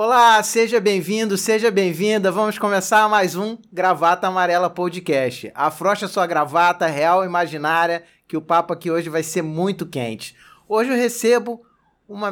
Olá, 0.00 0.40
seja 0.44 0.78
bem-vindo, 0.78 1.36
seja 1.36 1.72
bem-vinda. 1.72 2.30
Vamos 2.30 2.56
começar 2.56 3.08
mais 3.08 3.34
um 3.34 3.58
Gravata 3.72 4.28
Amarela 4.28 4.70
Podcast. 4.70 5.50
Afrocha 5.56 6.06
sua 6.06 6.24
gravata 6.24 6.86
real 6.86 7.24
imaginária, 7.24 8.04
que 8.28 8.36
o 8.36 8.40
papo 8.40 8.72
aqui 8.72 8.92
hoje 8.92 9.08
vai 9.08 9.24
ser 9.24 9.42
muito 9.42 9.84
quente. 9.84 10.36
Hoje 10.68 10.90
eu 10.90 10.96
recebo 10.96 11.62
uma 12.08 12.30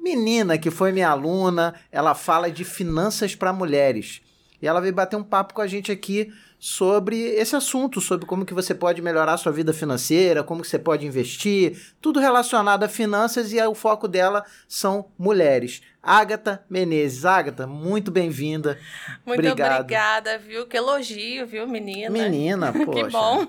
menina 0.00 0.58
que 0.58 0.68
foi 0.68 0.90
minha 0.90 1.08
aluna, 1.08 1.76
ela 1.92 2.12
fala 2.12 2.50
de 2.50 2.64
finanças 2.64 3.36
para 3.36 3.52
mulheres. 3.52 4.20
E 4.60 4.66
ela 4.66 4.80
veio 4.80 4.92
bater 4.92 5.14
um 5.14 5.22
papo 5.22 5.54
com 5.54 5.60
a 5.60 5.66
gente 5.68 5.92
aqui 5.92 6.32
sobre 6.58 7.16
esse 7.34 7.54
assunto, 7.54 8.00
sobre 8.00 8.26
como 8.26 8.44
que 8.44 8.54
você 8.54 8.74
pode 8.74 9.00
melhorar 9.00 9.36
sua 9.36 9.52
vida 9.52 9.72
financeira, 9.72 10.42
como 10.42 10.62
que 10.62 10.66
você 10.66 10.78
pode 10.78 11.06
investir, 11.06 11.94
tudo 12.00 12.18
relacionado 12.18 12.82
a 12.82 12.88
finanças 12.88 13.52
e 13.52 13.62
o 13.62 13.74
foco 13.76 14.08
dela 14.08 14.44
são 14.66 15.06
mulheres. 15.18 15.82
Agatha 16.06 16.64
Menezes. 16.70 17.24
Agatha, 17.24 17.66
muito 17.66 18.12
bem-vinda. 18.12 18.78
Muito 19.26 19.40
Obrigado. 19.40 19.80
obrigada, 19.80 20.38
viu? 20.38 20.64
Que 20.64 20.76
elogio, 20.76 21.44
viu, 21.48 21.66
menina? 21.66 22.10
Menina, 22.10 22.70
poxa. 22.86 23.04
que 23.04 23.10
bom. 23.10 23.44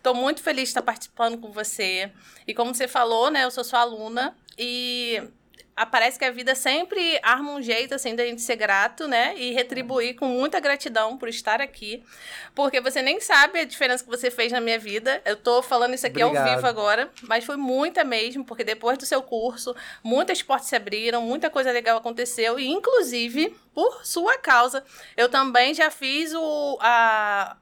Tô 0.00 0.14
muito 0.14 0.40
feliz 0.40 0.64
de 0.64 0.68
estar 0.68 0.82
participando 0.82 1.38
com 1.38 1.50
você. 1.50 2.12
E 2.46 2.54
como 2.54 2.72
você 2.72 2.86
falou, 2.86 3.28
né, 3.28 3.44
eu 3.44 3.50
sou 3.50 3.64
sua 3.64 3.80
aluna 3.80 4.36
e 4.56 5.20
parece 5.86 6.18
que 6.18 6.24
a 6.24 6.30
vida 6.30 6.54
sempre 6.54 7.18
arma 7.22 7.52
um 7.52 7.62
jeito, 7.62 7.94
assim, 7.94 8.14
da 8.14 8.24
gente 8.24 8.42
ser 8.42 8.56
grato, 8.56 9.08
né? 9.08 9.34
E 9.36 9.52
retribuir 9.52 10.16
com 10.16 10.26
muita 10.26 10.60
gratidão 10.60 11.16
por 11.16 11.28
estar 11.28 11.60
aqui. 11.60 12.02
Porque 12.54 12.80
você 12.80 13.00
nem 13.02 13.20
sabe 13.20 13.60
a 13.60 13.64
diferença 13.64 14.04
que 14.04 14.10
você 14.10 14.30
fez 14.30 14.52
na 14.52 14.60
minha 14.60 14.78
vida. 14.78 15.22
Eu 15.24 15.36
tô 15.36 15.62
falando 15.62 15.94
isso 15.94 16.06
aqui 16.06 16.22
Obrigado. 16.22 16.48
ao 16.48 16.54
vivo 16.56 16.66
agora, 16.66 17.10
mas 17.22 17.44
foi 17.44 17.56
muita 17.56 18.04
mesmo, 18.04 18.44
porque 18.44 18.64
depois 18.64 18.98
do 18.98 19.06
seu 19.06 19.22
curso, 19.22 19.74
muitas 20.02 20.42
portas 20.42 20.68
se 20.68 20.76
abriram, 20.76 21.22
muita 21.22 21.48
coisa 21.50 21.70
legal 21.72 21.98
aconteceu. 21.98 22.58
E, 22.58 22.68
inclusive, 22.68 23.54
por 23.74 24.04
sua 24.04 24.36
causa, 24.38 24.84
eu 25.16 25.28
também 25.28 25.72
já 25.74 25.90
fiz 25.90 26.34
o, 26.34 26.78
a, 26.80 27.56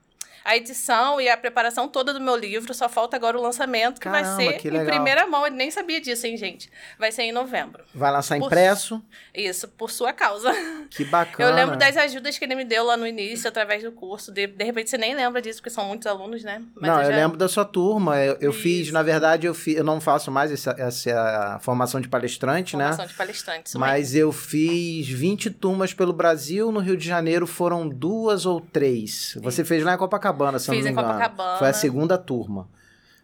a 0.48 0.56
edição 0.56 1.20
e 1.20 1.28
a 1.28 1.36
preparação 1.36 1.86
toda 1.86 2.14
do 2.14 2.20
meu 2.20 2.34
livro. 2.34 2.72
Só 2.72 2.88
falta 2.88 3.14
agora 3.14 3.38
o 3.38 3.42
lançamento, 3.42 4.00
que 4.00 4.08
Caramba, 4.08 4.34
vai 4.34 4.46
ser 4.46 4.58
que 4.58 4.68
em 4.68 4.84
primeira 4.86 5.26
mão. 5.26 5.46
Ele 5.46 5.56
nem 5.56 5.70
sabia 5.70 6.00
disso, 6.00 6.26
hein, 6.26 6.38
gente? 6.38 6.70
Vai 6.98 7.12
ser 7.12 7.24
em 7.24 7.32
novembro. 7.32 7.84
Vai 7.94 8.10
lançar 8.10 8.38
por, 8.38 8.46
impresso? 8.46 9.02
Isso, 9.34 9.68
por 9.68 9.90
sua 9.90 10.12
causa. 10.14 10.50
Que 10.88 11.04
bacana. 11.04 11.50
Eu 11.50 11.54
lembro 11.54 11.76
das 11.76 11.96
ajudas 11.98 12.38
que 12.38 12.44
ele 12.46 12.54
me 12.54 12.64
deu 12.64 12.82
lá 12.84 12.96
no 12.96 13.06
início, 13.06 13.46
através 13.46 13.82
do 13.82 13.92
curso. 13.92 14.32
De, 14.32 14.46
de 14.46 14.64
repente 14.64 14.88
você 14.88 14.96
nem 14.96 15.14
lembra 15.14 15.42
disso, 15.42 15.58
porque 15.58 15.68
são 15.68 15.84
muitos 15.84 16.06
alunos, 16.06 16.42
né? 16.42 16.62
Mas 16.74 16.90
não, 16.90 16.98
eu, 16.98 17.04
já... 17.04 17.10
eu, 17.10 17.16
lembro 17.16 17.36
da 17.36 17.46
sua 17.46 17.64
turma. 17.64 18.18
Eu, 18.18 18.38
eu 18.40 18.52
fiz, 18.52 18.90
na 18.90 19.02
verdade, 19.02 19.46
eu, 19.46 19.52
fiz, 19.52 19.76
eu 19.76 19.84
não 19.84 20.00
faço 20.00 20.30
mais 20.30 20.50
essa, 20.50 20.74
essa 20.78 21.58
formação 21.60 22.00
de 22.00 22.08
palestrante, 22.08 22.72
formação 22.72 22.90
né? 22.90 22.96
Formação 22.96 23.06
de 23.06 23.14
palestrante, 23.14 23.76
Mas 23.76 24.12
mesmo. 24.12 24.28
eu 24.28 24.32
fiz 24.32 25.08
20 25.08 25.50
turmas 25.50 25.92
pelo 25.92 26.14
Brasil. 26.14 26.72
No 26.72 26.80
Rio 26.80 26.96
de 26.96 27.06
Janeiro 27.06 27.46
foram 27.46 27.86
duas 27.86 28.46
ou 28.46 28.62
três. 28.62 29.36
Você 29.42 29.62
fez 29.62 29.84
lá 29.84 29.94
em 29.94 29.98
Copacabana, 29.98 30.37
se 30.58 30.70
Fiz 30.70 30.78
não 30.78 30.84
me 30.84 30.90
engano. 30.90 31.08
Copacabana. 31.08 31.58
Foi 31.58 31.68
a 31.68 31.72
segunda 31.72 32.18
turma. 32.18 32.68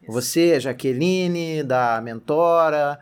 Isso. 0.02 0.12
Você, 0.12 0.54
a 0.56 0.60
Jaqueline, 0.60 1.62
da 1.62 2.00
Mentora. 2.00 2.98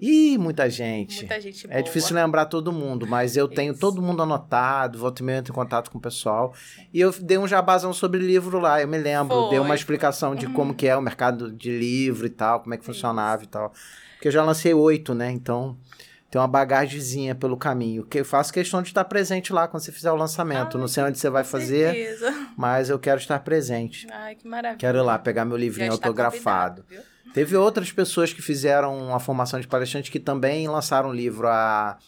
Ih, 0.00 0.36
muita 0.38 0.68
gente. 0.68 1.20
Muita 1.20 1.40
gente 1.40 1.66
boa. 1.66 1.78
É 1.78 1.82
difícil 1.82 2.14
lembrar 2.14 2.46
todo 2.46 2.72
mundo, 2.72 3.06
mas 3.06 3.36
eu 3.36 3.46
Isso. 3.46 3.54
tenho 3.54 3.76
todo 3.76 4.02
mundo 4.02 4.22
anotado, 4.22 4.98
volto 4.98 5.20
e 5.20 5.22
meio 5.22 5.40
em 5.40 5.52
contato 5.52 5.90
com 5.90 5.98
o 5.98 6.00
pessoal. 6.00 6.52
Sim. 6.54 6.86
E 6.92 7.00
eu 7.00 7.12
dei 7.12 7.38
um 7.38 7.48
jabazão 7.48 7.92
sobre 7.92 8.20
livro 8.20 8.60
lá, 8.60 8.80
eu 8.80 8.88
me 8.88 8.98
lembro. 8.98 9.34
Foi. 9.34 9.50
Dei 9.50 9.58
uma 9.58 9.74
explicação 9.74 10.34
de 10.34 10.46
uhum. 10.46 10.52
como 10.52 10.74
que 10.74 10.86
é 10.86 10.96
o 10.96 11.02
mercado 11.02 11.50
de 11.50 11.76
livro 11.76 12.26
e 12.26 12.30
tal, 12.30 12.60
como 12.60 12.74
é 12.74 12.76
que 12.78 12.84
funcionava 12.84 13.42
Isso. 13.42 13.48
e 13.48 13.52
tal. 13.52 13.72
Porque 14.14 14.28
eu 14.28 14.32
já 14.32 14.44
lancei 14.44 14.74
oito, 14.74 15.14
né? 15.14 15.30
Então 15.30 15.76
tem 16.34 16.40
uma 16.40 16.48
bagagemzinha 16.48 17.32
pelo 17.32 17.56
caminho. 17.56 18.04
Que 18.04 18.18
eu 18.18 18.24
faço 18.24 18.52
questão 18.52 18.82
de 18.82 18.88
estar 18.88 19.04
presente 19.04 19.52
lá 19.52 19.68
quando 19.68 19.84
você 19.84 19.92
fizer 19.92 20.10
o 20.10 20.16
lançamento. 20.16 20.76
Ah, 20.76 20.80
não 20.80 20.88
sei 20.88 21.04
onde 21.04 21.16
você 21.16 21.30
vai 21.30 21.44
fazer, 21.44 21.94
certeza. 21.94 22.48
mas 22.56 22.90
eu 22.90 22.98
quero 22.98 23.20
estar 23.20 23.38
presente. 23.38 24.08
Ai, 24.10 24.34
que 24.34 24.44
maravilha. 24.44 24.76
Quero 24.76 24.98
ir 24.98 25.02
lá 25.02 25.16
pegar 25.16 25.44
meu 25.44 25.56
livrinho 25.56 25.92
autografado. 25.92 26.84
Teve 27.32 27.56
outras 27.56 27.92
pessoas 27.92 28.32
que 28.32 28.42
fizeram 28.42 29.14
a 29.14 29.20
formação 29.20 29.60
de 29.60 29.68
palestrante 29.68 30.10
que 30.10 30.18
também 30.18 30.66
lançaram 30.66 31.10
um 31.10 31.12
livro. 31.12 31.46
A, 31.46 31.98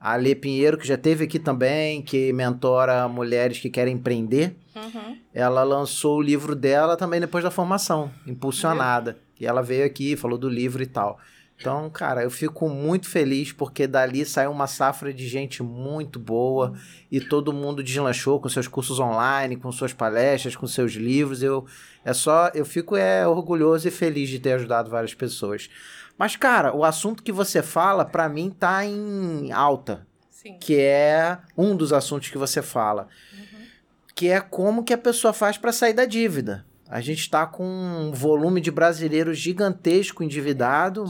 a 0.00 0.16
Lê 0.16 0.34
Pinheiro, 0.34 0.78
que 0.78 0.88
já 0.88 0.96
teve 0.96 1.24
aqui 1.24 1.38
também, 1.38 2.00
que 2.00 2.32
mentora 2.32 3.06
mulheres 3.06 3.58
que 3.58 3.68
querem 3.68 3.96
empreender. 3.96 4.56
Uhum. 4.74 5.18
Ela 5.34 5.62
lançou 5.62 6.16
o 6.16 6.22
livro 6.22 6.56
dela 6.56 6.96
também 6.96 7.20
depois 7.20 7.44
da 7.44 7.50
formação, 7.50 8.10
impulsionada. 8.26 9.18
E 9.38 9.46
ela 9.46 9.60
veio 9.62 9.84
aqui, 9.84 10.16
falou 10.16 10.38
do 10.38 10.48
livro 10.48 10.82
e 10.82 10.86
tal. 10.86 11.18
Então, 11.60 11.90
cara, 11.90 12.22
eu 12.22 12.30
fico 12.30 12.68
muito 12.68 13.08
feliz 13.08 13.50
porque 13.50 13.88
dali 13.88 14.24
saiu 14.24 14.52
uma 14.52 14.68
safra 14.68 15.12
de 15.12 15.26
gente 15.26 15.60
muito 15.60 16.18
boa 16.18 16.74
e 17.10 17.20
todo 17.20 17.52
mundo 17.52 17.82
deslanchou 17.82 18.40
com 18.40 18.48
seus 18.48 18.68
cursos 18.68 19.00
online, 19.00 19.56
com 19.56 19.72
suas 19.72 19.92
palestras, 19.92 20.54
com 20.54 20.68
seus 20.68 20.92
livros. 20.92 21.42
Eu 21.42 21.66
é 22.04 22.12
só, 22.12 22.48
eu 22.54 22.64
fico 22.64 22.96
é 22.96 23.26
orgulhoso 23.26 23.88
e 23.88 23.90
feliz 23.90 24.28
de 24.28 24.38
ter 24.38 24.52
ajudado 24.52 24.88
várias 24.88 25.14
pessoas. 25.14 25.68
Mas, 26.16 26.36
cara, 26.36 26.74
o 26.74 26.84
assunto 26.84 27.24
que 27.24 27.32
você 27.32 27.60
fala, 27.60 28.04
para 28.04 28.28
mim, 28.28 28.50
tá 28.50 28.84
em 28.84 29.50
alta. 29.50 30.06
Sim. 30.30 30.58
Que 30.60 30.76
é 30.78 31.38
um 31.56 31.76
dos 31.76 31.92
assuntos 31.92 32.30
que 32.30 32.38
você 32.38 32.62
fala. 32.62 33.08
Uhum. 33.32 33.66
Que 34.14 34.28
é 34.28 34.40
como 34.40 34.84
que 34.84 34.92
a 34.92 34.98
pessoa 34.98 35.32
faz 35.32 35.58
para 35.58 35.72
sair 35.72 35.92
da 35.92 36.04
dívida. 36.04 36.64
A 36.88 37.00
gente 37.00 37.20
está 37.20 37.46
com 37.46 37.64
um 37.64 38.12
volume 38.12 38.60
de 38.60 38.70
brasileiros 38.70 39.38
gigantesco 39.38 40.22
endividado, 40.22 41.04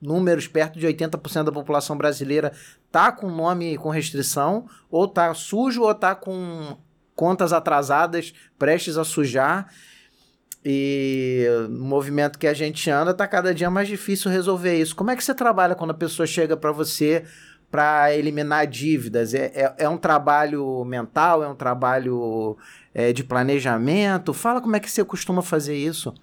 números 0.00 0.48
perto 0.48 0.78
de 0.78 0.86
80% 0.86 1.44
da 1.44 1.52
população 1.52 1.96
brasileira 1.96 2.52
tá 2.90 3.10
com 3.10 3.30
nome 3.30 3.78
com 3.78 3.88
restrição, 3.88 4.66
ou 4.90 5.08
tá 5.08 5.32
sujo, 5.32 5.82
ou 5.82 5.94
tá 5.94 6.14
com 6.14 6.76
contas 7.16 7.52
atrasadas, 7.52 8.34
prestes 8.58 8.98
a 8.98 9.04
sujar. 9.04 9.72
E 10.64 11.46
no 11.70 11.84
movimento 11.84 12.38
que 12.38 12.46
a 12.46 12.54
gente 12.54 12.88
anda, 12.90 13.14
tá 13.14 13.26
cada 13.26 13.54
dia 13.54 13.70
mais 13.70 13.88
difícil 13.88 14.30
resolver 14.30 14.76
isso. 14.76 14.94
Como 14.94 15.10
é 15.10 15.16
que 15.16 15.24
você 15.24 15.34
trabalha 15.34 15.74
quando 15.74 15.90
a 15.90 15.94
pessoa 15.94 16.26
chega 16.26 16.56
para 16.56 16.70
você 16.70 17.24
para 17.70 18.14
eliminar 18.14 18.66
dívidas? 18.66 19.34
É, 19.34 19.46
é, 19.54 19.74
é, 19.78 19.88
um 19.88 19.96
trabalho 19.96 20.84
mental? 20.84 21.42
É 21.42 21.48
um 21.48 21.54
trabalho 21.54 22.56
é, 22.94 23.12
de 23.12 23.24
planejamento? 23.24 24.32
Fala 24.32 24.60
como 24.60 24.76
é 24.76 24.80
que 24.80 24.90
você 24.90 25.04
costuma 25.04 25.42
fazer 25.42 25.76
isso. 25.76 26.14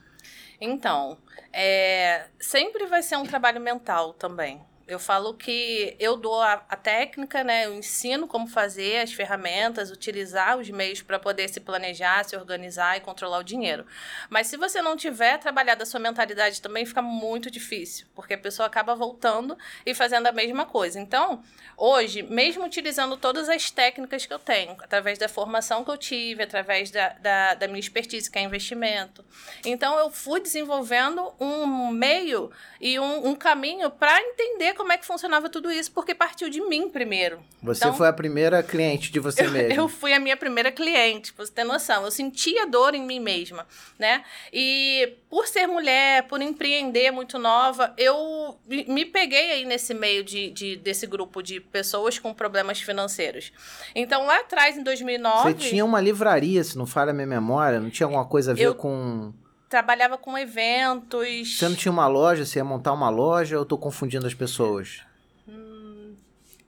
Então, 0.62 1.18
é, 1.53 2.28
sempre 2.40 2.85
vai 2.85 3.02
ser 3.02 3.18
um 3.18 3.24
trabalho 3.24 3.62
mental 3.62 4.13
também. 4.13 4.62
Eu 4.89 4.97
falo 4.97 5.35
que 5.35 5.95
eu 6.00 6.17
dou 6.17 6.41
a, 6.41 6.66
a, 6.67 6.75
técnica, 6.75 7.44
né? 7.44 7.67
Eu 7.67 7.75
ensino 7.75 8.27
como 8.27 8.47
fazer 8.47 9.01
as 9.01 9.13
ferramentas, 9.13 9.91
utilizar 9.91 10.57
os 10.57 10.67
meios 10.72 11.03
para 11.03 11.19
poder 11.19 11.47
se 11.47 11.59
planejar, 11.59 12.25
se 12.25 12.35
organizar 12.35 12.97
e 12.97 13.00
controlar 13.00 13.38
o 13.38 13.44
dinheiro. 13.44 13.85
Mas 14.31 14.47
se 14.47 14.57
você 14.57 14.81
não 14.81 14.97
tiver 14.97 15.38
trabalhado 15.38 15.83
a 15.83 15.85
sua 15.85 16.00
mentalidade 16.00 16.59
também 16.59 16.88
fica 16.88 17.03
muito 17.03 17.51
difícil, 17.51 18.07
porque 18.16 18.33
a 18.33 18.38
pessoa 18.39 18.66
acaba 18.66 18.95
voltando 18.95 19.55
e 19.85 19.94
fazendo 19.94 20.25
a 20.25 20.31
mesma 20.31 20.66
coisa. 20.66 21.00
Então, 21.00 21.44
hoje, 21.77 22.23
mesmo 22.23 22.66
utilizando 22.66 23.16
todas 23.16 23.47
as 23.47 23.69
técnicas 23.69 24.25
que 24.25 24.33
eu 24.33 24.39
tenho, 24.39 24.71
através 24.79 25.19
da 25.19 25.29
formação 25.29 25.85
que 25.85 25.91
eu 25.91 25.97
tive, 25.97 26.41
através 26.41 26.89
da, 26.89 27.09
da, 27.09 27.53
da 27.53 27.67
minha 27.67 27.79
expertise, 27.79 28.29
que 28.31 28.39
é 28.39 28.41
investimento, 28.41 29.23
então 29.63 30.00
eu 30.00 30.09
fui 30.09 30.39
desenvolvendo 30.39 31.31
um 31.39 31.89
meio 31.89 32.51
e 32.81 33.00
um, 33.00 33.27
um 33.27 33.35
caminho 33.35 33.91
para 33.91 34.19
entender 34.19 34.78
como 34.79 34.94
é 34.94 34.97
que 34.97 35.06
funcionava 35.06 35.50
tudo 35.50 35.69
isso, 35.69 35.91
porque 35.91 36.16
partiu 36.16 36.50
de 36.50 36.62
mim 36.62 36.90
primeiro. 36.90 37.41
Você 37.62 37.84
então, 37.84 37.97
foi 37.97 38.07
a 38.07 38.13
primeira 38.13 38.63
cliente 38.63 39.12
de 39.12 39.19
você 39.19 39.45
eu, 39.45 39.51
mesma. 39.51 39.73
Eu 39.73 39.90
fui 39.90 40.13
a 40.13 40.19
minha 40.22 40.38
primeira 40.38 40.72
cliente, 40.72 41.34
pra 41.34 41.45
você 41.45 41.51
ter 41.51 41.66
noção. 41.66 42.06
Eu 42.06 42.12
sentia 42.12 42.66
dor 42.66 42.95
em 42.95 43.06
mim 43.06 43.19
mesma, 43.19 43.68
né? 44.00 44.23
E 44.53 45.18
por 45.29 45.47
ser 45.47 45.68
mulher, 45.68 46.24
por 46.30 46.42
empreender 46.42 47.12
muito 47.12 47.38
nova, 47.38 47.94
eu 47.98 48.57
me 48.65 49.06
peguei 49.06 49.51
aí 49.51 49.65
nesse 49.65 49.94
meio 49.94 50.24
de, 50.24 50.50
de 50.50 50.77
desse 50.77 51.06
grupo 51.06 51.44
de 51.44 51.59
pessoas 51.59 52.18
com 52.18 52.33
problemas 52.33 52.80
financeiros. 52.80 53.51
Então, 53.94 54.25
lá 54.25 54.39
atrás, 54.39 54.77
em 54.77 54.83
2009... 54.83 55.44
Você 55.44 55.69
tinha 55.71 55.83
uma 55.83 56.00
livraria, 56.00 56.63
se 56.63 56.77
não 56.77 56.88
falha 56.88 57.12
a 57.12 57.13
minha 57.13 57.27
memória, 57.27 57.81
não 57.81 57.89
tinha 57.89 58.07
alguma 58.07 58.25
coisa 58.25 58.51
a 58.51 58.53
ver 58.53 58.63
eu, 58.63 58.75
com 58.75 59.33
trabalhava 59.69 60.18
com 60.18 60.38
eventos. 60.38 61.57
Você 61.57 61.69
não 61.69 61.75
tinha 61.75 61.92
uma 61.92 62.07
loja? 62.07 62.45
Você 62.45 62.60
ia 62.60 62.66
montar 62.66 62.92
uma 62.92 63.10
loja 63.10 63.56
ou 63.56 63.62
eu 63.62 63.66
tô 63.66 63.77
confundindo 63.77 64.25
as 64.25 64.33
pessoas? 64.33 65.04
Hum, 65.48 66.16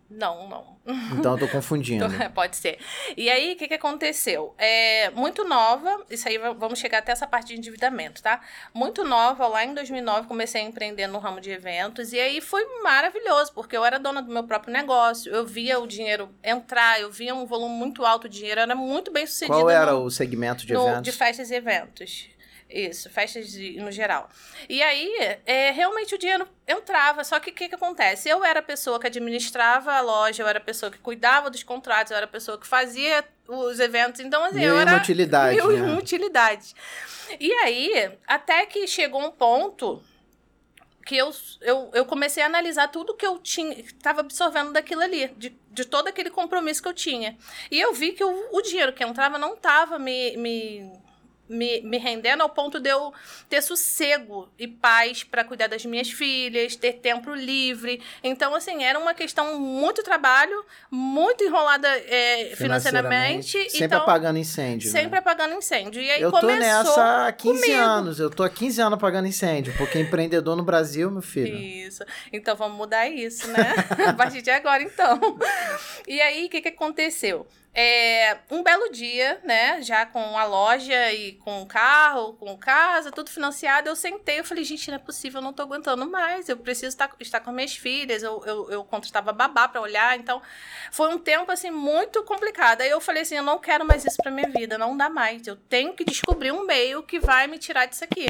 não, 0.09 0.47
não. 0.47 0.71
Então 1.17 1.33
eu 1.33 1.39
tô 1.39 1.47
confundindo. 1.51 2.05
Pode 2.33 2.55
ser. 2.55 2.79
E 3.17 3.29
aí, 3.29 3.53
o 3.53 3.55
que, 3.55 3.67
que 3.67 3.73
aconteceu? 3.73 4.53
É, 4.57 5.09
muito 5.11 5.43
nova, 5.43 6.03
isso 6.09 6.27
aí 6.27 6.37
vamos 6.37 6.79
chegar 6.79 6.99
até 6.99 7.11
essa 7.11 7.27
parte 7.27 7.47
de 7.47 7.57
endividamento, 7.57 8.21
tá? 8.21 8.41
Muito 8.73 9.03
nova, 9.03 9.47
lá 9.47 9.63
em 9.63 9.73
2009 9.73 10.27
comecei 10.27 10.61
a 10.61 10.63
empreender 10.63 11.07
no 11.07 11.19
ramo 11.19 11.39
de 11.39 11.51
eventos 11.51 12.13
e 12.13 12.19
aí 12.19 12.41
foi 12.41 12.63
maravilhoso, 12.81 13.51
porque 13.53 13.75
eu 13.75 13.85
era 13.85 13.99
dona 13.99 14.21
do 14.21 14.31
meu 14.31 14.43
próprio 14.43 14.73
negócio, 14.73 15.31
eu 15.31 15.45
via 15.45 15.79
o 15.79 15.87
dinheiro 15.87 16.29
entrar, 16.43 16.99
eu 16.99 17.11
via 17.11 17.33
um 17.33 17.45
volume 17.45 17.75
muito 17.75 18.05
alto 18.05 18.27
de 18.27 18.39
dinheiro, 18.39 18.61
era 18.61 18.75
muito 18.75 19.11
bem 19.11 19.25
sucedido. 19.25 19.57
Qual 19.57 19.69
era 19.69 19.91
no, 19.91 20.03
o 20.03 20.11
segmento 20.11 20.65
de 20.65 20.73
no, 20.73 20.87
eventos? 20.87 21.03
De 21.03 21.11
festas 21.11 21.51
e 21.51 21.55
eventos. 21.55 22.29
Isso, 22.71 23.09
festas 23.09 23.51
de, 23.51 23.77
no 23.81 23.91
geral. 23.91 24.29
E 24.69 24.81
aí, 24.81 25.37
é, 25.45 25.71
realmente 25.71 26.15
o 26.15 26.17
dinheiro 26.17 26.47
entrava, 26.65 27.23
só 27.23 27.39
que 27.39 27.49
o 27.49 27.53
que, 27.53 27.67
que 27.67 27.75
acontece? 27.75 28.29
Eu 28.29 28.45
era 28.45 28.59
a 28.59 28.63
pessoa 28.63 28.99
que 28.99 29.07
administrava 29.07 29.91
a 29.93 30.01
loja, 30.01 30.41
eu 30.41 30.47
era 30.47 30.57
a 30.57 30.61
pessoa 30.61 30.89
que 30.89 30.97
cuidava 30.97 31.49
dos 31.49 31.63
contratos, 31.63 32.11
eu 32.11 32.17
era 32.17 32.25
a 32.25 32.29
pessoa 32.29 32.57
que 32.57 32.65
fazia 32.65 33.25
os 33.47 33.79
eventos, 33.79 34.21
então 34.21 34.43
assim, 34.45 34.59
mil 34.59 34.69
eu 34.69 34.79
era... 34.79 34.95
Utilidade, 34.95 35.55
mil 35.55 35.71
né? 35.71 35.97
utilidades. 35.97 36.73
E 37.39 37.51
aí, 37.55 38.11
até 38.25 38.65
que 38.65 38.87
chegou 38.87 39.21
um 39.21 39.31
ponto 39.31 40.01
que 41.05 41.17
eu, 41.17 41.31
eu, 41.61 41.89
eu 41.93 42.05
comecei 42.05 42.41
a 42.41 42.45
analisar 42.45 42.87
tudo 42.87 43.15
que 43.15 43.25
eu 43.25 43.37
tinha, 43.39 43.77
estava 43.79 44.21
absorvendo 44.21 44.71
daquilo 44.71 45.01
ali, 45.01 45.27
de, 45.37 45.49
de 45.69 45.85
todo 45.85 46.07
aquele 46.07 46.29
compromisso 46.29 46.81
que 46.81 46.87
eu 46.87 46.93
tinha. 46.93 47.37
E 47.69 47.79
eu 47.79 47.93
vi 47.93 48.13
que 48.13 48.23
o, 48.23 48.49
o 48.51 48.61
dinheiro 48.61 48.93
que 48.93 49.03
entrava 49.03 49.37
não 49.37 49.55
estava 49.55 49.97
me, 49.97 50.37
me 50.37 50.91
me, 51.51 51.81
me 51.81 51.97
rendendo 51.97 52.41
ao 52.41 52.49
ponto 52.49 52.79
de 52.79 52.89
eu 52.89 53.13
ter 53.49 53.61
sossego 53.61 54.49
e 54.57 54.67
paz 54.67 55.23
para 55.23 55.43
cuidar 55.43 55.67
das 55.67 55.85
minhas 55.85 56.09
filhas, 56.09 56.75
ter 56.75 56.93
tempo 56.93 57.33
livre. 57.33 58.01
Então, 58.23 58.55
assim, 58.55 58.83
era 58.83 58.97
uma 58.97 59.13
questão 59.13 59.59
muito 59.59 60.01
trabalho, 60.01 60.65
muito 60.89 61.43
enrolada 61.43 61.87
é, 61.89 62.53
financeiramente. 62.55 63.69
Sempre 63.69 63.85
então, 63.85 63.99
apagando 63.99 64.39
incêndio. 64.39 64.89
Sempre 64.89 65.11
né? 65.11 65.17
apagando 65.17 65.53
incêndio. 65.55 66.01
E 66.01 66.09
aí 66.09 66.21
eu 66.21 66.31
tô 66.31 66.47
nessa 66.47 67.27
há 67.27 67.31
15 67.33 67.61
comigo. 67.61 67.79
anos. 67.79 68.19
Eu 68.19 68.29
tô 68.29 68.43
há 68.43 68.49
15 68.49 68.81
anos 68.81 68.93
apagando 68.93 69.27
incêndio, 69.27 69.73
porque 69.77 69.99
empreendedor 69.99 70.55
no 70.55 70.63
Brasil, 70.63 71.11
meu 71.11 71.21
filho. 71.21 71.55
Isso. 71.55 72.03
Então 72.31 72.55
vamos 72.55 72.77
mudar 72.77 73.09
isso, 73.09 73.47
né? 73.47 73.75
a 74.07 74.13
partir 74.13 74.41
de 74.41 74.49
agora, 74.49 74.81
então. 74.81 75.19
E 76.07 76.21
aí, 76.21 76.45
o 76.45 76.49
que, 76.49 76.61
que 76.61 76.69
aconteceu? 76.69 77.45
É, 77.73 78.37
um 78.49 78.61
belo 78.61 78.91
dia, 78.91 79.39
né, 79.45 79.81
já 79.81 80.05
com 80.05 80.37
a 80.37 80.43
loja 80.43 81.13
e 81.13 81.33
com 81.33 81.61
o 81.61 81.65
carro, 81.65 82.33
com 82.33 82.57
casa, 82.57 83.13
tudo 83.13 83.29
financiado, 83.29 83.87
eu 83.87 83.95
sentei, 83.95 84.39
eu 84.39 84.43
falei, 84.43 84.65
gente, 84.65 84.89
não 84.89 84.95
é 84.95 84.99
possível, 84.99 85.39
eu 85.39 85.43
não 85.43 85.53
tô 85.53 85.63
aguentando 85.63 86.05
mais, 86.05 86.49
eu 86.49 86.57
preciso 86.57 86.89
estar, 86.89 87.09
estar 87.21 87.39
com 87.39 87.49
minhas 87.53 87.73
filhas, 87.73 88.23
eu, 88.23 88.43
eu, 88.45 88.69
eu 88.71 88.83
contratava 88.83 89.31
babá 89.31 89.69
para 89.69 89.79
olhar, 89.79 90.19
então 90.19 90.41
foi 90.91 91.13
um 91.13 91.17
tempo, 91.17 91.49
assim, 91.49 91.71
muito 91.71 92.21
complicado. 92.23 92.81
Aí 92.81 92.89
eu 92.89 92.99
falei 92.99 93.21
assim, 93.21 93.35
eu 93.35 93.43
não 93.43 93.57
quero 93.57 93.85
mais 93.85 94.03
isso 94.03 94.17
pra 94.21 94.31
minha 94.31 94.49
vida, 94.49 94.77
não 94.77 94.97
dá 94.97 95.09
mais, 95.09 95.47
eu 95.47 95.55
tenho 95.55 95.93
que 95.93 96.03
descobrir 96.03 96.51
um 96.51 96.65
meio 96.65 97.03
que 97.03 97.19
vai 97.21 97.47
me 97.47 97.57
tirar 97.57 97.85
disso 97.85 98.03
aqui. 98.03 98.27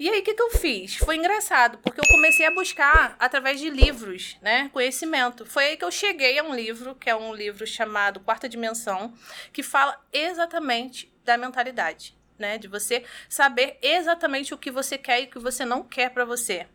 E 0.00 0.08
aí, 0.08 0.20
o 0.20 0.22
que, 0.22 0.32
que 0.32 0.40
eu 0.40 0.50
fiz? 0.52 0.96
Foi 0.96 1.14
engraçado, 1.16 1.76
porque 1.76 2.00
eu 2.00 2.08
comecei 2.10 2.46
a 2.46 2.50
buscar 2.50 3.14
através 3.18 3.60
de 3.60 3.68
livros, 3.68 4.38
né? 4.40 4.70
Conhecimento. 4.72 5.44
Foi 5.44 5.66
aí 5.66 5.76
que 5.76 5.84
eu 5.84 5.90
cheguei 5.90 6.38
a 6.38 6.42
um 6.42 6.54
livro, 6.54 6.94
que 6.94 7.10
é 7.10 7.14
um 7.14 7.34
livro 7.34 7.66
chamado 7.66 8.18
Quarta 8.18 8.48
Dimensão, 8.48 9.12
que 9.52 9.62
fala 9.62 10.02
exatamente 10.10 11.12
da 11.22 11.36
mentalidade. 11.36 12.18
Né, 12.38 12.56
de 12.56 12.68
você 12.68 13.04
saber 13.28 13.76
exatamente 13.82 14.54
o 14.54 14.56
que 14.56 14.70
você 14.70 14.96
quer 14.96 15.20
e 15.20 15.24
o 15.24 15.30
que 15.30 15.38
você 15.38 15.62
não 15.62 15.82
quer 15.82 16.08
para 16.08 16.24
você. 16.24 16.66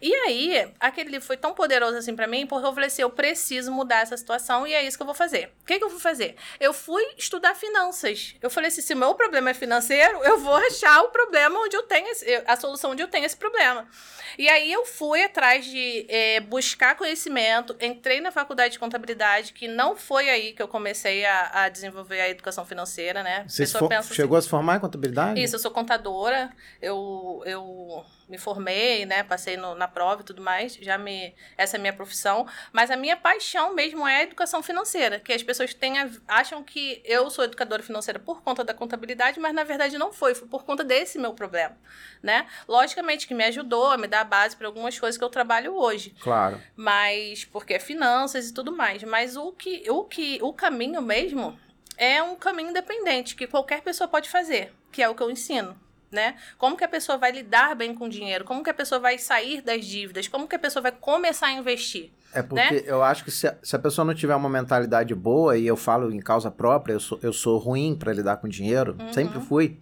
E 0.00 0.14
aí, 0.14 0.72
aquele 0.80 1.10
livro 1.10 1.26
foi 1.26 1.36
tão 1.36 1.54
poderoso 1.54 1.96
assim 1.96 2.14
para 2.14 2.26
mim, 2.26 2.46
porque 2.46 2.66
eu 2.66 2.72
falei 2.72 2.86
assim, 2.88 3.02
eu 3.02 3.10
preciso 3.10 3.70
mudar 3.70 4.00
essa 4.00 4.16
situação 4.16 4.66
e 4.66 4.74
é 4.74 4.84
isso 4.84 4.96
que 4.96 5.02
eu 5.02 5.06
vou 5.06 5.14
fazer. 5.14 5.52
O 5.62 5.66
que, 5.66 5.78
que 5.78 5.84
eu 5.84 5.90
fui 5.90 6.00
fazer? 6.00 6.36
Eu 6.58 6.72
fui 6.72 7.02
estudar 7.16 7.54
finanças. 7.54 8.34
Eu 8.40 8.50
falei 8.50 8.68
assim, 8.68 8.82
se 8.82 8.94
o 8.94 8.96
meu 8.96 9.14
problema 9.14 9.50
é 9.50 9.54
financeiro, 9.54 10.22
eu 10.24 10.38
vou 10.38 10.54
achar 10.54 11.02
o 11.02 11.08
problema 11.08 11.58
onde 11.60 11.76
eu 11.76 11.82
tenho, 11.84 12.08
esse, 12.08 12.42
a 12.46 12.56
solução 12.56 12.92
onde 12.92 13.02
eu 13.02 13.08
tenho 13.08 13.24
esse 13.24 13.36
problema. 13.36 13.86
E 14.38 14.48
aí 14.48 14.72
eu 14.72 14.84
fui 14.84 15.22
atrás 15.22 15.64
de 15.64 16.06
é, 16.08 16.40
buscar 16.40 16.96
conhecimento, 16.96 17.76
entrei 17.80 18.20
na 18.20 18.30
faculdade 18.30 18.72
de 18.72 18.78
contabilidade, 18.78 19.52
que 19.52 19.68
não 19.68 19.94
foi 19.94 20.28
aí 20.28 20.52
que 20.52 20.62
eu 20.62 20.68
comecei 20.68 21.24
a, 21.24 21.64
a 21.64 21.68
desenvolver 21.68 22.20
a 22.20 22.28
educação 22.28 22.64
financeira, 22.64 23.22
né? 23.22 23.44
Você 23.46 23.66
chegou 23.66 23.88
assim, 23.92 24.38
a 24.38 24.40
se 24.42 24.48
formar 24.48 24.76
em 24.76 24.80
contabilidade? 24.80 25.42
Isso, 25.42 25.54
eu 25.56 25.60
sou 25.60 25.70
contadora, 25.70 26.50
eu... 26.80 27.42
eu 27.44 28.04
me 28.28 28.38
formei, 28.38 29.04
né? 29.04 29.22
Passei 29.22 29.56
no, 29.56 29.74
na 29.74 29.86
prova 29.88 30.22
e 30.22 30.24
tudo 30.24 30.42
mais. 30.42 30.74
Já 30.74 30.96
me. 30.96 31.34
Essa 31.56 31.76
é 31.76 31.78
a 31.78 31.80
minha 31.80 31.92
profissão. 31.92 32.46
Mas 32.72 32.90
a 32.90 32.96
minha 32.96 33.16
paixão 33.16 33.74
mesmo 33.74 34.06
é 34.06 34.18
a 34.18 34.22
educação 34.22 34.62
financeira. 34.62 35.20
Que 35.20 35.32
as 35.32 35.42
pessoas 35.42 35.74
têm 35.74 35.98
a, 35.98 36.10
acham 36.28 36.62
que 36.62 37.02
eu 37.04 37.30
sou 37.30 37.44
educadora 37.44 37.82
financeira 37.82 38.18
por 38.18 38.42
conta 38.42 38.64
da 38.64 38.74
contabilidade, 38.74 39.38
mas 39.38 39.54
na 39.54 39.64
verdade 39.64 39.98
não 39.98 40.12
foi. 40.12 40.34
Foi 40.34 40.48
por 40.48 40.64
conta 40.64 40.84
desse 40.84 41.18
meu 41.18 41.34
problema. 41.34 41.76
Né? 42.22 42.46
Logicamente 42.66 43.26
que 43.26 43.34
me 43.34 43.44
ajudou 43.44 43.90
a 43.90 43.98
me 43.98 44.06
dar 44.06 44.20
a 44.20 44.24
base 44.24 44.56
para 44.56 44.66
algumas 44.66 44.98
coisas 44.98 45.18
que 45.18 45.24
eu 45.24 45.30
trabalho 45.30 45.74
hoje. 45.74 46.14
Claro. 46.20 46.60
Mas 46.76 47.44
porque 47.44 47.74
é 47.74 47.78
finanças 47.78 48.48
e 48.48 48.54
tudo 48.54 48.74
mais. 48.74 49.02
Mas 49.02 49.36
o 49.36 49.52
que, 49.52 49.84
o 49.90 50.04
que, 50.04 50.38
o 50.42 50.52
caminho 50.52 51.02
mesmo 51.02 51.58
é 51.96 52.22
um 52.22 52.34
caminho 52.34 52.70
independente 52.70 53.34
que 53.34 53.46
qualquer 53.46 53.82
pessoa 53.82 54.08
pode 54.08 54.28
fazer, 54.28 54.72
que 54.90 55.02
é 55.02 55.08
o 55.08 55.14
que 55.14 55.22
eu 55.22 55.30
ensino 55.30 55.78
né? 56.12 56.36
Como 56.58 56.76
que 56.76 56.84
a 56.84 56.88
pessoa 56.88 57.16
vai 57.16 57.32
lidar 57.32 57.74
bem 57.74 57.94
com 57.94 58.04
o 58.04 58.08
dinheiro? 58.08 58.44
Como 58.44 58.62
que 58.62 58.70
a 58.70 58.74
pessoa 58.74 59.00
vai 59.00 59.18
sair 59.18 59.62
das 59.62 59.84
dívidas? 59.84 60.28
Como 60.28 60.46
que 60.46 60.54
a 60.54 60.58
pessoa 60.58 60.82
vai 60.82 60.92
começar 60.92 61.46
a 61.46 61.52
investir? 61.52 62.10
É 62.34 62.42
porque 62.42 62.74
né? 62.74 62.82
eu 62.86 63.02
acho 63.02 63.24
que 63.24 63.30
se 63.30 63.46
a, 63.46 63.56
se 63.62 63.74
a, 63.76 63.78
pessoa 63.78 64.04
não 64.04 64.14
tiver 64.14 64.34
uma 64.34 64.48
mentalidade 64.48 65.14
boa, 65.14 65.56
e 65.56 65.66
eu 65.66 65.76
falo 65.76 66.12
em 66.12 66.20
causa 66.20 66.50
própria, 66.50 66.94
eu 66.94 67.00
sou, 67.00 67.18
eu 67.22 67.32
sou 67.32 67.58
ruim 67.58 67.94
para 67.94 68.12
lidar 68.12 68.36
com 68.36 68.48
dinheiro, 68.48 68.96
uhum. 68.98 69.12
sempre 69.12 69.40
fui. 69.40 69.78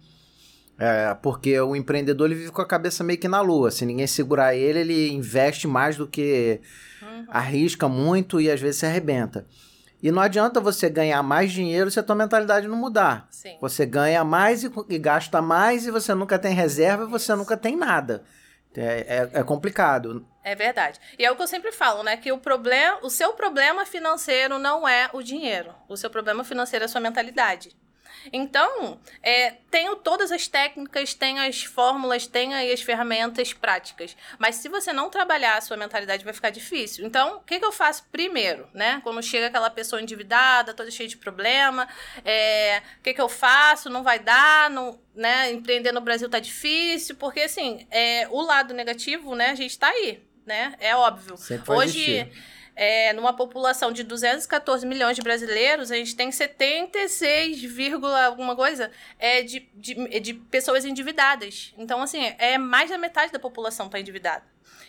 É, 0.77 1.15
porque 1.21 1.59
o 1.59 1.75
empreendedor 1.75 2.27
ele 2.27 2.39
vive 2.39 2.51
com 2.51 2.61
a 2.61 2.65
cabeça 2.65 3.03
meio 3.03 3.19
que 3.19 3.27
na 3.27 3.39
lua. 3.39 3.69
Se 3.69 3.85
ninguém 3.85 4.07
segurar 4.07 4.55
ele, 4.55 4.79
ele 4.79 5.11
investe 5.11 5.67
mais 5.67 5.95
do 5.95 6.07
que 6.07 6.59
uhum. 7.01 7.25
arrisca 7.27 7.87
muito 7.87 8.41
e 8.41 8.49
às 8.49 8.59
vezes 8.59 8.77
se 8.77 8.85
arrebenta. 8.85 9.45
E 10.01 10.11
não 10.11 10.21
adianta 10.21 10.59
você 10.59 10.89
ganhar 10.89 11.21
mais 11.21 11.51
dinheiro 11.51 11.91
se 11.91 11.99
a 11.99 12.03
tua 12.03 12.15
mentalidade 12.15 12.67
não 12.67 12.77
mudar. 12.77 13.27
Sim. 13.29 13.57
Você 13.61 13.85
ganha 13.85 14.23
mais 14.23 14.63
e, 14.63 14.71
e, 14.89 14.97
gasta 14.97 15.41
mais 15.41 15.85
e 15.85 15.91
você 15.91 16.13
nunca 16.15 16.39
tem 16.39 16.53
reserva 16.53 17.03
e 17.03 17.07
você 17.07 17.35
nunca 17.35 17.55
tem 17.55 17.75
nada. 17.75 18.23
É, 18.75 19.29
é, 19.33 19.39
é, 19.39 19.43
complicado. 19.43 20.25
É 20.43 20.55
verdade. 20.55 20.99
E 21.19 21.25
é 21.25 21.31
o 21.31 21.35
que 21.35 21.43
eu 21.43 21.47
sempre 21.47 21.71
falo, 21.71 22.03
né? 22.03 22.15
Que 22.15 22.31
o 22.31 22.37
problema, 22.37 22.99
o 23.03 23.09
seu 23.09 23.33
problema 23.33 23.85
financeiro 23.85 24.57
não 24.57 24.87
é 24.87 25.09
o 25.13 25.21
dinheiro. 25.21 25.73
O 25.89 25.97
seu 25.97 26.09
problema 26.09 26.43
financeiro 26.43 26.83
é 26.83 26.87
a 26.87 26.89
sua 26.89 27.01
mentalidade. 27.01 27.75
Então, 28.31 28.99
é, 29.23 29.51
tenho 29.69 29.95
todas 29.95 30.31
as 30.31 30.47
técnicas, 30.47 31.13
tenho 31.13 31.41
as 31.41 31.63
fórmulas, 31.63 32.27
tenho 32.27 32.53
aí 32.53 32.71
as 32.71 32.81
ferramentas 32.81 33.53
práticas. 33.53 34.15
Mas 34.37 34.55
se 34.55 34.69
você 34.69 34.93
não 34.93 35.09
trabalhar 35.09 35.57
a 35.57 35.61
sua 35.61 35.77
mentalidade, 35.77 36.23
vai 36.23 36.33
ficar 36.33 36.49
difícil. 36.49 37.05
Então, 37.05 37.37
o 37.37 37.39
que, 37.41 37.59
que 37.59 37.65
eu 37.65 37.71
faço 37.71 38.05
primeiro, 38.11 38.67
né? 38.73 38.99
Quando 39.03 39.21
chega 39.23 39.47
aquela 39.47 39.69
pessoa 39.69 40.01
endividada, 40.01 40.73
toda 40.73 40.91
cheia 40.91 41.09
de 41.09 41.17
problema, 41.17 41.87
é, 42.23 42.81
o 42.99 43.03
que, 43.03 43.13
que 43.13 43.21
eu 43.21 43.29
faço? 43.29 43.89
Não 43.89 44.03
vai 44.03 44.19
dar, 44.19 44.69
não, 44.69 44.99
né? 45.15 45.51
Empreender 45.51 45.91
no 45.91 46.01
Brasil 46.01 46.29
tá 46.29 46.39
difícil, 46.39 47.15
porque 47.15 47.41
assim, 47.41 47.87
é, 47.89 48.27
o 48.29 48.41
lado 48.41 48.73
negativo, 48.73 49.35
né? 49.35 49.51
A 49.51 49.55
gente 49.55 49.77
tá 49.77 49.87
aí, 49.87 50.23
né? 50.45 50.75
É 50.79 50.95
óbvio. 50.95 51.35
Hoje. 51.67 52.11
Existir 52.11 52.60
é, 52.81 53.13
numa 53.13 53.31
população 53.31 53.91
de 53.91 54.03
214 54.03 54.87
milhões 54.87 55.15
de 55.15 55.21
brasileiros, 55.21 55.91
a 55.91 55.95
gente 55.95 56.15
tem 56.15 56.31
76, 56.31 57.63
alguma 58.25 58.55
coisa 58.55 58.89
é, 59.19 59.43
de, 59.43 59.69
de, 59.75 60.19
de 60.19 60.33
pessoas 60.33 60.83
endividadas. 60.83 61.75
Então, 61.77 62.01
assim, 62.01 62.33
é 62.39 62.57
mais 62.57 62.89
da 62.89 62.97
metade 62.97 63.31
da 63.31 63.37
população 63.37 63.85
está 63.85 63.99
endividada. 63.99 64.43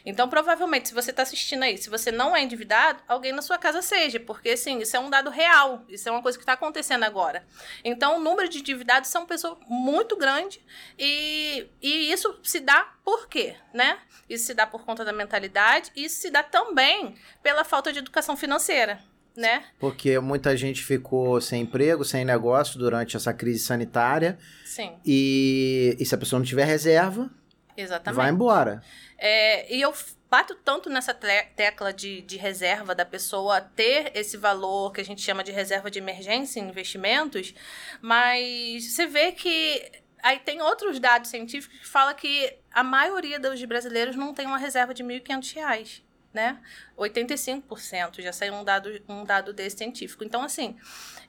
Então, 0.04 0.28
provavelmente, 0.28 0.88
se 0.88 0.94
você 0.94 1.10
está 1.10 1.22
assistindo 1.22 1.62
aí, 1.62 1.78
se 1.78 1.88
você 1.88 2.10
não 2.10 2.34
é 2.34 2.42
endividado, 2.42 3.02
alguém 3.06 3.32
na 3.32 3.42
sua 3.42 3.58
casa 3.58 3.80
seja, 3.80 4.18
porque, 4.18 4.50
assim, 4.50 4.78
isso 4.78 4.96
é 4.96 5.00
um 5.00 5.08
dado 5.08 5.30
real, 5.30 5.84
isso 5.88 6.08
é 6.08 6.12
uma 6.12 6.22
coisa 6.22 6.36
que 6.36 6.42
está 6.42 6.54
acontecendo 6.54 7.04
agora. 7.04 7.44
Então, 7.84 8.16
o 8.16 8.20
número 8.20 8.48
de 8.48 8.58
endividados 8.58 9.10
são 9.10 9.26
pessoas 9.26 9.56
muito 9.68 10.16
grande 10.16 10.60
e, 10.98 11.68
e 11.80 12.12
isso 12.12 12.38
se 12.42 12.60
dá 12.60 12.92
por 13.04 13.28
quê, 13.28 13.56
né? 13.72 13.98
Isso 14.28 14.46
se 14.46 14.54
dá 14.54 14.66
por 14.66 14.84
conta 14.84 15.04
da 15.04 15.12
mentalidade, 15.12 15.90
e 15.94 16.04
isso 16.04 16.20
se 16.20 16.30
dá 16.30 16.42
também 16.42 17.14
pela 17.42 17.64
falta 17.64 17.92
de 17.92 17.98
educação 17.98 18.36
financeira. 18.36 19.00
Né? 19.34 19.64
Porque 19.78 20.18
muita 20.18 20.54
gente 20.54 20.84
ficou 20.84 21.40
sem 21.40 21.62
emprego, 21.62 22.04
sem 22.04 22.22
negócio 22.22 22.78
durante 22.78 23.16
essa 23.16 23.32
crise 23.32 23.60
sanitária. 23.60 24.38
Sim. 24.62 24.92
E, 25.06 25.96
e 25.98 26.04
se 26.04 26.14
a 26.14 26.18
pessoa 26.18 26.38
não 26.38 26.44
tiver 26.44 26.64
reserva, 26.64 27.30
Exatamente. 27.74 28.16
vai 28.16 28.30
embora. 28.30 28.82
É, 29.24 29.72
e 29.72 29.80
eu 29.80 29.94
bato 30.28 30.52
tanto 30.56 30.90
nessa 30.90 31.14
tecla 31.14 31.92
de, 31.92 32.22
de 32.22 32.36
reserva 32.36 32.92
da 32.92 33.04
pessoa 33.04 33.60
ter 33.60 34.10
esse 34.16 34.36
valor 34.36 34.92
que 34.92 35.00
a 35.00 35.04
gente 35.04 35.22
chama 35.22 35.44
de 35.44 35.52
reserva 35.52 35.88
de 35.88 36.00
emergência 36.00 36.58
em 36.58 36.68
investimentos, 36.68 37.54
mas 38.00 38.84
você 38.84 39.06
vê 39.06 39.30
que 39.30 39.92
aí 40.24 40.40
tem 40.40 40.60
outros 40.60 40.98
dados 40.98 41.30
científicos 41.30 41.78
que 41.78 41.86
falam 41.86 42.12
que 42.16 42.52
a 42.72 42.82
maioria 42.82 43.38
dos 43.38 43.64
brasileiros 43.64 44.16
não 44.16 44.34
tem 44.34 44.44
uma 44.44 44.58
reserva 44.58 44.92
de 44.92 45.04
R$ 45.04 45.20
1.500 45.20 46.02
né? 46.32 46.58
85% 46.96 48.22
já 48.22 48.32
saiu 48.32 48.54
um 48.54 48.64
dado, 48.64 48.90
um 49.08 49.24
dado 49.24 49.52
desse 49.52 49.76
científico. 49.76 50.24
Então, 50.24 50.42
assim, 50.42 50.76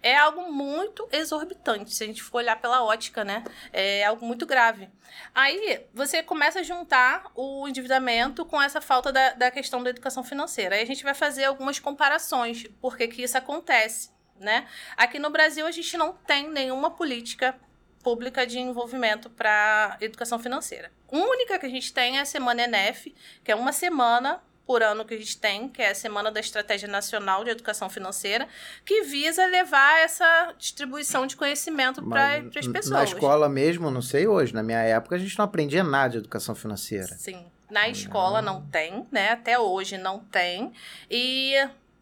é 0.03 0.17
algo 0.17 0.51
muito 0.51 1.07
exorbitante, 1.11 1.95
se 1.95 2.03
a 2.03 2.07
gente 2.07 2.21
for 2.21 2.39
olhar 2.39 2.59
pela 2.59 2.83
ótica, 2.83 3.23
né? 3.23 3.43
É 3.71 4.03
algo 4.03 4.25
muito 4.25 4.45
grave. 4.45 4.89
Aí 5.33 5.85
você 5.93 6.21
começa 6.21 6.59
a 6.59 6.63
juntar 6.63 7.31
o 7.33 7.65
endividamento 7.67 8.45
com 8.45 8.61
essa 8.61 8.81
falta 8.81 9.11
da, 9.13 9.31
da 9.31 9.49
questão 9.49 9.81
da 9.81 9.89
educação 9.89 10.23
financeira. 10.23 10.75
Aí 10.75 10.83
a 10.83 10.85
gente 10.85 11.03
vai 11.03 11.13
fazer 11.13 11.45
algumas 11.45 11.79
comparações, 11.79 12.67
por 12.81 12.97
que 12.97 13.05
isso 13.23 13.37
acontece, 13.37 14.11
né? 14.37 14.67
Aqui 14.97 15.17
no 15.17 15.29
Brasil 15.29 15.65
a 15.65 15.71
gente 15.71 15.95
não 15.95 16.11
tem 16.11 16.49
nenhuma 16.49 16.91
política 16.91 17.57
pública 18.03 18.45
de 18.45 18.59
envolvimento 18.59 19.29
para 19.29 19.97
educação 20.01 20.37
financeira. 20.37 20.91
A 21.09 21.15
única 21.15 21.57
que 21.57 21.65
a 21.65 21.69
gente 21.69 21.93
tem 21.93 22.17
é 22.17 22.21
a 22.21 22.25
Semana 22.25 22.63
ENEF, 22.63 23.15
que 23.41 23.51
é 23.51 23.55
uma 23.55 23.71
semana 23.71 24.43
por 24.65 24.81
ano 24.81 25.03
que 25.03 25.13
a 25.13 25.17
gente 25.17 25.37
tem, 25.37 25.67
que 25.67 25.81
é 25.81 25.91
a 25.91 25.95
Semana 25.95 26.31
da 26.31 26.39
Estratégia 26.39 26.87
Nacional 26.87 27.43
de 27.43 27.49
Educação 27.49 27.89
Financeira, 27.89 28.47
que 28.85 29.03
visa 29.03 29.45
levar 29.45 29.99
essa 29.99 30.53
distribuição 30.57 31.27
de 31.27 31.35
conhecimento 31.35 32.01
para 32.03 32.37
as 32.37 32.67
pessoas. 32.67 32.89
Na 32.89 33.03
escola 33.03 33.49
mesmo, 33.49 33.91
não 33.91 34.01
sei 34.01 34.27
hoje, 34.27 34.53
na 34.53 34.63
minha 34.63 34.79
época 34.79 35.15
a 35.15 35.19
gente 35.19 35.37
não 35.37 35.45
aprendia 35.45 35.83
nada 35.83 36.11
de 36.11 36.17
educação 36.19 36.55
financeira. 36.55 37.15
Sim. 37.17 37.45
Na 37.69 37.89
escola 37.89 38.41
não, 38.41 38.55
não 38.55 38.67
tem, 38.67 39.07
né? 39.11 39.31
Até 39.31 39.57
hoje 39.57 39.97
não 39.97 40.19
tem. 40.19 40.71
E 41.09 41.55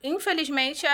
infelizmente, 0.03 0.85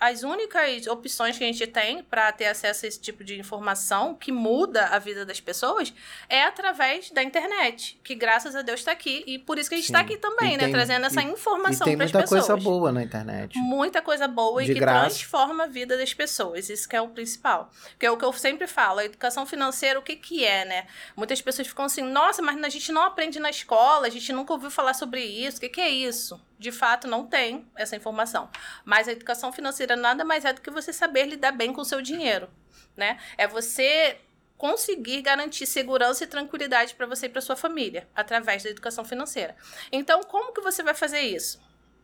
as 0.00 0.22
únicas 0.22 0.86
opções 0.86 1.38
que 1.38 1.44
a 1.44 1.46
gente 1.46 1.66
tem 1.66 2.02
para 2.02 2.30
ter 2.32 2.46
acesso 2.46 2.84
a 2.84 2.88
esse 2.88 3.00
tipo 3.00 3.22
de 3.22 3.38
informação 3.38 4.14
que 4.14 4.32
muda 4.32 4.86
a 4.86 4.98
vida 4.98 5.24
das 5.24 5.40
pessoas 5.40 5.92
é 6.28 6.42
através 6.44 7.10
da 7.10 7.22
internet, 7.22 7.98
que 8.02 8.14
graças 8.14 8.56
a 8.56 8.62
Deus 8.62 8.80
está 8.80 8.92
aqui. 8.92 9.22
E 9.26 9.38
por 9.38 9.58
isso 9.58 9.68
que 9.68 9.74
a 9.74 9.78
gente 9.78 9.86
está 9.86 10.00
aqui 10.00 10.16
também, 10.16 10.54
e 10.54 10.56
né? 10.56 10.64
Tem, 10.64 10.72
trazendo 10.72 11.06
essa 11.06 11.22
informação 11.22 11.86
para 11.86 12.04
as 12.04 12.12
pessoas. 12.12 12.30
Muita 12.30 12.46
coisa 12.46 12.56
boa 12.56 12.92
na 12.92 13.02
internet. 13.02 13.58
Muita 13.58 14.02
coisa 14.02 14.28
boa 14.28 14.64
de 14.64 14.72
e 14.72 14.74
que 14.74 14.80
graça. 14.80 15.06
transforma 15.06 15.64
a 15.64 15.66
vida 15.66 15.96
das 15.96 16.12
pessoas. 16.12 16.68
Isso 16.68 16.88
que 16.88 16.96
é 16.96 17.00
o 17.00 17.08
principal. 17.08 17.70
Que 17.98 18.06
é 18.06 18.10
o 18.10 18.16
que 18.16 18.24
eu 18.24 18.32
sempre 18.32 18.66
falo, 18.66 18.98
a 19.00 19.04
educação 19.04 19.46
financeira, 19.46 19.98
o 19.98 20.02
que, 20.02 20.16
que 20.16 20.44
é, 20.44 20.64
né? 20.64 20.86
Muitas 21.16 21.40
pessoas 21.40 21.68
ficam 21.68 21.84
assim, 21.84 22.02
nossa, 22.02 22.42
mas 22.42 22.62
a 22.62 22.68
gente 22.68 22.90
não 22.92 23.02
aprende 23.02 23.38
na 23.38 23.50
escola, 23.50 24.06
a 24.06 24.10
gente 24.10 24.32
nunca 24.32 24.52
ouviu 24.52 24.70
falar 24.70 24.94
sobre 24.94 25.22
isso. 25.24 25.58
O 25.58 25.60
que, 25.60 25.68
que 25.68 25.80
é 25.80 25.88
isso? 25.88 26.40
De 26.58 26.72
fato 26.72 27.06
não 27.06 27.26
tem 27.26 27.66
essa 27.76 27.96
informação. 27.96 28.50
Mas 28.84 29.08
a 29.08 29.12
educação 29.12 29.52
financeira 29.52 29.96
nada 29.96 30.24
mais 30.24 30.44
é 30.44 30.52
do 30.52 30.60
que 30.60 30.70
você 30.70 30.92
saber 30.92 31.26
lidar 31.26 31.52
bem 31.52 31.72
com 31.72 31.80
o 31.80 31.84
seu 31.84 32.02
dinheiro, 32.02 32.50
né? 32.96 33.18
É 33.36 33.46
você 33.46 34.18
conseguir 34.56 35.22
garantir 35.22 35.66
segurança 35.66 36.24
e 36.24 36.26
tranquilidade 36.26 36.94
para 36.94 37.06
você 37.06 37.26
e 37.26 37.28
para 37.28 37.40
sua 37.40 37.54
família 37.54 38.08
através 38.14 38.64
da 38.64 38.70
educação 38.70 39.04
financeira. 39.04 39.56
Então, 39.92 40.20
como 40.24 40.52
que 40.52 40.60
você 40.60 40.82
vai 40.82 40.94
fazer 40.94 41.20
isso? 41.20 41.60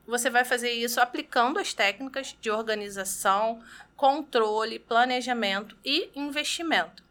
Você 0.06 0.30
vai 0.30 0.44
fazer 0.44 0.70
isso 0.70 1.00
aplicando 1.00 1.58
as 1.58 1.74
técnicas 1.74 2.36
de 2.40 2.50
organização, 2.50 3.60
controle, 3.96 4.78
planejamento 4.78 5.76
e 5.84 6.10
investimento. 6.14 7.02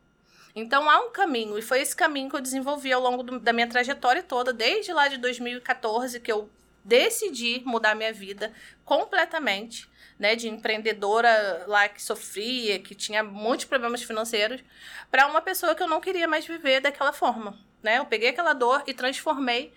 Então 0.56 0.88
há 0.88 1.00
um 1.00 1.12
caminho, 1.12 1.58
e 1.58 1.62
foi 1.64 1.82
esse 1.82 1.96
caminho 1.96 2.30
que 2.30 2.36
eu 2.36 2.42
desenvolvi 2.42 2.94
ao 2.94 3.02
longo 3.02 3.24
do, 3.24 3.40
da 3.40 3.52
minha 3.52 3.68
trajetória 3.68 4.22
toda, 4.22 4.54
desde 4.54 4.94
lá 4.94 5.08
de 5.08 5.18
2014, 5.18 6.20
que 6.20 6.32
eu 6.32 6.48
decidi 6.84 7.62
mudar 7.66 7.96
minha 7.96 8.14
vida 8.14 8.52
completamente, 8.84 9.88
né, 10.20 10.36
de 10.36 10.48
empreendedora 10.48 11.64
lá 11.68 11.88
que 11.88 12.02
sofria, 12.02 12.80
que 12.80 12.94
tinha 12.94 13.24
muitos 13.24 13.66
problemas 13.66 14.04
financeiros, 14.04 14.62
para 15.10 15.28
uma 15.28 15.42
pessoa 15.42 15.76
que 15.76 15.82
eu 15.82 15.88
não 15.88 16.02
queria 16.02 16.28
mais 16.28 16.46
viver 16.46 16.82
daquela 16.82 17.14
forma, 17.14 17.58
né? 17.82 17.98
Eu 17.98 18.06
peguei 18.06 18.30
aquela 18.30 18.54
dor 18.54 18.84
e 18.86 18.94
transformei 18.94 19.74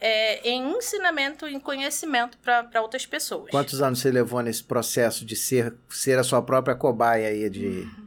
é, 0.00 0.46
em 0.48 0.76
ensinamento, 0.76 1.46
em 1.46 1.58
conhecimento 1.58 2.36
para 2.38 2.82
outras 2.82 3.06
pessoas. 3.06 3.50
Quantos 3.50 3.80
anos 3.80 4.00
você 4.00 4.10
levou 4.10 4.42
nesse 4.42 4.62
processo 4.62 5.24
de 5.24 5.36
ser, 5.36 5.74
ser 5.88 6.18
a 6.18 6.24
sua 6.24 6.42
própria 6.42 6.74
cobaia 6.74 7.28
aí 7.28 7.48
de 7.48 7.66
uhum 7.66 8.05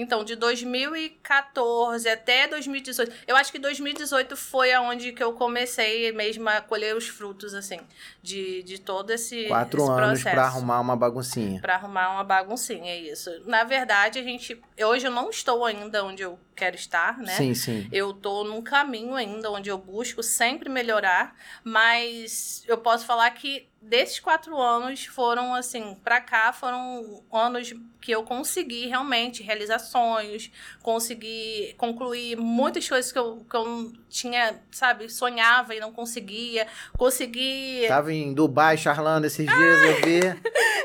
então, 0.00 0.22
de 0.22 0.36
2014 0.36 2.08
até 2.08 2.46
2018. 2.46 3.12
Eu 3.26 3.36
acho 3.36 3.50
que 3.50 3.58
2018 3.58 4.36
foi 4.36 4.72
aonde 4.72 5.12
que 5.12 5.22
eu 5.22 5.32
comecei 5.32 6.12
mesmo 6.12 6.48
a 6.48 6.60
colher 6.60 6.96
os 6.96 7.08
frutos, 7.08 7.52
assim, 7.52 7.80
de, 8.22 8.62
de 8.62 8.80
todo 8.80 9.10
esse. 9.10 9.46
Quatro 9.46 9.82
esse 9.82 9.90
anos 9.90 10.22
para 10.22 10.44
arrumar 10.44 10.80
uma 10.80 10.96
baguncinha. 10.96 11.60
Para 11.60 11.74
arrumar 11.74 12.12
uma 12.12 12.24
baguncinha, 12.24 12.92
é 12.92 12.98
isso. 12.98 13.30
Na 13.44 13.64
verdade, 13.64 14.18
a 14.18 14.22
gente. 14.22 14.60
Hoje 14.80 15.06
eu 15.06 15.10
não 15.10 15.30
estou 15.30 15.64
ainda 15.64 16.04
onde 16.04 16.22
eu 16.22 16.38
quero 16.54 16.76
estar, 16.76 17.18
né? 17.18 17.32
Sim, 17.36 17.54
sim. 17.54 17.88
Eu 17.90 18.12
tô 18.12 18.44
num 18.44 18.62
caminho 18.62 19.14
ainda 19.14 19.50
onde 19.50 19.68
eu 19.68 19.78
busco 19.78 20.22
sempre 20.22 20.68
melhorar, 20.68 21.34
mas 21.64 22.62
eu 22.66 22.78
posso 22.78 23.04
falar 23.04 23.30
que 23.30 23.68
desses 23.80 24.18
quatro 24.20 24.60
anos 24.60 25.06
foram 25.06 25.54
assim 25.54 25.96
para 26.02 26.20
cá 26.20 26.52
foram 26.52 27.22
anos 27.32 27.72
que 28.00 28.12
eu 28.12 28.22
consegui 28.22 28.86
realmente 28.86 29.42
realizar 29.42 29.78
sonhos 29.78 30.50
consegui 30.82 31.74
concluir 31.78 32.36
muitas 32.36 32.88
coisas 32.88 33.12
que 33.12 33.18
eu, 33.18 33.46
que 33.48 33.56
eu 33.56 33.92
tinha 34.08 34.60
sabe 34.70 35.08
sonhava 35.08 35.74
e 35.74 35.80
não 35.80 35.92
conseguia. 35.92 36.66
Consegui 36.96 37.84
tava 37.86 38.12
em 38.12 38.32
Dubai 38.32 38.76
charlando 38.76 39.26
esses 39.26 39.46
dias 39.46 39.82
eu 39.82 39.96
vi. 40.02 40.20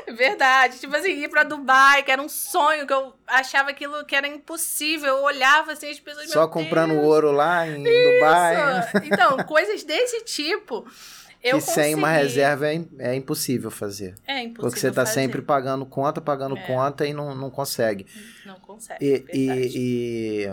Verdade. 0.14 0.78
Tipo 0.78 0.94
assim 0.94 1.10
ir 1.10 1.28
para 1.28 1.42
Dubai 1.42 2.02
que 2.02 2.10
era 2.10 2.20
um 2.20 2.28
sonho 2.28 2.86
que 2.86 2.92
eu 2.92 3.14
achava 3.26 3.70
aquilo 3.70 4.04
que 4.04 4.14
era 4.14 4.28
impossível. 4.28 5.16
Eu 5.16 5.22
olhava 5.24 5.72
assim 5.72 5.90
as 5.90 5.98
pessoas 5.98 6.30
só 6.30 6.46
comprando 6.46 6.92
Deus. 6.92 7.04
ouro 7.04 7.32
lá 7.32 7.66
em 7.66 7.82
Isso. 7.82 8.14
Dubai 8.14 8.56
então 9.04 9.38
coisas 9.44 9.82
desse 9.82 10.24
tipo 10.24 10.86
eu 11.44 11.58
que 11.58 11.64
sem 11.64 11.94
uma 11.94 12.10
reserva 12.10 12.66
é, 12.66 12.82
é 12.98 13.14
impossível 13.14 13.70
fazer. 13.70 14.14
É 14.26 14.40
impossível. 14.40 14.62
Porque 14.62 14.80
você 14.80 14.88
está 14.88 15.04
sempre 15.04 15.42
pagando 15.42 15.84
conta, 15.84 16.20
pagando 16.20 16.56
é. 16.56 16.62
conta 16.62 17.06
e 17.06 17.12
não, 17.12 17.34
não 17.34 17.50
consegue. 17.50 18.06
Não 18.46 18.58
consegue. 18.58 19.04
E, 19.04 19.24
e, 19.32 19.72
e, 19.76 20.50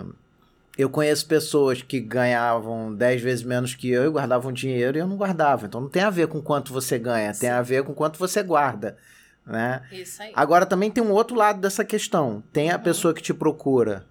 eu 0.78 0.90
conheço 0.90 1.26
pessoas 1.26 1.82
que 1.82 2.00
ganhavam 2.00 2.94
10 2.94 3.22
vezes 3.22 3.44
menos 3.44 3.74
que 3.74 3.90
eu 3.90 4.06
e 4.06 4.10
guardavam 4.10 4.52
dinheiro 4.52 4.98
e 4.98 5.00
eu 5.00 5.08
não 5.08 5.16
guardava. 5.16 5.66
Então 5.66 5.80
não 5.80 5.90
tem 5.90 6.04
a 6.04 6.10
ver 6.10 6.28
com 6.28 6.42
quanto 6.42 6.74
você 6.74 7.00
ganha, 7.00 7.34
Sim. 7.34 7.42
tem 7.42 7.50
a 7.50 7.62
ver 7.62 7.84
com 7.84 7.94
quanto 7.94 8.20
você 8.20 8.44
guarda. 8.44 8.98
Né? 9.46 9.82
Isso 9.92 10.22
aí. 10.22 10.32
Agora 10.36 10.66
também 10.66 10.92
tem 10.92 11.04
um 11.04 11.12
outro 11.12 11.36
lado 11.36 11.62
dessa 11.62 11.86
questão. 11.86 12.44
Tem 12.52 12.70
a 12.70 12.76
uhum. 12.76 12.84
pessoa 12.84 13.14
que 13.14 13.22
te 13.22 13.34
procura 13.34 14.06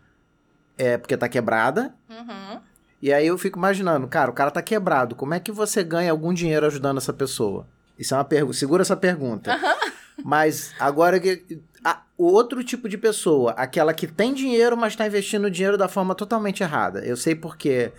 é, 0.79 0.97
porque 0.97 1.15
está 1.15 1.29
quebrada. 1.29 1.95
Uhum. 2.09 2.61
E 3.03 3.13
aí 3.13 3.27
eu 3.27 3.39
fico 3.39 3.59
imaginando, 3.59 4.07
cara, 4.07 4.31
o 4.31 4.35
cara 4.35 4.51
tá 4.51 4.61
quebrado, 4.61 5.15
como 5.15 5.33
é 5.35 5.41
que 5.41 5.51
você 5.51 5.83
ganha 5.83 6.11
algum 6.11 6.35
dinheiro 6.35 6.67
ajudando 6.67 6.99
essa 6.99 7.13
pessoa? 7.13 7.67
Isso 7.99 8.15
é 8.15 8.17
uma 8.17 8.25
pergunta, 8.25 8.57
segura 8.57 8.83
essa 8.83 8.97
pergunta. 8.97 9.59
Mas 10.23 10.73
agora 10.79 11.19
que 11.19 11.61
o 12.17 12.27
outro 12.27 12.63
tipo 12.63 12.87
de 12.87 12.99
pessoa, 12.99 13.53
aquela 13.53 13.95
que 13.95 14.07
tem 14.07 14.35
dinheiro, 14.35 14.77
mas 14.77 14.93
está 14.93 15.07
investindo 15.07 15.47
o 15.47 15.51
dinheiro 15.51 15.79
da 15.79 15.89
forma 15.89 16.15
totalmente 16.15 16.63
errada. 16.63 17.01
Eu 17.01 17.17
sei 17.17 17.35
porque 17.35 17.91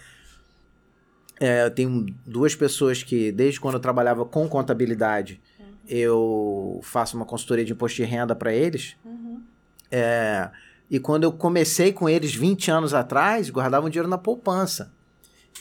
é, 1.40 1.66
eu 1.66 1.72
tenho 1.72 2.06
duas 2.24 2.54
pessoas 2.54 3.02
que, 3.02 3.32
desde 3.32 3.60
quando 3.60 3.74
eu 3.76 3.80
trabalhava 3.80 4.24
com 4.24 4.48
contabilidade, 4.48 5.42
uhum. 5.60 5.66
eu 5.88 6.80
faço 6.84 7.18
uma 7.18 7.26
consultoria 7.26 7.66
de 7.66 7.74
imposto 7.74 7.96
de 7.96 8.04
renda 8.04 8.36
para 8.36 8.54
eles. 8.54 8.96
Uhum. 9.04 9.42
É, 9.90 10.52
e 10.92 11.00
quando 11.00 11.24
eu 11.24 11.32
comecei 11.32 11.94
com 11.94 12.10
eles 12.10 12.36
20 12.36 12.70
anos 12.70 12.94
atrás, 12.94 13.50
guardavam 13.50 13.90
dinheiro 13.90 14.10
na 14.10 14.18
poupança. 14.18 14.92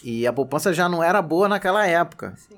E 0.03 0.27
a 0.27 0.33
poupança 0.33 0.75
já 0.75 0.89
não 0.89 1.05
era 1.05 1.23
boa 1.23 1.49
naquela 1.49 1.87
época. 1.87 2.35
Sim. 2.37 2.57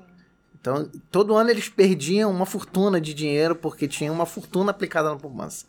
Então, 0.59 0.89
todo 1.11 1.35
ano 1.35 1.51
eles 1.51 1.69
perdiam 1.69 2.31
uma 2.31 2.47
fortuna 2.47 2.99
de 2.99 3.13
dinheiro 3.13 3.55
porque 3.55 3.87
tinha 3.87 4.11
uma 4.11 4.25
fortuna 4.25 4.71
aplicada 4.71 5.09
na 5.09 5.17
poupança. 5.17 5.67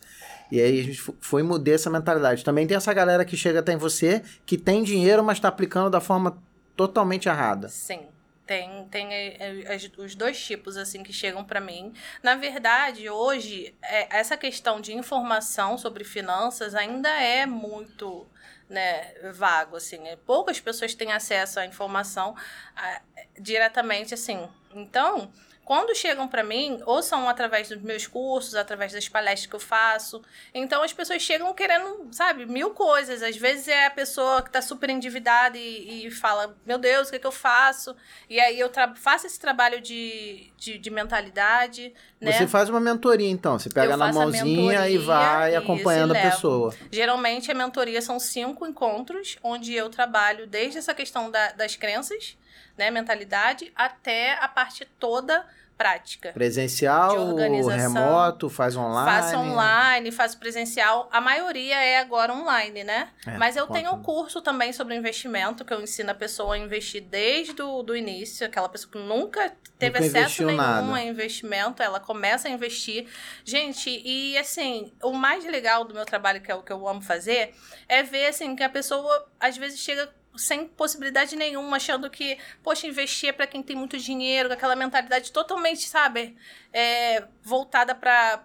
E 0.51 0.59
aí 0.59 0.81
a 0.81 0.83
gente 0.83 0.99
foi 1.21 1.43
mudar 1.43 1.73
essa 1.73 1.91
mentalidade. 1.91 2.43
Também 2.43 2.67
tem 2.67 2.77
essa 2.77 2.95
galera 2.95 3.23
que 3.23 3.37
chega 3.37 3.59
até 3.59 3.75
em 3.75 3.77
você, 3.77 4.23
que 4.47 4.57
tem 4.57 4.83
dinheiro, 4.83 5.23
mas 5.23 5.37
está 5.37 5.49
aplicando 5.49 5.91
da 5.91 6.01
forma 6.01 6.39
totalmente 6.75 7.29
errada. 7.29 7.69
Sim. 7.69 8.01
Tem, 8.47 8.87
tem 8.89 9.13
é, 9.15 9.37
é, 9.41 9.77
os 9.97 10.15
dois 10.15 10.43
tipos 10.45 10.77
assim 10.77 11.03
que 11.03 11.13
chegam 11.13 11.43
para 11.45 11.61
mim. 11.61 11.95
Na 12.23 12.35
verdade, 12.35 13.09
hoje 13.09 13.75
é, 13.83 14.19
essa 14.19 14.37
questão 14.37 14.81
de 14.81 14.93
informação 14.93 15.79
sobre 15.79 16.05
finanças 16.05 16.75
ainda 16.75 17.09
é 17.09 17.47
muito 17.47 18.27
né, 18.69 19.15
vago 19.33 19.77
assim. 19.77 20.07
É, 20.09 20.17
poucas 20.17 20.61
pessoas 20.61 20.95
têm 20.95 21.13
acesso 21.13 21.59
à 21.59 21.65
informação 21.65 22.37
a, 22.77 23.01
diretamente 23.41 24.13
assim. 24.13 24.49
Então, 24.75 25.33
quando 25.65 25.95
chegam 25.95 26.29
para 26.29 26.45
mim, 26.45 26.81
ou 26.85 27.03
são 27.03 27.29
através 27.29 27.69
dos 27.69 27.81
meus 27.81 28.07
cursos, 28.07 28.55
através 28.55 28.93
das 28.93 29.09
palestras 29.09 29.47
que 29.47 29.57
eu 29.57 29.61
faço, 29.61 30.23
então 30.53 30.83
as 30.83 30.93
pessoas 30.93 31.23
chegam 31.23 31.53
querendo, 31.55 32.09
sabe, 32.13 32.45
mil 32.45 32.71
coisas. 32.71 33.23
Às 33.23 33.37
vezes 33.37 33.69
é 33.69 33.87
a 33.87 33.91
pessoa 33.91 34.43
que 34.43 34.49
está 34.49 34.61
super 34.61 34.91
endividada 34.91 35.57
e, 35.57 36.07
e, 36.07 36.11
fala: 36.11 36.55
Meu 36.67 36.77
Deus, 36.79 37.09
o 37.09 37.11
que, 37.11 37.17
é 37.17 37.19
que 37.19 37.27
eu 37.27 37.33
faço? 37.33 37.97
E 38.29 38.39
aí 38.39 38.61
eu 38.61 38.71
faço 38.97 39.27
esse 39.27 39.41
trabalho 39.41 39.81
de, 39.81 40.53
de, 40.59 40.77
de 40.77 40.91
mentalidade. 40.91 41.95
Né? 42.21 42.33
Você 42.33 42.47
faz 42.47 42.69
uma 42.69 42.81
mentoria, 42.81 43.31
então. 43.31 43.59
Você 43.59 43.71
pega 43.71 43.97
na 43.97 44.13
mãozinha 44.13 44.89
e 44.89 44.99
vai 44.99 45.57
acompanhando 45.57 46.15
a 46.15 46.21
pessoa. 46.21 46.75
Geralmente 46.91 47.51
a 47.51 47.55
mentoria 47.55 48.03
são 48.03 48.21
cinco 48.21 48.67
encontros, 48.67 49.39
onde 49.43 49.73
eu 49.73 49.89
trabalho 49.89 50.47
desde 50.47 50.79
essa 50.79 50.93
questão 50.93 51.31
da, 51.31 51.53
das 51.53 51.75
crenças 51.75 52.37
né, 52.77 52.91
mentalidade, 52.91 53.73
até 53.77 54.35
a 54.35 54.49
parte 54.49 54.85
toda 54.99 55.45
prática. 55.77 56.33
Presencial, 56.33 57.35
remoto, 57.37 58.49
faz 58.49 58.77
online? 58.77 59.23
Faço 59.23 59.37
online, 59.37 60.13
faço 60.13 60.39
presencial. 60.39 61.09
A 61.13 61.21
maioria 61.21 61.77
é 61.77 61.99
agora 61.99 62.33
online, 62.33 62.85
né? 62.85 63.09
É, 63.27 63.37
Mas 63.37 63.57
eu 63.57 63.67
tenho 63.67 63.93
um 63.93 64.03
curso 64.03 64.41
também 64.41 64.73
sobre 64.73 64.95
investimento, 64.95 65.65
que 65.65 65.73
eu 65.73 65.83
ensino 65.83 66.11
a 66.11 66.15
pessoa 66.15 66.55
a 66.55 66.59
investir 66.59 67.03
desde 67.03 67.61
o 67.61 67.83
do 67.83 67.97
início. 67.97 68.47
Aquela 68.47 68.69
pessoa 68.69 68.93
que 68.93 68.99
nunca 68.99 69.53
teve 69.79 69.99
nunca 70.01 70.19
acesso 70.21 70.45
nenhum 70.47 70.57
nada. 70.57 70.95
a 70.95 71.03
investimento, 71.03 71.83
ela 71.83 71.99
começa 71.99 72.49
a 72.49 72.51
investir. 72.51 73.07
Gente, 73.45 73.91
e 74.05 74.39
assim, 74.39 74.93
o 75.03 75.13
mais 75.13 75.45
legal 75.45 75.85
do 75.85 75.93
meu 75.93 76.05
trabalho, 76.05 76.41
que 76.41 76.51
é 76.51 76.55
o 76.55 76.63
que 76.63 76.73
eu 76.73 76.87
amo 76.87 77.01
fazer, 77.01 77.53
é 77.89 78.03
ver 78.03 78.27
assim, 78.27 78.55
que 78.55 78.63
a 78.63 78.69
pessoa 78.69 79.27
às 79.41 79.57
vezes 79.57 79.81
chega 79.81 80.09
sem 80.37 80.67
possibilidade 80.67 81.37
nenhuma, 81.37 81.77
achando 81.77 82.11
que, 82.11 82.39
poxa, 82.63 82.87
investir 82.87 83.29
é 83.29 83.33
para 83.33 83.47
quem 83.47 83.63
tem 83.63 83.77
muito 83.77 83.99
dinheiro, 83.99 84.49
com 84.49 84.55
aquela 84.55 84.77
mentalidade 84.77 85.31
totalmente, 85.33 85.89
sabe, 85.89 86.37
é, 86.73 87.25
voltada 87.43 87.95
para 87.95 88.43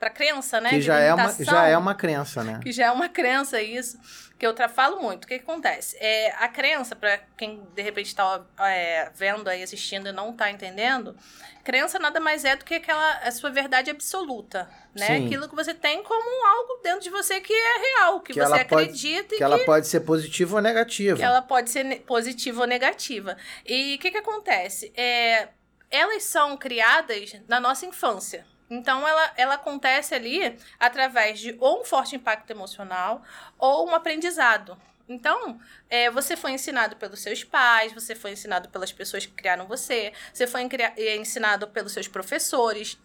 a 0.00 0.10
crença, 0.10 0.60
né? 0.60 0.70
Que 0.70 0.80
já 0.80 0.98
é, 0.98 1.14
uma, 1.14 1.32
já 1.32 1.66
é 1.66 1.76
uma 1.76 1.94
crença, 1.94 2.42
né? 2.42 2.60
Que 2.62 2.72
já 2.72 2.86
é 2.86 2.90
uma 2.90 3.08
crença, 3.08 3.60
isso 3.60 3.98
que 4.38 4.46
eu 4.46 4.54
falo 4.68 5.00
muito. 5.00 5.24
O 5.24 5.28
que, 5.28 5.38
que 5.38 5.44
acontece? 5.44 5.96
É, 5.98 6.30
a 6.38 6.48
crença, 6.48 6.94
para 6.94 7.18
quem 7.36 7.66
de 7.74 7.82
repente 7.82 8.08
está 8.08 8.44
é, 8.60 9.10
vendo 9.14 9.48
aí, 9.48 9.62
assistindo 9.62 10.08
e 10.08 10.12
não 10.12 10.30
está 10.30 10.50
entendendo, 10.50 11.16
crença 11.64 11.98
nada 11.98 12.20
mais 12.20 12.44
é 12.44 12.54
do 12.54 12.64
que 12.64 12.74
aquela 12.74 13.18
a 13.18 13.30
sua 13.30 13.50
verdade 13.50 13.90
absoluta, 13.90 14.68
né? 14.94 15.06
Sim. 15.06 15.26
Aquilo 15.26 15.48
que 15.48 15.54
você 15.54 15.72
tem 15.72 16.02
como 16.02 16.46
algo 16.46 16.80
dentro 16.82 17.00
de 17.00 17.10
você 17.10 17.40
que 17.40 17.52
é 17.52 17.78
real, 17.78 18.20
que, 18.20 18.34
que 18.34 18.40
você 18.40 18.60
acredita 18.60 19.22
pode, 19.22 19.28
que, 19.28 19.36
que 19.36 19.42
ela 19.42 19.58
pode 19.64 19.86
ser 19.86 20.00
positiva 20.00 20.56
ou 20.56 20.62
negativa. 20.62 21.16
Que 21.16 21.24
ela 21.24 21.42
pode 21.42 21.70
ser 21.70 22.00
positiva 22.02 22.60
ou 22.60 22.66
negativa. 22.66 23.36
E 23.64 23.94
o 23.94 23.98
que, 23.98 24.10
que 24.10 24.18
acontece? 24.18 24.92
É, 24.94 25.48
elas 25.90 26.24
são 26.24 26.56
criadas 26.58 27.36
na 27.48 27.58
nossa 27.58 27.86
infância. 27.86 28.44
Então, 28.68 29.06
ela, 29.06 29.32
ela 29.36 29.54
acontece 29.54 30.14
ali 30.14 30.58
através 30.78 31.38
de 31.38 31.56
ou 31.60 31.80
um 31.80 31.84
forte 31.84 32.16
impacto 32.16 32.50
emocional 32.50 33.22
ou 33.58 33.88
um 33.88 33.94
aprendizado. 33.94 34.76
Então, 35.08 35.60
é, 35.88 36.10
você 36.10 36.36
foi 36.36 36.50
ensinado 36.50 36.96
pelos 36.96 37.20
seus 37.20 37.44
pais, 37.44 37.92
você 37.92 38.14
foi 38.14 38.32
ensinado 38.32 38.68
pelas 38.68 38.92
pessoas 38.92 39.24
que 39.24 39.32
criaram 39.32 39.66
você, 39.66 40.12
você 40.32 40.46
foi 40.48 40.68
é, 40.96 41.16
ensinado 41.16 41.68
pelos 41.68 41.92
seus 41.92 42.08
professores, 42.08 42.98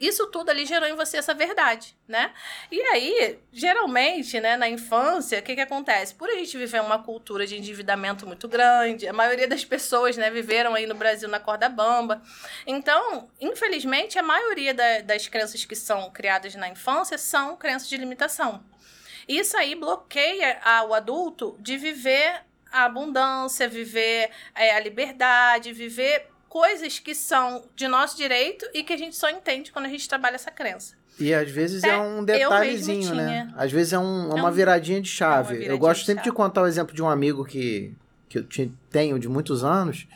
isso 0.00 0.26
tudo 0.26 0.50
ali 0.50 0.64
gerou 0.64 0.88
em 0.88 0.94
você 0.94 1.16
essa 1.16 1.34
verdade, 1.34 1.96
né? 2.06 2.32
E 2.70 2.80
aí, 2.80 3.38
geralmente, 3.52 4.40
né, 4.40 4.56
na 4.56 4.68
infância, 4.68 5.38
o 5.38 5.42
que 5.42 5.54
que 5.54 5.60
acontece? 5.60 6.14
Por 6.14 6.28
a 6.28 6.34
gente 6.34 6.56
viver 6.56 6.80
uma 6.80 7.02
cultura 7.02 7.46
de 7.46 7.56
endividamento 7.56 8.26
muito 8.26 8.48
grande, 8.48 9.06
a 9.08 9.12
maioria 9.12 9.48
das 9.48 9.64
pessoas, 9.64 10.16
né, 10.16 10.30
viveram 10.30 10.74
aí 10.74 10.86
no 10.86 10.94
Brasil 10.94 11.28
na 11.28 11.40
corda 11.40 11.68
bamba. 11.68 12.22
Então, 12.66 13.30
infelizmente, 13.40 14.18
a 14.18 14.22
maioria 14.22 14.74
da, 14.74 15.00
das 15.00 15.28
crenças 15.28 15.64
que 15.64 15.74
são 15.74 16.10
criadas 16.10 16.54
na 16.54 16.68
infância 16.68 17.18
são 17.18 17.56
crenças 17.56 17.88
de 17.88 17.96
limitação. 17.96 18.64
Isso 19.28 19.56
aí 19.56 19.74
bloqueia 19.74 20.58
o 20.88 20.94
adulto 20.94 21.56
de 21.60 21.76
viver 21.76 22.42
a 22.72 22.84
abundância, 22.84 23.68
viver 23.68 24.30
é, 24.54 24.74
a 24.74 24.80
liberdade, 24.80 25.72
viver 25.72 26.30
coisas 26.48 26.98
que 26.98 27.14
são 27.14 27.64
de 27.76 27.86
nosso 27.86 28.16
direito 28.16 28.66
e 28.74 28.82
que 28.82 28.92
a 28.92 28.96
gente 28.96 29.16
só 29.16 29.28
entende 29.28 29.70
quando 29.70 29.86
a 29.86 29.88
gente 29.88 30.08
trabalha 30.08 30.34
essa 30.34 30.50
crença. 30.50 30.94
E 31.20 31.34
às 31.34 31.50
vezes 31.50 31.82
é, 31.82 31.90
é 31.90 31.98
um 31.98 32.24
detalhezinho, 32.24 33.14
né? 33.14 33.52
Às 33.56 33.72
vezes 33.72 33.92
é, 33.92 33.98
um, 33.98 34.30
é 34.30 34.34
uma 34.34 34.50
viradinha 34.50 35.00
de 35.00 35.08
chave. 35.08 35.48
Viradinha 35.48 35.72
eu 35.72 35.78
gosto 35.78 36.04
sempre 36.04 36.22
de, 36.22 36.30
de 36.30 36.34
contar 36.34 36.62
o 36.62 36.66
exemplo 36.66 36.94
de 36.94 37.02
um 37.02 37.08
amigo 37.08 37.44
que, 37.44 37.92
que 38.28 38.38
eu 38.38 38.46
tenho 38.90 39.18
de 39.18 39.28
muitos 39.28 39.64
anos, 39.64 40.06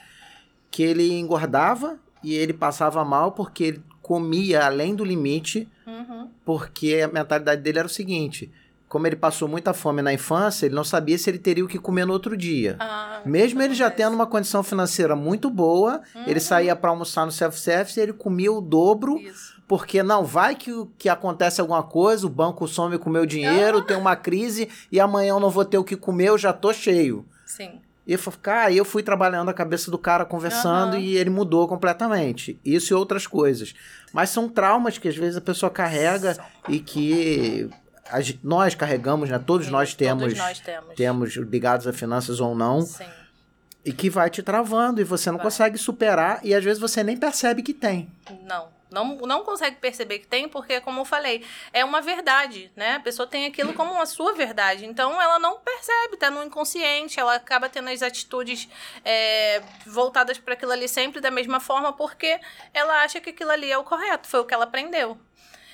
que 0.71 0.83
ele 0.83 1.13
engordava 1.13 1.99
e 2.23 2.35
ele 2.35 2.53
passava 2.53 3.05
mal 3.05 3.33
porque 3.33 3.65
ele 3.65 3.83
comia 4.01 4.65
além 4.65 4.95
do 4.95 5.05
limite, 5.05 5.69
uhum. 5.87 6.29
porque 6.45 7.01
a 7.05 7.09
mentalidade 7.09 7.63
dele 7.63 7.81
era 7.81 7.87
o 7.87 7.91
seguinte: 7.91 8.51
como 8.93 9.07
ele 9.07 9.17
passou 9.17 9.49
muita 9.49 9.73
fome 9.73 10.03
na 10.03 10.13
infância, 10.13 10.67
ele 10.67 10.75
não 10.75 10.85
sabia 10.85 11.17
se 11.17 11.31
ele 11.31 11.39
teria 11.39 11.65
o 11.65 11.67
que 11.67 11.79
comer 11.79 12.05
no 12.05 12.13
outro 12.13 12.37
dia. 12.37 12.77
Ah, 12.79 13.23
Mesmo 13.25 13.63
ele 13.63 13.73
já 13.73 13.91
tendo 13.91 14.13
uma 14.13 14.27
condição 14.27 14.63
financeira 14.63 15.17
muito 15.17 15.49
boa, 15.49 16.03
uhum. 16.15 16.25
ele 16.27 16.39
saía 16.39 16.77
para 16.77 16.91
almoçar 16.91 17.25
no 17.25 17.33
self-service 17.33 17.99
e 17.99 18.03
ele 18.03 18.13
comia 18.13 18.53
o 18.53 18.61
dobro. 18.61 19.17
Isso. 19.19 19.63
Porque 19.67 20.03
não 20.03 20.27
vai 20.27 20.55
que, 20.55 20.71
que 20.99 21.09
acontece 21.09 21.59
alguma 21.59 21.83
coisa, 21.83 22.27
o 22.27 22.29
banco 22.29 22.69
some 22.69 22.99
com 22.99 23.09
o 23.09 23.13
meu 23.15 23.25
dinheiro, 23.25 23.79
uhum. 23.79 23.85
tem 23.87 23.97
uma 23.97 24.15
crise 24.15 24.69
e 24.93 25.01
amanhã 25.01 25.31
eu 25.31 25.41
não 25.41 25.49
vou 25.49 25.65
ter 25.65 25.79
o 25.79 25.85
que 25.85 25.97
comer, 25.97 26.29
eu 26.29 26.37
já 26.37 26.53
tô 26.53 26.71
cheio. 26.71 27.25
Sim. 27.47 27.81
E 28.07 28.15
aí 28.45 28.77
eu 28.77 28.85
fui 28.85 29.03
trabalhando 29.03 29.49
a 29.49 29.55
cabeça 29.55 29.91
do 29.91 29.97
cara, 29.97 30.27
conversando, 30.27 30.95
uhum. 30.95 31.01
e 31.01 31.17
ele 31.17 31.31
mudou 31.31 31.67
completamente. 31.67 32.61
Isso 32.63 32.93
e 32.93 32.95
outras 32.95 33.27
coisas. 33.27 33.75
Mas 34.13 34.29
são 34.29 34.51
traumas 34.51 34.99
que 34.99 35.09
às 35.09 35.17
vezes 35.17 35.39
a 35.39 35.41
pessoa 35.41 35.71
carrega 35.71 36.37
e 36.69 36.79
que 36.79 37.71
nós 38.43 38.75
carregamos, 38.75 39.31
né? 39.31 39.39
Todos 39.39 39.67
Sim, 39.67 39.73
nós 39.73 39.95
temos, 39.95 40.25
todos 40.25 40.39
nós 40.39 40.61
temos, 40.61 40.95
temos 40.95 41.37
ligados 41.37 41.87
a 41.87 41.93
finanças 41.93 42.41
ou 42.41 42.55
não. 42.55 42.83
Sim. 42.83 43.05
E 43.85 43.93
que 43.93 44.09
vai 44.09 44.31
te 44.31 44.43
travando 44.43 45.01
e 45.01 45.05
você 45.05 45.31
não 45.31 45.39
vai. 45.39 45.47
consegue 45.47 45.77
superar 45.77 46.39
e 46.45 46.55
às 46.55 46.63
vezes 46.63 46.81
você 46.81 47.03
nem 47.03 47.17
percebe 47.17 47.63
que 47.63 47.75
tem. 47.75 48.09
Não. 48.45 48.69
Não, 48.93 49.17
não 49.17 49.43
consegue 49.43 49.77
perceber 49.77 50.19
que 50.19 50.27
tem, 50.27 50.49
porque, 50.49 50.81
como 50.81 51.01
eu 51.01 51.05
falei, 51.05 51.45
é 51.73 51.85
uma 51.85 52.01
verdade, 52.01 52.71
né? 52.77 52.97
A 52.97 53.01
pessoa 53.01 53.27
tem 53.27 53.47
aquilo 53.47 53.73
como 53.73 53.93
uma 53.93 54.07
sua 54.07 54.35
verdade. 54.35 54.85
Então, 54.85 55.21
ela 55.21 55.39
não 55.39 55.59
percebe, 55.59 56.17
tá 56.17 56.31
no 56.31 56.45
inconsciente, 56.45 57.19
ela 57.19 57.35
acaba 57.35 57.69
tendo 57.69 57.89
as 57.89 58.03
atitudes 58.03 58.69
é, 59.05 59.63
voltadas 59.87 60.39
para 60.39 60.55
aquilo 60.55 60.73
ali 60.73 60.87
sempre 60.87 61.21
da 61.21 61.31
mesma 61.31 61.59
forma, 61.59 61.93
porque 61.93 62.39
ela 62.75 63.03
acha 63.03 63.21
que 63.21 63.31
aquilo 63.31 63.51
ali 63.51 63.73
é 63.73 63.79
o 63.79 63.85
correto, 63.85 64.29
foi 64.29 64.41
o 64.41 64.45
que 64.45 64.53
ela 64.53 64.65
aprendeu. 64.65 65.19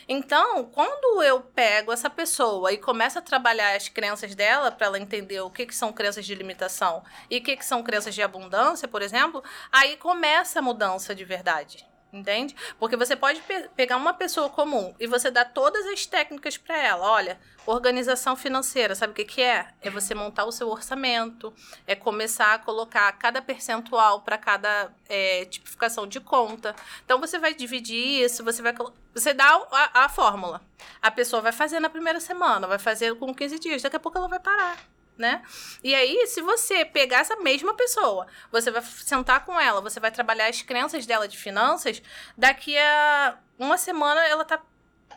Então, 0.08 0.64
quando 0.64 1.22
eu 1.22 1.40
pego 1.40 1.92
essa 1.92 2.08
pessoa 2.08 2.72
e 2.72 2.78
começo 2.78 3.18
a 3.18 3.22
trabalhar 3.22 3.76
as 3.76 3.88
crenças 3.88 4.34
dela 4.34 4.70
para 4.70 4.86
ela 4.86 4.98
entender 4.98 5.40
o 5.40 5.50
que, 5.50 5.66
que 5.66 5.74
são 5.74 5.92
crenças 5.92 6.24
de 6.24 6.34
limitação 6.34 7.04
e 7.30 7.38
o 7.38 7.42
que, 7.42 7.56
que 7.56 7.64
são 7.64 7.82
crenças 7.82 8.14
de 8.14 8.22
abundância, 8.22 8.88
por 8.88 9.02
exemplo, 9.02 9.42
aí 9.70 9.96
começa 9.98 10.60
a 10.60 10.62
mudança 10.62 11.14
de 11.14 11.24
verdade. 11.24 11.87
Entende? 12.10 12.56
Porque 12.78 12.96
você 12.96 13.14
pode 13.14 13.40
pe 13.42 13.68
pegar 13.76 13.98
uma 13.98 14.14
pessoa 14.14 14.48
comum 14.48 14.94
e 14.98 15.06
você 15.06 15.30
dar 15.30 15.44
todas 15.44 15.84
as 15.86 16.06
técnicas 16.06 16.56
para 16.56 16.76
ela. 16.82 17.06
Olha, 17.10 17.38
organização 17.66 18.34
financeira, 18.34 18.94
sabe 18.94 19.12
o 19.12 19.14
que, 19.14 19.26
que 19.26 19.42
é? 19.42 19.68
É 19.82 19.90
você 19.90 20.14
montar 20.14 20.46
o 20.46 20.52
seu 20.52 20.70
orçamento, 20.70 21.52
é 21.86 21.94
começar 21.94 22.54
a 22.54 22.58
colocar 22.58 23.12
cada 23.12 23.42
percentual 23.42 24.22
para 24.22 24.38
cada 24.38 24.90
é, 25.06 25.44
tipificação 25.44 26.06
de 26.06 26.18
conta. 26.18 26.74
Então 27.04 27.20
você 27.20 27.38
vai 27.38 27.52
dividir 27.52 28.24
isso, 28.24 28.42
você 28.42 28.62
vai 28.62 28.74
você 29.14 29.34
dá 29.34 29.66
a, 29.70 30.04
a 30.04 30.08
fórmula. 30.08 30.62
A 31.02 31.10
pessoa 31.10 31.42
vai 31.42 31.52
fazer 31.52 31.78
na 31.78 31.90
primeira 31.90 32.20
semana, 32.20 32.66
vai 32.66 32.78
fazer 32.78 33.14
com 33.16 33.34
15 33.34 33.58
dias, 33.58 33.82
daqui 33.82 33.96
a 33.96 34.00
pouco 34.00 34.16
ela 34.16 34.28
vai 34.28 34.40
parar 34.40 34.78
né? 35.18 35.42
E 35.82 35.94
aí, 35.94 36.26
se 36.26 36.40
você 36.40 36.84
pegar 36.84 37.18
essa 37.18 37.36
mesma 37.36 37.74
pessoa, 37.74 38.26
você 38.50 38.70
vai 38.70 38.82
sentar 38.82 39.44
com 39.44 39.60
ela, 39.60 39.80
você 39.80 39.98
vai 39.98 40.10
trabalhar 40.10 40.46
as 40.46 40.62
crenças 40.62 41.04
dela 41.04 41.26
de 41.26 41.36
finanças, 41.36 42.00
daqui 42.36 42.78
a 42.78 43.38
uma 43.58 43.76
semana 43.76 44.24
ela 44.26 44.44
tá 44.44 44.62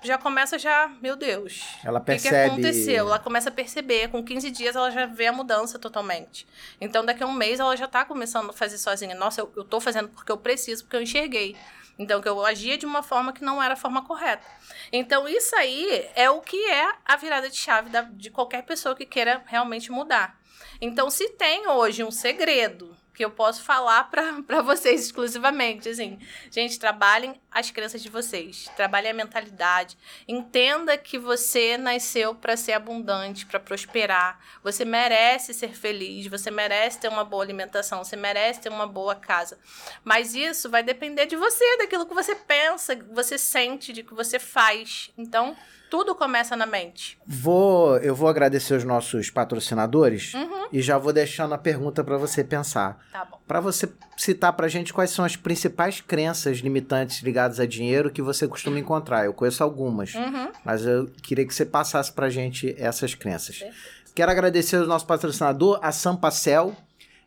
já 0.04 0.18
começa 0.18 0.58
já, 0.58 0.88
meu 1.00 1.16
Deus. 1.16 1.62
Ela 1.84 2.00
percebe. 2.00 2.36
O 2.36 2.40
que, 2.56 2.62
que, 2.62 2.68
aconteceu? 2.68 3.08
Ela 3.08 3.20
começa 3.20 3.50
a 3.50 3.52
perceber. 3.52 4.08
Com 4.08 4.24
15 4.24 4.50
dias 4.50 4.76
ela 4.76 4.90
já 4.90 5.06
vê 5.06 5.28
a 5.28 5.32
mudança 5.32 5.78
totalmente. 5.78 6.48
Então, 6.80 7.06
daqui 7.06 7.22
a 7.22 7.28
um 7.28 7.34
mês 7.34 7.60
ela 7.60 7.76
já 7.78 7.88
tá 7.88 8.04
começando 8.04 8.50
a 8.50 8.54
fazer 8.54 8.80
sozinha. 8.80 9.14
Nossa, 9.14 9.42
eu, 9.42 9.54
eu 9.56 9.64
tô 9.64 9.80
fazendo 9.80 10.10
porque 10.10 10.32
eu 10.32 10.38
preciso, 10.38 10.84
porque 10.84 10.96
eu 10.96 11.04
enxerguei. 11.04 11.56
Então, 12.02 12.20
que 12.20 12.28
eu 12.28 12.44
agia 12.44 12.80
de 12.80 12.86
uma 12.86 13.04
forma 13.04 13.32
que 13.32 13.44
não 13.44 13.62
era 13.62 13.76
a 13.76 13.78
forma 13.78 14.04
correta. 14.04 14.44
Então, 14.92 15.30
isso 15.30 15.56
aí 15.56 16.10
é 16.16 16.28
o 16.32 16.42
que 16.42 16.58
é 16.66 16.92
a 17.06 17.16
virada 17.16 17.48
de 17.48 17.56
chave 17.56 17.92
da, 17.92 18.02
de 18.02 18.32
qualquer 18.32 18.64
pessoa 18.64 18.96
que 18.96 19.06
queira 19.06 19.44
realmente 19.46 19.92
mudar. 19.92 20.40
Então, 20.82 21.12
se 21.12 21.30
tem 21.30 21.68
hoje 21.68 22.04
um 22.04 22.10
segredo 22.10 22.98
que 23.22 23.26
eu 23.26 23.30
posso 23.30 23.62
falar 23.62 24.10
para 24.10 24.62
vocês 24.66 25.06
exclusivamente. 25.06 25.88
Assim, 25.88 26.18
gente, 26.50 26.80
trabalhem 26.80 27.40
as 27.52 27.70
crenças 27.70 28.02
de 28.02 28.10
vocês, 28.10 28.68
trabalhem 28.76 29.12
a 29.12 29.14
mentalidade, 29.14 29.96
entenda 30.28 30.98
que 30.98 31.20
você 31.20 31.78
nasceu 31.78 32.34
para 32.34 32.58
ser 32.58 32.74
abundante, 32.74 33.46
para 33.46 33.60
prosperar. 33.60 34.40
Você 34.64 34.84
merece 34.84 35.54
ser 35.54 35.76
feliz, 35.76 36.26
você 36.26 36.50
merece 36.50 37.00
ter 37.00 37.10
uma 37.10 37.24
boa 37.24 37.44
alimentação, 37.44 38.04
você 38.04 38.16
merece 38.16 38.62
ter 38.62 38.70
uma 38.70 38.88
boa 38.88 39.14
casa. 39.14 39.60
Mas 40.04 40.34
isso 40.34 40.68
vai 40.68 40.82
depender 40.82 41.28
de 41.28 41.36
você, 41.36 41.78
daquilo 41.78 42.08
que 42.08 42.16
você 42.16 42.34
pensa, 42.34 42.96
que 42.96 43.04
você 43.04 43.38
sente, 43.38 43.94
de 43.94 44.02
que 44.02 44.16
você 44.16 44.40
faz. 44.40 45.12
Então, 45.16 45.56
tudo 45.92 46.16
começa 46.16 46.56
na 46.56 46.66
mente. 46.66 47.18
Vou, 47.28 47.98
eu 47.98 48.16
vou 48.16 48.30
agradecer 48.30 48.74
os 48.74 48.86
nossos 48.86 49.30
patrocinadores 49.30 50.34
uhum. 50.34 50.70
e 50.72 50.82
já 50.82 50.98
vou 50.98 51.12
deixando 51.12 51.54
a 51.54 51.58
pergunta 51.58 52.02
para 52.02 52.18
você 52.18 52.46
pensar. 52.46 52.98
Tá 53.12 53.26
bom. 53.26 53.38
Para 53.46 53.60
você 53.60 53.90
citar 54.16 54.54
para 54.54 54.70
gente 54.70 54.94
quais 54.94 55.10
são 55.10 55.26
as 55.26 55.36
principais 55.36 56.00
crenças 56.00 56.60
limitantes 56.60 57.22
ligadas 57.22 57.60
a 57.60 57.66
dinheiro 57.66 58.10
que 58.10 58.22
você 58.22 58.48
costuma 58.48 58.80
encontrar. 58.80 59.26
Eu 59.26 59.34
conheço 59.34 59.62
algumas, 59.62 60.16
uhum. 60.16 60.50
mas 60.64 60.86
eu 60.86 61.08
queria 61.22 61.46
que 61.46 61.54
você 61.54 61.66
passasse 61.66 62.10
para 62.10 62.30
gente 62.30 62.74
essas 62.80 63.14
crenças. 63.14 63.58
Perfeito. 63.58 64.02
Quero 64.16 64.32
agradecer 64.32 64.78
ao 64.78 64.88
nosso 64.88 65.06
patrocinador, 65.06 65.78
a 65.82 65.92
Sampacel 65.92 66.74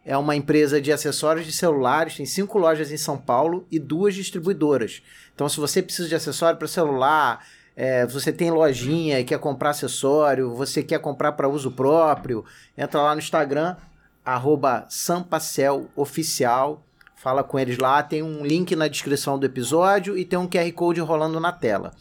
é 0.07 0.17
uma 0.17 0.35
empresa 0.35 0.81
de 0.81 0.91
acessórios 0.91 1.45
de 1.45 1.53
celulares, 1.53 2.17
tem 2.17 2.25
cinco 2.25 2.59
lojas 2.59 2.91
em 2.91 2.97
São 2.97 3.19
Paulo 3.19 3.67
e 3.71 3.79
duas 3.79 4.15
distribuidoras. 4.15 5.03
Então, 5.35 5.51
se 5.51 5.61
você 5.61 5.83
precisa 5.83 6.09
de 6.09 6.15
acessório 6.15 6.59
para 6.59 6.69
celular, 6.69 7.45
é, 7.77 8.07
você 8.07 8.33
tem 8.33 8.51
lojinha 8.51 9.19
e 9.21 9.25
quer 9.25 9.39
comprar 9.39 9.71
acessório, 9.71 10.55
você 10.55 10.83
quer 10.83 11.01
comprar 11.01 11.33
para 11.33 11.49
uso 11.49 11.71
próprio, 11.71 12.45
entra 12.77 13.01
lá 13.01 13.15
no 13.15 13.21
Instagram, 13.21 13.77
arroba 14.25 14.87
fala 17.17 17.43
com 17.43 17.59
eles 17.59 17.79
lá, 17.79 18.03
tem 18.03 18.23
um 18.23 18.45
link 18.45 18.77
na 18.77 18.87
descrição 18.87 19.39
do 19.39 19.47
episódio 19.47 20.17
e 20.17 20.25
tem 20.25 20.39
um 20.39 20.47
QR 20.47 20.71
Code 20.73 21.01
rolando 21.01 21.41
na 21.41 21.53
tela. 21.53 21.93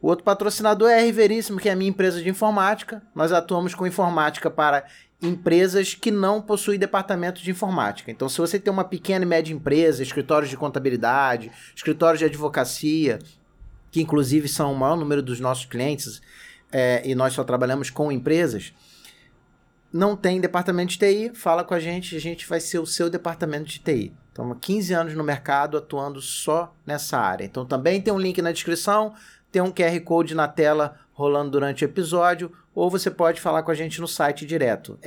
O 0.00 0.08
outro 0.08 0.24
patrocinador 0.24 0.90
é 0.90 0.96
a 0.96 1.00
R 1.00 1.12
Veríssimo, 1.12 1.58
que 1.58 1.68
é 1.68 1.72
a 1.72 1.76
minha 1.76 1.90
empresa 1.90 2.22
de 2.22 2.28
informática. 2.28 3.02
Nós 3.14 3.32
atuamos 3.32 3.74
com 3.74 3.86
informática 3.86 4.50
para 4.50 4.84
empresas 5.20 5.94
que 5.94 6.10
não 6.10 6.42
possuem 6.42 6.78
departamento 6.78 7.42
de 7.42 7.50
informática. 7.50 8.10
Então, 8.10 8.28
se 8.28 8.38
você 8.38 8.58
tem 8.58 8.72
uma 8.72 8.84
pequena 8.84 9.24
e 9.24 9.28
média 9.28 9.52
empresa, 9.52 10.02
escritórios 10.02 10.50
de 10.50 10.56
contabilidade, 10.56 11.50
escritórios 11.74 12.18
de 12.18 12.26
advocacia, 12.26 13.18
que 13.94 14.02
inclusive 14.02 14.48
são 14.48 14.72
o 14.72 14.76
maior 14.76 14.96
número 14.96 15.22
dos 15.22 15.38
nossos 15.38 15.66
clientes, 15.66 16.20
é, 16.72 17.00
e 17.04 17.14
nós 17.14 17.32
só 17.32 17.44
trabalhamos 17.44 17.90
com 17.90 18.10
empresas, 18.10 18.72
não 19.92 20.16
tem 20.16 20.40
departamento 20.40 20.90
de 20.90 20.98
TI, 20.98 21.30
fala 21.32 21.62
com 21.62 21.74
a 21.74 21.78
gente, 21.78 22.16
a 22.16 22.20
gente 22.20 22.44
vai 22.48 22.58
ser 22.58 22.80
o 22.80 22.86
seu 22.86 23.08
departamento 23.08 23.66
de 23.66 23.78
TI. 23.78 24.12
Estamos 24.30 24.58
15 24.60 24.92
anos 24.94 25.14
no 25.14 25.22
mercado 25.22 25.76
atuando 25.76 26.20
só 26.20 26.74
nessa 26.84 27.16
área. 27.16 27.44
Então 27.44 27.64
também 27.64 28.00
tem 28.00 28.12
um 28.12 28.18
link 28.18 28.42
na 28.42 28.50
descrição, 28.50 29.14
tem 29.52 29.62
um 29.62 29.70
QR 29.70 30.00
Code 30.00 30.34
na 30.34 30.48
tela 30.48 30.96
rolando 31.12 31.52
durante 31.52 31.84
o 31.84 31.86
episódio, 31.86 32.50
ou 32.74 32.90
você 32.90 33.12
pode 33.12 33.40
falar 33.40 33.62
com 33.62 33.70
a 33.70 33.74
gente 33.74 34.00
no 34.00 34.08
site 34.08 34.44
direto, 34.44 34.98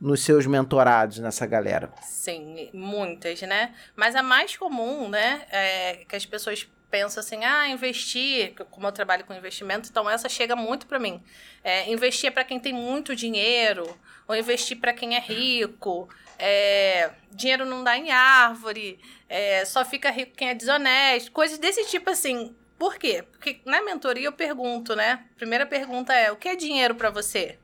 nos 0.00 0.22
seus 0.22 0.46
mentorados 0.46 1.18
nessa 1.18 1.46
galera? 1.46 1.90
Sim, 2.02 2.70
muitas, 2.72 3.40
né? 3.42 3.74
Mas 3.94 4.14
a 4.14 4.22
mais 4.22 4.56
comum, 4.56 5.08
né, 5.08 5.46
é 5.50 6.04
que 6.08 6.16
as 6.16 6.24
pessoas 6.24 6.66
pensam 6.90 7.20
assim, 7.20 7.44
ah, 7.44 7.68
investir, 7.68 8.54
como 8.70 8.86
eu 8.86 8.92
trabalho 8.92 9.24
com 9.24 9.34
investimento, 9.34 9.88
então 9.90 10.08
essa 10.08 10.28
chega 10.28 10.54
muito 10.56 10.86
para 10.86 10.98
mim. 10.98 11.22
É, 11.62 11.90
investir 11.90 12.28
é 12.28 12.30
para 12.30 12.44
quem 12.44 12.58
tem 12.58 12.72
muito 12.72 13.14
dinheiro, 13.14 13.86
ou 14.26 14.36
investir 14.36 14.78
para 14.78 14.92
quem 14.92 15.16
é 15.16 15.20
rico 15.20 16.08
é, 16.38 17.10
dinheiro 17.30 17.64
não 17.64 17.82
dá 17.82 17.96
em 17.96 18.10
árvore, 18.10 18.98
é, 19.28 19.64
só 19.64 19.84
fica 19.84 20.10
rico 20.10 20.32
quem 20.36 20.50
é 20.50 20.54
desonesto, 20.54 21.32
coisas 21.32 21.58
desse 21.58 21.84
tipo 21.86 22.10
assim. 22.10 22.54
Por 22.78 22.96
quê? 22.98 23.24
Porque 23.32 23.60
na 23.64 23.82
mentoria 23.82 24.26
eu 24.26 24.32
pergunto, 24.32 24.94
né? 24.94 25.24
Primeira 25.36 25.64
pergunta 25.64 26.12
é: 26.12 26.30
o 26.30 26.36
que 26.36 26.48
é 26.48 26.56
dinheiro 26.56 26.94
para 26.94 27.10
você? 27.10 27.58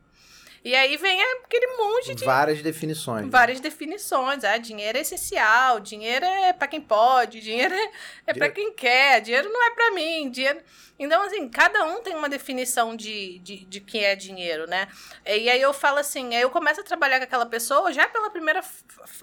E 0.64 0.76
aí 0.76 0.96
vem 0.96 1.20
aquele 1.22 1.66
monte 1.76 2.14
de. 2.14 2.24
Várias 2.24 2.62
definições. 2.62 3.28
Várias 3.28 3.58
né? 3.58 3.64
definições. 3.64 4.44
Ah, 4.44 4.58
dinheiro 4.58 4.96
é 4.96 5.00
essencial, 5.00 5.80
dinheiro 5.80 6.24
é 6.24 6.52
para 6.52 6.68
quem 6.68 6.80
pode, 6.80 7.40
dinheiro 7.40 7.74
é, 7.74 7.90
é 8.28 8.34
para 8.34 8.48
quem 8.48 8.72
quer, 8.72 9.20
dinheiro 9.20 9.48
não 9.48 9.66
é 9.66 9.70
para 9.70 9.90
mim. 9.90 10.30
Dinheiro... 10.30 10.60
Então, 10.98 11.20
assim, 11.22 11.48
cada 11.48 11.84
um 11.84 12.00
tem 12.00 12.14
uma 12.14 12.28
definição 12.28 12.94
de, 12.94 13.40
de, 13.40 13.64
de 13.64 13.80
que 13.80 14.04
é 14.04 14.14
dinheiro, 14.14 14.68
né? 14.68 14.86
E 15.26 15.50
aí 15.50 15.60
eu 15.60 15.72
falo 15.72 15.98
assim, 15.98 16.32
aí 16.36 16.42
eu 16.42 16.50
começo 16.50 16.80
a 16.80 16.84
trabalhar 16.84 17.18
com 17.18 17.24
aquela 17.24 17.46
pessoa, 17.46 17.92
já 17.92 18.06
pela 18.06 18.30
primeira 18.30 18.62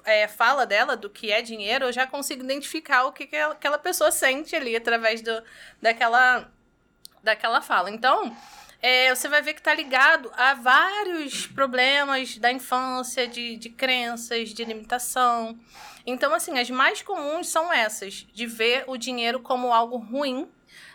é, 0.03 0.27
fala 0.27 0.65
dela 0.65 0.97
do 0.97 1.09
que 1.09 1.31
é 1.31 1.41
dinheiro, 1.41 1.85
eu 1.85 1.93
já 1.93 2.05
consigo 2.05 2.43
identificar 2.43 3.05
o 3.05 3.13
que, 3.13 3.25
que 3.27 3.37
aquela 3.37 3.77
pessoa 3.77 4.11
sente 4.11 4.57
ali 4.57 4.75
através 4.75 5.21
do, 5.21 5.41
daquela, 5.81 6.51
daquela 7.23 7.61
fala. 7.61 7.89
Então 7.89 8.35
é, 8.81 9.13
você 9.13 9.27
vai 9.27 9.41
ver 9.41 9.53
que 9.53 9.59
está 9.59 9.73
ligado 9.73 10.31
a 10.35 10.53
vários 10.53 11.45
problemas 11.47 12.37
da 12.37 12.51
infância, 12.51 13.27
de, 13.27 13.57
de 13.57 13.69
crenças, 13.69 14.49
de 14.49 14.63
limitação. 14.63 15.57
Então, 16.05 16.33
assim, 16.33 16.57
as 16.57 16.69
mais 16.69 17.01
comuns 17.01 17.47
são 17.47 17.71
essas, 17.71 18.25
de 18.33 18.45
ver 18.45 18.85
o 18.87 18.97
dinheiro 18.97 19.41
como 19.41 19.73
algo 19.73 19.97
ruim, 19.97 20.47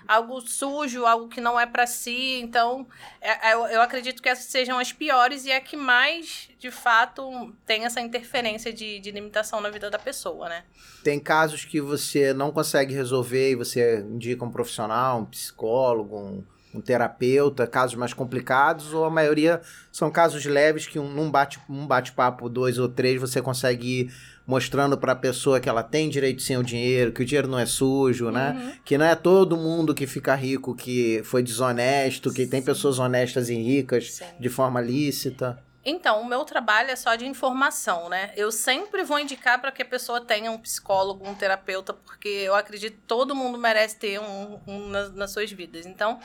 algo 0.09 0.41
sujo, 0.41 1.05
algo 1.05 1.29
que 1.29 1.41
não 1.41 1.61
é 1.61 1.67
para 1.67 1.87
si. 1.87 2.41
Então, 2.43 2.87
é, 3.21 3.51
é, 3.51 3.55
eu, 3.55 3.67
eu 3.67 3.83
acredito 3.83 4.23
que 4.23 4.31
essas 4.31 4.47
sejam 4.47 4.79
as 4.79 4.93
piores 4.93 5.45
e 5.45 5.51
é 5.51 5.61
que 5.61 5.77
mais, 5.77 6.49
de 6.59 6.71
fato, 6.71 7.55
tem 7.67 7.85
essa 7.85 8.01
interferência 8.01 8.73
de, 8.73 8.99
de 8.99 9.11
limitação 9.11 9.61
na 9.61 9.69
vida 9.69 9.91
da 9.91 9.99
pessoa, 9.99 10.49
né? 10.49 10.65
Tem 11.03 11.21
casos 11.21 11.67
que 11.67 11.83
você 11.83 12.33
não 12.33 12.51
consegue 12.51 12.95
resolver 12.95 13.51
e 13.51 13.55
você 13.55 14.01
indica 14.01 14.43
um 14.43 14.51
profissional, 14.51 15.21
um 15.21 15.27
psicólogo, 15.27 16.19
um 16.19 16.45
um 16.75 16.81
terapeuta, 16.81 17.67
casos 17.67 17.95
mais 17.95 18.13
complicados, 18.13 18.93
ou 18.93 19.05
a 19.05 19.11
maioria 19.11 19.61
são 19.93 20.11
casos 20.11 20.45
leves 20.45 20.87
que 20.87 20.99
um, 20.99 21.09
num 21.09 21.31
bate-papo 21.31 21.73
um 21.73 21.87
bate 21.87 22.13
dois 22.51 22.79
ou 22.79 22.89
três 22.89 23.21
você 23.21 23.41
consegue 23.41 24.01
ir 24.01 24.15
mostrando 24.47 24.99
para 24.99 25.13
a 25.13 25.17
pessoa 25.17 25.59
que 25.59 25.69
ela 25.69 25.83
tem 25.83 26.09
direito 26.09 26.43
sem 26.43 26.57
o 26.57 26.63
dinheiro, 26.63 27.13
que 27.13 27.23
o 27.23 27.25
dinheiro 27.25 27.49
não 27.49 27.59
é 27.59 27.65
sujo, 27.65 28.31
né? 28.31 28.55
Uhum. 28.57 28.73
Que 28.85 28.99
não 28.99 29.07
é 29.07 29.15
todo 29.15 29.57
mundo 29.57 29.95
que 29.95 30.07
fica 30.07 30.35
rico 30.35 30.75
que 30.75 31.23
foi 31.25 31.43
desonesto, 31.43 32.33
que 32.33 32.45
Sim. 32.45 32.51
tem 32.51 32.63
pessoas 32.63 32.99
honestas 32.99 33.49
e 33.49 33.55
ricas 33.55 34.13
Sim. 34.15 34.25
de 34.39 34.49
forma 34.49 34.81
lícita. 34.81 35.59
Então, 35.85 36.23
o 36.23 36.25
meu 36.27 36.45
trabalho 36.45 36.91
é 36.91 36.97
só 36.97 37.15
de 37.15 37.27
informação, 37.27 38.09
né? 38.09 38.33
Eu 38.37 38.51
sempre 38.51 39.05
vou 39.05 39.19
indicar 39.19 39.61
para 39.61 39.71
que 39.71 39.83
a 39.83 39.85
pessoa 39.85 40.21
tenha 40.21 40.51
um 40.51 40.59
psicólogo, 40.59 41.29
um 41.29 41.35
terapeuta, 41.35 41.93
porque 41.93 42.29
eu 42.29 42.55
acredito 42.55 42.95
que 42.95 43.03
todo 43.07 43.35
mundo 43.35 43.59
merece 43.59 43.97
ter 43.97 44.19
um, 44.19 44.59
um 44.67 44.89
nas, 44.89 45.15
nas, 45.15 45.31
suas 45.31 45.53
vidas. 45.53 45.85
Então, 45.85 46.19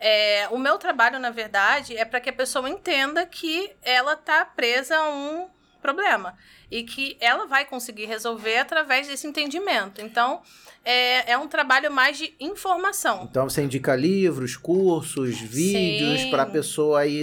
é, 0.00 0.48
o 0.50 0.58
meu 0.58 0.78
trabalho, 0.78 1.18
na 1.18 1.30
verdade, 1.30 1.94
é 1.96 2.04
para 2.04 2.20
que 2.20 2.30
a 2.30 2.32
pessoa 2.32 2.68
entenda 2.70 3.26
que 3.26 3.72
ela 3.82 4.14
está 4.14 4.46
presa 4.46 4.96
a 4.96 5.10
um 5.10 5.48
problema 5.82 6.34
e 6.70 6.84
que 6.84 7.18
ela 7.20 7.46
vai 7.46 7.66
conseguir 7.66 8.06
resolver 8.06 8.56
através 8.56 9.08
desse 9.08 9.26
entendimento. 9.26 10.00
Então, 10.00 10.40
é, 10.82 11.32
é 11.32 11.36
um 11.36 11.46
trabalho 11.46 11.92
mais 11.92 12.16
de 12.16 12.34
informação. 12.40 13.28
Então, 13.30 13.50
você 13.50 13.62
indica 13.62 13.94
livros, 13.94 14.56
cursos, 14.56 15.38
vídeos 15.38 16.24
para 16.30 16.44
a 16.44 16.46
pessoa 16.46 17.00
aí 17.00 17.22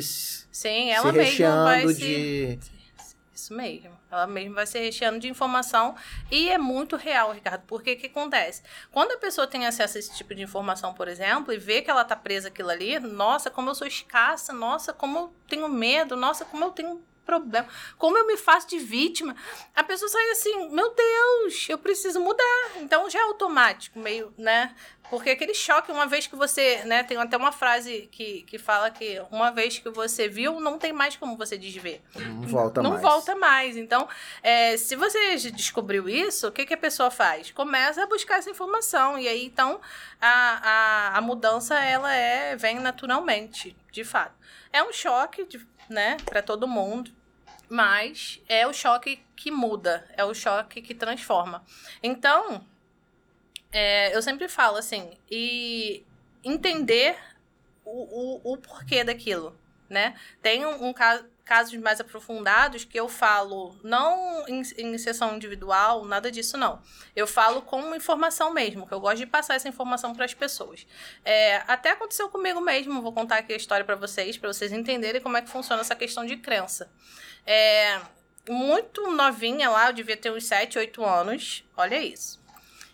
Sim, 0.51 0.91
ela 0.91 1.11
mesma 1.11 1.63
vai 1.63 1.85
de... 1.85 1.93
se... 1.93 2.59
Isso 3.33 3.53
mesmo. 3.53 3.97
Ela 4.11 4.27
mesma 4.27 4.55
vai 4.55 4.67
se 4.67 4.77
recheando 4.77 5.17
de 5.17 5.29
informação 5.29 5.95
e 6.29 6.49
é 6.49 6.57
muito 6.57 6.97
real, 6.97 7.31
Ricardo. 7.31 7.63
Porque 7.65 7.93
o 7.93 7.97
que 7.97 8.07
acontece? 8.07 8.61
Quando 8.91 9.13
a 9.13 9.17
pessoa 9.17 9.47
tem 9.47 9.65
acesso 9.65 9.95
a 9.95 9.99
esse 9.99 10.13
tipo 10.13 10.35
de 10.35 10.41
informação, 10.41 10.93
por 10.93 11.07
exemplo, 11.07 11.53
e 11.53 11.57
vê 11.57 11.81
que 11.81 11.89
ela 11.89 12.03
tá 12.03 12.17
presa 12.17 12.49
aquilo 12.49 12.69
ali, 12.69 12.99
nossa, 12.99 13.49
como 13.49 13.69
eu 13.69 13.75
sou 13.75 13.87
escassa, 13.87 14.51
nossa, 14.51 14.91
como 14.91 15.17
eu 15.17 15.33
tenho 15.47 15.69
medo, 15.69 16.17
nossa, 16.17 16.43
como 16.43 16.65
eu 16.65 16.71
tenho 16.71 17.01
problema. 17.25 17.67
Como 17.97 18.17
eu 18.17 18.25
me 18.25 18.35
faço 18.35 18.67
de 18.67 18.79
vítima? 18.79 19.35
A 19.75 19.83
pessoa 19.83 20.09
sai 20.09 20.31
assim, 20.31 20.69
meu 20.69 20.93
Deus, 20.93 21.69
eu 21.69 21.77
preciso 21.77 22.19
mudar. 22.19 22.71
Então 22.77 23.09
já 23.09 23.19
é 23.19 23.21
automático, 23.23 23.99
meio, 23.99 24.33
né? 24.37 24.75
Porque 25.09 25.31
aquele 25.31 25.55
choque, 25.55 25.91
uma 25.91 26.05
vez 26.05 26.27
que 26.27 26.35
você, 26.35 26.83
né, 26.85 27.03
tem 27.03 27.17
até 27.17 27.35
uma 27.35 27.51
frase 27.51 28.07
que, 28.11 28.43
que 28.43 28.59
fala 28.59 28.91
que 28.91 29.19
uma 29.31 29.49
vez 29.49 29.79
que 29.79 29.89
você 29.89 30.27
viu, 30.27 30.59
não 30.59 30.77
tem 30.77 30.93
mais 30.93 31.15
como 31.15 31.35
você 31.35 31.57
desver. 31.57 32.01
Não 32.15 32.41
volta 32.43 32.81
não 32.81 32.91
mais. 32.91 33.01
Não 33.01 33.09
volta 33.09 33.35
mais. 33.35 33.75
Então, 33.77 34.07
é, 34.43 34.77
se 34.77 34.95
você 34.95 35.35
descobriu 35.51 36.07
isso, 36.07 36.47
o 36.47 36.51
que, 36.51 36.65
que 36.65 36.75
a 36.75 36.77
pessoa 36.77 37.09
faz? 37.09 37.49
Começa 37.51 38.03
a 38.03 38.07
buscar 38.07 38.37
essa 38.37 38.51
informação. 38.51 39.17
E 39.17 39.27
aí, 39.27 39.43
então, 39.43 39.81
a, 40.21 41.11
a, 41.11 41.17
a 41.17 41.21
mudança, 41.21 41.79
ela 41.79 42.13
é, 42.13 42.55
vem 42.55 42.79
naturalmente, 42.79 43.75
de 43.91 44.03
fato. 44.03 44.35
É 44.71 44.83
um 44.83 44.93
choque, 44.93 45.43
de, 45.45 45.65
né, 45.89 46.17
para 46.25 46.43
todo 46.43 46.67
mundo. 46.67 47.11
Mas 47.67 48.41
é 48.49 48.65
o 48.65 48.73
choque 48.73 49.23
que 49.35 49.51
muda, 49.51 50.07
é 50.17 50.25
o 50.25 50.33
choque 50.33 50.81
que 50.81 50.95
transforma. 50.95 51.63
Então, 52.01 52.65
é, 53.71 54.15
eu 54.15 54.21
sempre 54.21 54.47
falo 54.47 54.77
assim, 54.77 55.11
e 55.29 56.05
entender 56.43 57.17
o, 57.85 58.51
o, 58.51 58.53
o 58.53 58.57
porquê 58.57 59.03
daquilo, 59.03 59.57
né? 59.89 60.15
Tem 60.41 60.65
um, 60.65 60.89
um 60.89 60.93
caso, 60.93 61.25
casos 61.49 61.75
mais 61.79 61.99
aprofundados 61.99 62.85
que 62.85 62.99
eu 62.99 63.09
falo, 63.09 63.75
não 63.83 64.47
em, 64.47 64.61
em 64.77 64.97
sessão 64.99 65.35
individual, 65.35 66.05
nada 66.05 66.31
disso 66.31 66.57
não. 66.57 66.79
Eu 67.15 67.25
falo 67.25 67.63
como 67.63 67.95
informação 67.95 68.53
mesmo, 68.53 68.87
que 68.87 68.93
eu 68.93 68.99
gosto 68.99 69.17
de 69.17 69.25
passar 69.25 69.55
essa 69.55 69.67
informação 69.67 70.13
para 70.13 70.25
as 70.25 70.33
pessoas. 70.35 70.85
É, 71.25 71.63
até 71.67 71.89
aconteceu 71.89 72.29
comigo 72.29 72.61
mesmo, 72.61 73.01
vou 73.01 73.11
contar 73.11 73.37
aqui 73.37 73.53
a 73.53 73.57
história 73.57 73.83
para 73.83 73.95
vocês, 73.95 74.37
para 74.37 74.53
vocês 74.53 74.71
entenderem 74.71 75.21
como 75.21 75.37
é 75.37 75.41
que 75.41 75.49
funciona 75.49 75.81
essa 75.81 75.95
questão 75.95 76.23
de 76.23 76.37
crença. 76.37 76.91
É, 77.45 77.99
muito 78.47 79.09
novinha 79.09 79.69
lá, 79.71 79.87
eu 79.89 79.93
devia 79.93 80.17
ter 80.17 80.31
uns 80.31 80.45
7, 80.45 80.77
8 80.77 81.03
anos, 81.03 81.63
olha 81.75 81.99
isso. 81.99 82.39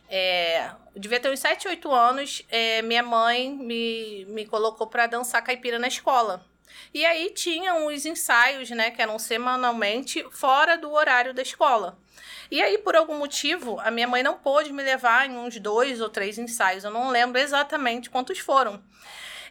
É, 0.09 0.71
devia 0.95 1.19
ter 1.19 1.31
uns 1.31 1.39
7, 1.39 1.67
8 1.67 1.91
anos, 1.91 2.43
é, 2.49 2.81
minha 2.81 3.03
mãe 3.03 3.49
me, 3.51 4.25
me 4.25 4.45
colocou 4.45 4.87
para 4.87 5.07
dançar 5.07 5.43
caipira 5.43 5.79
na 5.79 5.87
escola. 5.87 6.45
E 6.93 7.05
aí 7.05 7.31
tinham 7.31 7.87
os 7.87 8.05
ensaios, 8.05 8.69
né, 8.69 8.91
que 8.91 9.01
eram 9.01 9.17
semanalmente 9.17 10.25
fora 10.31 10.77
do 10.77 10.91
horário 10.91 11.33
da 11.33 11.41
escola. 11.41 11.97
E 12.49 12.61
aí, 12.61 12.77
por 12.77 12.95
algum 12.95 13.17
motivo, 13.17 13.79
a 13.79 13.89
minha 13.89 14.07
mãe 14.07 14.21
não 14.21 14.37
pôde 14.37 14.71
me 14.71 14.83
levar 14.83 15.27
em 15.29 15.37
uns 15.37 15.59
dois 15.59 15.99
ou 15.99 16.09
três 16.09 16.37
ensaios. 16.37 16.83
Eu 16.83 16.91
não 16.91 17.09
lembro 17.09 17.39
exatamente 17.39 18.09
quantos 18.09 18.39
foram. 18.39 18.81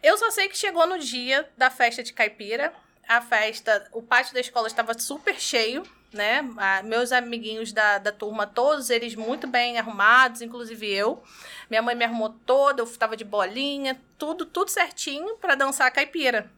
Eu 0.02 0.16
só 0.16 0.30
sei 0.30 0.48
que 0.48 0.56
chegou 0.56 0.86
no 0.86 0.98
dia 0.98 1.48
da 1.56 1.70
festa 1.70 2.02
de 2.02 2.12
caipira. 2.12 2.72
A 3.06 3.20
festa, 3.20 3.88
o 3.92 4.02
pátio 4.02 4.32
da 4.32 4.40
escola 4.40 4.66
estava 4.66 4.98
super 4.98 5.38
cheio, 5.38 5.82
né? 6.14 6.42
meus 6.84 7.12
amiguinhos 7.12 7.72
da, 7.72 7.98
da 7.98 8.12
turma, 8.12 8.46
todos 8.46 8.88
eles 8.88 9.14
muito 9.14 9.46
bem 9.46 9.78
arrumados, 9.78 10.40
inclusive 10.40 10.90
eu. 10.90 11.22
Minha 11.68 11.82
mãe 11.82 11.94
me 11.94 12.04
arrumou 12.04 12.30
toda, 12.46 12.80
eu 12.80 12.86
estava 12.86 13.16
de 13.16 13.24
bolinha, 13.24 14.00
tudo, 14.16 14.46
tudo 14.46 14.70
certinho 14.70 15.36
para 15.36 15.54
dançar 15.54 15.90
caipira. 15.90 16.50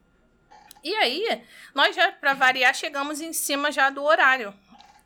E 0.84 0.94
aí, 0.94 1.42
nós 1.74 1.96
já, 1.96 2.12
para 2.12 2.34
variar, 2.34 2.74
chegamos 2.74 3.20
em 3.20 3.32
cima 3.32 3.72
já 3.72 3.90
do 3.90 4.04
horário. 4.04 4.54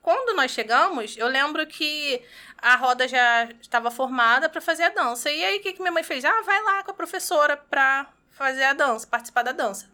Quando 0.03 0.35
nós 0.35 0.51
chegamos, 0.51 1.17
eu 1.17 1.27
lembro 1.27 1.67
que 1.67 2.23
a 2.59 2.77
roda 2.77 3.07
já 3.09 3.49
estava 3.61 3.91
formada 3.91 4.49
para 4.49 4.61
fazer 4.61 4.85
a 4.85 4.89
dança. 4.91 5.31
E 5.31 5.45
aí, 5.45 5.59
o 5.59 5.63
que, 5.63 5.73
que 5.73 5.81
minha 5.81 5.93
mãe 5.93 6.03
fez? 6.03 6.25
Ah, 6.25 6.43
vai 6.43 6.63
lá 6.63 6.83
com 6.83 6.91
a 6.91 6.95
professora 6.95 7.57
para 7.57 8.07
fazer 8.31 8.65
a 8.65 8.73
dança, 8.73 9.07
participar 9.07 9.43
da 9.43 9.53
dança. 9.53 9.91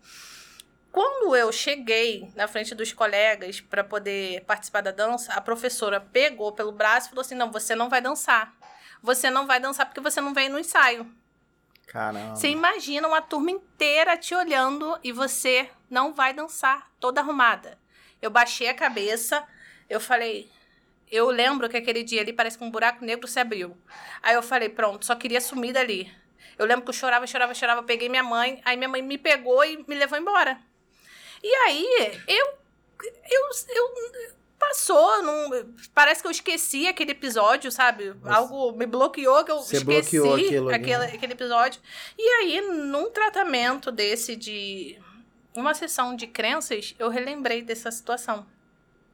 Quando 0.97 1.37
eu 1.37 1.53
cheguei 1.53 2.33
na 2.35 2.49
frente 2.49 2.75
dos 2.75 2.91
colegas 2.91 3.61
para 3.61 3.85
poder 3.85 4.43
participar 4.47 4.81
da 4.81 4.91
dança, 4.91 5.31
a 5.35 5.43
professora 5.43 6.01
pegou 6.01 6.53
pelo 6.53 6.73
braço 6.73 7.09
e 7.09 7.11
falou 7.11 7.21
assim: 7.21 7.35
Não, 7.35 7.53
você 7.53 7.75
não 7.75 7.91
vai 7.91 8.01
dançar. 8.01 8.57
Você 9.03 9.29
não 9.29 9.47
vai 9.47 9.61
dançar 9.61 9.85
porque 9.85 10.01
você 10.01 10.23
não 10.23 10.33
veio 10.33 10.51
no 10.51 10.59
ensaio. 10.59 11.07
Caramba. 11.87 12.35
Você 12.35 12.49
imagina 12.49 13.07
uma 13.07 13.21
turma 13.21 13.51
inteira 13.51 14.17
te 14.17 14.35
olhando 14.35 14.99
e 15.05 15.13
você 15.13 15.69
não 15.91 16.15
vai 16.15 16.33
dançar 16.33 16.91
toda 16.99 17.21
arrumada. 17.21 17.79
Eu 18.23 18.31
baixei 18.31 18.71
a 18.71 18.75
cabeça, 18.75 19.47
eu 19.91 20.01
falei. 20.01 20.51
Eu 21.13 21.29
lembro 21.29 21.69
que 21.69 21.77
aquele 21.77 22.03
dia 22.03 22.23
ali 22.23 22.33
parece 22.33 22.57
que 22.57 22.65
um 22.65 22.71
buraco 22.71 23.05
negro 23.05 23.29
se 23.29 23.39
abriu. 23.39 23.77
Aí 24.23 24.35
eu 24.35 24.43
falei, 24.43 24.71
pronto, 24.71 25.05
só 25.05 25.15
queria 25.15 25.43
sumir 25.43 25.75
dali. 25.75 26.11
Eu 26.57 26.65
lembro 26.65 26.87
que 26.87 26.89
eu 26.89 26.95
chorava, 26.95 27.27
chorava, 27.27 27.53
chorava, 27.53 27.83
peguei 27.83 28.09
minha 28.09 28.25
mãe, 28.25 28.63
aí 28.65 28.79
minha 28.79 28.89
mãe 28.89 29.03
me 29.03 29.19
pegou 29.19 29.63
e 29.63 29.85
me 29.87 29.95
levou 29.95 30.19
embora. 30.19 30.59
E 31.47 31.55
aí, 31.55 32.21
eu, 32.27 32.47
eu, 33.31 33.51
eu 33.69 33.95
passou, 34.59 35.23
não, 35.23 35.49
parece 35.95 36.21
que 36.21 36.27
eu 36.27 36.31
esqueci 36.33 36.89
aquele 36.89 37.13
episódio, 37.13 37.71
sabe? 37.71 38.11
Você, 38.11 38.35
Algo 38.35 38.73
me 38.73 38.85
bloqueou 38.85 39.45
que 39.45 39.53
eu 39.53 39.61
esqueci 39.61 40.49
aquele, 40.75 41.05
aquele 41.05 41.33
episódio. 41.35 41.81
E 42.19 42.23
aí, 42.23 42.61
num 42.61 43.11
tratamento 43.11 43.93
desse 43.93 44.35
de 44.35 44.99
uma 45.55 45.73
sessão 45.73 46.17
de 46.17 46.27
crenças, 46.27 46.97
eu 46.99 47.09
relembrei 47.09 47.63
dessa 47.63 47.93
situação. 47.93 48.45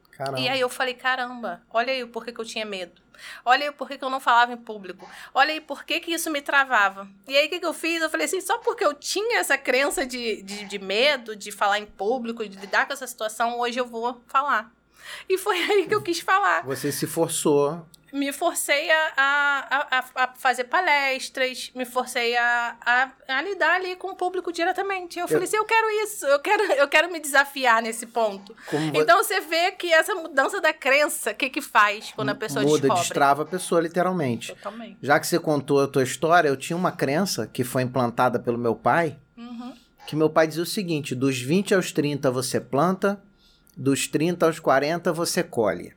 Caramba. 0.09 0.39
E 0.39 0.49
aí 0.49 0.59
eu 0.59 0.69
falei, 0.69 0.95
caramba, 0.95 1.61
olha 1.69 1.93
aí 1.93 2.03
o 2.03 2.07
porquê 2.07 2.31
que 2.31 2.41
eu 2.41 2.45
tinha 2.45 2.65
medo. 2.65 2.99
Olha 3.45 3.63
aí 3.63 3.69
o 3.69 3.73
porquê 3.73 3.97
que 3.97 4.03
eu 4.03 4.09
não 4.09 4.19
falava 4.19 4.53
em 4.53 4.57
público. 4.57 5.09
Olha 5.33 5.53
aí 5.53 5.61
por 5.61 5.83
que, 5.83 5.99
que 5.99 6.13
isso 6.13 6.29
me 6.31 6.41
travava. 6.41 7.07
E 7.27 7.37
aí 7.37 7.47
o 7.47 7.49
que, 7.49 7.59
que 7.59 7.65
eu 7.65 7.73
fiz? 7.73 8.01
Eu 8.01 8.09
falei 8.09 8.25
assim, 8.25 8.41
só 8.41 8.57
porque 8.59 8.83
eu 8.85 8.93
tinha 8.93 9.39
essa 9.39 9.57
crença 9.57 10.05
de, 10.05 10.41
de, 10.41 10.65
de 10.65 10.79
medo 10.79 11.35
de 11.35 11.51
falar 11.51 11.79
em 11.79 11.85
público, 11.85 12.47
de 12.47 12.57
lidar 12.57 12.85
com 12.85 12.93
essa 12.93 13.07
situação, 13.07 13.59
hoje 13.59 13.79
eu 13.79 13.85
vou 13.85 14.21
falar. 14.27 14.71
E 15.27 15.37
foi 15.37 15.57
aí 15.57 15.87
que 15.87 15.95
eu 15.95 16.01
quis 16.01 16.19
falar. 16.19 16.63
Você 16.65 16.91
se 16.91 17.07
forçou 17.07 17.85
me 18.13 18.31
forcei 18.31 18.91
a, 18.91 19.13
a, 19.17 19.87
a, 19.97 20.23
a, 20.23 20.33
fazer 20.35 20.65
palestras, 20.65 21.71
me 21.73 21.83
forcei 21.83 22.37
a, 22.37 23.11
a, 23.27 23.41
lidar 23.41 23.77
ali 23.77 23.95
com 23.95 24.09
o 24.09 24.15
público 24.15 24.51
diretamente. 24.51 25.17
Eu, 25.17 25.23
eu 25.23 25.27
falei 25.27 25.45
assim, 25.45 25.57
eu 25.57 25.65
quero 25.65 25.89
isso, 26.03 26.25
eu 26.27 26.39
quero, 26.39 26.63
eu 26.73 26.87
quero 26.87 27.11
me 27.11 27.19
desafiar 27.19 27.81
nesse 27.81 28.05
ponto. 28.05 28.55
Como 28.69 28.95
então 28.95 29.17
você 29.17 29.41
vê 29.41 29.71
que 29.71 29.91
essa 29.91 30.13
mudança 30.13 30.61
da 30.61 30.71
crença, 30.71 31.31
o 31.31 31.35
que 31.35 31.49
que 31.49 31.59
faz 31.61 32.11
quando 32.15 32.29
a 32.29 32.35
pessoa 32.35 32.63
Muda, 32.63 32.81
descobre? 32.81 33.01
destrava 33.01 33.41
a 33.41 33.45
pessoa 33.47 33.81
literalmente. 33.81 34.53
Totalmente. 34.53 34.97
Já 35.01 35.19
que 35.19 35.25
você 35.25 35.39
contou 35.39 35.81
a 35.81 35.87
tua 35.87 36.03
história, 36.03 36.47
eu 36.47 36.55
tinha 36.55 36.77
uma 36.77 36.91
crença 36.91 37.47
que 37.47 37.63
foi 37.63 37.81
implantada 37.81 38.39
pelo 38.39 38.59
meu 38.59 38.75
pai, 38.75 39.17
uhum. 39.35 39.73
que 40.05 40.15
meu 40.15 40.29
pai 40.29 40.45
dizia 40.45 40.61
o 40.61 40.67
seguinte, 40.67 41.15
dos 41.15 41.41
20 41.41 41.73
aos 41.73 41.91
30 41.91 42.29
você 42.29 42.61
planta, 42.61 43.19
dos 43.75 44.07
30 44.07 44.45
aos 44.45 44.59
40 44.59 45.11
você 45.11 45.43
colhe. 45.43 45.93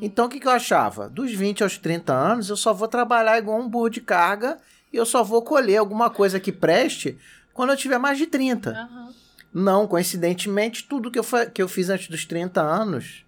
Então 0.00 0.26
o 0.26 0.28
que, 0.28 0.40
que 0.40 0.46
eu 0.46 0.52
achava? 0.52 1.08
Dos 1.08 1.32
20 1.32 1.62
aos 1.62 1.78
30 1.78 2.12
anos, 2.12 2.48
eu 2.48 2.56
só 2.56 2.72
vou 2.72 2.88
trabalhar 2.88 3.38
igual 3.38 3.60
um 3.60 3.68
burro 3.68 3.88
de 3.88 4.00
carga 4.00 4.58
e 4.92 4.96
eu 4.96 5.06
só 5.06 5.22
vou 5.22 5.42
colher 5.42 5.76
alguma 5.76 6.10
coisa 6.10 6.40
que 6.40 6.52
preste 6.52 7.18
quando 7.52 7.70
eu 7.70 7.76
tiver 7.76 7.98
mais 7.98 8.18
de 8.18 8.26
30. 8.26 8.70
Uhum. 8.70 9.14
Não, 9.52 9.86
coincidentemente, 9.86 10.84
tudo 10.84 11.10
que 11.10 11.18
eu, 11.18 11.24
que 11.52 11.62
eu 11.62 11.68
fiz 11.68 11.88
antes 11.88 12.08
dos 12.08 12.24
30 12.24 12.60
anos, 12.60 13.24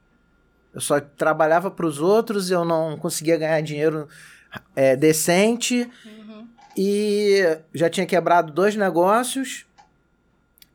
eu 0.75 0.81
só 0.81 1.01
trabalhava 1.01 1.71
para 1.71 1.87
os 1.87 2.01
outros, 2.01 2.51
eu 2.51 2.65
não 2.65 2.99
conseguia 2.99 3.37
ganhar 3.37 3.61
dinheiro 3.61 4.09
é, 4.75 4.97
decente 4.97 5.89
uhum. 6.05 6.47
e 6.77 7.59
já 7.73 7.89
tinha 7.89 8.07
quebrado 8.07 8.53
dois 8.53 8.75
negócios. 8.75 9.65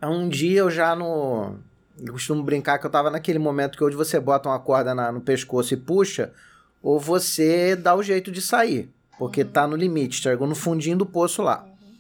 Um 0.02 0.28
dia 0.28 0.62
eu 0.62 0.72
já 0.72 0.96
no 0.96 1.60
eu 2.04 2.14
costumo 2.14 2.44
brincar 2.44 2.80
que 2.80 2.86
eu 2.86 2.90
tava 2.90 3.10
naquele 3.10 3.40
momento 3.40 3.78
que 3.78 3.84
hoje 3.84 3.96
você 3.96 4.20
bota 4.20 4.50
uma 4.50 4.60
corda 4.60 4.96
na, 4.96 5.12
no 5.12 5.22
pescoço 5.22 5.74
e 5.74 5.78
puxa, 5.78 6.34
ou 6.82 7.00
você 7.00 7.76
dá 7.76 7.96
o 7.96 8.02
jeito 8.02 8.32
de 8.32 8.42
sair, 8.42 8.90
porque 9.20 9.44
uhum. 9.44 9.50
tá 9.50 9.68
no 9.68 9.76
limite, 9.76 10.22
chegou 10.22 10.48
no 10.48 10.56
fundinho 10.56 10.98
do 10.98 11.06
poço 11.06 11.44
lá. 11.44 11.64
Uhum. 11.64 11.96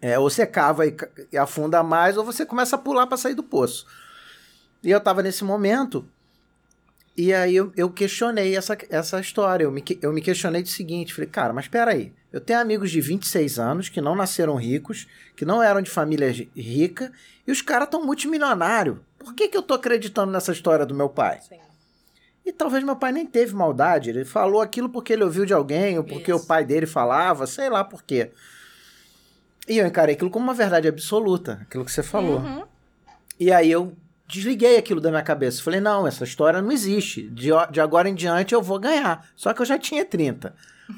É, 0.00 0.18
ou 0.18 0.28
você 0.28 0.46
cava 0.46 0.86
e, 0.86 0.94
e, 1.32 1.38
afunda 1.38 1.82
mais, 1.82 2.16
ou 2.16 2.24
você 2.24 2.44
começa 2.44 2.76
a 2.76 2.78
pular 2.78 3.06
para 3.06 3.16
sair 3.16 3.34
do 3.34 3.42
poço. 3.42 3.86
E 4.82 4.90
eu 4.90 5.00
tava 5.00 5.22
nesse 5.22 5.42
momento, 5.42 6.06
e 7.18 7.34
aí 7.34 7.56
eu, 7.56 7.72
eu 7.76 7.90
questionei 7.90 8.56
essa, 8.56 8.78
essa 8.88 9.18
história. 9.18 9.64
Eu 9.64 9.72
me, 9.72 9.82
eu 10.00 10.12
me 10.12 10.22
questionei 10.22 10.62
do 10.62 10.68
seguinte: 10.68 11.12
falei, 11.12 11.28
cara, 11.28 11.52
mas 11.52 11.66
peraí. 11.66 12.12
Eu 12.32 12.40
tenho 12.40 12.60
amigos 12.60 12.92
de 12.92 13.00
26 13.00 13.58
anos 13.58 13.88
que 13.88 14.00
não 14.00 14.14
nasceram 14.14 14.54
ricos, 14.54 15.08
que 15.34 15.44
não 15.44 15.60
eram 15.60 15.82
de 15.82 15.90
família 15.90 16.30
rica, 16.54 17.10
e 17.44 17.50
os 17.50 17.60
caras 17.60 17.88
estão 17.88 18.06
multimilionários. 18.06 18.98
Por 19.18 19.34
que, 19.34 19.48
que 19.48 19.56
eu 19.56 19.62
tô 19.62 19.74
acreditando 19.74 20.30
nessa 20.30 20.52
história 20.52 20.86
do 20.86 20.94
meu 20.94 21.08
pai? 21.08 21.40
Sim. 21.40 21.58
E 22.46 22.52
talvez 22.52 22.84
meu 22.84 22.94
pai 22.94 23.10
nem 23.10 23.26
teve 23.26 23.52
maldade. 23.52 24.10
Ele 24.10 24.24
falou 24.24 24.60
aquilo 24.60 24.88
porque 24.88 25.12
ele 25.12 25.24
ouviu 25.24 25.44
de 25.44 25.52
alguém, 25.52 25.98
ou 25.98 26.04
porque 26.04 26.30
Isso. 26.32 26.44
o 26.44 26.46
pai 26.46 26.64
dele 26.64 26.86
falava, 26.86 27.48
sei 27.48 27.68
lá 27.68 27.82
por 27.82 28.04
quê. 28.04 28.30
E 29.66 29.76
eu 29.76 29.86
encarei 29.86 30.14
aquilo 30.14 30.30
como 30.30 30.44
uma 30.44 30.54
verdade 30.54 30.86
absoluta, 30.86 31.58
aquilo 31.62 31.84
que 31.84 31.90
você 31.90 32.02
falou. 32.02 32.38
Uhum. 32.38 32.64
E 33.40 33.50
aí 33.50 33.70
eu 33.70 33.96
desliguei 34.28 34.76
aquilo 34.76 35.00
da 35.00 35.10
minha 35.10 35.22
cabeça. 35.22 35.62
Falei, 35.62 35.80
não, 35.80 36.06
essa 36.06 36.22
história 36.22 36.60
não 36.60 36.70
existe. 36.70 37.28
De, 37.30 37.48
de 37.70 37.80
agora 37.80 38.08
em 38.08 38.14
diante 38.14 38.54
eu 38.54 38.62
vou 38.62 38.78
ganhar. 38.78 39.26
Só 39.34 39.52
que 39.54 39.62
eu 39.62 39.66
já 39.66 39.78
tinha 39.78 40.04
30. 40.04 40.54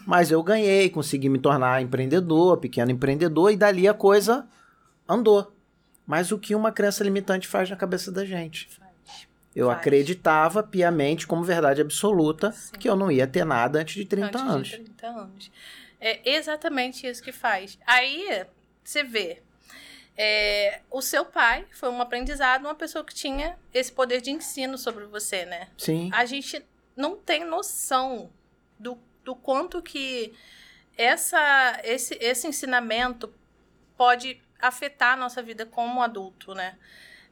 Mas 0.07 0.31
eu 0.31 0.43
ganhei, 0.43 0.91
consegui 0.91 1.29
me 1.29 1.39
tornar 1.39 1.81
empreendedor, 1.81 2.59
pequeno 2.59 2.91
empreendedor, 2.91 3.53
e 3.53 3.57
dali 3.57 3.89
a 3.89 3.95
coisa 3.95 4.47
andou. 5.09 5.53
Mas 6.07 6.33
o 6.33 6.39
que 6.39 6.55
uma 6.55 6.73
crença 6.73 7.05
limitante 7.05 7.47
faz 7.47 7.71
na 7.71 7.77
cabeça 7.77 8.11
da 8.11 8.25
gente? 8.25 8.69
Faz. 8.69 9.29
Eu 9.55 9.67
faz. 9.67 9.79
acreditava 9.79 10.63
piamente, 10.63 11.27
como 11.27 11.43
verdade 11.43 11.81
absoluta, 11.81 12.53
Sim. 12.53 12.73
que 12.79 12.89
eu 12.89 12.97
não 12.97 13.11
ia 13.11 13.27
ter 13.27 13.45
nada 13.45 13.81
antes 13.81 13.95
de 13.95 14.05
30 14.05 14.27
antes 14.27 14.41
anos. 14.41 14.69
De 14.69 14.77
30 14.79 15.07
anos. 15.07 15.53
É 16.01 16.37
exatamente 16.37 17.07
isso 17.07 17.23
que 17.23 17.33
faz. 17.33 17.79
Aí, 17.87 18.47
você 18.83 19.03
vê, 19.05 19.43
é, 20.23 20.83
o 20.91 21.01
seu 21.01 21.25
pai 21.25 21.67
foi 21.71 21.89
um 21.89 21.99
aprendizado, 21.99 22.67
uma 22.67 22.75
pessoa 22.75 23.03
que 23.03 23.15
tinha 23.15 23.59
esse 23.73 23.91
poder 23.91 24.21
de 24.21 24.31
ensino 24.31 24.77
sobre 24.77 25.07
você, 25.07 25.47
né? 25.47 25.69
Sim. 25.79 26.11
A 26.13 26.27
gente 26.27 26.63
não 26.95 27.17
tem 27.17 27.43
noção 27.43 28.31
do, 28.79 28.99
do 29.25 29.35
quanto 29.35 29.81
que 29.81 30.35
essa, 30.95 31.81
esse, 31.83 32.19
esse 32.21 32.47
ensinamento 32.47 33.33
pode 33.97 34.39
afetar 34.61 35.15
a 35.15 35.17
nossa 35.17 35.43
vida 35.43 35.65
como 35.65 36.03
adulto, 36.03 36.55
né? 36.55 36.77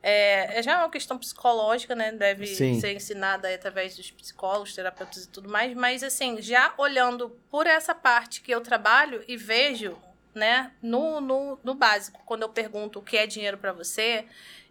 É, 0.02 0.58
é 0.58 0.62
já 0.62 0.72
é 0.72 0.76
uma 0.78 0.88
questão 0.88 1.18
psicológica, 1.18 1.94
né? 1.94 2.10
Deve 2.10 2.46
Sim. 2.46 2.80
ser 2.80 2.94
ensinada 2.94 3.54
através 3.54 3.96
dos 3.96 4.10
psicólogos, 4.10 4.74
terapeutas 4.74 5.24
e 5.24 5.28
tudo 5.28 5.46
mais. 5.46 5.74
Mas, 5.74 6.02
assim, 6.02 6.40
já 6.40 6.72
olhando 6.78 7.38
por 7.50 7.66
essa 7.66 7.94
parte 7.94 8.40
que 8.40 8.50
eu 8.50 8.62
trabalho 8.62 9.22
e 9.28 9.36
vejo, 9.36 9.94
né, 10.34 10.72
no, 10.82 11.20
no, 11.20 11.58
no 11.62 11.74
básico, 11.74 12.22
quando 12.24 12.42
eu 12.42 12.48
pergunto 12.48 12.98
o 12.98 13.02
que 13.02 13.16
é 13.16 13.26
dinheiro 13.26 13.58
para 13.58 13.72
você 13.72 14.26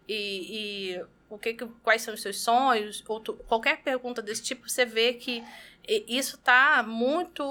e, 0.08 0.94
e 0.94 1.04
o 1.28 1.38
que, 1.38 1.54
quais 1.82 2.02
são 2.02 2.14
os 2.14 2.22
seus 2.22 2.40
sonhos, 2.40 3.04
ou 3.06 3.20
tu, 3.20 3.34
qualquer 3.34 3.82
pergunta 3.82 4.22
desse 4.22 4.42
tipo, 4.42 4.68
você 4.68 4.84
vê 4.84 5.14
que 5.14 5.44
isso 6.06 6.36
está 6.36 6.82
muito 6.82 7.42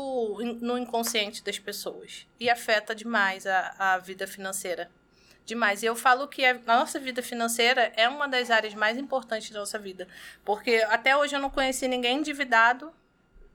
no 0.62 0.78
inconsciente 0.78 1.44
das 1.44 1.58
pessoas 1.58 2.28
e 2.40 2.50
afeta 2.50 2.94
demais 2.94 3.48
a, 3.48 3.76
a 3.78 3.98
vida 3.98 4.28
financeira 4.28 4.92
demais. 5.48 5.82
E 5.82 5.86
eu 5.86 5.96
falo 5.96 6.28
que 6.28 6.46
a 6.46 6.54
nossa 6.54 7.00
vida 7.00 7.24
financeira 7.24 7.92
é 7.96 8.08
uma 8.08 8.28
das 8.28 8.52
áreas 8.52 8.74
mais 8.76 8.98
importantes 8.98 9.50
da 9.50 9.60
nossa 9.60 9.80
vida. 9.80 10.08
Porque 10.44 10.86
até 10.90 11.16
hoje 11.16 11.36
eu 11.36 11.40
não 11.40 11.50
conheci 11.50 11.88
ninguém 11.88 12.20
endividado, 12.20 12.92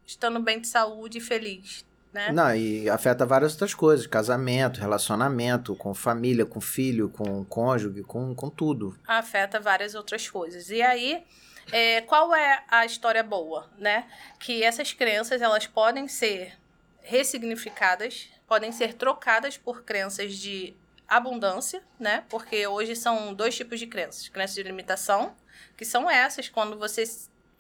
estando 0.04 0.40
bem 0.40 0.58
de 0.58 0.66
saúde 0.66 1.18
e 1.18 1.20
feliz. 1.20 1.84
Né? 2.12 2.30
Não, 2.30 2.54
e 2.54 2.88
afeta 2.90 3.24
várias 3.24 3.52
outras 3.52 3.74
coisas: 3.74 4.06
casamento, 4.06 4.80
relacionamento, 4.80 5.74
com 5.74 5.94
família, 5.94 6.44
com 6.44 6.60
filho, 6.60 7.08
com 7.08 7.44
cônjuge, 7.44 8.02
com, 8.02 8.34
com 8.34 8.50
tudo. 8.50 8.98
Afeta 9.06 9.58
várias 9.58 9.94
outras 9.94 10.28
coisas. 10.28 10.70
E 10.70 10.82
aí. 10.82 11.24
É, 11.70 12.00
qual 12.00 12.34
é 12.34 12.64
a 12.68 12.84
história 12.84 13.22
boa, 13.22 13.70
né? 13.78 14.06
Que 14.40 14.64
essas 14.64 14.92
crenças 14.92 15.40
elas 15.40 15.64
podem 15.64 16.08
ser 16.08 16.58
ressignificadas, 17.02 18.28
podem 18.48 18.72
ser 18.72 18.94
trocadas 18.94 19.56
por 19.56 19.84
crenças 19.84 20.34
de 20.34 20.74
abundância, 21.06 21.82
né? 21.98 22.24
Porque 22.28 22.66
hoje 22.66 22.96
são 22.96 23.34
dois 23.34 23.54
tipos 23.54 23.78
de 23.78 23.86
crenças: 23.86 24.28
crenças 24.28 24.56
de 24.56 24.62
limitação, 24.62 25.36
que 25.76 25.84
são 25.84 26.10
essas 26.10 26.48
quando 26.48 26.78
você 26.78 27.04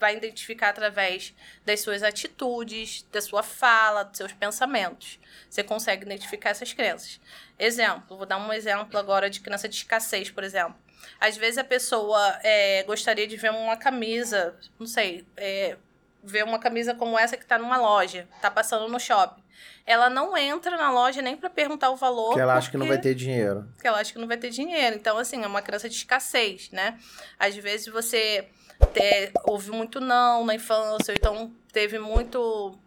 vai 0.02 0.16
identificar 0.16 0.70
através 0.70 1.32
das 1.64 1.78
suas 1.78 2.02
atitudes, 2.02 3.06
da 3.12 3.20
sua 3.20 3.40
fala, 3.40 4.02
dos 4.02 4.16
seus 4.16 4.32
pensamentos. 4.32 5.20
Você 5.48 5.62
consegue 5.62 6.04
identificar 6.04 6.50
essas 6.50 6.72
crenças. 6.72 7.20
Exemplo, 7.56 8.16
vou 8.16 8.26
dar 8.26 8.36
um 8.38 8.52
exemplo 8.52 8.98
agora 8.98 9.30
de 9.30 9.38
crença 9.38 9.68
de 9.68 9.76
escassez, 9.76 10.28
por 10.28 10.42
exemplo. 10.42 10.74
Às 11.20 11.36
vezes 11.36 11.56
a 11.56 11.62
pessoa 11.62 12.36
é, 12.42 12.82
gostaria 12.82 13.28
de 13.28 13.36
ver 13.36 13.52
uma 13.52 13.76
camisa, 13.76 14.56
não 14.76 14.88
sei, 14.88 15.24
é, 15.36 15.76
ver 16.20 16.42
uma 16.42 16.58
camisa 16.58 16.96
como 16.96 17.16
essa 17.16 17.36
que 17.36 17.44
está 17.44 17.56
numa 17.56 17.76
loja, 17.76 18.28
está 18.34 18.50
passando 18.50 18.88
no 18.88 18.98
shopping. 18.98 19.40
Ela 19.86 20.10
não 20.10 20.36
entra 20.36 20.76
na 20.76 20.90
loja 20.90 21.22
nem 21.22 21.36
para 21.36 21.48
perguntar 21.48 21.90
o 21.90 21.96
valor. 21.96 22.30
Porque 22.30 22.40
ela 22.40 22.54
acha 22.54 22.70
que 22.70 22.76
não 22.76 22.88
vai 22.88 22.98
ter 22.98 23.14
dinheiro. 23.14 23.68
Porque 23.74 23.86
ela 23.86 24.00
acha 24.00 24.12
que 24.12 24.18
não 24.18 24.26
vai 24.26 24.36
ter 24.36 24.50
dinheiro. 24.50 24.96
Então, 24.96 25.16
assim, 25.16 25.44
é 25.44 25.46
uma 25.46 25.62
criança 25.62 25.88
de 25.88 25.94
escassez, 25.94 26.70
né? 26.72 26.98
Às 27.38 27.54
vezes 27.56 27.86
você 27.86 28.48
ter, 28.86 29.32
ouviu 29.44 29.74
muito 29.74 30.00
não 30.00 30.44
na 30.44 30.54
infância, 30.54 31.12
então 31.12 31.52
teve 31.72 31.98
muito 31.98 32.78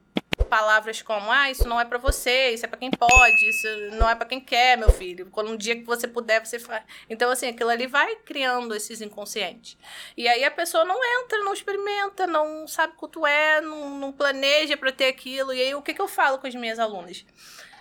palavras 0.50 1.02
como 1.02 1.32
ah 1.32 1.50
isso 1.50 1.68
não 1.68 1.80
é 1.80 1.86
para 1.86 1.98
você 1.98 2.52
isso 2.52 2.66
é 2.66 2.68
para 2.68 2.78
quem 2.78 2.92
pode 2.92 3.50
isso 3.50 3.68
não 3.94 4.10
é 4.10 4.16
para 4.16 4.28
quem 4.28 4.40
quer 4.40 4.78
meu 4.78 4.92
filho. 4.92 5.28
Quando 5.32 5.52
um 5.52 5.58
dia 5.58 5.76
que 5.76 5.84
você 5.84 6.08
puder 6.08 6.46
você 6.46 6.60
faz 6.60 6.84
então 7.10 7.30
assim 7.32 7.48
aquilo 7.48 7.70
ali 7.70 7.88
vai 7.88 8.16
criando 8.18 8.76
esses 8.76 9.02
inconscientes. 9.02 9.78
E 10.16 10.28
aí 10.28 10.44
a 10.44 10.52
pessoa 10.52 10.86
não 10.86 10.98
entra 11.22 11.40
não 11.40 11.54
experimenta 11.54 12.28
não 12.28 12.68
sabe 12.68 12.94
quanto 12.96 13.26
é 13.26 13.62
não, 13.62 13.98
não 13.98 14.12
planeja 14.12 14.78
para 14.78 14.92
ter 14.92 15.08
aquilo. 15.08 15.54
E 15.54 15.62
aí 15.62 15.76
o 15.76 15.82
que, 15.82 15.94
que 15.94 16.02
eu 16.02 16.08
falo 16.08 16.38
com 16.38 16.48
as 16.48 16.56
minhas 16.56 16.80
alunas? 16.80 17.26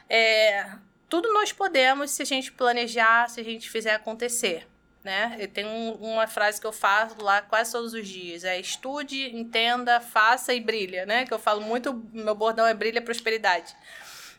É 0.09 0.71
tudo 1.09 1.33
nós 1.33 1.53
podemos 1.53 2.11
se 2.11 2.23
a 2.23 2.27
gente 2.27 2.53
planejar 2.53 3.29
se 3.29 3.41
a 3.41 3.45
gente 3.45 3.69
fizer 3.71 3.95
acontecer 3.95 4.67
né? 5.05 5.37
Eu 5.39 5.47
tenho 5.47 5.69
um, 5.69 5.93
uma 6.15 6.27
frase 6.27 6.59
que 6.59 6.67
eu 6.67 6.73
faço 6.73 7.23
lá 7.23 7.43
quase 7.43 7.71
todos 7.71 7.93
os 7.93 8.09
dias, 8.09 8.43
é 8.43 8.59
estude, 8.59 9.37
entenda, 9.37 10.01
faça 10.01 10.55
e 10.55 10.61
brilha, 10.61 11.05
né? 11.05 11.27
Que 11.27 11.35
eu 11.35 11.39
falo 11.39 11.61
muito, 11.61 11.93
meu 12.11 12.35
bordão 12.35 12.67
é 12.67 12.73
brilha 12.73 13.03
prosperidade. 13.03 13.77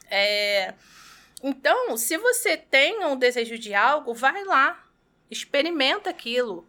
É... 0.09 0.73
Então, 1.43 1.95
se 1.95 2.17
você 2.17 2.57
tem 2.57 3.05
um 3.05 3.15
desejo 3.15 3.59
de 3.59 3.75
algo, 3.75 4.15
vai 4.15 4.43
lá, 4.43 4.83
experimenta 5.29 6.09
aquilo, 6.09 6.67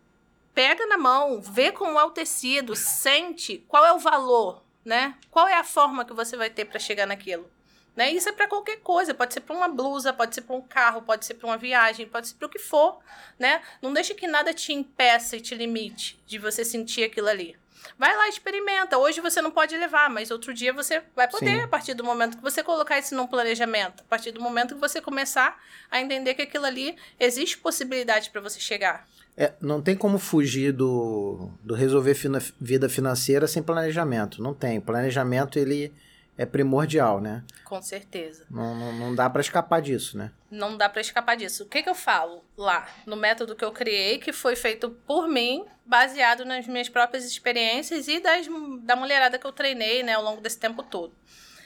pega 0.55 0.87
na 0.87 0.99
mão, 0.99 1.41
vê 1.41 1.73
como 1.73 1.99
é 1.99 2.05
o 2.05 2.11
tecido, 2.11 2.77
sente 2.77 3.65
qual 3.67 3.87
é 3.87 3.93
o 3.95 3.99
valor, 3.99 4.63
né? 4.85 5.17
Qual 5.31 5.49
é 5.49 5.55
a 5.55 5.65
forma 5.65 6.05
que 6.05 6.13
você 6.13 6.37
vai 6.37 6.51
ter 6.51 6.67
para 6.67 6.79
chegar 6.79 7.07
naquilo. 7.07 7.51
Né? 7.97 8.13
Isso 8.13 8.29
é 8.29 8.33
para 8.33 8.47
qualquer 8.47 8.81
coisa, 8.81 9.15
pode 9.15 9.33
ser 9.33 9.41
para 9.41 9.57
uma 9.57 9.69
blusa, 9.69 10.13
pode 10.13 10.35
ser 10.35 10.43
para 10.43 10.55
um 10.55 10.61
carro, 10.61 11.01
pode 11.01 11.25
ser 11.25 11.35
para 11.35 11.47
uma 11.47 11.57
viagem, 11.57 12.07
pode 12.07 12.29
ser 12.29 12.35
para 12.35 12.47
o 12.47 12.51
que 12.51 12.59
for, 12.59 12.99
né? 13.39 13.63
Não 13.81 13.93
deixe 13.93 14.15
que 14.15 14.27
nada 14.27 14.53
te 14.53 14.73
impeça 14.73 15.37
e 15.37 15.41
te 15.41 15.55
limite 15.55 16.23
de 16.27 16.39
você 16.39 16.63
sentir 16.63 17.05
aquilo 17.05 17.29
ali. 17.29 17.57
Vai 17.99 18.15
lá, 18.17 18.29
experimenta. 18.29 18.99
Hoje 18.99 19.21
você 19.21 19.41
não 19.41 19.51
pode 19.51 19.77
levar, 19.77 20.11
mas 20.11 20.31
outro 20.31 20.53
dia 20.53 20.73
você 20.73 21.03
vai 21.15 21.29
poder, 21.29 21.59
Sim. 21.59 21.61
a 21.61 21.69
partir 21.69 21.95
do 21.95 22.05
momento 22.05 22.37
que 22.37 22.43
você 22.43 22.63
colocar 22.63 22.99
isso 22.99 23.15
num 23.15 23.27
planejamento, 23.27 24.03
a 24.03 24.09
partir 24.09 24.33
do 24.33 24.41
momento 24.41 24.75
que 24.75 24.81
você 24.81 25.01
começar 25.01 25.59
a 25.91 26.01
entender 26.01 26.35
que 26.35 26.43
aquilo 26.43 26.67
ali 26.67 26.97
existe 27.19 27.57
possibilidade 27.59 28.31
para 28.31 28.41
você 28.41 28.61
chegar. 28.61 29.07
É, 29.37 29.53
não 29.61 29.81
tem 29.81 29.95
como 29.95 30.19
fugir 30.19 30.73
do, 30.73 31.51
do 31.63 31.75
resolver 31.75 32.15
fina, 32.15 32.43
vida 32.61 32.89
financeira 32.89 33.47
sem 33.47 33.63
planejamento. 33.63 34.43
Não 34.43 34.55
tem. 34.55 34.81
Planejamento, 34.81 35.59
ele 35.59 35.93
é 36.39 36.45
primordial, 36.45 37.21
né? 37.21 37.43
Com 37.65 37.81
certeza. 37.81 38.47
Não, 38.51 38.75
não, 38.75 38.93
não 38.93 39.15
dá 39.15 39.29
para 39.31 39.41
escapar 39.41 39.81
disso, 39.81 40.19
né? 40.19 40.31
Não 40.51 40.77
dá 40.77 40.89
para 40.89 41.01
escapar 41.01 41.37
disso. 41.37 41.65
O 41.65 41.67
que, 41.67 41.83
que 41.83 41.89
eu 41.89 41.95
falo 41.95 42.45
lá 42.57 42.87
no 43.07 43.17
método 43.17 43.57
que 43.57 43.65
eu 43.65 43.73
criei, 43.73 44.19
que 44.19 44.33
foi 44.33 44.55
feito 44.55 44.91
por 45.07 45.29
mim, 45.29 45.65
baseado 45.85 46.45
nas 46.45 46.67
minhas 46.67 46.89
próprias 46.89 47.25
experiências 47.25 48.07
e 48.07 48.21
das, 48.21 48.47
da 48.81 48.95
mulherada 48.95 49.39
que 49.39 49.47
eu 49.47 49.53
treinei 49.53 50.03
né, 50.03 50.13
ao 50.13 50.23
longo 50.23 50.41
desse 50.41 50.59
tempo 50.59 50.83
todo. 50.83 51.15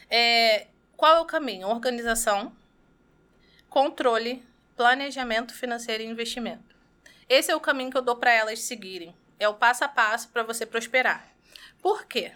É, 0.09 0.69
qual 0.97 1.17
é 1.17 1.21
o 1.21 1.25
caminho? 1.25 1.69
Organização, 1.69 2.53
controle, 3.69 4.45
planejamento 4.77 5.53
financeiro 5.53 6.03
e 6.03 6.07
investimento. 6.07 6.77
Esse 7.29 7.51
é 7.51 7.57
o 7.57 7.61
caminho 7.61 7.91
que 7.91 7.97
eu 7.97 8.03
dou 8.03 8.17
para 8.17 8.33
elas 8.33 8.61
seguirem. 8.61 9.15
É 9.39 9.49
o 9.49 9.55
passo 9.55 9.85
a 9.85 9.89
passo 9.89 10.29
para 10.29 10.43
você 10.43 10.65
prosperar. 10.65 11.27
Por 11.81 12.05
quê? 12.07 12.33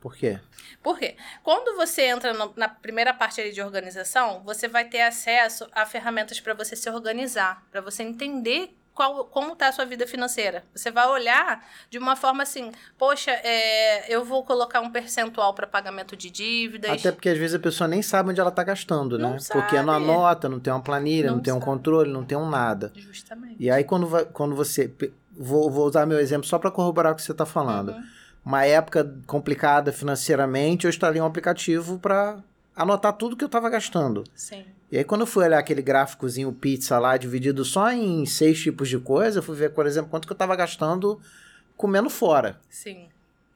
Por 0.00 0.14
quê? 0.14 0.38
Por 0.82 0.98
quê? 0.98 1.16
Quando 1.42 1.76
você 1.76 2.02
entra 2.02 2.32
no, 2.32 2.52
na 2.56 2.68
primeira 2.68 3.12
parte 3.12 3.50
de 3.50 3.60
organização, 3.60 4.42
você 4.44 4.68
vai 4.68 4.84
ter 4.84 5.00
acesso 5.00 5.66
a 5.72 5.84
ferramentas 5.84 6.40
para 6.40 6.54
você 6.54 6.76
se 6.76 6.88
organizar, 6.88 7.66
para 7.70 7.80
você 7.80 8.04
entender 8.04 8.76
qual, 8.94 9.24
como 9.26 9.52
está 9.52 9.68
a 9.68 9.72
sua 9.72 9.84
vida 9.84 10.06
financeira. 10.06 10.64
Você 10.74 10.90
vai 10.90 11.06
olhar 11.08 11.64
de 11.90 11.98
uma 11.98 12.14
forma 12.14 12.44
assim, 12.44 12.70
poxa, 12.96 13.30
é, 13.30 14.12
eu 14.12 14.24
vou 14.24 14.44
colocar 14.44 14.80
um 14.80 14.90
percentual 14.90 15.52
para 15.52 15.66
pagamento 15.66 16.16
de 16.16 16.30
dívidas. 16.30 16.90
Até 16.90 17.10
porque 17.10 17.28
às 17.28 17.38
vezes 17.38 17.54
a 17.54 17.60
pessoa 17.60 17.86
nem 17.86 18.02
sabe 18.02 18.30
onde 18.30 18.40
ela 18.40 18.50
está 18.50 18.62
gastando, 18.62 19.18
não 19.18 19.32
né? 19.32 19.38
Sabe. 19.40 19.60
Porque 19.60 19.80
não 19.82 19.92
anota, 19.92 20.48
não 20.48 20.60
tem 20.60 20.72
uma 20.72 20.82
planilha, 20.82 21.28
não, 21.28 21.36
não 21.36 21.42
tem 21.42 21.52
sabe. 21.52 21.62
um 21.62 21.64
controle, 21.64 22.12
não 22.12 22.24
tem 22.24 22.38
um 22.38 22.48
nada. 22.48 22.92
Justamente. 22.94 23.56
E 23.58 23.70
aí 23.70 23.82
quando, 23.82 24.26
quando 24.32 24.54
você... 24.54 24.92
Vou, 25.40 25.70
vou 25.70 25.86
usar 25.86 26.04
meu 26.04 26.18
exemplo 26.18 26.48
só 26.48 26.58
para 26.58 26.68
corroborar 26.68 27.12
o 27.12 27.14
que 27.14 27.22
você 27.22 27.30
está 27.30 27.46
falando. 27.46 27.90
Uhum 27.90 28.17
uma 28.48 28.64
época 28.64 29.14
complicada 29.26 29.92
financeiramente, 29.92 30.86
eu 30.86 30.88
instalei 30.88 31.20
um 31.20 31.26
aplicativo 31.26 31.98
para 31.98 32.42
anotar 32.74 33.12
tudo 33.12 33.36
que 33.36 33.44
eu 33.44 33.46
estava 33.46 33.68
gastando. 33.68 34.24
Sim. 34.34 34.64
E 34.90 34.96
aí, 34.96 35.04
quando 35.04 35.20
eu 35.20 35.26
fui 35.26 35.44
olhar 35.44 35.58
aquele 35.58 35.82
gráficozinho 35.82 36.50
pizza 36.50 36.98
lá, 36.98 37.18
dividido 37.18 37.62
só 37.62 37.92
em 37.92 38.24
seis 38.24 38.58
tipos 38.58 38.88
de 38.88 38.98
coisa, 38.98 39.40
eu 39.40 39.42
fui 39.42 39.54
ver, 39.54 39.74
por 39.74 39.84
exemplo, 39.84 40.10
quanto 40.10 40.26
que 40.26 40.32
eu 40.32 40.34
estava 40.34 40.56
gastando 40.56 41.20
comendo 41.76 42.08
fora. 42.08 42.58
Sim. 42.70 43.08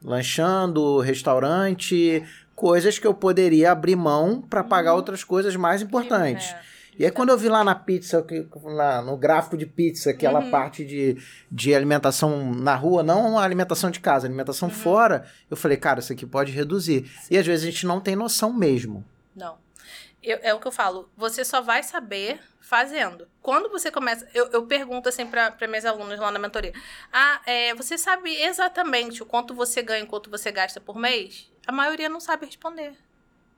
Lanchando, 0.05 0.99
restaurante, 0.99 2.23
coisas 2.55 2.99
que 2.99 3.07
eu 3.07 3.15
poderia 3.15 3.73
abrir 3.73 3.97
mão 3.97 4.43
para 4.43 4.63
pagar 4.63 4.91
uhum. 4.91 4.99
outras 4.99 5.25
coisas 5.25 5.57
mais 5.57 5.81
importantes. 5.81 6.51
É. 6.51 6.72
E 6.99 7.05
aí, 7.05 7.11
quando 7.11 7.31
eu 7.31 7.39
vi 7.39 7.49
lá 7.49 7.65
na 7.65 7.75
pizza, 7.75 8.25
lá 8.65 9.01
no 9.01 9.17
gráfico 9.17 9.57
de 9.57 9.65
pizza, 9.65 10.11
aquela 10.11 10.41
uhum. 10.41 10.51
parte 10.51 10.85
de, 10.85 11.17
de 11.51 11.75
alimentação 11.75 12.53
na 12.55 12.75
rua, 12.75 13.03
não 13.03 13.39
a 13.39 13.45
alimentação 13.45 13.91
de 13.91 13.99
casa, 13.99 14.27
alimentação 14.27 14.69
uhum. 14.69 14.75
fora, 14.75 15.27
eu 15.51 15.57
falei, 15.57 15.77
cara, 15.77 16.01
isso 16.01 16.13
aqui 16.13 16.27
pode 16.27 16.53
reduzir. 16.53 17.09
Sim. 17.23 17.35
E 17.35 17.39
às 17.39 17.47
vezes 17.47 17.67
a 17.67 17.71
gente 17.71 17.87
não 17.87 18.01
tem 18.01 18.15
noção 18.15 18.53
mesmo. 18.53 19.05
Não. 19.35 19.57
Eu, 20.23 20.39
é 20.43 20.55
o 20.55 20.61
que 20.61 20.69
eu 20.69 20.73
falo, 20.73 21.11
você 21.17 21.45
só 21.45 21.61
vai 21.61 21.83
saber 21.83 22.39
fazendo. 22.61 23.27
Quando 23.41 23.69
você 23.69 23.91
começa, 23.91 24.29
eu, 24.33 24.47
eu 24.53 24.67
pergunto 24.67 25.09
assim 25.09 25.27
para 25.27 25.67
minhas 25.67 25.85
alunas 25.85 26.21
lá 26.21 26.31
na 26.31 26.39
mentoria: 26.39 26.73
Ah, 27.13 27.41
é, 27.45 27.75
você 27.75 27.99
sabe 27.99 28.31
exatamente 28.41 29.23
o 29.23 29.27
quanto 29.27 29.55
você 29.55 29.83
ganha 29.83 30.05
e 30.05 30.07
quanto 30.07 30.31
você 30.31 30.53
gasta 30.53 30.81
por 30.81 30.97
mês? 30.97 31.51
A 31.67 31.73
maioria 31.73 32.09
não 32.09 32.21
sabe 32.21 32.47
responder. 32.47 32.95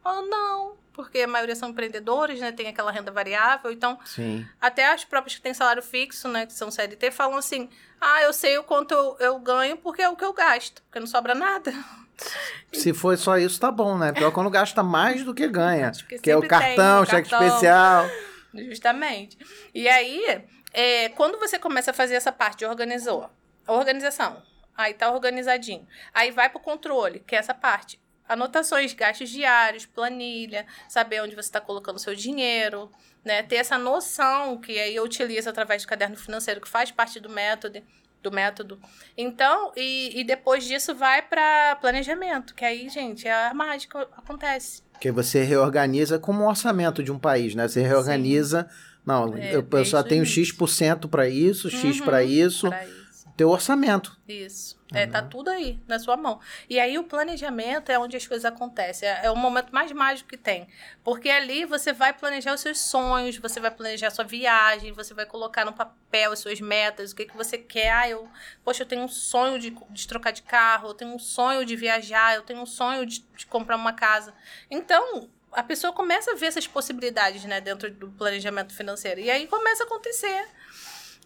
Oh, 0.03 0.23
não, 0.23 0.77
porque 0.95 1.21
a 1.21 1.27
maioria 1.27 1.57
são 1.57 1.71
empreendedores, 1.71 2.41
né? 2.41 2.53
Tem 2.53 2.69
aquela 2.69 2.91
renda 2.91 3.11
variável. 3.11 3.71
Então, 3.71 3.99
Sim. 4.05 4.47
até 4.61 4.91
as 4.91 5.05
próprias 5.05 5.37
que 5.37 5.43
têm 5.43 5.53
salário 5.53 5.83
fixo, 5.83 6.29
né? 6.29 6.47
Que 6.47 6.53
são 6.53 6.71
CLT, 6.71 7.11
falam 7.11 7.37
assim: 7.37 7.69
ah, 8.01 8.23
eu 8.23 8.33
sei 8.33 8.57
o 8.57 8.65
quanto 8.65 8.95
eu, 8.95 9.17
eu 9.19 9.39
ganho 9.39 9.77
porque 9.77 10.01
é 10.01 10.09
o 10.09 10.17
que 10.17 10.25
eu 10.25 10.33
gasto, 10.33 10.83
porque 10.85 11.01
não 11.01 11.07
sobra 11.07 11.35
nada. 11.35 11.73
Se 12.73 12.95
for 12.95 13.19
só 13.19 13.37
isso, 13.37 13.59
tá 13.59 13.73
bom, 13.73 13.99
né? 13.99 14.13
Pior 14.13 14.31
quando 14.31 14.49
gasta 14.49 14.83
mais 14.83 15.25
do 15.25 15.35
que 15.35 15.49
ganha. 15.49 15.91
que 16.23 16.31
é 16.31 16.37
o 16.37 16.47
cartão, 16.47 17.05
cheque 17.05 17.33
especial. 17.33 18.09
Justamente. 18.55 19.37
E 19.75 19.89
aí, 19.89 20.45
é, 20.73 21.09
quando 21.11 21.39
você 21.41 21.59
começa 21.59 21.91
a 21.91 21.95
fazer 21.95 22.15
essa 22.15 22.31
parte 22.31 22.61
de 22.61 22.67
organizou, 22.67 23.29
organização, 23.67 24.41
aí 24.77 24.95
tá 24.95 25.11
organizadinho. 25.11 25.87
Aí 26.13 26.31
vai 26.31 26.49
pro 26.49 26.61
controle, 26.61 27.19
que 27.21 27.35
é 27.35 27.39
essa 27.39 27.53
parte. 27.53 28.01
Anotações, 28.29 28.93
gastos 28.95 29.29
diários, 29.29 29.87
planilha, 29.87 30.67
saber 30.89 31.23
onde 31.23 31.35
você 31.35 31.49
está 31.49 31.61
colocando 31.61 31.99
seu 31.99 32.15
dinheiro, 32.15 32.91
né? 33.25 33.43
Ter 33.43 33.57
essa 33.57 33.77
noção 33.77 34.59
que 34.59 34.79
aí 34.79 34.97
eu 34.97 35.05
utilizo 35.05 35.49
através 35.49 35.83
do 35.83 35.89
caderno 35.89 36.17
financeiro, 36.17 36.61
que 36.61 36.69
faz 36.69 36.91
parte 36.91 37.21
do 37.21 37.29
método 37.29 37.83
do 38.25 38.33
método. 38.33 38.81
Então, 39.17 39.71
e, 39.77 40.19
e 40.19 40.25
depois 40.25 40.65
disso 40.65 40.95
vai 40.95 41.21
para 41.21 41.77
planejamento, 41.77 42.55
que 42.55 42.65
aí, 42.65 42.89
gente, 42.89 43.29
a 43.29 43.53
mágica 43.53 44.01
acontece. 44.17 44.83
Que 44.99 45.13
você 45.13 45.43
reorganiza 45.43 46.19
como 46.19 46.43
um 46.43 46.49
orçamento 46.49 47.03
de 47.03 47.13
um 47.13 47.19
país, 47.19 47.55
né? 47.55 47.69
Você 47.69 47.83
reorganiza. 47.83 48.67
Sim. 48.69 48.95
Não, 49.05 49.37
é, 49.37 49.55
eu, 49.55 49.67
eu 49.71 49.85
só 49.85 50.03
tenho 50.03 50.25
X% 50.25 51.07
para 51.11 51.29
isso, 51.29 51.69
X 51.69 52.01
uhum, 52.01 52.07
para 52.07 52.25
isso. 52.25 52.67
isso 52.69 52.94
teu 53.37 53.51
orçamento. 53.51 54.17
Isso. 54.29 54.79
Uhum. 54.93 54.99
É, 54.99 55.07
tá 55.07 55.21
tudo 55.21 55.51
aí, 55.51 55.81
na 55.89 55.99
sua 55.99 56.17
mão. 56.17 56.41
E 56.71 56.79
aí 56.79 56.97
o 56.99 57.05
planejamento 57.05 57.91
é 57.91 57.99
onde 57.99 58.17
as 58.17 58.27
coisas 58.27 58.45
acontecem. 58.45 59.09
É, 59.09 59.27
é 59.27 59.31
o 59.31 59.37
momento 59.37 59.71
mais 59.73 59.91
mágico 59.91 60.29
que 60.29 60.37
tem. 60.37 60.69
Porque 61.03 61.29
ali 61.29 61.65
você 61.65 61.93
vai 61.93 62.13
planejar 62.13 62.55
os 62.55 62.61
seus 62.61 62.79
sonhos, 62.79 63.37
você 63.37 63.59
vai 63.59 63.71
planejar 63.71 64.09
a 64.09 64.11
sua 64.11 64.25
viagem, 64.25 64.93
você 64.93 65.13
vai 65.13 65.27
colocar 65.27 65.65
no 65.65 65.73
papel 65.73 66.33
as 66.33 66.39
suas 66.39 66.61
metas, 66.61 67.11
o 67.11 67.17
que, 67.17 67.27
que 67.27 67.37
você 67.37 67.59
quer. 67.59 67.91
Ah, 67.91 68.09
eu, 68.09 68.29
poxa, 68.65 68.83
eu 68.83 68.87
tenho 68.87 69.03
um 69.03 69.09
sonho 69.09 69.59
de, 69.59 69.77
de 69.91 70.07
trocar 70.07 70.31
de 70.31 70.43
carro, 70.43 70.91
eu 70.91 70.95
tenho 70.95 71.13
um 71.13 71.19
sonho 71.19 71.65
de 71.65 71.75
viajar, 71.75 72.37
eu 72.37 72.43
tenho 72.43 72.61
um 72.61 72.67
sonho 72.67 73.05
de, 73.05 73.25
de 73.37 73.47
comprar 73.47 73.77
uma 73.77 73.93
casa. 73.93 74.33
Então, 74.71 75.29
a 75.55 75.63
pessoa 75.63 75.93
começa 75.93 76.33
a 76.33 76.35
ver 76.35 76.47
essas 76.47 76.67
possibilidades, 76.67 77.45
né, 77.45 77.61
dentro 77.61 77.91
do 77.91 78.11
planejamento 78.11 78.75
financeiro. 78.75 79.21
E 79.21 79.31
aí 79.31 79.47
começa 79.47 79.85
a 79.85 79.87
acontecer. 79.87 80.47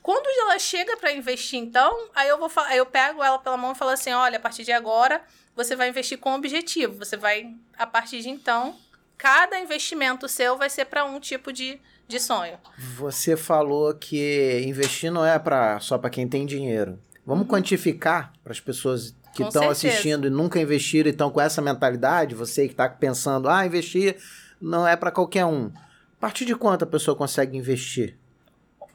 Quando 0.03 0.27
ela 0.41 0.59
chega 0.59 0.97
para 0.97 1.13
investir, 1.13 1.59
então, 1.59 2.09
aí 2.15 2.29
eu 2.29 2.39
vou 2.39 2.51
aí 2.65 2.79
eu 2.79 2.87
pego 2.87 3.23
ela 3.23 3.39
pela 3.39 3.57
mão 3.57 3.73
e 3.73 3.75
falo 3.75 3.91
assim: 3.91 4.13
olha, 4.13 4.39
a 4.39 4.41
partir 4.41 4.65
de 4.65 4.73
agora 4.73 5.23
você 5.55 5.75
vai 5.75 5.89
investir 5.89 6.19
com 6.19 6.35
objetivo. 6.35 7.05
Você 7.05 7.17
vai, 7.17 7.55
a 7.77 7.87
partir 7.87 8.23
de 8.23 8.29
então, 8.29 8.77
cada 9.17 9.59
investimento 9.59 10.29
seu 10.29 10.57
vai 10.57 10.71
ser 10.71 10.85
para 10.85 11.05
um 11.05 11.19
tipo 11.19 11.53
de, 11.53 11.81
de 12.07 12.21
sonho. 12.21 12.57
Você 12.97 13.37
falou 13.37 13.93
que 13.93 14.63
investir 14.65 15.11
não 15.11 15.27
é 15.27 15.37
para 15.39 15.81
só 15.81 15.99
para 15.99 16.11
quem 16.11 16.29
tem 16.29 16.47
dinheiro. 16.47 16.99
Vamos 17.27 17.43
uhum. 17.43 17.51
quantificar 17.51 18.33
para 18.43 18.53
as 18.53 18.61
pessoas 18.61 19.15
que 19.35 19.43
estão 19.43 19.69
assistindo 19.69 20.27
e 20.27 20.31
nunca 20.31 20.61
investiram 20.61 21.09
e 21.09 21.13
estão 21.13 21.31
com 21.31 21.41
essa 21.41 21.61
mentalidade, 21.61 22.35
você 22.35 22.67
que 22.67 22.73
está 22.73 22.89
pensando, 22.89 23.49
ah, 23.49 23.67
investir 23.67 24.17
não 24.61 24.87
é 24.87 24.97
para 24.97 25.11
qualquer 25.11 25.45
um. 25.45 25.67
A 25.67 26.21
partir 26.21 26.45
de 26.45 26.55
quanto 26.55 26.85
a 26.85 26.87
pessoa 26.87 27.17
consegue 27.17 27.57
investir? 27.57 28.17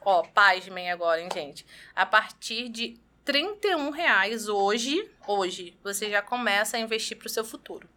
Ó, 0.04 0.22
pasmem 0.22 0.90
agora, 0.90 1.20
hein, 1.20 1.28
gente. 1.32 1.66
A 1.94 2.04
partir 2.04 2.68
de 2.68 3.00
31 3.24 3.90
reais 3.90 4.48
hoje, 4.48 5.10
hoje, 5.26 5.76
você 5.82 6.10
já 6.10 6.20
começa 6.20 6.76
a 6.76 6.80
investir 6.80 7.16
para 7.16 7.26
o 7.26 7.30
seu 7.30 7.44
futuro. 7.44 7.88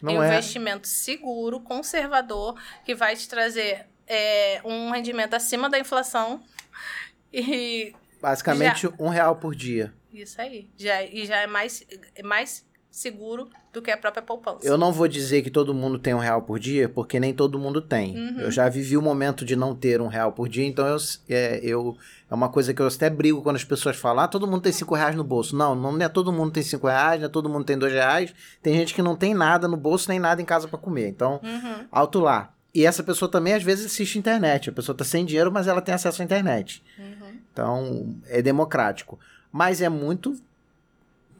Não 0.00 0.14
é 0.14 0.18
um 0.18 0.22
é... 0.22 0.28
investimento 0.28 0.88
seguro, 0.88 1.60
conservador, 1.60 2.60
que 2.84 2.94
vai 2.94 3.14
te 3.14 3.28
trazer 3.28 3.86
é, 4.06 4.60
um 4.64 4.90
rendimento 4.90 5.34
acima 5.34 5.68
da 5.68 5.78
inflação 5.78 6.42
e... 7.32 7.94
Basicamente, 8.20 8.82
já... 8.82 8.92
um 8.98 9.08
real 9.08 9.36
por 9.36 9.54
dia. 9.54 9.92
Isso 10.12 10.40
aí. 10.40 10.70
Já, 10.76 11.02
e 11.02 11.26
já 11.26 11.36
é 11.36 11.46
mais, 11.46 11.84
é 12.14 12.22
mais 12.22 12.66
seguro 12.98 13.48
do 13.72 13.80
que 13.80 13.90
a 13.90 13.96
própria 13.96 14.22
poupança. 14.22 14.66
Eu 14.66 14.76
não 14.76 14.92
vou 14.92 15.06
dizer 15.06 15.42
que 15.42 15.50
todo 15.50 15.72
mundo 15.72 15.98
tem 15.98 16.14
um 16.14 16.18
real 16.18 16.42
por 16.42 16.58
dia, 16.58 16.88
porque 16.88 17.20
nem 17.20 17.32
todo 17.32 17.58
mundo 17.58 17.80
tem. 17.80 18.16
Uhum. 18.16 18.40
Eu 18.40 18.50
já 18.50 18.68
vivi 18.68 18.96
o 18.96 19.02
momento 19.02 19.44
de 19.44 19.54
não 19.54 19.74
ter 19.74 20.00
um 20.00 20.06
real 20.06 20.32
por 20.32 20.48
dia, 20.48 20.66
então 20.66 20.86
eu, 20.86 20.96
é, 21.28 21.60
eu, 21.62 21.96
é 22.30 22.34
uma 22.34 22.48
coisa 22.48 22.74
que 22.74 22.82
eu 22.82 22.86
até 22.86 23.08
brigo 23.08 23.42
quando 23.42 23.56
as 23.56 23.64
pessoas 23.64 23.96
falam, 23.96 24.24
ah, 24.24 24.28
todo 24.28 24.46
mundo 24.46 24.62
tem 24.62 24.72
cinco 24.72 24.94
reais 24.94 25.14
no 25.14 25.24
bolso. 25.24 25.56
Não, 25.56 25.74
não 25.74 26.00
é 26.00 26.08
todo 26.08 26.32
mundo 26.32 26.52
tem 26.52 26.62
cinco 26.62 26.86
reais, 26.86 27.20
não 27.20 27.26
é 27.26 27.30
todo 27.30 27.48
mundo 27.48 27.64
tem 27.64 27.78
dois 27.78 27.92
reais. 27.92 28.34
Tem 28.62 28.74
gente 28.74 28.94
que 28.94 29.02
não 29.02 29.16
tem 29.16 29.34
nada 29.34 29.68
no 29.68 29.76
bolso, 29.76 30.08
nem 30.08 30.18
nada 30.18 30.42
em 30.42 30.44
casa 30.44 30.66
para 30.66 30.78
comer. 30.78 31.08
Então, 31.08 31.40
uhum. 31.42 31.86
alto 31.90 32.20
lá. 32.20 32.52
E 32.74 32.84
essa 32.84 33.02
pessoa 33.02 33.30
também, 33.30 33.54
às 33.54 33.62
vezes, 33.62 33.86
assiste 33.86 34.18
internet. 34.18 34.70
A 34.70 34.72
pessoa 34.72 34.96
tá 34.96 35.04
sem 35.04 35.24
dinheiro, 35.24 35.50
mas 35.50 35.66
ela 35.66 35.80
tem 35.80 35.94
acesso 35.94 36.20
à 36.20 36.24
internet. 36.24 36.82
Uhum. 36.98 37.32
Então, 37.52 38.16
é 38.26 38.42
democrático. 38.42 39.18
Mas 39.50 39.80
é 39.80 39.88
muito 39.88 40.36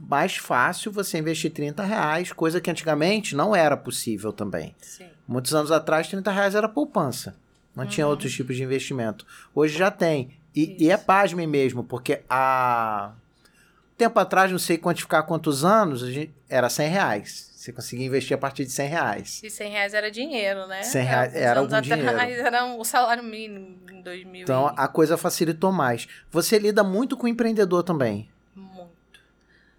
mais 0.00 0.36
fácil 0.36 0.92
você 0.92 1.18
investir 1.18 1.50
30 1.50 1.82
reais, 1.82 2.32
coisa 2.32 2.60
que 2.60 2.70
antigamente 2.70 3.34
não 3.34 3.54
era 3.54 3.76
possível 3.76 4.32
também. 4.32 4.74
Sim. 4.80 5.06
Muitos 5.26 5.54
anos 5.54 5.70
atrás, 5.70 6.08
30 6.08 6.30
reais 6.30 6.54
era 6.54 6.68
poupança. 6.68 7.36
Não 7.74 7.84
uhum. 7.84 7.90
tinha 7.90 8.06
outros 8.06 8.32
tipos 8.32 8.56
de 8.56 8.62
investimento. 8.62 9.26
Hoje 9.54 9.76
já 9.76 9.90
tem. 9.90 10.36
E, 10.54 10.76
e 10.84 10.90
é 10.90 10.96
pasmem 10.96 11.46
mesmo, 11.46 11.84
porque 11.84 12.22
há 12.28 13.12
tempo 13.96 14.18
atrás, 14.18 14.50
não 14.50 14.58
sei 14.58 14.78
quantificar 14.78 15.24
quantos 15.24 15.64
anos, 15.64 16.02
era 16.48 16.68
100 16.68 16.88
reais. 16.88 17.50
Você 17.54 17.72
conseguia 17.72 18.06
investir 18.06 18.34
a 18.34 18.38
partir 18.38 18.64
de 18.64 18.70
100 18.70 18.88
reais. 18.88 19.40
E 19.42 19.50
100 19.50 19.70
reais 19.70 19.94
era 19.94 20.10
dinheiro, 20.10 20.66
né? 20.68 20.82
100 20.82 21.04
reais 21.04 21.34
era, 21.34 21.44
era 21.50 21.60
algum 21.60 21.74
atrás 21.74 21.86
dinheiro. 21.86 22.46
era 22.46 22.64
o 22.64 22.84
salário 22.84 23.22
mínimo 23.22 23.76
em 23.92 24.00
2000. 24.00 24.42
Então, 24.42 24.72
a 24.76 24.88
coisa 24.88 25.16
facilitou 25.16 25.72
mais. 25.72 26.06
Você 26.30 26.58
lida 26.58 26.84
muito 26.84 27.16
com 27.16 27.26
o 27.26 27.28
empreendedor 27.28 27.82
também. 27.82 28.28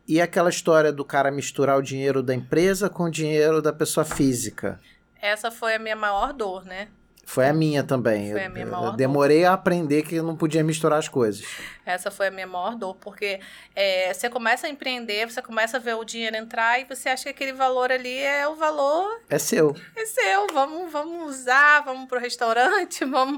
E 0.09 0.19
aquela 0.19 0.49
história 0.49 0.91
do 0.91 1.05
cara 1.05 1.29
misturar 1.29 1.77
o 1.77 1.83
dinheiro 1.83 2.23
da 2.23 2.33
empresa 2.33 2.89
com 2.89 3.03
o 3.03 3.11
dinheiro 3.11 3.61
da 3.61 3.71
pessoa 3.71 4.03
física? 4.03 4.79
Essa 5.21 5.51
foi 5.51 5.75
a 5.75 5.79
minha 5.79 5.95
maior 5.95 6.33
dor, 6.33 6.65
né? 6.65 6.87
Foi 7.29 7.47
a 7.47 7.53
minha 7.53 7.83
também. 7.83 8.31
Foi 8.31 8.45
a 8.45 8.49
minha 8.49 8.65
maior 8.65 8.87
eu 8.87 8.93
demorei 8.93 9.41
dor. 9.41 9.49
a 9.49 9.53
aprender 9.53 10.01
que 10.01 10.15
eu 10.15 10.23
não 10.23 10.35
podia 10.35 10.63
misturar 10.63 10.97
as 10.97 11.07
coisas. 11.07 11.45
Essa 11.85 12.09
foi 12.09 12.29
a 12.29 12.31
minha 12.31 12.47
maior 12.47 12.75
dor, 12.75 12.95
porque 12.95 13.39
é, 13.75 14.11
você 14.11 14.31
começa 14.31 14.65
a 14.65 14.69
empreender, 14.69 15.29
você 15.29 15.39
começa 15.39 15.77
a 15.77 15.79
ver 15.79 15.93
o 15.93 16.03
dinheiro 16.03 16.35
entrar 16.35 16.81
e 16.81 16.85
você 16.85 17.07
acha 17.07 17.25
que 17.25 17.29
aquele 17.29 17.53
valor 17.53 17.91
ali 17.91 18.17
é 18.17 18.47
o 18.47 18.55
valor. 18.55 19.21
É 19.29 19.37
seu. 19.37 19.75
É 19.95 20.07
seu. 20.07 20.47
Vamos, 20.51 20.91
vamos 20.91 21.29
usar, 21.29 21.81
vamos 21.81 22.09
pro 22.09 22.19
restaurante, 22.19 23.05
vamos 23.05 23.37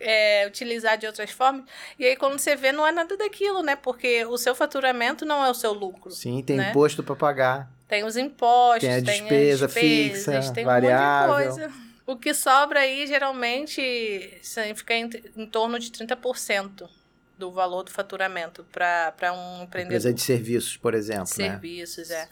é, 0.00 0.44
utilizar 0.48 0.98
de 0.98 1.06
outras 1.06 1.30
formas. 1.30 1.62
E 1.96 2.04
aí, 2.04 2.16
quando 2.16 2.40
você 2.40 2.56
vê, 2.56 2.72
não 2.72 2.84
é 2.84 2.90
nada 2.90 3.16
daquilo, 3.16 3.62
né? 3.62 3.76
Porque 3.76 4.24
o 4.24 4.36
seu 4.36 4.52
faturamento 4.52 5.24
não 5.24 5.44
é 5.44 5.48
o 5.48 5.54
seu 5.54 5.72
lucro. 5.72 6.10
Sim, 6.10 6.42
tem 6.42 6.56
né? 6.56 6.70
imposto 6.70 7.04
para 7.04 7.14
pagar. 7.14 7.70
Tem 7.86 8.02
os 8.02 8.16
impostos, 8.16 8.80
tem 8.80 8.94
a 8.94 9.00
despesa, 9.00 9.68
tem 9.68 10.08
despesas, 10.08 10.34
fixa, 10.34 10.52
tem 10.52 10.64
variável. 10.64 11.34
Um 11.34 11.38
monte 11.38 11.54
de 11.54 11.60
coisa. 11.60 11.87
O 12.08 12.16
que 12.16 12.32
sobra 12.32 12.80
aí, 12.80 13.06
geralmente, 13.06 14.40
fica 14.74 14.94
em, 14.94 15.10
em 15.36 15.44
torno 15.44 15.78
de 15.78 15.90
30% 15.90 16.88
do 17.36 17.52
valor 17.52 17.82
do 17.82 17.90
faturamento 17.90 18.64
para 18.72 19.12
um 19.34 19.64
empreendedor. 19.64 19.98
Empresa 19.98 20.14
de 20.14 20.22
serviços, 20.22 20.74
por 20.78 20.94
exemplo. 20.94 21.24
Né? 21.36 21.50
Serviços, 21.50 22.08
né? 22.08 22.22
é. 22.22 22.28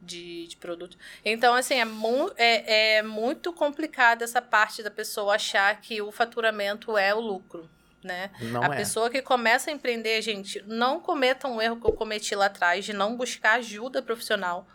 De, 0.00 0.46
de 0.46 0.56
produto. 0.56 0.96
Então, 1.22 1.52
assim, 1.52 1.74
é, 1.74 1.84
mu 1.84 2.32
é, 2.34 2.96
é 2.96 3.02
muito 3.02 3.52
complicado 3.52 4.22
essa 4.22 4.40
parte 4.40 4.82
da 4.82 4.90
pessoa 4.90 5.34
achar 5.34 5.78
que 5.82 6.00
o 6.00 6.10
faturamento 6.10 6.96
é 6.96 7.14
o 7.14 7.20
lucro. 7.20 7.68
Né? 8.02 8.30
Não 8.40 8.62
a 8.62 8.74
é. 8.74 8.78
pessoa 8.78 9.10
que 9.10 9.20
começa 9.20 9.68
a 9.68 9.74
empreender, 9.74 10.22
gente, 10.22 10.64
não 10.66 10.98
cometa 10.98 11.46
um 11.46 11.60
erro 11.60 11.78
que 11.78 11.86
eu 11.86 11.92
cometi 11.92 12.34
lá 12.34 12.46
atrás 12.46 12.86
de 12.86 12.94
não 12.94 13.18
buscar 13.18 13.58
ajuda 13.58 14.00
profissional 14.00 14.66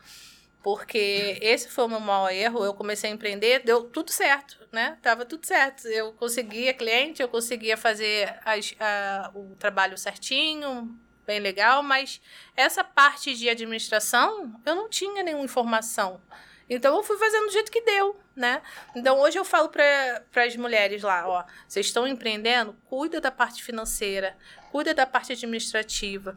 porque 0.66 1.38
esse 1.42 1.70
foi 1.70 1.84
o 1.84 1.88
meu 1.88 2.00
maior 2.00 2.32
erro. 2.32 2.66
Eu 2.66 2.74
comecei 2.74 3.08
a 3.08 3.14
empreender, 3.14 3.60
deu 3.60 3.84
tudo 3.84 4.12
certo, 4.12 4.68
né? 4.72 4.98
Tava 5.00 5.24
tudo 5.24 5.46
certo. 5.46 5.88
Eu 5.88 6.12
conseguia 6.14 6.74
cliente, 6.74 7.22
eu 7.22 7.28
conseguia 7.28 7.78
fazer 7.78 8.36
as, 8.44 8.74
a, 8.80 9.30
o 9.36 9.56
trabalho 9.60 9.96
certinho, 9.96 11.00
bem 11.24 11.40
legal, 11.40 11.84
mas 11.84 12.20
essa 12.58 12.84
parte 12.84 13.36
de 13.36 13.48
administração 13.48 14.60
eu 14.66 14.74
não 14.74 14.90
tinha 14.90 15.22
nenhuma 15.22 15.46
informação. 15.46 16.20
Então 16.68 16.96
eu 16.96 17.04
fui 17.04 17.20
fazendo 17.20 17.46
do 17.46 17.52
jeito 17.52 17.72
que 17.72 17.82
deu, 17.82 18.20
né? 18.36 18.60
Então 18.96 19.20
hoje 19.20 19.38
eu 19.38 19.46
falo 19.46 19.70
para 19.70 20.44
as 20.44 20.56
mulheres 20.56 21.04
lá, 21.04 21.28
ó, 21.28 21.44
vocês 21.68 21.86
estão 21.86 22.08
empreendendo, 22.08 22.76
cuida 22.86 23.22
da 23.22 23.30
parte 23.30 23.64
financeira, 23.64 24.36
cuida 24.72 24.96
da 24.96 25.06
parte 25.06 25.32
administrativa, 25.32 26.36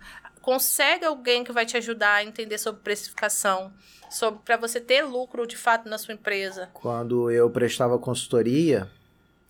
consegue 0.48 1.04
alguém 1.04 1.44
que 1.44 1.52
vai 1.52 1.66
te 1.66 1.76
ajudar 1.76 2.14
a 2.14 2.24
entender 2.24 2.56
sobre 2.56 2.80
precificação 2.80 3.70
sobre 4.08 4.40
para 4.42 4.56
você 4.56 4.80
ter 4.80 5.02
lucro 5.02 5.46
de 5.46 5.58
fato 5.58 5.86
na 5.90 5.98
sua 5.98 6.14
empresa? 6.14 6.70
Quando 6.72 7.30
eu 7.30 7.50
prestava 7.50 7.98
consultoria, 7.98 8.88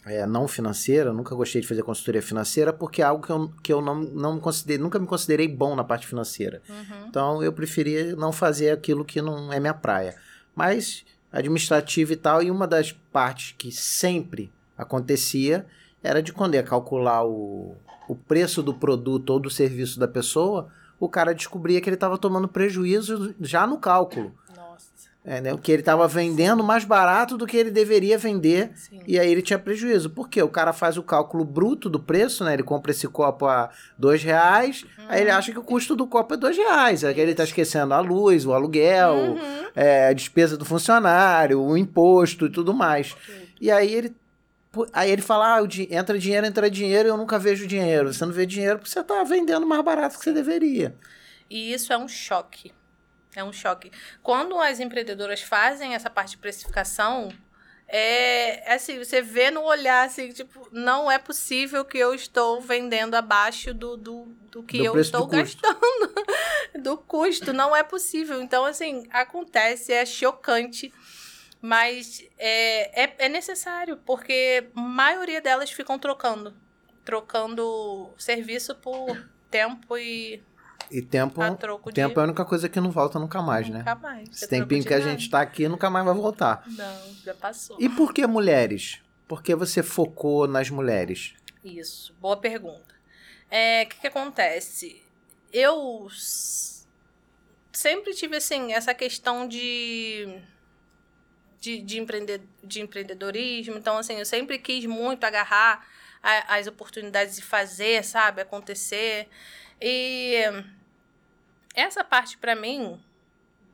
é, 0.05 0.27
não 0.27 0.49
financeira, 0.49 1.13
nunca 1.13 1.37
gostei 1.37 1.61
de 1.61 1.69
fazer 1.69 1.85
consultoria 1.85 2.21
financeira 2.21 2.73
porque 2.73 3.01
é 3.01 3.05
algo 3.05 3.25
que 3.25 3.31
eu, 3.31 3.53
que 3.63 3.73
eu 3.73 3.81
não, 3.81 3.95
não 3.95 4.35
me 4.35 4.41
considerei, 4.41 4.83
nunca 4.83 4.99
me 4.99 5.07
considerei 5.07 5.47
bom 5.47 5.77
na 5.77 5.85
parte 5.85 6.05
financeira. 6.05 6.61
Uhum. 6.69 7.07
Então 7.09 7.45
eu 7.45 7.53
preferia 7.53 8.17
não 8.17 8.33
fazer 8.33 8.71
aquilo 8.71 9.05
que 9.05 9.23
não 9.23 9.53
é 9.53 9.61
minha 9.61 9.75
praia. 9.75 10.17
Mas 10.53 11.05
administrativo 11.31 12.13
e 12.13 12.17
tal, 12.17 12.43
e 12.43 12.51
uma 12.51 12.67
das 12.67 12.91
partes 12.91 13.55
que 13.57 13.71
sempre 13.71 14.51
acontecia 14.77 15.65
era 16.03 16.21
de 16.21 16.33
quando 16.33 16.57
ia 16.57 16.63
calcular 16.65 17.25
o, 17.25 17.77
o 18.09 18.17
preço 18.17 18.65
do 18.65 18.75
produto 18.75 19.31
ou 19.31 19.39
do 19.39 19.49
serviço 19.49 20.01
da 20.01 20.09
pessoa, 20.09 20.69
o 20.99 21.09
cara 21.09 21.35
descobria 21.35 21.81
que 21.81 21.89
ele 21.89 21.95
estava 21.97 22.19
tomando 22.19 22.49
prejuízo 22.49 23.35
já 23.41 23.67
no 23.67 23.79
cálculo. 23.79 24.33
Entendeu? 25.29 25.59
Que 25.59 25.73
ele 25.73 25.83
estava 25.83 26.09
vendendo 26.09 26.65
mais 26.65 26.85
barato 26.85 27.37
do 27.37 27.47
que 27.47 27.55
ele 27.55 27.71
deveria 27.71 28.17
vender. 28.17 28.71
Sim. 28.75 29.03
E 29.07 29.19
aí 29.19 29.31
ele 29.31 29.43
tinha 29.43 29.59
prejuízo. 29.59 30.09
Por 30.09 30.27
quê? 30.27 30.43
O 30.43 30.49
cara 30.49 30.73
faz 30.73 30.97
o 30.97 31.03
cálculo 31.03 31.45
bruto 31.45 31.91
do 31.91 32.01
preço, 32.01 32.45
né? 32.45 32.55
Ele 32.55 32.63
compra 32.63 32.93
esse 32.93 33.07
copo 33.07 33.47
a 33.47 33.69
dois 33.99 34.23
reais, 34.23 34.85
uhum. 34.97 35.05
aí 35.07 35.21
ele 35.21 35.31
acha 35.31 35.53
que 35.53 35.59
o 35.59 35.63
custo 35.63 35.95
do 35.95 36.07
copo 36.07 36.33
é 36.33 36.37
dois 36.39 36.57
reais. 36.57 37.05
Aí 37.05 37.21
ele 37.21 37.33
está 37.33 37.45
esquecendo 37.45 37.93
a 37.93 38.01
luz, 38.01 38.47
o 38.47 38.55
aluguel, 38.55 39.15
uhum. 39.15 39.67
é, 39.77 40.09
a 40.09 40.13
despesa 40.15 40.57
do 40.57 40.65
funcionário, 40.65 41.61
o 41.61 41.77
imposto 41.77 42.47
e 42.47 42.51
tudo 42.51 42.73
mais. 42.73 43.13
Uhum. 43.13 43.35
E 43.61 43.71
aí 43.71 43.93
ele 43.93 44.15
Aí 44.93 45.11
ele 45.11 45.23
fala: 45.23 45.57
ah, 45.57 45.63
entra 45.91 46.19
dinheiro, 46.19 46.47
entra 46.47 46.71
dinheiro, 46.71 47.09
eu 47.09 47.17
nunca 47.17 47.39
vejo 47.39 47.67
dinheiro. 47.67 48.13
Você 48.13 48.25
não 48.25 48.33
vê 48.33 48.45
dinheiro 48.45 48.79
porque 48.79 48.91
você 48.91 49.01
está 49.01 49.23
vendendo 49.25 49.67
mais 49.67 49.83
barato 49.83 50.19
que 50.19 50.25
você 50.25 50.33
deveria. 50.33 50.95
E 51.49 51.73
isso 51.73 51.93
é 51.93 51.99
um 51.99 52.09
choque. 52.09 52.73
É 53.35 53.43
um 53.43 53.53
choque. 53.53 53.91
Quando 54.23 54.59
as 54.59 54.81
empreendedoras 54.81 55.41
fazem 55.41 55.95
essa 55.95 56.11
parte 56.11 56.33
de 56.33 56.39
precificação, 56.39 57.31
é, 57.87 58.71
é 58.71 58.75
assim, 58.75 58.99
você 58.99 59.23
vê 59.23 59.51
no 59.51 59.63
olhar 59.63 60.07
assim, 60.07 60.31
tipo, 60.31 60.69
não 60.71 61.11
é 61.11 61.19
possível 61.19 61.85
que 61.85 61.97
eu 61.97 62.15
estou 62.15 62.61
vendendo 62.61 63.15
abaixo 63.15 63.73
do, 63.73 63.97
do, 63.97 64.25
do 64.51 64.63
que 64.63 64.79
do 64.79 64.85
eu 64.85 64.99
estou 65.01 65.27
gastando. 65.27 65.79
do 66.83 66.99
custo, 66.99 67.53
não 67.53 67.75
é 67.75 67.83
possível. 67.83 68.43
Então, 68.43 68.67
assim, 68.67 69.07
acontece, 69.11 69.93
é 69.93 70.05
chocante. 70.05 70.93
Mas 71.61 72.25
é, 72.39 73.05
é, 73.05 73.15
é 73.19 73.29
necessário, 73.29 73.97
porque 74.07 74.69
a 74.75 74.81
maioria 74.81 75.41
delas 75.41 75.71
ficam 75.71 75.99
trocando. 75.99 76.55
Trocando 77.05 78.11
serviço 78.19 78.75
por 78.75 79.29
tempo 79.51 79.97
e 79.97 80.43
e 80.91 81.03
tempo, 81.03 81.41
tempo 81.57 81.93
de... 81.93 82.01
é 82.01 82.05
a 82.05 82.23
única 82.23 82.45
coisa 82.45 82.69
que 82.69 82.81
não 82.81 82.91
volta 82.91 83.19
nunca 83.19 83.43
mais, 83.43 83.69
né? 83.69 83.79
Nunca 83.79 83.95
mais. 83.95 84.31
Esse 84.31 84.49
tempinho 84.49 84.85
que 84.85 84.95
a 84.95 85.01
gente 85.01 85.29
tá 85.29 85.41
aqui 85.41 85.69
nunca 85.69 85.91
mais 85.91 86.05
vai 86.05 86.15
voltar. 86.15 86.65
Não, 86.67 87.15
já 87.25 87.35
passou. 87.35 87.77
E 87.79 87.89
por 87.89 88.15
que 88.15 88.27
mulheres? 88.27 89.03
Por 89.27 89.43
que 89.43 89.55
você 89.55 89.83
focou 89.83 90.47
nas 90.49 90.71
mulheres? 90.71 91.35
Isso, 91.63 92.15
boa 92.21 92.37
pergunta. 92.37 92.95
O 92.95 93.55
é, 93.55 93.85
que, 93.85 94.01
que 94.01 94.07
acontece? 94.07 95.03
Eu 95.53 96.09
sempre 97.71 98.15
tive, 98.15 98.37
assim, 98.37 98.73
essa 98.73 98.95
questão 98.95 99.47
de... 99.47 100.41
De, 101.61 101.81
de, 101.81 101.99
empreender, 101.99 102.41
de 102.63 102.81
empreendedorismo. 102.81 103.77
Então, 103.77 103.99
assim, 103.99 104.19
eu 104.19 104.25
sempre 104.25 104.59
quis 104.59 104.87
muito 104.87 105.25
agarrar 105.25 105.85
a, 106.23 106.57
as 106.57 106.67
oportunidades 106.67 107.37
de 107.37 107.43
fazer, 107.43 108.05
sabe, 108.05 108.41
acontecer. 108.41 109.29
E 109.81 110.37
essa 111.75 112.05
parte 112.05 112.37
para 112.37 112.55
mim, 112.55 113.01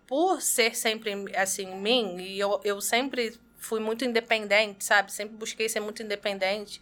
por 0.07 0.41
ser 0.41 0.76
sempre 0.76 1.12
assim 1.37 1.74
mim, 1.76 2.18
e 2.18 2.39
eu, 2.39 2.61
eu 2.64 2.80
sempre 2.80 3.39
fui 3.59 3.80
muito 3.80 4.05
independente, 4.05 4.85
sabe? 4.85 5.12
Sempre 5.12 5.37
busquei 5.37 5.68
ser 5.68 5.80
muito 5.80 6.03
independente. 6.03 6.80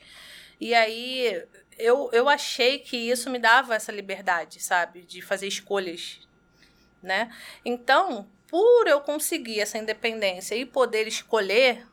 E 0.60 0.74
aí 0.74 1.44
eu, 1.78 2.10
eu 2.12 2.28
achei 2.28 2.78
que 2.78 2.96
isso 2.96 3.30
me 3.30 3.38
dava 3.38 3.74
essa 3.74 3.92
liberdade, 3.92 4.60
sabe? 4.60 5.02
De 5.02 5.22
fazer 5.22 5.46
escolhas, 5.46 6.20
né? 7.02 7.32
Então, 7.64 8.28
por 8.52 8.86
eu 8.86 9.00
conseguir 9.00 9.60
essa 9.60 9.78
independência 9.78 10.54
e 10.54 10.66
poder 10.66 11.08
escolher, 11.08 11.86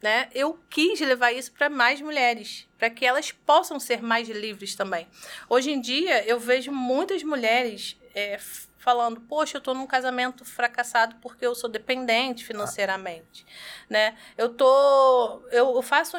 né? 0.00 0.30
Eu 0.34 0.58
quis 0.70 0.98
levar 1.00 1.32
isso 1.32 1.52
para 1.52 1.68
mais 1.68 2.00
mulheres, 2.00 2.66
para 2.78 2.88
que 2.88 3.04
elas 3.04 3.30
possam 3.30 3.78
ser 3.78 4.00
mais 4.00 4.26
livres 4.26 4.74
também. 4.74 5.06
Hoje 5.50 5.70
em 5.70 5.78
dia, 5.78 6.24
eu 6.24 6.40
vejo 6.40 6.72
muitas 6.72 7.22
mulheres 7.22 7.94
é, 8.14 8.40
falando, 8.88 9.20
poxa, 9.20 9.58
eu 9.58 9.58
estou 9.58 9.74
num 9.74 9.86
casamento 9.86 10.46
fracassado 10.46 11.16
porque 11.20 11.44
eu 11.44 11.54
sou 11.54 11.68
dependente 11.68 12.42
financeiramente, 12.42 13.44
ah. 13.46 13.84
né? 13.90 14.16
Eu 14.34 14.54
tô, 14.54 15.42
eu 15.50 15.82
faço, 15.82 16.16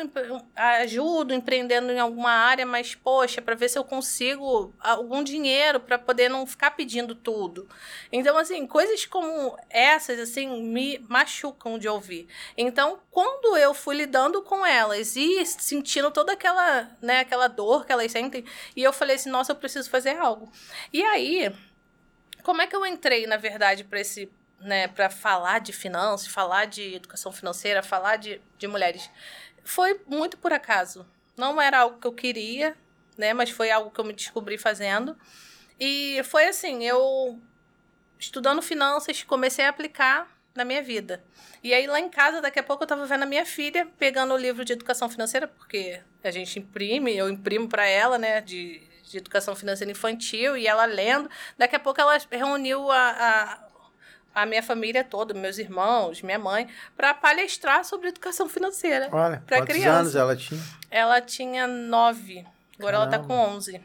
ajudo 0.55 1.33
empreendendo 1.33 1.91
em 1.91 1.97
alguma 1.97 2.29
área, 2.29 2.67
mas 2.67 2.93
poxa, 2.93 3.41
para 3.41 3.55
ver 3.55 3.69
se 3.69 3.79
eu 3.79 3.83
consigo 3.83 4.71
algum 4.79 5.23
dinheiro 5.23 5.79
para 5.79 5.97
poder 5.97 6.29
não 6.29 6.45
ficar 6.45 6.69
pedindo 6.71 7.15
tudo. 7.15 7.67
Então, 8.11 8.37
assim, 8.37 8.67
coisas 8.67 9.03
como 9.03 9.57
essas, 9.67 10.19
assim, 10.19 10.61
me 10.61 10.99
machucam 11.09 11.79
de 11.79 11.89
ouvir. 11.89 12.27
Então, 12.55 12.99
quando 13.09 13.57
eu 13.57 13.73
fui 13.73 13.95
lidando 13.95 14.43
com 14.43 14.63
elas 14.63 15.15
e 15.15 15.43
sentindo 15.43 16.11
toda 16.11 16.33
aquela, 16.33 16.95
né, 17.01 17.21
aquela 17.21 17.47
dor 17.47 17.83
que 17.83 17.91
elas 17.91 18.11
sentem, 18.11 18.45
e 18.75 18.83
eu 18.83 18.93
falei 18.93 19.15
assim, 19.15 19.31
nossa, 19.31 19.53
eu 19.53 19.55
preciso 19.55 19.89
fazer 19.89 20.15
algo. 20.17 20.51
E 20.93 21.03
aí, 21.03 21.51
como 22.49 22.63
é 22.63 22.67
que 22.67 22.75
eu 22.75 22.83
entrei, 22.83 23.27
na 23.27 23.37
verdade, 23.37 23.83
para 23.83 23.99
esse, 23.99 24.27
né, 24.59 24.87
para 24.87 25.07
falar 25.07 25.59
de 25.59 25.71
finanças, 25.71 26.25
falar 26.25 26.65
de 26.65 26.95
educação 26.95 27.31
financeira, 27.31 27.83
falar 27.83 28.15
de, 28.15 28.41
de 28.57 28.67
mulheres? 28.67 29.07
Foi 29.63 30.01
muito 30.07 30.35
por 30.35 30.51
acaso. 30.51 31.05
Não 31.37 31.61
era 31.61 31.81
algo 31.81 31.99
que 31.99 32.07
eu 32.07 32.11
queria, 32.11 32.75
né, 33.15 33.35
mas 33.35 33.51
foi 33.51 33.69
algo 33.69 33.91
que 33.91 33.99
eu 33.99 34.03
me 34.03 34.13
descobri 34.13 34.57
fazendo. 34.57 35.15
E 35.79 36.23
foi 36.23 36.45
assim, 36.45 36.83
eu 36.83 37.39
estudando 38.17 38.63
finanças, 38.63 39.21
comecei 39.21 39.65
a 39.65 39.69
aplicar 39.69 40.27
na 40.55 40.65
minha 40.65 40.81
vida. 40.81 41.23
E 41.63 41.71
aí 41.71 41.85
lá 41.85 41.99
em 41.99 42.09
casa, 42.09 42.41
daqui 42.41 42.57
a 42.57 42.63
pouco 42.63 42.81
eu 42.81 42.85
estava 42.85 43.05
vendo 43.05 43.21
a 43.21 43.27
minha 43.27 43.45
filha 43.45 43.87
pegando 43.99 44.33
o 44.33 44.37
livro 44.37 44.65
de 44.65 44.73
educação 44.73 45.07
financeira, 45.07 45.47
porque 45.47 46.01
a 46.23 46.31
gente 46.31 46.57
imprime, 46.57 47.15
eu 47.15 47.29
imprimo 47.29 47.69
para 47.69 47.85
ela, 47.85 48.17
né, 48.17 48.41
de 48.41 48.88
de 49.09 49.17
educação 49.17 49.55
financeira 49.55 49.91
infantil 49.91 50.55
e 50.55 50.67
ela 50.67 50.85
lendo. 50.85 51.29
Daqui 51.57 51.75
a 51.75 51.79
pouco 51.79 51.99
ela 51.99 52.17
reuniu 52.29 52.91
a, 52.91 53.09
a, 54.35 54.41
a 54.41 54.45
minha 54.45 54.61
família 54.61 55.03
toda, 55.03 55.33
meus 55.33 55.57
irmãos, 55.57 56.21
minha 56.21 56.37
mãe, 56.37 56.67
para 56.95 57.13
palestrar 57.13 57.83
sobre 57.83 58.09
educação 58.09 58.47
financeira. 58.47 59.09
Olha, 59.11 59.43
para 59.47 59.65
criança. 59.65 59.99
anos 59.99 60.15
ela 60.15 60.35
tinha? 60.35 60.61
Ela 60.91 61.21
tinha 61.21 61.65
nove. 61.67 62.45
Agora 62.77 62.97
Caramba. 62.97 62.97
ela 62.97 63.05
está 63.05 63.19
com 63.19 63.33
onze. 63.33 63.81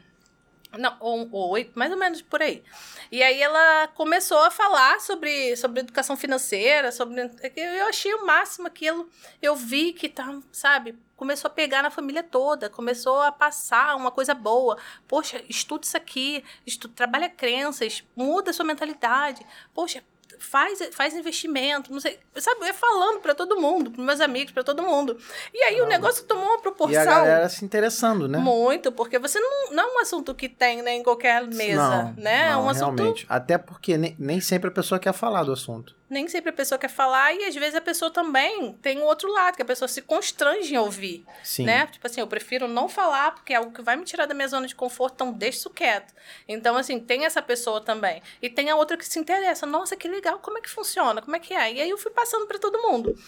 Não, 0.78 0.96
ou, 1.00 1.28
ou 1.30 1.50
oito, 1.50 1.72
mais 1.78 1.92
ou 1.92 1.98
menos 1.98 2.22
por 2.22 2.42
aí. 2.42 2.62
E 3.10 3.22
aí 3.22 3.40
ela 3.40 3.88
começou 3.88 4.38
a 4.38 4.50
falar 4.50 5.00
sobre, 5.00 5.56
sobre 5.56 5.80
educação 5.80 6.16
financeira, 6.16 6.90
sobre. 6.90 7.30
Eu 7.56 7.86
achei 7.86 8.12
o 8.14 8.26
máximo 8.26 8.66
aquilo. 8.66 9.08
Eu 9.40 9.54
vi 9.54 9.92
que 9.92 10.08
tá, 10.08 10.40
sabe, 10.52 10.98
começou 11.16 11.48
a 11.48 11.54
pegar 11.54 11.82
na 11.82 11.90
família 11.90 12.22
toda, 12.22 12.68
começou 12.68 13.20
a 13.20 13.32
passar 13.32 13.96
uma 13.96 14.10
coisa 14.10 14.34
boa. 14.34 14.76
Poxa, 15.06 15.42
estuda 15.48 15.84
isso 15.84 15.96
aqui, 15.96 16.44
estuda, 16.66 16.94
trabalha 16.94 17.28
crenças, 17.28 18.04
muda 18.16 18.52
sua 18.52 18.64
mentalidade. 18.64 19.44
Poxa, 19.72 20.02
faz, 20.38 20.78
faz 20.92 21.14
investimento, 21.14 21.92
não 21.92 22.00
sei, 22.00 22.18
sabe, 22.36 22.68
eu 22.68 22.74
falando 22.74 23.20
para 23.20 23.34
todo 23.34 23.60
mundo, 23.60 23.90
para 23.90 24.02
meus 24.02 24.20
amigos, 24.20 24.52
para 24.52 24.64
todo 24.64 24.82
mundo. 24.82 25.18
E 25.52 25.62
aí 25.62 25.80
o 25.80 25.86
negócio 25.86 26.24
tomou 26.24 26.44
uma 26.44 26.60
proporção. 26.60 26.94
E 26.94 26.96
a 26.96 27.04
galera 27.04 27.48
se 27.48 27.64
interessando, 27.64 28.28
né? 28.28 28.38
Muito, 28.38 28.92
porque 28.92 29.18
você 29.18 29.38
não, 29.40 29.72
não 29.72 29.84
é 29.84 29.96
um 29.96 30.00
assunto 30.00 30.34
que 30.34 30.48
tem 30.48 30.82
né, 30.82 30.94
em 30.94 31.02
qualquer 31.02 31.46
mesa, 31.46 32.14
não, 32.16 32.22
né? 32.22 32.50
Não, 32.50 32.68
é 32.68 32.72
um 32.72 32.74
realmente. 32.74 33.26
Até 33.28 33.58
porque 33.58 33.96
nem, 33.96 34.14
nem 34.18 34.40
sempre 34.40 34.68
a 34.68 34.72
pessoa 34.72 34.98
quer 34.98 35.12
falar 35.12 35.42
do 35.44 35.52
assunto 35.52 35.94
nem 36.14 36.28
sempre 36.28 36.50
a 36.50 36.52
pessoa 36.52 36.78
quer 36.78 36.88
falar 36.88 37.34
e 37.34 37.44
às 37.44 37.54
vezes 37.54 37.74
a 37.74 37.80
pessoa 37.80 38.08
também 38.10 38.72
tem 38.74 38.98
o 38.98 39.04
outro 39.04 39.30
lado, 39.30 39.56
que 39.56 39.62
a 39.62 39.64
pessoa 39.64 39.88
se 39.88 40.00
constrange 40.00 40.72
em 40.72 40.78
ouvir, 40.78 41.26
Sim. 41.42 41.64
né? 41.64 41.86
Tipo 41.88 42.06
assim, 42.06 42.20
eu 42.20 42.26
prefiro 42.26 42.68
não 42.68 42.88
falar 42.88 43.32
porque 43.32 43.52
é 43.52 43.56
algo 43.56 43.72
que 43.72 43.82
vai 43.82 43.96
me 43.96 44.04
tirar 44.04 44.26
da 44.26 44.32
minha 44.32 44.46
zona 44.46 44.66
de 44.66 44.74
conforto, 44.74 45.14
então 45.14 45.32
deixa 45.32 45.58
isso 45.58 45.70
quieto. 45.70 46.14
Então, 46.46 46.76
assim, 46.76 47.00
tem 47.00 47.24
essa 47.24 47.42
pessoa 47.42 47.80
também. 47.80 48.22
E 48.40 48.48
tem 48.48 48.70
a 48.70 48.76
outra 48.76 48.96
que 48.96 49.04
se 49.04 49.18
interessa. 49.18 49.66
Nossa, 49.66 49.96
que 49.96 50.06
legal, 50.06 50.38
como 50.38 50.56
é 50.56 50.60
que 50.60 50.70
funciona? 50.70 51.20
Como 51.20 51.34
é 51.34 51.40
que 51.40 51.52
é? 51.52 51.72
E 51.72 51.80
aí 51.80 51.90
eu 51.90 51.98
fui 51.98 52.12
passando 52.12 52.46
para 52.46 52.58
todo 52.58 52.80
mundo. 52.80 53.18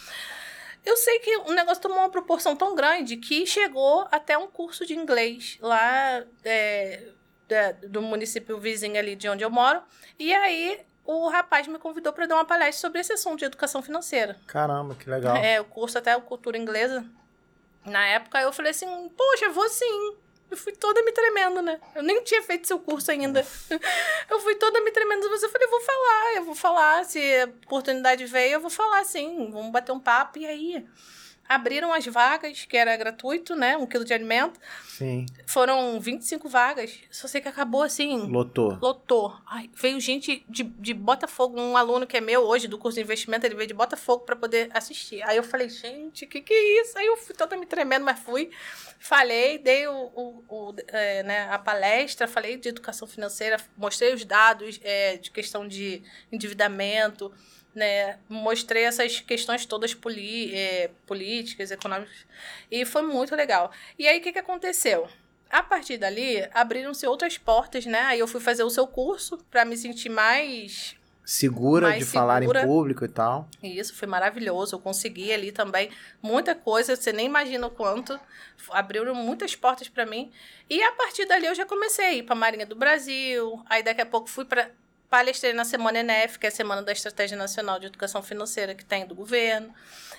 Eu 0.84 0.96
sei 0.96 1.18
que 1.18 1.36
o 1.38 1.52
negócio 1.52 1.82
tomou 1.82 1.98
uma 1.98 2.08
proporção 2.08 2.54
tão 2.54 2.76
grande 2.76 3.16
que 3.16 3.44
chegou 3.44 4.06
até 4.12 4.38
um 4.38 4.46
curso 4.46 4.86
de 4.86 4.94
inglês 4.94 5.58
lá 5.60 6.24
é, 6.44 7.02
do 7.88 8.00
município 8.00 8.58
vizinho 8.58 8.96
ali 8.96 9.16
de 9.16 9.28
onde 9.28 9.42
eu 9.44 9.50
moro. 9.50 9.82
E 10.16 10.32
aí 10.32 10.86
o 11.06 11.28
rapaz 11.28 11.66
me 11.68 11.78
convidou 11.78 12.12
para 12.12 12.26
dar 12.26 12.34
uma 12.34 12.44
palestra 12.44 12.80
sobre 12.80 13.00
esse 13.00 13.12
assunto 13.12 13.38
de 13.38 13.44
educação 13.44 13.80
financeira. 13.80 14.36
Caramba, 14.46 14.94
que 14.94 15.08
legal. 15.08 15.36
É, 15.36 15.60
o 15.60 15.64
curso 15.64 15.96
até 15.96 16.18
Cultura 16.20 16.58
Inglesa. 16.58 17.04
Na 17.84 18.04
época 18.06 18.40
eu 18.40 18.52
falei 18.52 18.72
assim, 18.72 19.08
poxa, 19.16 19.48
vou 19.50 19.68
sim. 19.68 20.16
Eu 20.50 20.56
fui 20.56 20.72
toda 20.72 21.02
me 21.02 21.12
tremendo, 21.12 21.60
né? 21.62 21.80
Eu 21.94 22.02
nem 22.02 22.22
tinha 22.22 22.42
feito 22.42 22.66
seu 22.66 22.78
curso 22.78 23.10
ainda. 23.10 23.40
eu 24.30 24.40
fui 24.40 24.54
toda 24.56 24.80
me 24.80 24.90
tremendo. 24.92 25.28
Mas 25.28 25.42
eu 25.42 25.48
falei, 25.50 25.66
vou 25.68 25.80
falar, 25.80 26.34
eu 26.36 26.44
vou 26.44 26.54
falar. 26.54 27.04
Se 27.04 27.18
a 27.40 27.44
oportunidade 27.46 28.24
veio, 28.26 28.54
eu 28.54 28.60
vou 28.60 28.70
falar 28.70 29.04
sim. 29.04 29.50
Vamos 29.50 29.72
bater 29.72 29.92
um 29.92 29.98
papo. 29.98 30.38
E 30.38 30.46
aí? 30.46 30.86
Abriram 31.48 31.92
as 31.92 32.06
vagas, 32.06 32.64
que 32.64 32.76
era 32.76 32.96
gratuito, 32.96 33.54
né? 33.54 33.76
Um 33.76 33.86
quilo 33.86 34.04
de 34.04 34.12
alimento. 34.12 34.58
Sim. 34.86 35.26
Foram 35.46 36.00
25 36.00 36.48
vagas. 36.48 36.98
Só 37.10 37.28
sei 37.28 37.40
que 37.40 37.48
acabou 37.48 37.82
assim. 37.82 38.26
Lotou. 38.26 38.78
Lotou. 38.80 39.36
Ai, 39.46 39.70
veio 39.74 40.00
gente 40.00 40.44
de, 40.48 40.64
de 40.64 40.94
Botafogo, 40.94 41.60
um 41.60 41.76
aluno 41.76 42.06
que 42.06 42.16
é 42.16 42.20
meu 42.20 42.42
hoje, 42.42 42.68
do 42.68 42.78
curso 42.78 42.96
de 42.96 43.02
investimento, 43.02 43.46
ele 43.46 43.54
veio 43.54 43.68
de 43.68 43.74
Botafogo 43.74 44.24
para 44.24 44.36
poder 44.36 44.70
assistir. 44.72 45.22
Aí 45.22 45.36
eu 45.36 45.42
falei, 45.42 45.68
gente, 45.68 46.24
o 46.24 46.28
que, 46.28 46.40
que 46.40 46.52
é 46.52 46.82
isso? 46.82 46.98
Aí 46.98 47.06
eu 47.06 47.16
fui 47.16 47.34
toda 47.34 47.56
me 47.56 47.66
tremendo, 47.66 48.04
mas 48.04 48.18
fui. 48.18 48.50
Falei, 48.98 49.58
dei 49.58 49.86
o, 49.86 50.10
o, 50.14 50.44
o 50.48 50.74
é, 50.88 51.22
né, 51.22 51.48
a 51.50 51.58
palestra, 51.58 52.26
falei 52.26 52.56
de 52.56 52.68
educação 52.68 53.06
financeira, 53.06 53.58
mostrei 53.76 54.14
os 54.14 54.24
dados 54.24 54.80
é, 54.82 55.16
de 55.16 55.30
questão 55.30 55.66
de 55.66 56.02
endividamento 56.32 57.32
né? 57.76 58.18
Mostrei 58.28 58.84
essas 58.84 59.20
questões 59.20 59.66
todas 59.66 59.96
é, 60.52 60.90
políticas, 61.06 61.70
econômicas, 61.70 62.26
e 62.70 62.84
foi 62.84 63.02
muito 63.02 63.36
legal. 63.36 63.70
E 63.98 64.08
aí, 64.08 64.18
o 64.18 64.22
que, 64.22 64.32
que 64.32 64.38
aconteceu? 64.38 65.06
A 65.50 65.62
partir 65.62 65.98
dali, 65.98 66.48
abriram-se 66.52 67.06
outras 67.06 67.38
portas, 67.38 67.86
né? 67.86 68.00
Aí 68.00 68.18
eu 68.18 68.26
fui 68.26 68.40
fazer 68.40 68.64
o 68.64 68.70
seu 68.70 68.86
curso 68.86 69.38
para 69.50 69.64
me 69.64 69.76
sentir 69.76 70.08
mais 70.08 70.96
segura 71.26 71.88
mais 71.88 71.98
de 71.98 72.04
segura. 72.04 72.20
falar 72.20 72.42
em 72.42 72.66
público 72.66 73.04
e 73.04 73.08
tal. 73.08 73.48
Isso, 73.62 73.94
foi 73.94 74.06
maravilhoso. 74.08 74.76
Eu 74.76 74.80
consegui 74.80 75.32
ali 75.32 75.50
também 75.52 75.90
muita 76.22 76.54
coisa, 76.54 76.94
você 76.94 77.12
nem 77.12 77.26
imagina 77.26 77.66
o 77.66 77.70
quanto. 77.70 78.18
Abriram 78.70 79.14
muitas 79.14 79.54
portas 79.54 79.88
para 79.88 80.06
mim. 80.06 80.30
E 80.70 80.80
a 80.82 80.92
partir 80.92 81.26
dali 81.26 81.46
eu 81.46 81.54
já 81.54 81.66
comecei 81.66 82.04
a 82.04 82.12
ir 82.14 82.22
para 82.22 82.34
a 82.34 82.38
Marinha 82.38 82.66
do 82.66 82.76
Brasil. 82.76 83.60
Aí 83.68 83.82
daqui 83.82 84.00
a 84.00 84.06
pouco 84.06 84.28
fui 84.28 84.44
para 84.44 84.70
palestrei 85.08 85.52
na 85.52 85.64
Semana 85.64 86.00
ENEF, 86.00 86.38
que 86.38 86.46
é 86.46 86.48
a 86.48 86.52
Semana 86.52 86.82
da 86.82 86.92
Estratégia 86.92 87.36
Nacional 87.36 87.78
de 87.78 87.86
Educação 87.86 88.22
Financeira 88.22 88.74
que 88.74 88.84
tem 88.84 89.06
do 89.06 89.14
governo. 89.14 89.72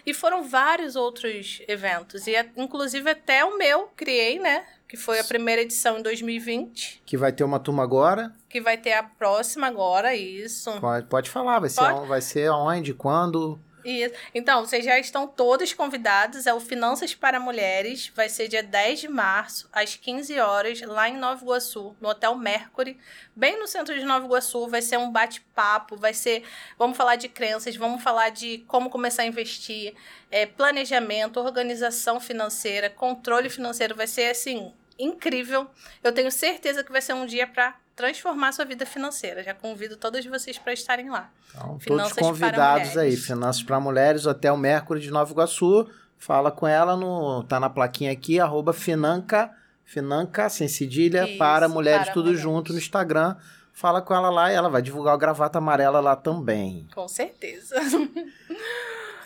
E 0.05 0.13
foram 0.13 0.43
vários 0.43 0.95
outros 0.95 1.61
eventos. 1.67 2.27
E, 2.27 2.33
inclusive, 2.55 3.09
até 3.09 3.43
o 3.43 3.57
meu 3.57 3.91
criei, 3.95 4.39
né? 4.39 4.65
Que 4.87 4.95
foi 4.95 5.19
a 5.19 5.23
primeira 5.23 5.61
edição 5.61 5.99
em 5.99 6.01
2020. 6.01 7.03
Que 7.05 7.17
vai 7.17 7.33
ter 7.33 7.43
uma 7.43 7.59
turma 7.59 7.83
agora. 7.83 8.33
Que 8.47 8.61
vai 8.61 8.77
ter 8.77 8.93
a 8.93 9.03
próxima 9.03 9.67
agora, 9.67 10.15
isso. 10.15 10.71
Pode, 10.79 11.07
pode 11.07 11.29
falar, 11.29 11.59
vai, 11.59 11.69
pode? 11.69 11.99
Ser, 11.99 12.07
vai 12.07 12.21
ser 12.21 12.49
onde, 12.51 12.93
quando? 12.93 13.59
Isso. 13.83 14.13
Então, 14.33 14.65
vocês 14.65 14.83
já 14.83 14.97
estão 14.99 15.27
todos 15.27 15.73
convidados. 15.73 16.45
É 16.45 16.53
o 16.53 16.59
Finanças 16.59 17.13
para 17.15 17.39
Mulheres. 17.39 18.11
Vai 18.15 18.27
ser 18.27 18.47
dia 18.47 18.63
10 18.63 18.99
de 18.99 19.07
março, 19.07 19.69
às 19.71 19.95
15 19.95 20.39
horas, 20.39 20.81
lá 20.81 21.07
em 21.07 21.17
Nova 21.17 21.43
Iguaçu, 21.43 21.95
no 22.01 22.09
Hotel 22.09 22.35
Mercury, 22.35 22.97
bem 23.35 23.59
no 23.59 23.67
centro 23.67 23.97
de 23.97 24.03
Nova 24.03 24.25
Iguaçu. 24.25 24.67
Vai 24.67 24.81
ser 24.81 24.97
um 24.97 25.11
bate-papo, 25.11 25.95
vai 25.95 26.13
ser. 26.13 26.43
Vamos 26.77 26.97
falar 26.97 27.15
de 27.15 27.29
crenças, 27.29 27.75
vamos 27.75 28.03
falar 28.03 28.29
de 28.29 28.59
como 28.67 28.89
começar 28.89 29.23
a 29.23 29.27
investir, 29.27 29.95
é, 30.29 30.45
planejamento, 30.45 31.39
organização 31.39 32.19
financeira, 32.19 32.89
controle 32.89 33.49
financeiro. 33.49 33.95
Vai 33.95 34.07
ser 34.07 34.31
assim. 34.31 34.73
Incrível. 34.99 35.67
Eu 36.03 36.11
tenho 36.11 36.31
certeza 36.31 36.83
que 36.83 36.91
vai 36.91 37.01
ser 37.01 37.13
um 37.13 37.25
dia 37.25 37.45
para 37.45 37.75
transformar 37.95 38.51
sua 38.51 38.63
vida 38.65 38.85
financeira. 38.85 39.43
Já 39.43 39.53
convido 39.53 39.97
todos 39.97 40.23
vocês 40.25 40.57
para 40.57 40.71
estarem 40.71 41.09
lá. 41.09 41.31
Então, 41.49 41.77
todos 41.85 42.13
convidados 42.13 42.97
aí. 42.97 43.17
Finanças 43.17 43.63
para 43.63 43.79
Mulheres, 43.79 44.25
Hotel 44.25 44.55
Mercury 44.55 44.99
de 44.99 45.11
Nova 45.11 45.31
Iguaçu. 45.31 45.87
Fala 46.17 46.51
com 46.51 46.67
ela 46.67 46.95
no. 46.95 47.43
tá 47.43 47.59
na 47.59 47.69
plaquinha 47.69 48.11
aqui, 48.11 48.39
arroba 48.39 48.73
Financa, 48.73 49.51
Financa, 49.85 50.49
sem 50.49 50.67
cedilha, 50.67 51.27
Isso, 51.27 51.37
para 51.37 51.67
mulheres, 51.67 52.05
para 52.05 52.13
tudo 52.13 52.25
mulheres. 52.25 52.41
junto 52.41 52.71
no 52.73 52.79
Instagram. 52.79 53.35
Fala 53.73 54.01
com 54.01 54.13
ela 54.13 54.29
lá 54.29 54.51
e 54.51 54.55
ela 54.55 54.69
vai 54.69 54.81
divulgar 54.81 55.13
o 55.13 55.17
gravata 55.19 55.59
amarela 55.59 55.99
lá 55.99 56.15
também. 56.15 56.87
Com 56.93 57.07
certeza. 57.07 57.75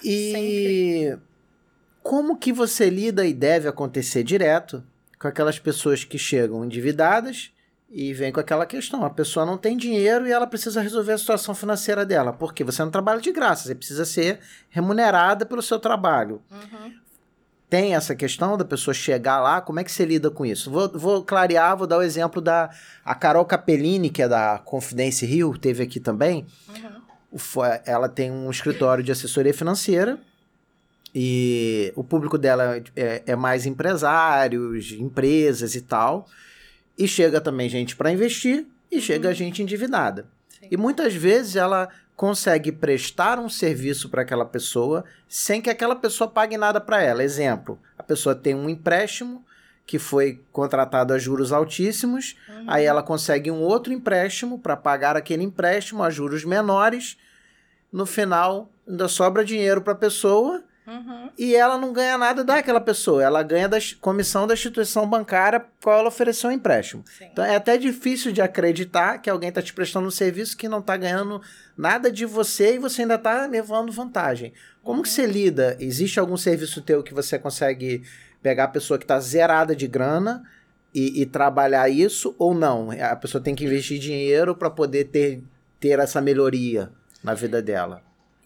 E 0.03 0.31
Sempre. 1.11 1.23
como 2.03 2.37
que 2.37 2.51
você 2.51 2.89
lida 2.89 3.25
e 3.25 3.33
deve 3.33 3.69
acontecer 3.69 4.23
direto 4.23 4.83
com 5.21 5.27
aquelas 5.27 5.59
pessoas 5.59 6.03
que 6.03 6.17
chegam 6.17 6.65
endividadas 6.65 7.51
e 7.89 8.11
vem 8.13 8.31
com 8.31 8.39
aquela 8.39 8.65
questão: 8.65 9.05
a 9.05 9.09
pessoa 9.09 9.45
não 9.45 9.57
tem 9.57 9.77
dinheiro 9.77 10.27
e 10.27 10.31
ela 10.31 10.47
precisa 10.47 10.81
resolver 10.81 11.13
a 11.13 11.17
situação 11.17 11.53
financeira 11.53 12.03
dela. 12.03 12.33
Porque 12.33 12.63
você 12.63 12.83
não 12.83 12.89
trabalha 12.89 13.21
de 13.21 13.31
graça, 13.31 13.67
você 13.67 13.75
precisa 13.75 14.03
ser 14.03 14.39
remunerada 14.69 15.45
pelo 15.45 15.61
seu 15.61 15.79
trabalho. 15.79 16.41
Uhum. 16.49 16.93
Tem 17.69 17.95
essa 17.95 18.13
questão 18.13 18.57
da 18.57 18.65
pessoa 18.65 18.93
chegar 18.93 19.39
lá, 19.39 19.61
como 19.61 19.79
é 19.79 19.83
que 19.83 19.91
você 19.91 20.03
lida 20.03 20.29
com 20.29 20.45
isso? 20.45 20.69
Vou, 20.69 20.89
vou 20.89 21.23
clarear, 21.23 21.77
vou 21.77 21.87
dar 21.87 21.99
o 21.99 22.01
exemplo 22.01 22.41
da 22.41 22.69
a 23.05 23.15
Carol 23.15 23.45
Capellini, 23.45 24.09
que 24.09 24.21
é 24.21 24.27
da 24.27 24.59
Confidência 24.59 25.25
Rio, 25.25 25.57
teve 25.57 25.83
aqui 25.83 25.99
também. 25.99 26.45
Uhum. 26.67 27.01
Ela 27.85 28.09
tem 28.09 28.29
um 28.29 28.51
escritório 28.51 29.01
de 29.01 29.11
assessoria 29.11 29.53
financeira 29.53 30.19
e 31.13 31.91
o 31.95 32.03
público 32.03 32.37
dela 32.37 32.81
é, 32.95 33.23
é 33.25 33.35
mais 33.35 33.65
empresários, 33.65 34.91
empresas 34.93 35.75
e 35.75 35.81
tal. 35.81 36.27
E 36.97 37.07
chega 37.07 37.41
também 37.41 37.67
gente 37.67 37.95
para 37.95 38.11
investir 38.11 38.65
e 38.89 38.95
uhum. 38.95 39.01
chega 39.01 39.33
gente 39.33 39.61
endividada. 39.61 40.25
Sim. 40.49 40.67
E 40.71 40.77
muitas 40.77 41.13
vezes 41.13 41.55
ela 41.55 41.89
consegue 42.15 42.71
prestar 42.71 43.39
um 43.39 43.49
serviço 43.49 44.09
para 44.09 44.21
aquela 44.21 44.45
pessoa 44.45 45.03
sem 45.27 45.61
que 45.61 45.69
aquela 45.69 45.95
pessoa 45.95 46.29
pague 46.29 46.57
nada 46.57 46.79
para 46.79 47.01
ela. 47.01 47.23
Exemplo, 47.23 47.79
a 47.97 48.03
pessoa 48.03 48.35
tem 48.35 48.55
um 48.55 48.69
empréstimo 48.69 49.43
que 49.85 49.99
foi 49.99 50.39
contratado 50.51 51.13
a 51.13 51.17
juros 51.17 51.51
altíssimos, 51.51 52.37
uhum. 52.47 52.65
aí 52.67 52.85
ela 52.85 53.03
consegue 53.03 53.51
um 53.51 53.59
outro 53.59 53.91
empréstimo 53.91 54.59
para 54.59 54.77
pagar 54.77 55.17
aquele 55.17 55.43
empréstimo 55.43 56.03
a 56.03 56.09
juros 56.09 56.45
menores. 56.45 57.17
No 57.91 58.05
final, 58.05 58.69
ainda 58.87 59.09
sobra 59.09 59.43
dinheiro 59.43 59.81
para 59.81 59.93
a 59.93 59.97
pessoa 59.97 60.63
Uhum. 60.85 61.29
E 61.37 61.55
ela 61.55 61.77
não 61.77 61.93
ganha 61.93 62.17
nada 62.17 62.43
daquela 62.43 62.81
pessoa, 62.81 63.23
ela 63.23 63.43
ganha 63.43 63.69
da 63.69 63.77
comissão 63.99 64.47
da 64.47 64.55
instituição 64.55 65.07
bancária 65.07 65.63
qual 65.81 65.99
ela 65.99 66.07
ofereceu 66.07 66.49
o 66.49 66.53
um 66.53 66.55
empréstimo. 66.55 67.03
Sim. 67.17 67.27
Então 67.31 67.45
é 67.45 67.55
até 67.55 67.77
difícil 67.77 68.31
de 68.31 68.41
acreditar 68.41 69.19
que 69.19 69.29
alguém 69.29 69.49
está 69.49 69.61
te 69.61 69.73
prestando 69.73 70.07
um 70.07 70.11
serviço 70.11 70.57
que 70.57 70.67
não 70.67 70.79
está 70.79 70.97
ganhando 70.97 71.41
nada 71.77 72.11
de 72.11 72.25
você 72.25 72.75
e 72.75 72.79
você 72.79 73.03
ainda 73.03 73.15
está 73.15 73.45
levando 73.45 73.91
vantagem. 73.91 74.53
Como 74.83 74.97
uhum. 74.97 75.03
que 75.03 75.09
você 75.09 75.25
lida? 75.25 75.77
Existe 75.79 76.19
algum 76.19 76.35
serviço 76.35 76.81
teu 76.81 77.03
que 77.03 77.13
você 77.13 77.37
consegue 77.37 78.03
pegar 78.41 78.63
a 78.63 78.69
pessoa 78.69 78.97
que 78.97 79.05
está 79.05 79.19
zerada 79.19 79.75
de 79.75 79.87
grana 79.87 80.43
e, 80.93 81.21
e, 81.21 81.25
trabalhar 81.25 81.87
isso 81.89 82.35
ou 82.37 82.53
não? 82.53 82.89
A 82.91 83.15
pessoa 83.15 83.41
tem 83.41 83.55
que 83.55 83.63
investir 83.63 83.99
dinheiro 83.99 84.55
para 84.55 84.69
poder 84.69 85.05
ter, 85.05 85.41
ter 85.79 85.99
essa 85.99 86.19
melhoria 86.19 86.91
na 87.23 87.33
vida 87.33 87.61
dela. 87.61 88.01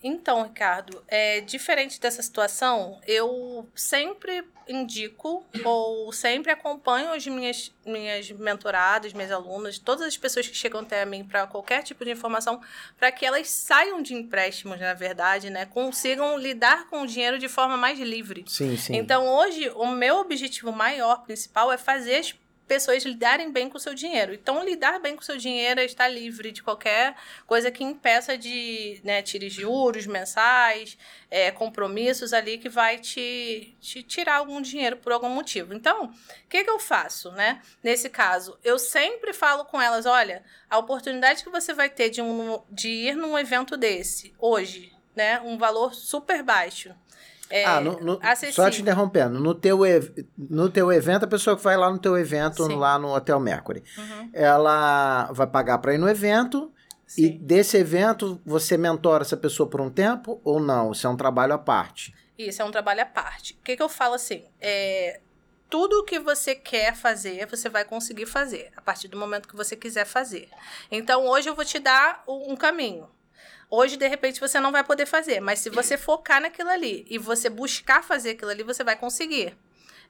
Então, 0.07 0.43
Ricardo, 0.43 1.03
é, 1.07 1.41
diferente 1.41 1.99
dessa 1.99 2.21
situação, 2.21 3.01
eu 3.07 3.67
sempre 3.73 4.47
indico 4.67 5.43
ou 5.63 6.13
sempre 6.13 6.51
acompanho 6.51 7.11
as 7.11 7.25
minhas, 7.25 7.73
minhas 7.83 8.29
mentoradas, 8.29 9.13
minhas 9.13 9.31
alunas, 9.31 9.79
todas 9.79 10.05
as 10.05 10.15
pessoas 10.15 10.47
que 10.47 10.55
chegam 10.55 10.81
até 10.81 11.03
mim 11.05 11.23
para 11.23 11.47
qualquer 11.47 11.81
tipo 11.81 12.05
de 12.05 12.11
informação, 12.11 12.61
para 12.99 13.11
que 13.11 13.25
elas 13.25 13.49
saiam 13.49 13.99
de 13.99 14.13
empréstimos, 14.13 14.79
na 14.79 14.93
verdade, 14.93 15.49
né? 15.49 15.65
Consigam 15.65 16.37
lidar 16.37 16.87
com 16.87 17.01
o 17.01 17.07
dinheiro 17.07 17.39
de 17.39 17.49
forma 17.49 17.75
mais 17.75 17.99
livre. 17.99 18.45
Sim, 18.47 18.77
sim. 18.77 18.95
Então, 18.95 19.27
hoje, 19.27 19.71
o 19.71 19.87
meu 19.87 20.17
objetivo 20.17 20.71
maior, 20.71 21.23
principal, 21.23 21.71
é 21.71 21.79
fazer 21.79 22.17
as 22.17 22.31
pessoas 22.67 23.03
lidarem 23.03 23.51
bem 23.51 23.69
com 23.69 23.77
o 23.77 23.79
seu 23.79 23.93
dinheiro. 23.93 24.33
Então, 24.33 24.63
lidar 24.63 24.99
bem 24.99 25.15
com 25.15 25.21
o 25.21 25.25
seu 25.25 25.37
dinheiro 25.37 25.79
é 25.79 25.85
estar 25.85 26.07
livre 26.07 26.51
de 26.51 26.63
qualquer 26.63 27.15
coisa 27.45 27.71
que 27.71 27.83
impeça 27.83 28.37
de 28.37 28.99
né, 29.03 29.21
tirar 29.21 29.49
juros 29.49 30.07
mensais, 30.07 30.97
é, 31.29 31.51
compromissos 31.51 32.33
ali 32.33 32.57
que 32.57 32.69
vai 32.69 32.97
te, 32.97 33.75
te 33.79 34.01
tirar 34.03 34.37
algum 34.37 34.61
dinheiro 34.61 34.97
por 34.97 35.11
algum 35.11 35.29
motivo. 35.29 35.73
Então, 35.73 36.05
o 36.05 36.47
que, 36.49 36.63
que 36.63 36.69
eu 36.69 36.79
faço, 36.79 37.31
né? 37.31 37.61
Nesse 37.83 38.09
caso, 38.09 38.57
eu 38.63 38.79
sempre 38.79 39.33
falo 39.33 39.65
com 39.65 39.81
elas, 39.81 40.05
olha, 40.05 40.43
a 40.69 40.77
oportunidade 40.77 41.43
que 41.43 41.49
você 41.49 41.73
vai 41.73 41.89
ter 41.89 42.09
de, 42.09 42.21
um, 42.21 42.61
de 42.69 42.89
ir 42.89 43.15
num 43.15 43.37
evento 43.37 43.77
desse 43.77 44.33
hoje, 44.39 44.91
né? 45.15 45.39
Um 45.41 45.57
valor 45.57 45.93
super 45.93 46.41
baixo 46.41 46.95
é, 47.49 47.63
ah, 47.65 47.79
no, 47.79 47.99
no, 47.99 48.19
só 48.51 48.69
te 48.69 48.81
interrompendo. 48.81 49.39
No 49.39 49.53
teu, 49.53 49.79
no 50.37 50.69
teu 50.69 50.91
evento, 50.91 51.25
a 51.25 51.27
pessoa 51.27 51.55
que 51.55 51.63
vai 51.63 51.77
lá 51.77 51.91
no 51.91 51.99
teu 51.99 52.17
evento, 52.17 52.65
Sim. 52.65 52.75
lá 52.75 52.97
no 52.97 53.13
Hotel 53.13 53.39
Mercury, 53.39 53.83
uhum. 53.97 54.29
ela 54.33 55.31
vai 55.31 55.47
pagar 55.47 55.77
para 55.77 55.93
ir 55.93 55.97
no 55.97 56.09
evento. 56.09 56.71
Sim. 57.05 57.25
E 57.25 57.29
desse 57.29 57.77
evento, 57.77 58.41
você 58.45 58.77
mentora 58.77 59.23
essa 59.23 59.37
pessoa 59.37 59.69
por 59.69 59.79
um 59.79 59.91
tempo 59.91 60.41
ou 60.43 60.59
não? 60.59 60.91
Isso 60.91 61.05
é 61.05 61.09
um 61.09 61.15
trabalho 61.15 61.53
à 61.53 61.57
parte? 61.57 62.15
Isso, 62.37 62.61
é 62.61 62.65
um 62.65 62.71
trabalho 62.71 63.01
à 63.01 63.05
parte. 63.05 63.53
O 63.53 63.63
que, 63.63 63.77
que 63.77 63.83
eu 63.83 63.87
falo 63.87 64.15
assim? 64.15 64.43
É, 64.59 65.19
tudo 65.69 66.03
que 66.03 66.19
você 66.19 66.55
quer 66.55 66.95
fazer, 66.95 67.45
você 67.47 67.69
vai 67.69 67.85
conseguir 67.85 68.25
fazer, 68.25 68.71
a 68.75 68.81
partir 68.81 69.07
do 69.07 69.17
momento 69.17 69.47
que 69.47 69.55
você 69.55 69.75
quiser 69.75 70.05
fazer. 70.05 70.49
Então, 70.91 71.27
hoje 71.27 71.49
eu 71.49 71.55
vou 71.55 71.63
te 71.63 71.79
dar 71.79 72.23
um 72.27 72.55
caminho. 72.55 73.07
Hoje, 73.69 73.97
de 73.97 74.07
repente, 74.07 74.39
você 74.39 74.59
não 74.59 74.71
vai 74.71 74.83
poder 74.83 75.05
fazer, 75.05 75.39
mas 75.39 75.59
se 75.59 75.69
você 75.69 75.97
focar 75.97 76.41
naquilo 76.41 76.69
ali 76.69 77.05
e 77.09 77.17
você 77.17 77.49
buscar 77.49 78.03
fazer 78.03 78.31
aquilo 78.31 78.51
ali, 78.51 78.63
você 78.63 78.83
vai 78.83 78.95
conseguir. 78.95 79.57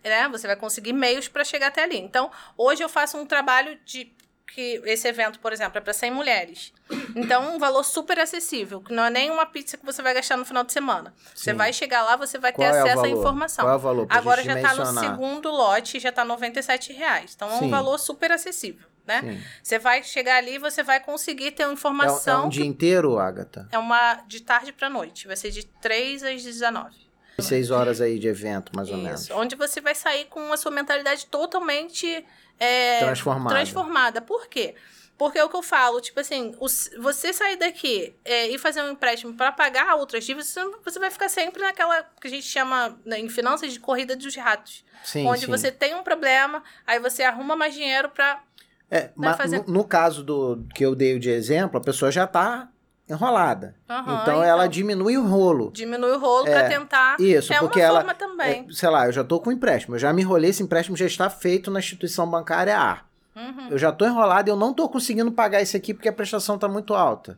Né? 0.03 0.27
Você 0.29 0.47
vai 0.47 0.55
conseguir 0.55 0.93
meios 0.93 1.27
para 1.27 1.43
chegar 1.43 1.67
até 1.67 1.83
ali. 1.83 1.97
Então, 1.97 2.29
hoje 2.57 2.83
eu 2.83 2.89
faço 2.89 3.17
um 3.17 3.25
trabalho 3.25 3.77
de 3.85 4.13
que 4.53 4.81
esse 4.85 5.07
evento, 5.07 5.39
por 5.39 5.51
exemplo, 5.51 5.77
é 5.77 5.81
para 5.81 5.91
100 5.91 6.11
mulheres. 6.11 6.73
Então, 7.15 7.55
um 7.55 7.59
valor 7.59 7.83
super 7.83 8.19
acessível, 8.19 8.81
que 8.81 8.93
não 8.93 9.03
é 9.03 9.09
nem 9.09 9.29
uma 9.29 9.45
pizza 9.45 9.75
que 9.75 9.85
você 9.85 10.01
vai 10.01 10.13
gastar 10.13 10.37
no 10.37 10.45
final 10.45 10.63
de 10.63 10.71
semana. 10.71 11.13
Sim. 11.33 11.43
Você 11.43 11.53
vai 11.53 11.73
chegar 11.73 12.03
lá, 12.03 12.15
você 12.15 12.37
vai 12.37 12.53
Qual 12.53 12.69
ter 12.69 12.77
é 12.77 12.81
acesso 12.81 13.05
à 13.05 13.09
informação. 13.09 13.65
Qual 13.65 13.73
é 13.73 13.75
o 13.75 13.79
valor? 13.79 14.07
Agora 14.09 14.43
já 14.43 14.55
está 14.55 14.73
no 14.75 14.85
segundo 14.99 15.49
lote, 15.49 15.99
já 15.99 16.09
está 16.09 16.23
97 16.23 16.93
reais. 16.93 17.33
Então, 17.35 17.49
é 17.49 17.55
um 17.55 17.59
Sim. 17.59 17.69
valor 17.69 17.97
super 17.97 18.31
acessível 18.31 18.94
né? 19.05 19.21
Sim. 19.21 19.43
Você 19.61 19.79
vai 19.79 20.03
chegar 20.03 20.37
ali 20.37 20.55
e 20.55 20.59
você 20.59 20.83
vai 20.83 20.99
conseguir 20.99 21.51
ter 21.51 21.65
uma 21.65 21.73
informação. 21.73 22.41
É, 22.41 22.43
é 22.43 22.45
um 22.47 22.49
dia 22.49 22.65
inteiro, 22.65 23.17
Agatha? 23.19 23.67
É 23.71 23.77
uma 23.77 24.15
de 24.27 24.41
tarde 24.41 24.73
para 24.73 24.89
noite. 24.89 25.27
Vai 25.27 25.35
ser 25.35 25.51
de 25.51 25.65
3 25.65 26.23
às 26.23 26.43
19. 26.43 27.05
Seis 27.39 27.69
horas 27.69 27.99
aí 27.99 28.17
de 28.17 28.27
evento, 28.27 28.71
mais 28.73 28.89
ou 28.89 28.95
Isso, 28.95 29.03
menos. 29.03 29.29
Onde 29.31 29.55
você 29.55 29.81
vai 29.81 29.93
sair 29.93 30.25
com 30.25 30.53
a 30.53 30.57
sua 30.57 30.71
mentalidade 30.71 31.25
totalmente 31.25 32.25
é, 32.57 32.99
transformada. 32.99 33.55
transformada. 33.55 34.21
Por 34.21 34.47
quê? 34.47 34.75
Porque 35.17 35.37
é 35.37 35.43
o 35.43 35.49
que 35.49 35.55
eu 35.55 35.63
falo, 35.63 36.01
tipo 36.01 36.19
assim, 36.19 36.53
o, 36.59 36.67
você 37.01 37.31
sair 37.31 37.55
daqui 37.55 38.13
é, 38.23 38.49
e 38.49 38.57
fazer 38.57 38.81
um 38.81 38.91
empréstimo 38.91 39.33
para 39.33 39.51
pagar 39.51 39.95
outras 39.95 40.25
dívidas, 40.25 40.53
você 40.83 40.99
vai 40.99 41.09
ficar 41.09 41.29
sempre 41.29 41.61
naquela 41.61 42.03
que 42.19 42.27
a 42.27 42.29
gente 42.29 42.45
chama 42.45 42.99
né, 43.05 43.19
em 43.19 43.29
finanças 43.29 43.71
de 43.71 43.79
corrida 43.79 44.15
dos 44.15 44.35
ratos. 44.35 44.83
Sim, 45.03 45.25
onde 45.25 45.45
sim. 45.45 45.47
você 45.47 45.71
tem 45.71 45.95
um 45.95 46.03
problema, 46.03 46.63
aí 46.85 46.99
você 46.99 47.23
arruma 47.23 47.55
mais 47.55 47.73
dinheiro 47.73 48.09
para 48.09 48.41
é, 48.89 49.09
mas 49.15 49.37
fazer... 49.37 49.63
no, 49.65 49.73
no, 49.73 49.83
caso 49.83 50.23
do 50.23 50.63
que 50.73 50.85
eu 50.85 50.95
dei 50.95 51.17
de 51.17 51.29
exemplo, 51.29 51.77
a 51.77 51.81
pessoa 51.81 52.11
já 52.11 52.25
está 52.25 52.69
enrolada. 53.09 53.75
Uhum, 53.89 54.01
então, 54.01 54.21
então, 54.21 54.43
ela 54.43 54.67
diminui 54.67 55.17
o 55.17 55.25
rolo. 55.25 55.71
Diminui 55.71 56.11
o 56.11 56.19
rolo 56.19 56.47
é, 56.47 56.51
para 56.51 56.69
tentar. 56.69 57.19
Isso, 57.19 57.53
é 57.53 57.59
porque 57.59 57.79
ela. 57.79 58.03
também. 58.13 58.65
É, 58.69 58.73
sei 58.73 58.89
lá, 58.89 59.05
eu 59.07 59.11
já 59.11 59.21
estou 59.21 59.39
com 59.39 59.51
empréstimo, 59.51 59.95
eu 59.95 59.99
já 59.99 60.11
me 60.13 60.21
enrolei, 60.21 60.49
esse 60.49 60.63
empréstimo 60.63 60.97
já 60.97 61.05
está 61.05 61.29
feito 61.29 61.69
na 61.71 61.79
instituição 61.79 62.29
bancária 62.29 62.77
A. 62.77 63.01
Uhum. 63.35 63.69
Eu 63.71 63.77
já 63.77 63.89
estou 63.89 64.07
enrolado 64.07 64.49
e 64.49 64.51
eu 64.51 64.55
não 64.55 64.71
estou 64.71 64.87
conseguindo 64.89 65.31
pagar 65.31 65.61
isso 65.61 65.75
aqui 65.75 65.93
porque 65.93 66.07
a 66.07 66.13
prestação 66.13 66.55
está 66.55 66.67
muito 66.67 66.93
alta. 66.93 67.37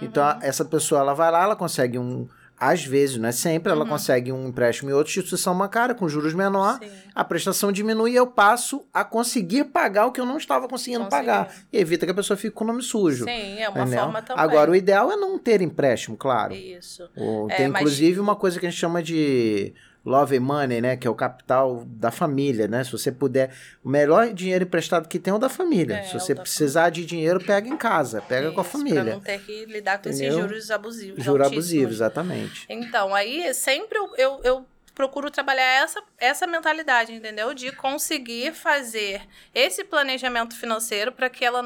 Então, 0.00 0.24
uhum. 0.24 0.30
Então, 0.30 0.48
essa 0.48 0.64
pessoa 0.64 1.00
ela 1.00 1.14
vai 1.14 1.30
lá, 1.30 1.42
ela 1.42 1.56
consegue 1.56 1.98
um 1.98 2.28
às 2.70 2.82
vezes, 2.82 3.18
não 3.18 3.28
é 3.28 3.32
sempre, 3.32 3.70
ela 3.70 3.84
uhum. 3.84 3.90
consegue 3.90 4.32
um 4.32 4.48
empréstimo 4.48 4.88
em 4.88 4.94
outra 4.94 5.10
instituição 5.10 5.56
bancária 5.56 5.94
com 5.94 6.08
juros 6.08 6.32
menor, 6.32 6.78
Sim. 6.82 6.90
a 7.14 7.22
prestação 7.22 7.70
diminui 7.70 8.12
e 8.12 8.16
eu 8.16 8.26
passo 8.26 8.86
a 8.92 9.04
conseguir 9.04 9.64
pagar 9.64 10.06
o 10.06 10.12
que 10.12 10.18
eu 10.18 10.24
não 10.24 10.38
estava 10.38 10.66
conseguindo 10.66 11.04
Consegui. 11.04 11.26
pagar. 11.26 11.54
E 11.70 11.76
evita 11.76 12.06
que 12.06 12.12
a 12.12 12.14
pessoa 12.14 12.38
fique 12.38 12.54
com 12.54 12.64
o 12.64 12.66
nome 12.66 12.82
sujo. 12.82 13.24
Sim, 13.24 13.58
é 13.60 13.68
uma 13.68 13.82
entendeu? 13.82 14.00
forma 14.00 14.22
também. 14.22 14.42
Agora, 14.42 14.70
o 14.70 14.74
ideal 14.74 15.12
é 15.12 15.16
não 15.16 15.38
ter 15.38 15.60
empréstimo, 15.60 16.16
claro. 16.16 16.54
Isso. 16.54 17.06
Ou, 17.14 17.50
é, 17.50 17.56
tem, 17.56 17.66
inclusive, 17.66 18.16
mas... 18.16 18.28
uma 18.28 18.34
coisa 18.36 18.58
que 18.58 18.66
a 18.66 18.70
gente 18.70 18.78
chama 18.78 19.02
de 19.02 19.74
love 20.04 20.38
money, 20.38 20.80
né, 20.80 20.96
que 20.96 21.06
é 21.06 21.10
o 21.10 21.14
capital 21.14 21.84
da 21.86 22.10
família, 22.10 22.68
né? 22.68 22.84
Se 22.84 22.92
você 22.92 23.10
puder, 23.10 23.54
o 23.82 23.88
melhor 23.88 24.32
dinheiro 24.34 24.64
emprestado 24.64 25.08
que 25.08 25.18
tem 25.18 25.32
é 25.32 25.34
o 25.34 25.38
da 25.38 25.48
família. 25.48 25.96
É, 25.96 26.02
Se 26.02 26.12
você 26.12 26.34
precisar 26.34 26.82
família. 26.84 27.02
de 27.02 27.06
dinheiro, 27.06 27.42
pega 27.42 27.68
em 27.68 27.76
casa, 27.76 28.20
pega 28.20 28.46
Isso, 28.46 28.54
com 28.54 28.60
a 28.60 28.64
família. 28.64 29.02
Pra 29.02 29.14
não 29.14 29.20
ter 29.20 29.40
que 29.40 29.64
lidar 29.64 30.02
com 30.02 30.08
Entendeu? 30.10 30.28
esses 30.28 30.40
juros 30.40 30.70
abusivos. 30.70 31.24
Juros 31.24 31.46
abusivos, 31.46 31.94
exatamente. 31.94 32.66
Então, 32.68 33.14
aí 33.14 33.52
sempre 33.54 33.96
eu, 33.98 34.14
eu, 34.16 34.40
eu 34.44 34.66
procuro 34.94 35.30
trabalhar 35.30 35.82
essa, 35.82 36.02
essa 36.18 36.46
mentalidade, 36.46 37.12
entendeu? 37.12 37.54
De 37.54 37.72
conseguir 37.72 38.52
fazer 38.52 39.22
esse 39.54 39.84
planejamento 39.84 40.54
financeiro 40.54 41.12
para 41.12 41.30
que 41.30 41.44
ela 41.44 41.62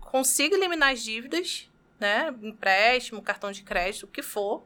consiga 0.00 0.56
eliminar 0.56 0.92
as 0.92 1.02
dívidas, 1.02 1.68
né? 1.98 2.32
Empréstimo, 2.42 3.20
cartão 3.20 3.50
de 3.50 3.62
crédito, 3.62 4.04
o 4.04 4.08
que 4.08 4.22
for 4.22 4.64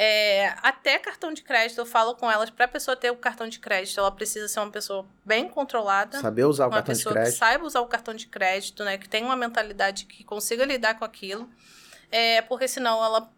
é, 0.00 0.54
até 0.62 0.96
cartão 0.96 1.32
de 1.32 1.42
crédito, 1.42 1.78
eu 1.78 1.84
falo 1.84 2.14
com 2.14 2.30
elas, 2.30 2.50
para 2.50 2.66
a 2.66 2.68
pessoa 2.68 2.96
ter 2.96 3.10
o 3.10 3.16
cartão 3.16 3.48
de 3.48 3.58
crédito, 3.58 3.98
ela 3.98 4.12
precisa 4.12 4.46
ser 4.46 4.60
uma 4.60 4.70
pessoa 4.70 5.04
bem 5.24 5.48
controlada. 5.48 6.20
Saber 6.20 6.44
usar 6.44 6.68
o 6.68 6.70
cartão 6.70 6.94
de 6.94 7.02
crédito. 7.02 7.18
Uma 7.18 7.24
pessoa 7.24 7.32
que 7.32 7.38
saiba 7.38 7.64
usar 7.64 7.80
o 7.80 7.86
cartão 7.88 8.14
de 8.14 8.28
crédito, 8.28 8.84
né? 8.84 8.96
Que 8.96 9.08
tenha 9.08 9.26
uma 9.26 9.34
mentalidade 9.34 10.04
que 10.04 10.22
consiga 10.22 10.64
lidar 10.64 10.96
com 11.00 11.04
aquilo. 11.04 11.50
É, 12.12 12.40
porque 12.42 12.68
senão 12.68 13.04
ela 13.04 13.28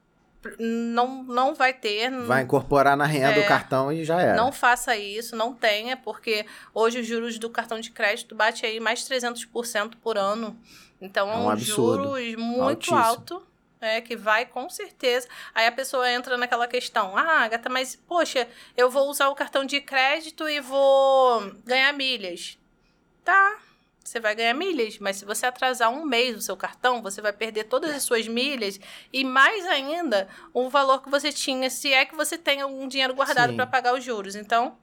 não, 0.58 1.24
não 1.24 1.54
vai 1.54 1.72
ter. 1.72 2.10
Vai 2.26 2.42
incorporar 2.42 2.94
na 2.94 3.06
renda 3.06 3.32
é, 3.32 3.40
do 3.40 3.48
cartão 3.48 3.90
e 3.90 4.04
já 4.04 4.20
era. 4.20 4.36
Não 4.36 4.52
faça 4.52 4.94
isso, 4.94 5.34
não 5.34 5.54
tenha, 5.54 5.96
porque 5.96 6.44
hoje 6.74 7.00
os 7.00 7.06
juros 7.06 7.38
do 7.38 7.48
cartão 7.48 7.80
de 7.80 7.90
crédito 7.90 8.34
bate 8.34 8.66
aí 8.66 8.78
mais 8.78 9.00
300% 9.08 9.94
por 10.02 10.18
ano. 10.18 10.54
Então, 11.00 11.30
é 11.30 11.36
um, 11.36 11.48
um 11.48 11.56
juros 11.56 12.36
muito 12.36 12.62
Altíssimo. 12.62 12.98
alto 12.98 13.49
é, 13.80 14.00
que 14.00 14.16
vai 14.16 14.46
com 14.46 14.68
certeza. 14.68 15.28
Aí 15.54 15.66
a 15.66 15.72
pessoa 15.72 16.10
entra 16.10 16.36
naquela 16.36 16.68
questão: 16.68 17.16
ah, 17.16 17.48
gata, 17.48 17.68
mas 17.68 17.96
poxa, 17.96 18.46
eu 18.76 18.90
vou 18.90 19.08
usar 19.08 19.28
o 19.28 19.34
cartão 19.34 19.64
de 19.64 19.80
crédito 19.80 20.48
e 20.48 20.60
vou 20.60 21.52
ganhar 21.64 21.92
milhas. 21.92 22.58
Tá, 23.24 23.58
você 24.02 24.18
vai 24.18 24.34
ganhar 24.34 24.54
milhas, 24.54 24.98
mas 24.98 25.16
se 25.16 25.24
você 25.24 25.46
atrasar 25.46 25.90
um 25.90 26.04
mês 26.04 26.36
o 26.36 26.40
seu 26.40 26.56
cartão, 26.56 27.02
você 27.02 27.20
vai 27.20 27.32
perder 27.32 27.64
todas 27.64 27.90
as 27.90 28.02
suas 28.02 28.26
milhas 28.26 28.80
e 29.12 29.24
mais 29.24 29.66
ainda 29.66 30.28
o 30.52 30.68
valor 30.68 31.02
que 31.02 31.10
você 31.10 31.32
tinha, 31.32 31.70
se 31.70 31.92
é 31.92 32.04
que 32.04 32.14
você 32.14 32.36
tem 32.36 32.60
algum 32.60 32.88
dinheiro 32.88 33.14
guardado 33.14 33.54
para 33.54 33.66
pagar 33.66 33.94
os 33.94 34.02
juros. 34.02 34.34
Então, 34.34 34.76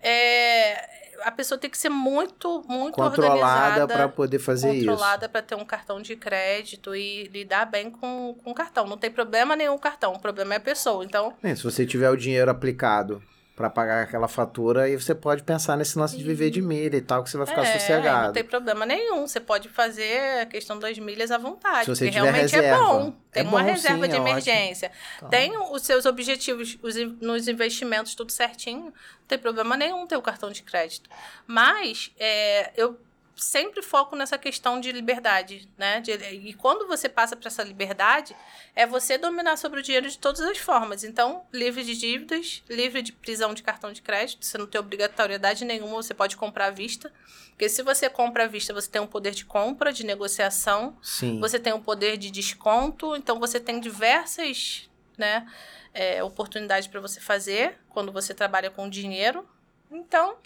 é, 0.00 0.98
a 1.22 1.30
pessoa 1.30 1.58
tem 1.58 1.70
que 1.70 1.78
ser 1.78 1.88
muito, 1.88 2.64
muito 2.68 2.94
controlada 2.94 3.86
para 3.86 4.08
poder 4.08 4.38
fazer 4.38 4.68
controlada 4.68 4.78
isso. 4.78 4.90
Controlada 4.90 5.28
para 5.28 5.42
ter 5.42 5.54
um 5.54 5.64
cartão 5.64 6.00
de 6.00 6.16
crédito 6.16 6.94
e 6.94 7.24
lidar 7.24 7.64
bem 7.66 7.90
com, 7.90 8.36
com 8.42 8.50
o 8.50 8.54
cartão. 8.54 8.86
Não 8.86 8.98
tem 8.98 9.10
problema 9.10 9.56
nenhum 9.56 9.74
o 9.74 9.78
cartão, 9.78 10.12
o 10.12 10.18
problema 10.18 10.54
é 10.54 10.56
a 10.56 10.60
pessoa. 10.60 11.04
Então, 11.04 11.34
é, 11.42 11.54
se 11.54 11.62
você 11.62 11.86
tiver 11.86 12.10
o 12.10 12.16
dinheiro 12.16 12.50
aplicado 12.50 13.22
para 13.58 13.68
pagar 13.68 14.04
aquela 14.04 14.28
fatura, 14.28 14.82
aí 14.82 14.94
você 14.94 15.16
pode 15.16 15.42
pensar 15.42 15.76
nesse 15.76 15.98
lance 15.98 16.16
de 16.16 16.22
viver 16.22 16.48
de 16.48 16.62
milha 16.62 16.96
e 16.96 17.00
tal, 17.00 17.24
que 17.24 17.28
você 17.28 17.36
vai 17.36 17.44
ficar 17.44 17.64
é, 17.64 17.72
sossegado. 17.72 18.26
Não 18.26 18.32
tem 18.32 18.44
problema 18.44 18.86
nenhum. 18.86 19.26
Você 19.26 19.40
pode 19.40 19.68
fazer 19.68 20.42
a 20.42 20.46
questão 20.46 20.78
das 20.78 20.96
milhas 20.96 21.32
à 21.32 21.38
vontade. 21.38 21.86
Se 21.86 21.90
você 21.90 22.04
porque 22.04 22.20
realmente 22.20 22.54
é 22.54 22.60
reserva. 22.60 22.68
é 22.68 22.78
bom. 22.78 23.12
Tem 23.32 23.42
é 23.42 23.48
uma 23.48 23.58
bom, 23.58 23.66
reserva 23.66 24.04
sim, 24.04 24.10
de 24.12 24.16
é 24.16 24.18
emergência. 24.20 24.92
Então. 25.16 25.28
Tem 25.28 25.58
os 25.72 25.82
seus 25.82 26.06
objetivos 26.06 26.78
os, 26.80 26.94
nos 27.20 27.48
investimentos 27.48 28.14
tudo 28.14 28.30
certinho. 28.30 28.84
Não 28.84 29.26
tem 29.26 29.38
problema 29.38 29.76
nenhum 29.76 30.06
ter 30.06 30.16
o 30.16 30.22
cartão 30.22 30.52
de 30.52 30.62
crédito. 30.62 31.10
Mas 31.44 32.12
é, 32.16 32.70
eu 32.76 32.96
sempre 33.38 33.82
foco 33.82 34.16
nessa 34.16 34.36
questão 34.36 34.80
de 34.80 34.90
liberdade, 34.92 35.68
né? 35.78 36.00
De, 36.00 36.12
e 36.12 36.52
quando 36.54 36.86
você 36.86 37.08
passa 37.08 37.36
para 37.36 37.48
essa 37.48 37.62
liberdade, 37.62 38.36
é 38.74 38.86
você 38.86 39.16
dominar 39.16 39.56
sobre 39.56 39.80
o 39.80 39.82
dinheiro 39.82 40.08
de 40.08 40.18
todas 40.18 40.40
as 40.40 40.58
formas. 40.58 41.04
Então, 41.04 41.44
livre 41.52 41.84
de 41.84 41.96
dívidas, 41.96 42.62
livre 42.68 43.00
de 43.00 43.12
prisão 43.12 43.54
de 43.54 43.62
cartão 43.62 43.92
de 43.92 44.02
crédito, 44.02 44.44
você 44.44 44.58
não 44.58 44.66
tem 44.66 44.80
obrigatoriedade 44.80 45.64
nenhuma, 45.64 46.02
você 46.02 46.12
pode 46.12 46.36
comprar 46.36 46.66
à 46.66 46.70
vista. 46.70 47.12
Porque 47.50 47.68
se 47.68 47.82
você 47.82 48.08
compra 48.10 48.44
à 48.44 48.46
vista, 48.46 48.72
você 48.72 48.90
tem 48.90 49.00
um 49.00 49.06
poder 49.06 49.32
de 49.32 49.44
compra, 49.44 49.92
de 49.92 50.04
negociação, 50.04 50.96
Sim. 51.02 51.40
você 51.40 51.58
tem 51.58 51.72
um 51.72 51.80
poder 51.80 52.16
de 52.16 52.30
desconto, 52.30 53.16
então 53.16 53.38
você 53.40 53.58
tem 53.58 53.80
diversas, 53.80 54.88
né? 55.16 55.46
É, 55.94 56.22
oportunidades 56.22 56.86
para 56.86 57.00
você 57.00 57.18
fazer 57.18 57.78
quando 57.88 58.12
você 58.12 58.34
trabalha 58.34 58.70
com 58.70 58.88
dinheiro. 58.88 59.48
Então, 59.90 60.36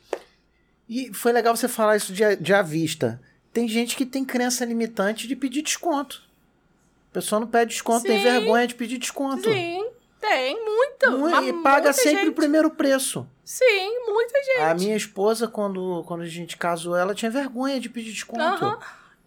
e 0.89 1.13
foi 1.13 1.33
legal 1.33 1.57
você 1.57 1.69
falar 1.69 1.97
isso 1.97 2.13
de, 2.13 2.37
de 2.37 2.53
à 2.53 2.63
vista. 2.63 3.21
Tem 3.53 3.69
gente 3.69 3.97
que 3.97 4.07
tem 4.07 4.25
crença 4.25 4.65
limitante 4.65 5.29
de 5.29 5.37
pedir 5.37 5.63
desconto. 5.63 6.23
A 7.11 7.15
pessoa 7.15 7.41
não 7.41 7.47
pede 7.47 7.73
desconto, 7.73 8.03
Sim. 8.03 8.09
tem 8.09 8.23
vergonha 8.23 8.67
de 8.67 8.75
pedir 8.75 8.99
desconto. 8.99 9.45
Sim, 9.45 9.87
tem, 10.19 10.65
muita. 10.65 11.11
Muito, 11.11 11.45
e 11.45 11.53
paga 11.63 11.93
sempre 11.93 12.21
gente. 12.21 12.29
o 12.31 12.33
primeiro 12.33 12.71
preço. 12.71 13.29
Sim, 13.45 14.07
muita 14.07 14.43
gente. 14.43 14.61
A 14.61 14.75
minha 14.75 14.97
esposa, 14.97 15.47
quando, 15.47 16.03
quando 16.07 16.23
a 16.23 16.27
gente 16.27 16.57
casou, 16.57 16.97
ela 16.97 17.15
tinha 17.15 17.31
vergonha 17.31 17.79
de 17.79 17.91
pedir 17.91 18.13
desconto. 18.13 18.65
Uhum. 18.65 18.79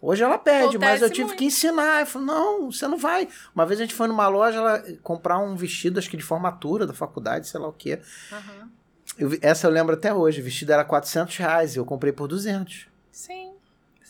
Hoje 0.01 0.23
ela 0.23 0.37
pede, 0.37 0.77
Acontece 0.77 0.91
mas 0.91 1.01
eu 1.01 1.09
tive 1.09 1.27
muito. 1.27 1.37
que 1.37 1.45
ensinar. 1.45 2.01
Eu 2.01 2.05
falei, 2.05 2.27
não, 2.27 2.71
você 2.71 2.87
não 2.87 2.97
vai. 2.97 3.27
Uma 3.53 3.65
vez 3.65 3.79
a 3.79 3.83
gente 3.83 3.93
foi 3.93 4.07
numa 4.07 4.27
loja 4.27 4.57
ela, 4.57 4.83
comprar 5.01 5.39
um 5.39 5.55
vestido, 5.55 5.99
acho 5.99 6.09
que 6.09 6.17
de 6.17 6.23
formatura 6.23 6.85
da 6.85 6.93
faculdade, 6.93 7.47
sei 7.47 7.59
lá 7.59 7.67
o 7.67 7.73
quê. 7.73 7.99
Uhum. 8.31 8.69
Eu, 9.17 9.37
essa 9.41 9.67
eu 9.67 9.71
lembro 9.71 9.93
até 9.93 10.13
hoje. 10.13 10.41
O 10.41 10.43
vestido 10.43 10.71
era 10.71 10.83
400 10.83 11.37
reais 11.37 11.75
e 11.75 11.79
eu 11.79 11.85
comprei 11.85 12.11
por 12.11 12.27
200. 12.27 12.87
Sim. 13.11 13.54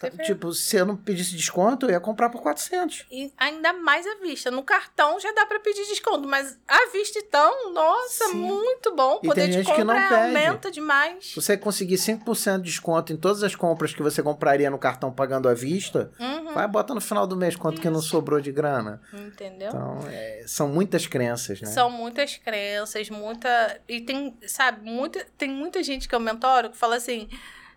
Tipo, 0.10 0.54
se 0.54 0.78
eu 0.78 0.86
não 0.86 0.96
pedisse 0.96 1.36
desconto, 1.36 1.86
eu 1.86 1.92
ia 1.92 2.00
comprar 2.00 2.30
por 2.30 2.42
400. 2.42 3.06
E 3.12 3.32
ainda 3.38 3.74
mais 3.74 4.06
à 4.06 4.16
vista. 4.16 4.52
No 4.52 4.64
cartão 4.64 5.20
já 5.20 5.32
dá 5.32 5.46
para 5.46 5.60
pedir 5.60 5.86
desconto, 5.88 6.28
mas 6.28 6.58
à 6.68 6.92
vista 6.92 7.20
então, 7.20 7.74
nossa, 7.74 8.30
Sim. 8.30 8.36
muito 8.36 8.96
bom. 8.96 9.16
O 9.16 9.22
poder 9.22 9.50
de 9.50 9.64
compra 9.64 10.24
aumenta 10.24 10.72
demais. 10.72 11.32
Se 11.32 11.36
você 11.36 11.58
conseguir 11.58 11.96
5% 11.96 12.58
de 12.58 12.64
desconto 12.64 13.14
em 13.14 13.18
todas 13.18 13.44
as 13.44 13.56
compras 13.56 13.94
que 13.94 14.02
você 14.02 14.22
compraria 14.22 14.70
no 14.70 14.78
cartão 14.78 15.12
pagando 15.12 15.48
à 15.48 15.54
vista, 15.54 16.12
uhum. 16.20 16.54
vai 16.54 16.68
bota 16.68 16.94
no 16.94 17.02
final 17.02 17.26
do 17.26 17.36
mês 17.36 17.56
quanto 17.56 17.76
Isso. 17.76 17.82
que 17.82 17.90
não 17.90 18.02
sobrou 18.02 18.42
de 18.42 18.52
grana. 18.52 19.02
Entendeu? 19.14 19.70
Então, 19.70 20.00
é, 20.10 20.44
são 20.48 20.68
muitas 20.68 21.08
crenças, 21.08 21.62
né? 21.62 21.68
São 21.68 21.90
muitas 21.90 22.38
crenças, 22.38 23.10
muita... 23.10 23.80
E 23.88 24.02
tem, 24.02 24.36
sabe, 24.46 24.90
muita... 24.90 25.26
tem 25.38 25.50
muita 25.50 25.82
gente 25.84 26.08
que 26.08 26.16
eu 26.16 26.20
mentoro 26.20 26.70
que 26.70 26.78
fala 26.78 26.96
assim 26.96 27.30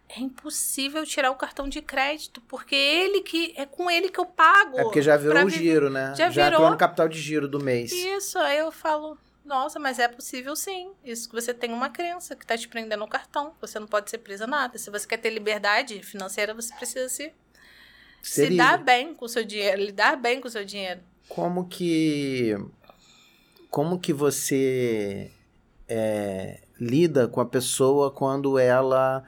é 0.09 0.21
impossível 0.21 1.05
tirar 1.05 1.31
o 1.31 1.35
cartão 1.35 1.69
de 1.69 1.83
crédito, 1.83 2.41
porque 2.43 2.75
ele 2.75 3.21
que 3.21 3.53
é 3.57 3.67
com 3.67 3.91
ele 3.91 4.09
que 4.09 4.19
eu 4.19 4.25
pago. 4.25 4.79
É 4.79 4.83
porque 4.83 5.03
já 5.03 5.17
virou 5.17 5.45
o 5.45 5.51
giro, 5.51 5.91
né? 5.91 6.15
Já, 6.17 6.31
já 6.31 6.49
virou 6.49 6.71
no 6.71 6.77
capital 6.77 7.09
de 7.09 7.21
giro 7.21 7.47
do 7.47 7.63
mês. 7.63 7.93
Isso, 7.93 8.39
aí 8.39 8.59
eu 8.59 8.73
falo, 8.73 9.19
nossa, 9.45 9.79
mas 9.79 9.99
é 9.99 10.09
possível 10.09 10.57
sim. 10.57 10.93
Isso 11.05 11.29
que 11.29 11.35
você 11.35 11.53
tem 11.53 11.73
uma 11.73 11.91
crença 11.91 12.35
que 12.35 12.45
está 12.45 12.57
te 12.57 12.67
prendendo 12.69 13.01
no 13.01 13.09
cartão. 13.09 13.53
Você 13.61 13.79
não 13.79 13.87
pode 13.87 14.11
ser 14.11 14.19
presa 14.19 14.47
nada. 14.47 14.79
Se 14.79 14.91
você 14.91 15.07
quer 15.07 15.19
ter 15.19 15.31
liberdade 15.31 16.03
financeira, 16.03 16.55
você 16.55 16.75
precisa 16.75 17.09
se, 17.09 17.33
se 18.23 18.57
dar 18.57 18.79
bem 18.79 19.15
com 19.15 19.27
o 19.27 19.29
seu 19.29 19.45
dinheiro, 19.45 19.83
lidar 19.83 20.17
bem 20.17 20.41
com 20.41 20.49
o 20.49 20.51
seu 20.51 20.65
dinheiro. 20.65 21.01
Como 21.29 21.67
que. 21.67 22.57
Como 23.71 23.99
que 23.99 24.15
você 24.15 25.31
é, 25.87 26.63
lida 26.81 27.29
com 27.29 27.41
a 27.41 27.47
pessoa 27.47 28.11
quando 28.11 28.59
ela 28.59 29.25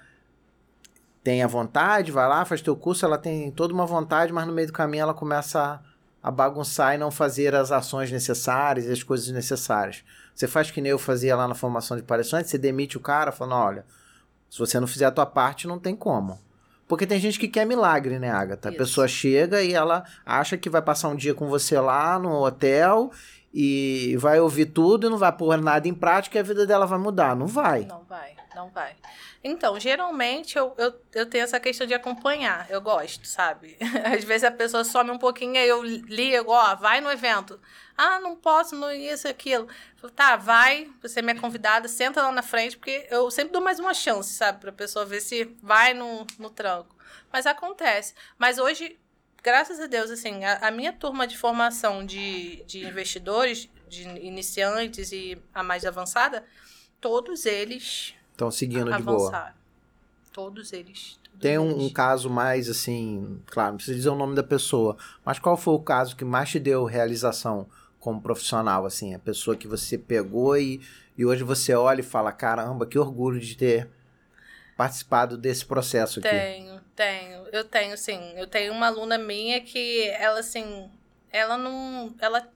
tem 1.23 1.43
a 1.43 1.47
vontade, 1.47 2.13
vai 2.13 2.29
lá, 2.29 2.45
faz 2.45 2.63
teu 2.63 2.75
curso, 2.75 3.05
ela 3.05 3.19
tem 3.19 3.51
toda 3.51 3.75
uma 3.75 3.87
vontade, 3.87 4.33
mas 4.33 4.47
no 4.47 4.53
meio 4.53 4.69
do 4.69 4.73
caminho 4.73 5.03
ela 5.03 5.15
começa 5.15 5.83
a, 6.23 6.29
a 6.29 6.31
bagunçar 6.31 6.95
e 6.95 6.99
não 6.99 7.11
fazer 7.11 7.55
as 7.55 7.71
ações 7.71 8.11
necessárias 8.11 8.87
e 8.87 8.93
as 8.93 9.03
coisas 9.03 9.29
necessárias. 9.29 10.03
Você 10.35 10.49
faz 10.49 10.71
que 10.71 10.81
nem 10.81 10.91
eu 10.91 10.99
fazia 10.99 11.37
lá 11.37 11.47
na 11.47 11.55
formação 11.55 11.97
de 11.97 12.03
palestrantes, 12.03 12.51
você 12.51 12.59
demite 12.59 12.97
o 12.97 13.01
cara 13.01 13.31
falando, 13.31 13.61
olha, 13.61 13.87
se 14.49 14.59
você 14.59 14.81
não 14.81 14.87
fizer 14.87 15.05
a 15.05 15.11
tua 15.11 15.27
parte, 15.27 15.69
não 15.69 15.79
tem 15.79 15.95
como. 15.95 16.39
Porque 16.89 17.07
tem 17.07 17.21
gente 17.21 17.39
que 17.39 17.47
quer 17.47 17.65
milagre, 17.65 18.19
né, 18.19 18.31
Agatha? 18.31 18.69
Isso. 18.69 18.77
A 18.77 18.79
pessoa 18.79 19.07
chega 19.07 19.63
e 19.63 19.73
ela 19.73 20.03
acha 20.27 20.57
que 20.57 20.69
vai 20.69 20.83
passar 20.83 21.09
um 21.09 21.15
dia 21.15 21.35
com 21.35 21.47
você 21.49 21.79
lá 21.79 22.19
no 22.19 22.45
hotel 22.45 23.13
e 23.55 24.17
vai 24.19 24.41
ouvir 24.41 24.67
tudo 24.67 25.07
e 25.07 25.11
não 25.11 25.19
vai 25.19 25.31
pôr 25.31 25.57
nada 25.61 25.87
em 25.87 25.95
prática 25.95 26.39
e 26.39 26.41
a 26.41 26.43
vida 26.43 26.67
dela 26.67 26.87
vai 26.87 26.99
mudar. 26.99 27.37
Não 27.37 27.47
vai. 27.47 27.85
Não 27.85 28.03
vai, 28.09 28.35
não 28.55 28.69
vai. 28.71 28.97
Então, 29.43 29.79
geralmente 29.79 30.57
eu, 30.57 30.75
eu, 30.77 31.01
eu 31.13 31.27
tenho 31.27 31.45
essa 31.45 31.61
questão 31.61 31.87
de 31.87 31.95
acompanhar. 31.95 32.71
Eu 32.71 32.81
gosto, 32.81 33.27
sabe? 33.27 33.77
Às 34.05 34.25
vezes 34.25 34.45
a 34.45 34.51
pessoa 34.51 34.85
some 34.85 35.11
um 35.11 35.19
pouquinho 35.19 35.57
e 35.57 35.69
eu 35.69 35.83
ligo, 35.83 36.51
ó, 36.51 36.75
vai 36.75 37.01
no 37.01 37.11
evento. 37.11 37.61
Ah, 37.97 38.19
não 38.21 38.35
posso, 38.35 38.75
não 38.75 38.91
isso, 38.91 39.29
aquilo. 39.29 39.69
Tá, 40.17 40.37
vai, 40.37 40.91
você 41.03 41.19
é 41.19 41.23
minha 41.23 41.39
convidada, 41.39 41.87
senta 41.87 42.23
lá 42.23 42.33
na 42.33 42.43
frente, 42.43 42.77
porque 42.77 43.07
eu 43.11 43.31
sempre 43.31 43.53
dou 43.53 43.63
mais 43.63 43.79
uma 43.79 43.93
chance, 43.93 44.33
sabe? 44.33 44.61
Pra 44.61 44.73
pessoa 44.73 45.05
ver 45.05 45.21
se 45.21 45.45
vai 45.63 45.93
no, 45.93 46.27
no 46.39 46.51
tranco. 46.51 46.97
Mas 47.33 47.47
acontece. 47.47 48.15
Mas 48.39 48.59
hoje, 48.59 48.99
graças 49.43 49.79
a 49.81 49.87
Deus, 49.87 50.11
assim, 50.11 50.45
a, 50.45 50.69
a 50.69 50.71
minha 50.71 50.93
turma 50.93 51.27
de 51.27 51.37
formação 51.37 52.05
de, 52.05 52.65
de 52.65 52.87
investidores, 52.87 53.69
de 53.89 54.03
iniciantes 54.03 55.13
e 55.13 55.37
a 55.53 55.63
mais 55.63 55.85
avançada, 55.85 56.45
todos 57.01 57.45
eles 57.45 58.15
Estão 58.41 58.51
seguindo 58.51 58.91
de 58.91 59.03
boa. 59.03 59.53
Todos 60.33 60.73
eles. 60.73 61.19
Todos 61.25 61.41
Tem 61.41 61.59
um, 61.59 61.85
um, 61.85 61.91
caso 61.91 62.31
mais 62.31 62.71
assim, 62.71 63.39
claro, 63.45 63.73
não 63.73 63.77
precisa 63.77 63.97
dizer 63.97 64.09
o 64.09 64.15
nome 64.15 64.35
da 64.35 64.43
pessoa, 64.43 64.97
mas 65.23 65.39
qual 65.39 65.59
foi 65.59 65.75
o 65.75 65.81
caso 65.81 66.17
que 66.17 66.25
mais 66.25 66.49
te 66.49 66.59
deu 66.59 66.85
realização 66.85 67.69
como 67.99 68.19
profissional, 68.23 68.87
assim, 68.87 69.15
a 69.15 69.19
pessoa 69.19 69.55
que 69.55 69.69
você 69.69 69.99
pegou 69.99 70.57
e, 70.57 70.81
e 71.19 71.27
hoje 71.27 71.43
você 71.43 71.75
olha 71.75 72.01
e 72.01 72.05
fala, 72.05 72.33
caramba, 72.33 72.87
que 72.87 72.99
orgulho 72.99 73.39
de 73.39 73.55
ter 73.55 73.91
participado 74.75 75.37
desse 75.37 75.67
processo 75.67 76.21
aqui. 76.21 76.31
Tenho, 76.31 76.81
tenho, 76.97 77.47
eu 77.53 77.65
tenho, 77.65 77.99
sim, 77.99 78.33
eu 78.37 78.47
tenho 78.47 78.73
uma 78.73 78.87
aluna 78.87 79.19
minha 79.19 79.61
que 79.61 80.09
ela, 80.13 80.41
assim, 80.41 80.91
ela 81.31 81.59
não, 81.59 82.15
ela 82.19 82.49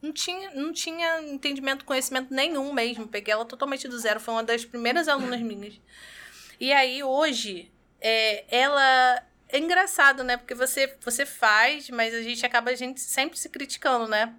não 0.00 0.12
tinha, 0.12 0.50
não 0.50 0.72
tinha 0.72 1.22
entendimento, 1.22 1.84
conhecimento 1.84 2.32
nenhum 2.32 2.72
mesmo. 2.72 3.08
Peguei 3.08 3.32
ela 3.32 3.44
totalmente 3.44 3.88
do 3.88 3.98
zero. 3.98 4.20
Foi 4.20 4.34
uma 4.34 4.42
das 4.42 4.64
primeiras 4.64 5.08
alunas 5.08 5.40
minhas. 5.40 5.80
E 6.60 6.72
aí, 6.72 7.02
hoje, 7.02 7.72
é, 8.00 8.44
ela. 8.48 9.22
É 9.48 9.58
engraçado, 9.58 10.24
né? 10.24 10.36
Porque 10.36 10.54
você, 10.54 10.96
você 11.00 11.24
faz, 11.24 11.88
mas 11.90 12.12
a 12.12 12.20
gente 12.20 12.44
acaba 12.44 12.70
a 12.70 12.74
gente 12.74 13.00
sempre 13.00 13.38
se 13.38 13.48
criticando, 13.48 14.08
né? 14.08 14.34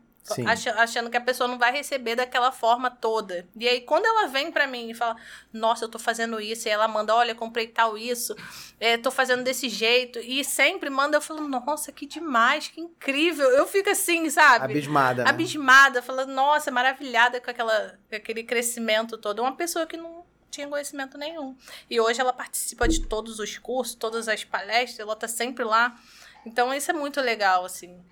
Achando 0.75 1.09
que 1.09 1.17
a 1.17 1.21
pessoa 1.21 1.47
não 1.47 1.57
vai 1.57 1.71
receber 1.71 2.15
daquela 2.15 2.51
forma 2.51 2.89
toda. 2.89 3.47
E 3.55 3.67
aí, 3.67 3.81
quando 3.81 4.05
ela 4.05 4.27
vem 4.27 4.51
para 4.51 4.67
mim 4.67 4.89
e 4.89 4.93
fala, 4.93 5.15
nossa, 5.53 5.85
eu 5.85 5.89
tô 5.89 5.97
fazendo 5.97 6.39
isso, 6.39 6.67
e 6.67 6.71
ela 6.71 6.87
manda, 6.87 7.15
olha, 7.15 7.33
comprei 7.33 7.67
tal 7.67 7.97
isso, 7.97 8.35
é, 8.79 8.97
tô 8.97 9.09
fazendo 9.09 9.43
desse 9.43 9.69
jeito, 9.69 10.19
e 10.19 10.43
sempre 10.43 10.89
manda, 10.89 11.17
eu 11.17 11.21
falo, 11.21 11.47
nossa, 11.47 11.91
que 11.91 12.05
demais, 12.05 12.67
que 12.67 12.81
incrível. 12.81 13.49
Eu 13.49 13.65
fico 13.65 13.89
assim, 13.89 14.29
sabe? 14.29 14.65
Abismada. 14.65 15.23
Né? 15.23 15.29
Abismada, 15.29 16.01
falando, 16.01 16.33
nossa, 16.33 16.71
maravilhada 16.71 17.39
com, 17.39 17.49
aquela, 17.49 17.97
com 18.09 18.15
aquele 18.15 18.43
crescimento 18.43 19.17
todo. 19.17 19.41
Uma 19.41 19.55
pessoa 19.55 19.85
que 19.85 19.95
não 19.95 20.25
tinha 20.49 20.67
conhecimento 20.67 21.17
nenhum. 21.17 21.55
E 21.89 21.99
hoje 21.99 22.19
ela 22.19 22.33
participa 22.33 22.87
de 22.87 23.05
todos 23.05 23.39
os 23.39 23.57
cursos, 23.57 23.95
todas 23.95 24.27
as 24.27 24.43
palestras, 24.43 24.99
ela 24.99 25.15
tá 25.15 25.27
sempre 25.27 25.63
lá. 25.63 25.95
Então, 26.45 26.73
isso 26.73 26.91
é 26.91 26.93
muito 26.93 27.21
legal, 27.21 27.65
assim 27.65 28.03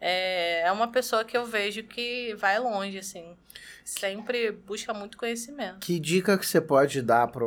é, 0.00 0.60
é 0.60 0.72
uma 0.72 0.88
pessoa 0.88 1.24
que 1.24 1.36
eu 1.36 1.44
vejo 1.44 1.82
que 1.82 2.34
vai 2.34 2.58
longe, 2.58 2.98
assim. 2.98 3.36
Sempre 3.84 4.52
busca 4.52 4.94
muito 4.94 5.16
conhecimento. 5.16 5.78
Que 5.80 5.98
dica 5.98 6.38
que 6.38 6.46
você 6.46 6.60
pode 6.60 7.02
dar 7.02 7.28
para 7.28 7.44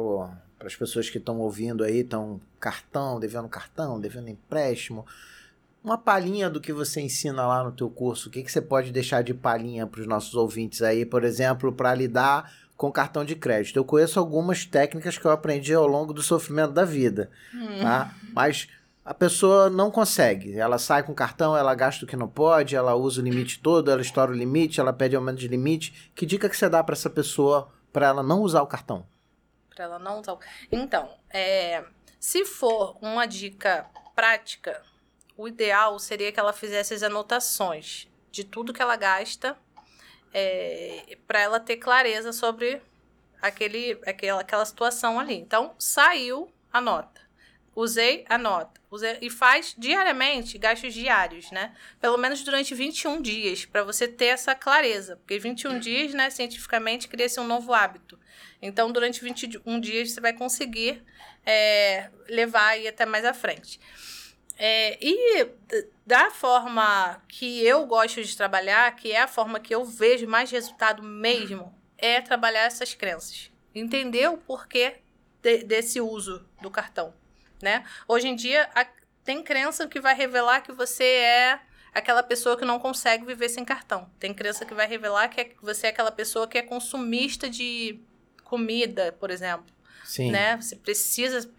as 0.66 0.76
pessoas 0.76 1.10
que 1.10 1.18
estão 1.18 1.40
ouvindo 1.40 1.84
aí, 1.84 2.00
estão 2.00 2.42
cartão, 2.60 3.20
devendo 3.20 3.48
cartão, 3.48 4.00
devendo 4.00 4.30
empréstimo? 4.30 5.06
Uma 5.84 5.98
palhinha 5.98 6.50
do 6.50 6.62
que 6.62 6.74
você 6.74 7.02
ensina 7.02 7.48
lá 7.48 7.64
no 7.64 7.72
teu 7.72 7.90
curso. 7.90 8.30
O 8.30 8.32
que, 8.32 8.44
que 8.44 8.52
você 8.52 8.62
pode 8.62 8.92
deixar 8.92 9.24
de 9.24 9.34
palhinha 9.34 9.88
para 9.88 10.02
os 10.02 10.08
nossos 10.08 10.36
ouvintes 10.36 10.82
aí, 10.82 11.06
por 11.06 11.24
exemplo, 11.24 11.72
para 11.72 11.96
lidar 11.96 12.52
com 12.76 12.92
cartão 12.92 13.24
de 13.24 13.36
crédito? 13.36 13.78
Eu 13.78 13.86
conheço 13.86 14.20
algumas 14.20 14.66
técnicas 14.66 15.18
que 15.18 15.26
eu 15.26 15.32
aprendi 15.32 15.74
ao 15.74 15.88
longo 15.88 16.14
do 16.14 16.22
sofrimento 16.22 16.74
da 16.74 16.86
vida, 16.86 17.32
hum. 17.54 17.80
tá? 17.80 18.14
Mas 18.34 18.68
a 19.04 19.14
pessoa 19.14 19.70
não 19.70 19.90
consegue. 19.90 20.58
Ela 20.58 20.78
sai 20.78 21.04
com 21.04 21.14
cartão, 21.14 21.58
ela 21.58 21.74
gasta 21.74 22.06
o 22.06 22.08
que 22.08 22.16
não 22.16 22.28
pode, 22.28 22.76
ela 22.76 22.96
usa 22.96 23.22
o 23.22 23.24
limite 23.24 23.60
todo, 23.60 23.90
ela 23.90 24.02
estoura 24.02 24.32
o 24.32 24.36
limite, 24.36 24.80
ela 24.80 24.94
pede 24.94 25.16
aumento 25.16 25.40
de 25.40 25.48
limite. 25.48 26.12
Que 26.16 26.26
dica 26.26 26.48
que 26.48 26.56
você 26.56 26.70
dá 26.70 26.84
para 26.84 26.94
essa 26.94 27.10
pessoa 27.10 27.72
para 27.92 28.08
ela 28.08 28.24
não 28.24 28.42
usar 28.42 28.62
o 28.62 28.68
cartão? 28.68 29.06
Para 29.70 29.86
ela 29.86 30.00
não 30.00 30.20
usar 30.20 30.34
o... 30.34 30.40
Então, 30.72 31.10
é, 31.30 31.84
se 32.20 32.46
for 32.46 32.98
uma 33.02 33.26
dica 33.26 33.90
prática, 34.16 34.84
o 35.36 35.48
ideal 35.48 35.98
seria 35.98 36.32
que 36.32 36.40
ela 36.40 36.54
fizesse 36.54 36.94
as 36.94 37.02
anotações 37.02 38.08
de 38.32 38.44
tudo 38.44 38.72
que 38.74 38.82
ela 38.82 38.96
gasta 38.96 39.58
é, 40.34 41.18
para 41.28 41.40
ela 41.40 41.60
ter 41.60 41.78
clareza 41.78 42.32
sobre 42.32 42.82
aquele, 43.42 44.00
aquela, 44.06 44.42
aquela 44.42 44.66
situação 44.66 45.20
ali. 45.20 45.36
Então, 45.36 45.74
saiu, 45.80 46.54
anota. 46.72 47.21
Usei, 47.74 48.26
anota. 48.28 48.82
Usei, 48.90 49.18
e 49.22 49.30
faz 49.30 49.74
diariamente 49.78 50.58
gastos 50.58 50.94
diários, 50.94 51.50
né? 51.52 51.74
Pelo 52.02 52.18
menos 52.18 52.44
durante 52.44 52.76
21 52.76 53.22
dias, 53.22 53.64
para 53.64 53.84
você 53.84 54.08
ter 54.08 54.26
essa 54.26 54.54
clareza. 54.54 55.16
Porque 55.16 55.40
21 55.40 55.80
dias, 55.80 56.14
né, 56.14 56.30
cientificamente, 56.30 57.08
cria-se 57.08 57.40
um 57.40 57.48
novo 57.48 57.74
hábito. 57.74 58.20
Então, 58.62 58.92
durante 58.92 59.24
21 59.24 59.80
dias, 59.80 60.12
você 60.12 60.20
vai 60.20 60.34
conseguir 60.34 61.02
é, 61.46 62.10
levar 62.28 62.68
aí 62.68 62.88
até 62.88 63.06
mais 63.06 63.24
à 63.24 63.34
frente. 63.34 63.80
É, 64.58 64.98
e 65.02 65.48
da 66.06 66.30
forma 66.30 67.24
que 67.30 67.66
eu 67.66 67.86
gosto 67.86 68.22
de 68.22 68.36
trabalhar, 68.36 68.94
que 68.98 69.14
é 69.14 69.22
a 69.22 69.28
forma 69.28 69.62
que 69.62 69.74
eu 69.74 69.86
vejo 69.86 70.28
mais 70.28 70.52
resultado 70.52 71.02
mesmo, 71.02 71.74
é 71.98 72.20
trabalhar 72.20 72.66
essas 72.66 72.94
crenças. 72.94 73.50
Entender 73.74 74.30
o 74.30 74.38
porquê 74.38 74.98
de, 75.42 75.64
desse 75.64 76.02
uso 76.02 76.46
do 76.62 76.70
cartão 76.70 77.21
né? 77.62 77.84
Hoje 78.08 78.28
em 78.28 78.36
dia, 78.36 78.70
a, 78.76 78.86
tem 79.24 79.44
crença 79.44 79.88
que 79.88 80.00
vai 80.00 80.16
revelar 80.16 80.62
que 80.62 80.72
você 80.72 81.04
é 81.04 81.60
aquela 81.94 82.24
pessoa 82.24 82.58
que 82.58 82.66
não 82.66 82.80
consegue 82.80 83.26
viver 83.26 83.50
sem 83.50 83.66
cartão. 83.66 84.10
Tem 84.20 84.34
crença 84.34 84.66
que 84.66 84.74
vai 84.74 84.88
revelar 84.88 85.28
que 85.30 85.42
é, 85.42 85.52
você 85.62 85.88
é 85.88 85.90
aquela 85.90 86.12
pessoa 86.12 86.48
que 86.48 86.58
é 86.58 86.62
consumista 86.62 87.50
de 87.50 88.00
comida, 88.44 89.16
por 89.20 89.30
exemplo. 89.30 89.66
Sim. 90.04 90.32
Né? 90.32 90.58
Você 90.58 90.76
precisa 90.76 91.50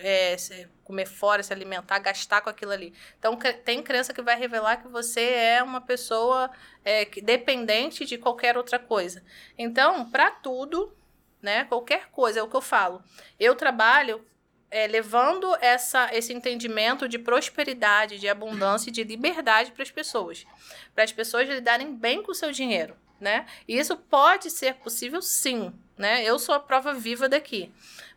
é, 0.00 0.36
comer 0.84 1.06
fora, 1.06 1.42
se 1.42 1.52
alimentar, 1.52 1.98
gastar 1.98 2.40
com 2.40 2.50
aquilo 2.50 2.72
ali. 2.72 2.92
Então, 3.18 3.38
tem 3.64 3.82
crença 3.82 4.12
que 4.12 4.20
vai 4.20 4.38
revelar 4.38 4.76
que 4.76 4.88
você 4.88 5.22
é 5.22 5.62
uma 5.62 5.80
pessoa 5.80 6.50
é, 6.84 7.06
dependente 7.22 8.04
de 8.04 8.18
qualquer 8.18 8.56
outra 8.56 8.78
coisa. 8.78 9.22
Então, 9.56 10.10
para 10.10 10.30
tudo, 10.30 10.94
né? 11.40 11.64
Qualquer 11.64 12.08
coisa, 12.10 12.40
é 12.40 12.42
o 12.42 12.48
que 12.48 12.56
eu 12.56 12.60
falo. 12.60 13.02
Eu 13.38 13.54
trabalho 13.54 14.24
é, 14.72 14.86
levando 14.86 15.54
essa, 15.60 16.08
esse 16.12 16.32
entendimento 16.32 17.06
de 17.06 17.18
prosperidade, 17.18 18.18
de 18.18 18.26
abundância 18.26 18.88
e 18.88 18.92
de 18.92 19.04
liberdade 19.04 19.70
para 19.70 19.82
as 19.82 19.90
pessoas. 19.90 20.46
Para 20.94 21.04
as 21.04 21.12
pessoas 21.12 21.46
lidarem 21.46 21.94
bem 21.94 22.22
com 22.22 22.32
o 22.32 22.34
seu 22.34 22.50
dinheiro. 22.50 22.96
Né? 23.20 23.46
E 23.68 23.78
isso 23.78 23.96
pode 23.96 24.50
ser 24.50 24.74
possível 24.76 25.20
sim. 25.20 25.72
Né? 25.96 26.24
Eu 26.24 26.38
sou 26.38 26.54
a 26.54 26.58
prova 26.58 26.94
viva 26.94 27.28
daqui. 27.28 27.70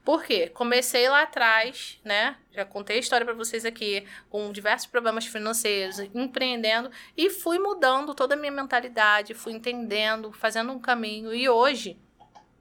Por 0.03 0.24
quê? 0.24 0.47
Comecei 0.47 1.10
lá 1.10 1.24
atrás, 1.24 1.99
né? 2.03 2.38
Já 2.51 2.64
contei 2.64 2.97
a 2.97 2.99
história 2.99 3.26
para 3.26 3.34
vocês 3.34 3.66
aqui, 3.66 4.06
com 4.30 4.51
diversos 4.51 4.86
problemas 4.86 5.26
financeiros, 5.26 5.99
empreendendo 6.14 6.91
e 7.18 7.30
fui 7.30 7.58
mudando 7.58 8.14
toda 8.14 8.36
a 8.36 8.38
minha 8.38 8.51
mentalidade, 8.51 9.34
fui 9.34 9.53
entendendo, 9.53 10.32
fazendo 10.32 10.72
um 10.72 10.80
caminho 10.80 11.34
e 11.34 11.49
hoje 11.49 11.99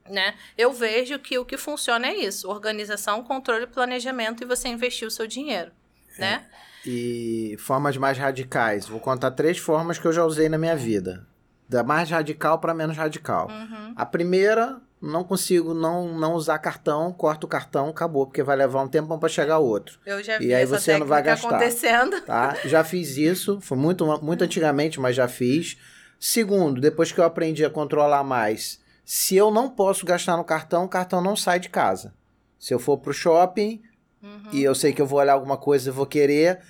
né? 0.08 0.34
Eu 0.56 0.72
vejo 0.72 1.18
que 1.18 1.38
o 1.38 1.44
que 1.44 1.56
funciona 1.56 2.08
é 2.08 2.16
isso: 2.16 2.48
organização, 2.48 3.22
controle, 3.22 3.66
planejamento 3.66 4.42
e 4.42 4.46
você 4.46 4.68
investir 4.68 5.06
o 5.06 5.10
seu 5.10 5.26
dinheiro, 5.26 5.70
é. 6.16 6.20
né? 6.20 6.46
E 6.86 7.56
formas 7.58 7.96
mais 7.96 8.18
radicais. 8.18 8.86
Vou 8.86 9.00
contar 9.00 9.30
três 9.30 9.56
formas 9.58 9.98
que 9.98 10.06
eu 10.06 10.12
já 10.12 10.24
usei 10.24 10.48
na 10.48 10.58
minha 10.58 10.76
vida. 10.76 11.26
Da 11.66 11.82
mais 11.82 12.10
radical 12.10 12.58
para 12.58 12.74
menos 12.74 12.96
radical. 12.96 13.48
Uhum. 13.48 13.94
A 13.96 14.04
primeira, 14.04 14.82
não 15.00 15.24
consigo 15.24 15.72
não, 15.72 16.18
não 16.18 16.34
usar 16.34 16.58
cartão, 16.58 17.10
corto 17.10 17.46
o 17.46 17.48
cartão, 17.48 17.88
acabou, 17.88 18.26
porque 18.26 18.42
vai 18.42 18.54
levar 18.54 18.82
um 18.82 18.88
tempo 18.88 19.16
para 19.18 19.28
chegar 19.30 19.58
outro. 19.58 19.98
Eu 20.04 20.22
já 20.22 20.38
vi 20.38 20.48
e 20.48 20.54
aí 20.54 20.66
você 20.66 20.98
não 20.98 21.06
vai 21.06 21.22
gastar. 21.22 21.48
acontecendo. 21.48 22.20
Tá? 22.20 22.54
Já 22.66 22.84
fiz 22.84 23.16
isso, 23.16 23.58
foi 23.62 23.78
muito, 23.78 24.04
muito 24.22 24.44
antigamente, 24.44 25.00
mas 25.00 25.16
já 25.16 25.26
fiz. 25.26 25.78
Segundo, 26.20 26.82
depois 26.82 27.10
que 27.10 27.18
eu 27.18 27.24
aprendi 27.24 27.64
a 27.64 27.70
controlar 27.70 28.22
mais, 28.22 28.78
se 29.04 29.36
eu 29.36 29.50
não 29.50 29.68
posso 29.68 30.06
gastar 30.06 30.36
no 30.36 30.44
cartão, 30.44 30.84
o 30.84 30.88
cartão 30.88 31.20
não 31.20 31.36
sai 31.36 31.60
de 31.60 31.68
casa. 31.68 32.14
Se 32.58 32.72
eu 32.72 32.78
for 32.78 32.96
pro 32.98 33.12
shopping 33.12 33.82
uhum. 34.22 34.50
e 34.52 34.62
eu 34.62 34.74
sei 34.74 34.92
que 34.92 35.02
eu 35.02 35.06
vou 35.06 35.18
olhar 35.18 35.34
alguma 35.34 35.56
coisa 35.56 35.90
e 35.90 35.92
vou 35.92 36.06
querer, 36.06 36.60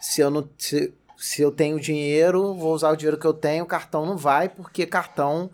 se 0.00 0.20
eu 0.20 0.30
não 0.30 0.48
se, 0.58 0.92
se 1.16 1.42
eu 1.42 1.52
tenho 1.52 1.78
dinheiro, 1.78 2.54
vou 2.54 2.74
usar 2.74 2.90
o 2.90 2.96
dinheiro 2.96 3.18
que 3.18 3.26
eu 3.26 3.32
tenho, 3.32 3.64
o 3.64 3.68
cartão 3.68 4.04
não 4.04 4.16
vai, 4.16 4.48
porque 4.48 4.84
cartão 4.86 5.50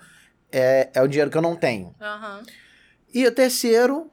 é, 0.50 0.88
é 0.94 1.02
o 1.02 1.08
dinheiro 1.08 1.30
que 1.30 1.36
eu 1.36 1.42
não 1.42 1.54
tenho. 1.54 1.94
Uhum. 2.00 2.42
E 3.12 3.26
o 3.26 3.34
terceiro, 3.34 4.10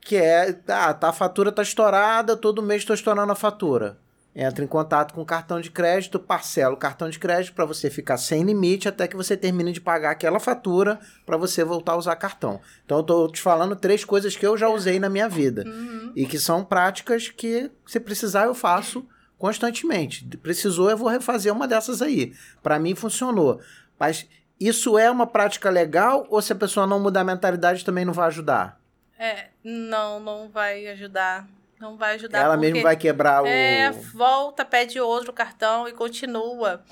que 0.00 0.16
é, 0.16 0.50
ah, 0.68 0.92
tá, 0.92 1.08
a 1.08 1.12
fatura 1.12 1.50
tá 1.50 1.62
estourada, 1.62 2.36
todo 2.36 2.62
mês 2.62 2.82
estou 2.82 2.94
estourando 2.94 3.32
a 3.32 3.36
fatura. 3.36 3.98
Entra 4.34 4.64
em 4.64 4.68
contato 4.68 5.12
com 5.12 5.20
o 5.20 5.26
cartão 5.26 5.60
de 5.60 5.70
crédito, 5.70 6.18
parcela 6.18 6.72
o 6.72 6.78
cartão 6.78 7.10
de 7.10 7.18
crédito 7.18 7.54
para 7.54 7.66
você 7.66 7.90
ficar 7.90 8.16
sem 8.16 8.42
limite 8.42 8.88
até 8.88 9.06
que 9.06 9.16
você 9.16 9.36
termine 9.36 9.72
de 9.72 9.80
pagar 9.80 10.10
aquela 10.10 10.40
fatura 10.40 10.98
para 11.26 11.36
você 11.36 11.62
voltar 11.62 11.92
a 11.92 11.96
usar 11.96 12.16
cartão. 12.16 12.58
Então 12.84 12.98
eu 12.98 13.02
tô 13.02 13.28
te 13.28 13.42
falando 13.42 13.76
três 13.76 14.06
coisas 14.06 14.34
que 14.34 14.46
eu 14.46 14.56
já 14.56 14.68
usei 14.68 14.98
na 14.98 15.10
minha 15.10 15.28
vida 15.28 15.64
uhum. 15.66 16.12
e 16.16 16.24
que 16.24 16.38
são 16.38 16.64
práticas 16.64 17.28
que 17.28 17.70
se 17.86 18.00
precisar 18.00 18.46
eu 18.46 18.54
faço 18.54 19.06
constantemente. 19.36 20.24
Precisou 20.38 20.88
eu 20.88 20.96
vou 20.96 21.08
refazer 21.08 21.52
uma 21.52 21.68
dessas 21.68 22.00
aí. 22.00 22.32
Para 22.62 22.78
mim 22.78 22.94
funcionou. 22.94 23.60
Mas 24.00 24.26
isso 24.58 24.96
é 24.96 25.10
uma 25.10 25.26
prática 25.26 25.68
legal 25.68 26.26
ou 26.30 26.40
se 26.40 26.54
a 26.54 26.56
pessoa 26.56 26.86
não 26.86 27.00
mudar 27.00 27.20
a 27.20 27.24
mentalidade 27.24 27.84
também 27.84 28.06
não 28.06 28.14
vai 28.14 28.28
ajudar? 28.28 28.80
É, 29.18 29.48
não, 29.62 30.18
não 30.18 30.48
vai 30.48 30.86
ajudar. 30.88 31.46
Não 31.82 31.96
vai 31.96 32.14
ajudar. 32.14 32.44
Ela 32.44 32.56
mesmo 32.56 32.80
vai 32.80 32.96
quebrar 32.96 33.42
o. 33.42 33.46
É, 33.46 33.90
volta, 33.90 34.64
pede 34.64 35.00
outro 35.00 35.32
cartão 35.32 35.88
e 35.88 35.92
continua. 35.92 36.84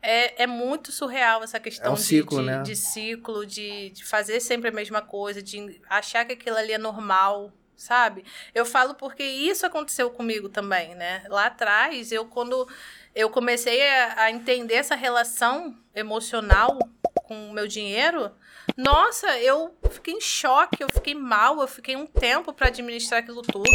É, 0.00 0.44
é 0.44 0.46
muito 0.46 0.92
surreal 0.92 1.42
essa 1.42 1.58
questão 1.58 1.90
é 1.90 1.92
um 1.92 1.96
ciclo, 1.96 2.38
de, 2.38 2.44
de, 2.44 2.50
né? 2.52 2.62
de 2.62 2.76
ciclo, 2.76 3.44
de, 3.44 3.90
de 3.90 4.04
fazer 4.04 4.38
sempre 4.38 4.68
a 4.68 4.72
mesma 4.72 5.02
coisa, 5.02 5.42
de 5.42 5.80
achar 5.90 6.24
que 6.24 6.34
aquilo 6.34 6.56
ali 6.56 6.72
é 6.72 6.78
normal, 6.78 7.52
sabe? 7.76 8.24
Eu 8.54 8.64
falo 8.64 8.94
porque 8.94 9.24
isso 9.24 9.66
aconteceu 9.66 10.10
comigo 10.10 10.48
também, 10.48 10.94
né? 10.94 11.24
Lá 11.28 11.46
atrás, 11.46 12.12
eu 12.12 12.26
quando 12.26 12.68
eu 13.16 13.28
comecei 13.28 13.84
a, 13.84 14.22
a 14.22 14.30
entender 14.30 14.74
essa 14.74 14.94
relação 14.94 15.76
emocional 15.92 16.78
com 17.24 17.50
o 17.50 17.52
meu 17.52 17.66
dinheiro, 17.66 18.30
nossa, 18.76 19.38
eu 19.38 19.74
fiquei 19.90 20.14
em 20.14 20.20
choque, 20.20 20.82
eu 20.82 20.88
fiquei 20.88 21.14
mal, 21.14 21.60
eu 21.60 21.68
fiquei 21.68 21.96
um 21.96 22.06
tempo 22.06 22.52
para 22.52 22.68
administrar 22.68 23.20
aquilo 23.20 23.42
tudo. 23.42 23.70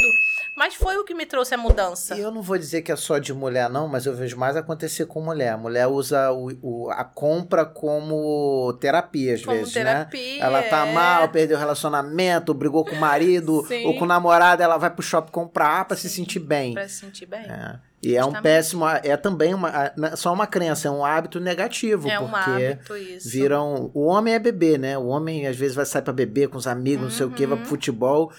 Mas 0.56 0.76
foi 0.76 0.98
o 0.98 1.04
que 1.04 1.14
me 1.14 1.26
trouxe 1.26 1.54
a 1.54 1.58
mudança. 1.58 2.16
E 2.16 2.20
eu 2.20 2.32
não 2.32 2.42
vou 2.42 2.58
dizer 2.58 2.82
que 2.82 2.92
é 2.92 2.96
só 2.96 3.18
de 3.18 3.34
mulher, 3.34 3.70
não, 3.70 3.88
mas 3.88 4.06
eu 4.06 4.14
vejo 4.14 4.38
mais 4.38 4.58
acontecer 4.58 5.06
com 5.06 5.22
mulher. 5.22 5.54
A 5.54 5.58
mulher 5.58 5.88
usa 5.88 6.32
o, 6.32 6.52
o 6.62 6.90
a 6.92 7.04
compra 7.04 7.66
como 7.66 8.74
terapia, 8.80 9.36
às 9.36 9.46
como 9.46 9.58
vezes, 9.58 9.74
né? 9.76 9.84
terapia, 9.84 10.40
né? 10.40 10.40
Ela 10.40 10.64
tá 10.64 10.88
é. 10.88 10.94
mal, 10.94 11.30
perdeu 11.30 11.58
o 11.58 11.60
relacionamento, 11.60 12.54
brigou 12.54 12.84
com 12.84 12.96
o 12.96 13.00
marido, 13.00 13.66
Sim. 13.68 13.86
ou 13.86 13.98
com 13.98 14.04
o 14.04 14.08
namorado, 14.08 14.62
ela 14.62 14.78
vai 14.78 14.90
pro 14.90 15.02
shopping 15.02 15.32
comprar 15.32 15.86
pra 15.86 15.96
Sim. 15.96 16.10
se 16.10 16.16
sentir 16.16 16.40
bem. 16.40 16.74
Pra 16.74 16.88
se 16.88 16.96
sentir 16.96 17.26
bem. 17.26 17.42
É. 17.42 17.91
E 18.04 18.16
é 18.16 18.26
um 18.26 18.34
péssimo, 18.34 18.84
é 18.88 19.16
também 19.16 19.54
uma, 19.54 19.72
só 20.16 20.34
uma 20.34 20.48
crença, 20.48 20.88
é 20.88 20.92
um 20.92 21.06
hábito 21.06 21.40
negativo, 21.40 22.08
é 22.08 22.18
porque 22.18 22.32
um 22.32 22.36
hábito, 22.36 22.98
isso. 22.98 23.30
viram, 23.30 23.92
o 23.94 24.06
homem 24.06 24.34
é 24.34 24.40
bebê, 24.40 24.78
né? 24.78 24.98
O 24.98 25.06
homem 25.06 25.46
às 25.46 25.56
vezes 25.56 25.76
vai 25.76 25.86
sair 25.86 26.02
para 26.02 26.12
beber 26.12 26.50
com 26.50 26.58
os 26.58 26.66
amigos, 26.66 27.04
uhum. 27.04 27.10
não 27.10 27.16
sei 27.16 27.26
o 27.28 27.32
que, 27.32 27.46
vai 27.46 27.58
pro 27.58 27.66
uhum. 27.66 27.70
futebol 27.70 28.32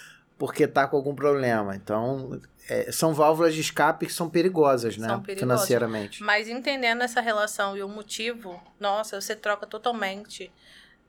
porque 0.43 0.67
tá 0.67 0.89
com 0.89 0.97
algum 0.97 1.15
problema. 1.15 1.77
Então, 1.77 2.41
é, 2.69 2.91
são 2.91 3.15
válvulas 3.15 3.55
de 3.55 3.61
escape 3.61 4.07
que 4.07 4.13
são 4.13 4.29
perigosas, 4.29 4.97
né? 4.97 5.07
São 5.07 5.23
perigosas. 5.23 5.41
Financeiramente. 5.41 6.21
Mas 6.21 6.49
entendendo 6.49 7.03
essa 7.03 7.21
relação 7.21 7.77
e 7.77 7.83
o 7.85 7.89
motivo, 7.89 8.61
nossa, 8.81 9.21
você 9.21 9.37
troca 9.37 9.69
totalmente 9.69 10.51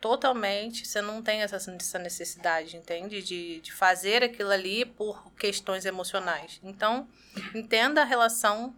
totalmente, 0.03 0.85
você 0.85 1.01
não 1.01 1.23
tem 1.23 1.43
essa, 1.43 1.55
essa 1.55 1.97
necessidade, 1.97 2.75
entende? 2.75 3.23
De, 3.23 3.61
de 3.61 3.71
fazer 3.71 4.21
aquilo 4.21 4.51
ali 4.51 4.83
por 4.83 5.31
questões 5.35 5.85
emocionais. 5.85 6.59
Então, 6.61 7.07
entenda 7.55 8.01
a 8.01 8.03
relação 8.03 8.75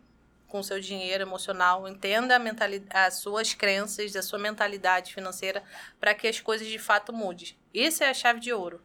com 0.48 0.60
o 0.60 0.64
seu 0.64 0.80
dinheiro 0.80 1.24
emocional, 1.24 1.88
entenda 1.88 2.38
a 2.38 3.06
as 3.08 3.16
suas 3.16 3.56
crenças, 3.56 4.16
a 4.16 4.22
sua 4.22 4.38
mentalidade 4.38 5.16
financeira, 5.16 5.64
para 6.00 6.14
que 6.14 6.28
as 6.28 6.40
coisas 6.40 6.68
de 6.68 6.78
fato 6.78 7.12
mudem. 7.12 7.58
Isso 7.74 8.04
é 8.04 8.10
a 8.12 8.14
chave 8.14 8.40
de 8.40 8.54
ouro. 8.54 8.80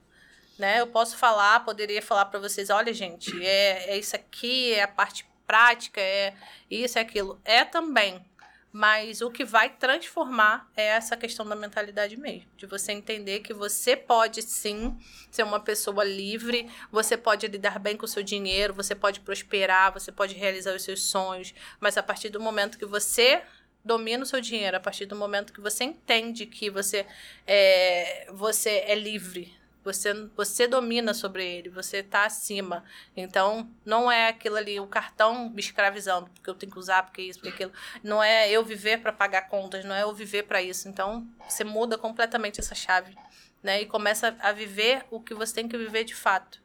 Né? 0.58 0.80
Eu 0.80 0.86
posso 0.86 1.18
falar, 1.18 1.62
poderia 1.62 2.00
falar 2.00 2.24
para 2.24 2.40
vocês, 2.40 2.70
olha, 2.70 2.94
gente, 2.94 3.30
é, 3.44 3.90
é 3.90 3.98
isso 3.98 4.16
aqui, 4.16 4.72
é 4.72 4.84
a 4.84 4.88
parte 4.88 5.28
prática, 5.46 6.00
é 6.00 6.32
isso, 6.70 6.98
é 6.98 7.02
aquilo. 7.02 7.38
É 7.44 7.66
também, 7.66 8.24
mas 8.72 9.20
o 9.20 9.30
que 9.30 9.44
vai 9.44 9.68
transformar 9.70 10.70
é 10.76 10.86
essa 10.86 11.16
questão 11.16 11.46
da 11.46 11.56
mentalidade 11.56 12.16
mesmo. 12.16 12.48
De 12.56 12.66
você 12.66 12.92
entender 12.92 13.40
que 13.40 13.52
você 13.52 13.96
pode 13.96 14.42
sim 14.42 14.96
ser 15.30 15.42
uma 15.42 15.58
pessoa 15.58 16.04
livre, 16.04 16.68
você 16.90 17.16
pode 17.16 17.46
lidar 17.46 17.78
bem 17.78 17.96
com 17.96 18.04
o 18.04 18.08
seu 18.08 18.22
dinheiro, 18.22 18.72
você 18.72 18.94
pode 18.94 19.20
prosperar, 19.20 19.92
você 19.92 20.12
pode 20.12 20.34
realizar 20.34 20.74
os 20.74 20.82
seus 20.82 21.02
sonhos, 21.02 21.52
mas 21.80 21.96
a 21.96 22.02
partir 22.02 22.28
do 22.28 22.40
momento 22.40 22.78
que 22.78 22.86
você 22.86 23.42
domina 23.84 24.22
o 24.22 24.26
seu 24.26 24.40
dinheiro, 24.40 24.76
a 24.76 24.80
partir 24.80 25.06
do 25.06 25.16
momento 25.16 25.52
que 25.52 25.60
você 25.60 25.84
entende 25.84 26.46
que 26.46 26.70
você 26.70 27.06
é, 27.46 28.28
você 28.32 28.84
é 28.86 28.94
livre, 28.94 29.52
você, 29.82 30.12
você 30.36 30.66
domina 30.66 31.14
sobre 31.14 31.44
ele, 31.44 31.68
você 31.68 31.98
está 31.98 32.24
acima. 32.24 32.84
Então, 33.16 33.70
não 33.84 34.10
é 34.10 34.28
aquilo 34.28 34.56
ali, 34.56 34.78
o 34.78 34.86
cartão 34.86 35.48
me 35.48 35.60
escravizando, 35.60 36.30
porque 36.30 36.50
eu 36.50 36.54
tenho 36.54 36.72
que 36.72 36.78
usar, 36.78 37.02
porque 37.02 37.22
isso, 37.22 37.38
porque 37.40 37.54
aquilo. 37.54 37.72
Não 38.02 38.22
é 38.22 38.50
eu 38.50 38.64
viver 38.64 39.00
para 39.00 39.12
pagar 39.12 39.48
contas, 39.48 39.84
não 39.84 39.94
é 39.94 40.02
eu 40.02 40.14
viver 40.14 40.44
para 40.44 40.62
isso. 40.62 40.88
Então, 40.88 41.26
você 41.48 41.64
muda 41.64 41.96
completamente 41.96 42.60
essa 42.60 42.74
chave, 42.74 43.16
né? 43.62 43.80
E 43.82 43.86
começa 43.86 44.36
a 44.40 44.52
viver 44.52 45.04
o 45.10 45.20
que 45.20 45.34
você 45.34 45.54
tem 45.54 45.68
que 45.68 45.78
viver 45.78 46.04
de 46.04 46.14
fato. 46.14 46.60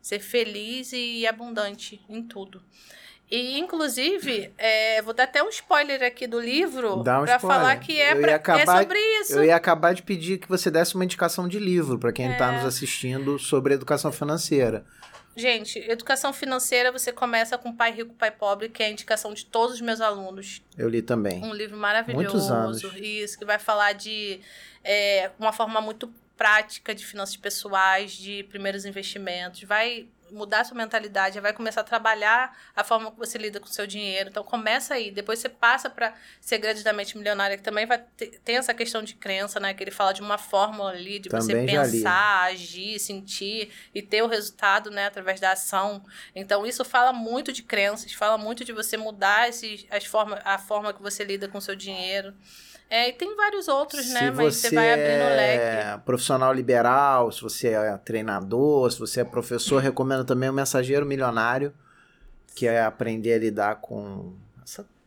Ser 0.00 0.20
feliz 0.20 0.92
e 0.92 1.26
abundante 1.26 2.04
em 2.08 2.22
tudo. 2.22 2.62
E, 3.30 3.58
inclusive, 3.58 4.52
é, 4.58 5.00
vou 5.02 5.14
dar 5.14 5.24
até 5.24 5.42
um 5.42 5.48
spoiler 5.48 6.02
aqui 6.02 6.26
do 6.26 6.38
livro 6.38 7.00
um 7.00 7.02
para 7.02 7.38
falar 7.38 7.76
que 7.76 7.98
é, 7.98 8.14
pra, 8.14 8.32
é 8.32 8.34
acabar, 8.34 8.78
é 8.78 8.82
sobre 8.82 8.98
isso. 9.20 9.32
Eu 9.34 9.44
ia 9.44 9.56
acabar 9.56 9.94
de 9.94 10.02
pedir 10.02 10.38
que 10.38 10.48
você 10.48 10.70
desse 10.70 10.94
uma 10.94 11.04
indicação 11.04 11.48
de 11.48 11.58
livro 11.58 11.98
para 11.98 12.12
quem 12.12 12.30
está 12.30 12.52
é. 12.52 12.56
nos 12.56 12.64
assistindo 12.64 13.38
sobre 13.38 13.74
educação 13.74 14.12
financeira. 14.12 14.84
Gente, 15.36 15.78
educação 15.90 16.32
financeira 16.32 16.92
você 16.92 17.10
começa 17.10 17.58
com 17.58 17.74
Pai 17.74 17.90
Rico, 17.90 18.14
Pai 18.14 18.30
Pobre, 18.30 18.68
que 18.68 18.82
é 18.82 18.86
a 18.86 18.90
indicação 18.90 19.34
de 19.34 19.44
todos 19.44 19.76
os 19.76 19.80
meus 19.80 20.00
alunos. 20.00 20.62
Eu 20.78 20.88
li 20.88 21.02
também. 21.02 21.42
Um 21.42 21.52
livro 21.52 21.76
maravilhoso. 21.76 22.22
Muitos 22.22 22.50
anos. 22.50 22.82
Isso, 22.94 23.36
que 23.36 23.44
vai 23.44 23.58
falar 23.58 23.94
de 23.94 24.40
é, 24.84 25.30
uma 25.38 25.52
forma 25.52 25.80
muito 25.80 26.12
prática 26.36 26.94
de 26.94 27.04
finanças 27.04 27.36
pessoais, 27.36 28.12
de 28.12 28.44
primeiros 28.44 28.84
investimentos. 28.84 29.62
Vai 29.64 30.06
mudar 30.30 30.64
sua 30.64 30.76
mentalidade, 30.76 31.40
vai 31.40 31.52
começar 31.52 31.82
a 31.82 31.84
trabalhar 31.84 32.56
a 32.74 32.82
forma 32.82 33.10
que 33.10 33.18
você 33.18 33.38
lida 33.38 33.60
com 33.60 33.66
o 33.66 33.72
seu 33.72 33.86
dinheiro. 33.86 34.30
Então 34.30 34.42
começa 34.42 34.94
aí, 34.94 35.10
depois 35.10 35.38
você 35.38 35.48
passa 35.48 35.88
para 35.88 36.14
ser 36.40 36.58
grandamente 36.58 37.16
milionária, 37.16 37.56
que 37.56 37.62
também 37.62 37.86
vai 37.86 37.98
ter, 38.16 38.40
tem 38.44 38.56
essa 38.56 38.74
questão 38.74 39.02
de 39.02 39.14
crença, 39.14 39.60
né, 39.60 39.74
que 39.74 39.82
ele 39.82 39.90
fala 39.90 40.12
de 40.12 40.20
uma 40.20 40.38
fórmula 40.38 40.90
ali 40.90 41.18
de 41.18 41.28
também 41.28 41.66
você 41.66 41.72
pensar, 41.72 42.44
agir, 42.44 42.98
sentir 42.98 43.70
e 43.94 44.02
ter 44.02 44.22
o 44.22 44.26
resultado, 44.26 44.90
né, 44.90 45.06
através 45.06 45.40
da 45.40 45.52
ação. 45.52 46.04
Então 46.34 46.66
isso 46.66 46.84
fala 46.84 47.12
muito 47.12 47.52
de 47.52 47.62
crenças, 47.62 48.12
fala 48.12 48.36
muito 48.38 48.64
de 48.64 48.72
você 48.72 48.96
mudar 48.96 49.48
esses, 49.48 49.86
as 49.90 50.04
forma, 50.04 50.40
a 50.44 50.58
forma 50.58 50.92
que 50.92 51.02
você 51.02 51.24
lida 51.24 51.48
com 51.48 51.58
o 51.58 51.62
seu 51.62 51.76
dinheiro. 51.76 52.34
É, 52.90 53.08
e 53.08 53.12
tem 53.12 53.34
vários 53.34 53.66
outros, 53.66 54.08
né? 54.10 54.20
Se 54.20 54.30
Mas 54.30 54.56
você 54.56 54.74
vai 54.74 54.92
abrindo 54.92 55.24
o 55.24 55.36
leque. 55.36 55.64
É 55.64 55.98
profissional 56.04 56.52
liberal, 56.52 57.32
se 57.32 57.42
você 57.42 57.68
é 57.68 57.96
treinador, 57.96 58.90
se 58.90 58.98
você 58.98 59.20
é 59.20 59.24
professor, 59.24 59.82
recomendo 59.82 60.24
também 60.24 60.48
o 60.48 60.52
Mensageiro 60.52 61.04
Milionário, 61.04 61.72
que 62.54 62.66
é 62.66 62.82
aprender 62.82 63.34
a 63.34 63.38
lidar 63.38 63.76
com 63.76 64.34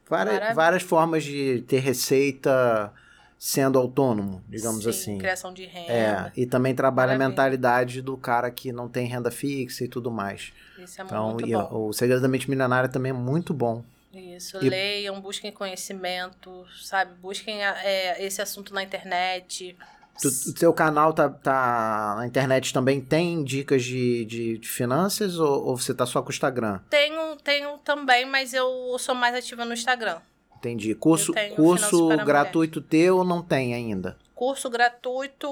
várias, 0.10 0.56
várias 0.56 0.84
formas 0.84 1.24
de 1.24 1.64
ter 1.68 1.80
receita 1.80 2.92
sendo 3.40 3.78
autônomo, 3.78 4.42
digamos 4.50 4.84
Sim, 4.84 4.90
assim. 4.90 5.18
criação 5.20 5.54
de 5.54 5.66
renda. 5.66 5.92
É, 5.92 6.32
e 6.36 6.46
também 6.46 6.74
trabalha 6.74 7.10
Maravilha. 7.10 7.26
a 7.26 7.30
mentalidade 7.30 8.02
do 8.02 8.18
cara 8.18 8.50
que 8.50 8.72
não 8.72 8.90
tem 8.90 9.08
renda 9.08 9.30
fixa 9.30 9.84
e 9.84 9.88
tudo 9.88 10.10
mais. 10.10 10.52
Isso 10.80 11.00
é 11.00 11.06
então, 11.06 11.34
muito 11.34 11.48
bom. 11.48 11.88
o 11.88 11.94
Segredo 11.94 12.22
da 12.22 12.28
Mente 12.28 12.50
Milionária 12.50 12.90
também 12.90 13.12
é 13.12 13.14
muito 13.14 13.54
bom. 13.54 13.84
Isso, 14.14 14.58
e... 14.64 14.70
leiam, 14.70 15.20
busquem 15.20 15.52
conhecimento, 15.52 16.66
sabe? 16.82 17.14
Busquem 17.16 17.64
é, 17.64 18.24
esse 18.24 18.42
assunto 18.42 18.74
na 18.74 18.82
internet. 18.84 19.78
O 20.24 20.30
seu 20.30 20.74
canal 20.74 21.14
tá, 21.14 21.30
tá 21.30 22.16
na 22.18 22.26
internet 22.26 22.74
também 22.74 23.00
tem 23.00 23.44
dicas 23.44 23.84
de, 23.84 24.26
de, 24.26 24.58
de 24.58 24.68
finanças 24.68 25.38
ou, 25.38 25.68
ou, 25.68 25.78
você 25.78 25.94
tá 25.94 26.08
só 26.08 26.22
com 26.24 26.30
o 26.30 26.32
Instagram? 26.32 26.80
Tenho, 26.90 27.36
tenho 27.38 27.78
também, 27.80 28.26
mas 28.26 28.52
eu 28.54 28.98
sou 28.98 29.14
mais 29.14 29.36
ativa 29.36 29.64
no 29.64 29.74
Instagram. 29.74 30.20
Entendi. 30.56 30.96
Curso, 30.96 31.34
curso 31.56 32.08
gratuito 32.26 32.82
teu 32.82 33.18
ou 33.18 33.24
não 33.24 33.44
tem 33.44 33.76
ainda? 33.76 34.18
Curso 34.34 34.70
gratuito 34.72 35.48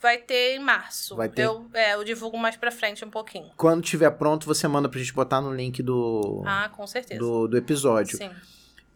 vai 0.00 0.18
ter 0.18 0.56
em 0.56 0.58
março. 0.58 1.16
Vai 1.16 1.28
ter. 1.28 1.42
Eu, 1.42 1.66
é, 1.74 1.94
eu 1.94 2.04
divulgo 2.04 2.38
mais 2.38 2.56
pra 2.56 2.70
frente 2.70 3.04
um 3.04 3.10
pouquinho. 3.10 3.50
Quando 3.56 3.82
tiver 3.82 4.10
pronto, 4.10 4.46
você 4.46 4.66
manda 4.68 4.88
pra 4.88 4.98
gente 4.98 5.12
botar 5.12 5.40
no 5.40 5.52
link 5.52 5.82
do. 5.82 6.42
Ah, 6.46 6.70
com 6.74 6.86
certeza. 6.86 7.20
Do, 7.20 7.48
do 7.48 7.56
episódio. 7.56 8.16
Sim. 8.16 8.30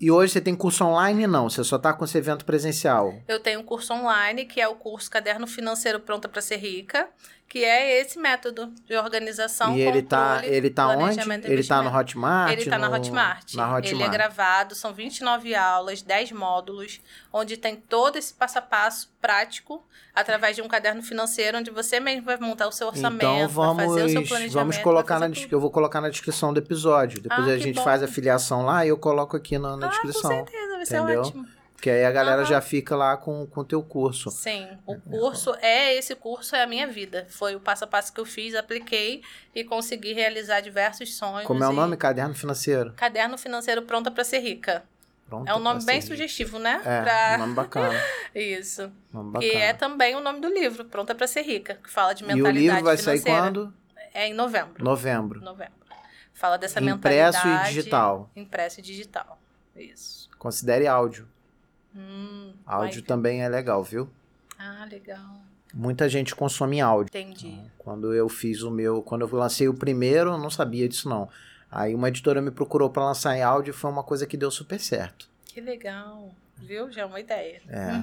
E 0.01 0.11
hoje 0.11 0.33
você 0.33 0.41
tem 0.41 0.57
curso 0.57 0.85
online? 0.85 1.29
Não, 1.29 1.49
você 1.49 1.63
só 1.63 1.79
tá 1.79 1.93
com 1.93 2.05
esse 2.05 2.19
evento 2.19 2.45
presencial. 2.45 3.15
Eu 3.29 3.39
tenho 3.39 3.61
um 3.61 3.63
curso 3.63 3.93
online, 3.93 4.47
que 4.47 4.61
é 4.61 4.67
o 4.67 4.75
curso 4.75 5.09
Caderno 5.09 5.47
Financeiro 5.47 6.01
Pronta 6.01 6.29
para 6.29 6.43
Ser 6.43 6.57
Rica, 6.57 7.09
que 7.53 7.63
é 7.63 8.01
esse 8.01 8.19
método 8.19 8.73
de 8.87 8.97
organização. 8.97 9.77
E 9.77 9.83
ele 9.83 10.01
tá, 10.01 10.41
ele 10.43 10.71
tá 10.71 10.89
onde? 10.89 11.21
Ele 11.45 11.63
tá 11.63 11.83
no 11.83 11.95
Hotmart? 11.95 12.51
Ele 12.51 12.65
tá 12.65 12.79
no, 12.79 12.89
na 12.89 12.97
Hotmart. 12.97 13.55
Na 13.55 13.65
Hotmart. 13.65 13.93
Ele 13.93 14.03
é 14.03 14.09
gravado, 14.09 14.75
são 14.75 14.95
29 14.95 15.55
aulas, 15.55 16.01
10 16.01 16.33
módulos, 16.33 17.03
onde 17.31 17.59
tem 17.59 17.77
todo 17.77 18.17
esse 18.17 18.33
passo 18.33 18.59
a 18.59 18.63
passo 18.63 19.13
prático 19.21 19.87
através 20.15 20.57
de 20.57 20.63
um 20.63 20.67
caderno 20.67 21.03
financeiro, 21.03 21.59
onde 21.59 21.71
você 21.71 22.01
mesmo 22.01 22.23
vai 22.23 22.39
montar 22.39 22.67
o 22.69 22.73
seu 22.73 22.87
orçamento, 22.87 23.27
então, 23.27 23.49
vamos, 23.49 23.85
fazer 23.85 24.05
o 24.05 24.09
seu 24.09 24.23
planejamento. 24.23 24.53
Vamos 24.55 24.79
colocar 24.79 25.19
na 25.19 25.31
Eu 25.51 25.61
vou 25.61 25.71
colocar 25.71 26.01
na 26.01 26.09
descrição 26.09 26.55
do 26.55 26.59
episódio. 26.59 27.21
Depois 27.21 27.47
ah, 27.47 27.51
a 27.53 27.59
gente 27.59 27.77
bom. 27.77 27.85
faz 27.85 28.03
a 28.03 28.09
filiação 28.09 28.65
lá 28.65 28.87
e 28.87 28.89
eu 28.89 28.97
coloco 28.97 29.37
aqui 29.37 29.59
na, 29.59 29.77
na 29.77 29.89
ah, 29.89 29.91
descrição. 29.91 30.31
Com 30.31 30.47
certeza, 30.47 30.77
vai 30.77 30.87
ser 30.87 30.97
entendeu? 30.97 31.21
ótimo. 31.21 31.62
Porque 31.83 31.91
aí 31.91 32.05
a 32.05 32.13
galera 32.13 32.43
uhum. 32.43 32.47
já 32.47 32.61
fica 32.61 32.95
lá 32.95 33.17
com 33.17 33.49
o 33.57 33.65
teu 33.65 33.83
curso. 33.83 34.31
Sim, 34.31 34.69
o 34.87 35.01
curso 35.01 35.53
é 35.61 35.93
esse 35.97 36.15
curso 36.15 36.55
é 36.55 36.63
a 36.63 36.67
minha 36.67 36.87
vida. 36.87 37.27
Foi 37.29 37.57
o 37.57 37.61
passo 37.61 37.83
a 37.83 37.89
passo 37.89 38.13
que 38.13 38.21
eu 38.21 38.25
fiz, 38.25 38.55
apliquei 38.55 39.21
e 39.53 39.65
consegui 39.65 40.13
realizar 40.13 40.61
diversos 40.61 41.13
sonhos. 41.17 41.45
Como 41.45 41.65
é 41.65 41.69
o 41.69 41.73
e... 41.73 41.75
nome? 41.75 41.97
Caderno 41.97 42.37
Financeiro. 42.37 42.93
Caderno 42.93 43.37
Financeiro 43.37 43.83
Pronta 43.83 44.13
para 44.13 44.23
Ser 44.23 44.39
Rica. 44.39 44.85
Pronta 45.27 45.51
é 45.51 45.57
um 45.57 45.59
nome 45.59 45.85
bem 45.85 46.01
sugestivo, 46.01 46.61
né? 46.61 46.81
É, 46.85 47.03
pra... 47.03 47.35
um 47.35 47.39
nome 47.41 47.55
bacana. 47.55 48.01
Isso. 48.33 48.89
Nome 49.13 49.33
bacana. 49.33 49.51
Que 49.53 49.59
é 49.59 49.73
também 49.73 50.15
o 50.15 50.21
nome 50.21 50.39
do 50.39 50.47
livro, 50.55 50.85
Pronta 50.85 51.17
para 51.17 51.27
Ser 51.27 51.43
Rica, 51.43 51.81
que 51.83 51.91
fala 51.91 52.13
de 52.13 52.23
mentalidade 52.23 52.59
financeira. 52.59 52.61
E 52.61 52.71
o 52.71 52.75
livro 52.77 52.85
vai 52.85 52.97
financeira. 52.97 53.41
sair 53.41 53.43
quando? 53.43 53.75
É 54.15 54.29
em 54.29 54.35
novembro. 54.35 54.85
Novembro. 54.85 55.41
Novembro. 55.41 55.75
Fala 56.33 56.57
dessa 56.57 56.79
Impresso 56.79 57.39
mentalidade. 57.39 57.39
Impresso 57.49 57.73
e 57.73 57.75
digital. 57.75 58.31
Impresso 58.37 58.79
e 58.79 58.83
digital. 58.85 59.39
Isso. 59.75 60.31
Considere 60.39 60.87
áudio. 60.87 61.32
Hum, 61.95 62.53
áudio 62.67 63.01
vai. 63.01 63.07
também 63.07 63.43
é 63.43 63.49
legal, 63.49 63.83
viu? 63.83 64.09
Ah, 64.59 64.87
legal. 64.91 65.43
Muita 65.75 66.09
gente 66.09 66.35
consome 66.35 66.81
áudio. 66.81 67.11
Entendi. 67.11 67.59
Quando 67.79 68.13
eu 68.15 68.29
fiz 68.29 68.63
o 68.63 68.71
meu, 68.71 69.03
quando 69.03 69.23
eu 69.23 69.35
lancei 69.37 69.69
o 69.69 69.75
primeiro, 69.75 70.31
eu 70.31 70.39
não 70.39 70.51
sabia 70.51 70.89
disso 70.89 71.09
não. 71.09 71.29
Aí 71.71 71.95
uma 71.95 72.09
editora 72.09 72.43
me 72.43 72.51
procurou 72.51 72.91
para 72.91 73.05
lançar 73.05 73.37
em 73.37 73.43
áudio, 73.43 73.73
foi 73.73 73.91
uma 73.91 74.03
coisa 74.05 74.27
que 74.27 74.37
deu 74.37 74.51
super 74.51 74.79
certo. 74.79 75.29
Que 75.47 75.61
legal, 75.61 76.31
viu? 76.59 76.91
Já 76.93 77.03
é 77.03 77.05
uma 77.07 77.21
ideia. 77.21 77.63
É. 77.69 78.03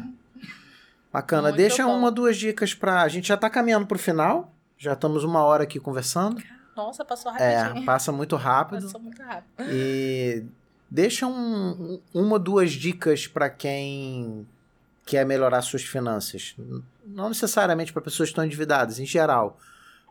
Bacana. 1.12 1.50
Muito 1.50 1.58
Deixa 1.58 1.86
bom. 1.86 1.98
uma, 1.98 2.12
duas 2.12 2.38
dicas 2.38 2.74
para 2.74 3.02
a 3.02 3.08
gente 3.08 3.28
já 3.28 3.38
tá 3.38 3.50
caminhando 3.50 3.86
pro 3.86 3.98
final. 4.00 4.52
Já 4.78 4.94
estamos 4.94 5.24
uma 5.24 5.44
hora 5.44 5.64
aqui 5.64 5.80
conversando. 5.80 6.42
Nossa, 6.76 7.04
passou 7.04 7.32
rapidinho. 7.32 7.84
É, 7.84 7.86
passa 7.86 8.12
muito 8.12 8.36
rápido. 8.38 8.84
Passou 8.84 9.02
muito 9.02 9.22
rápido. 9.22 9.70
E 9.70 10.46
Deixa 10.90 11.28
um, 11.28 12.02
uma, 12.14 12.40
duas 12.40 12.72
dicas 12.72 13.28
para 13.28 13.50
quem 13.50 14.48
quer 15.06 15.26
melhorar 15.26 15.62
suas 15.62 15.84
finanças. 15.84 16.56
Não 17.06 17.30
necessariamente 17.30 17.94
para 17.94 18.02
pessoas 18.02 18.30
que 18.30 18.32
estão 18.32 18.46
endividadas, 18.46 19.00
em 19.00 19.06
geral. 19.06 19.60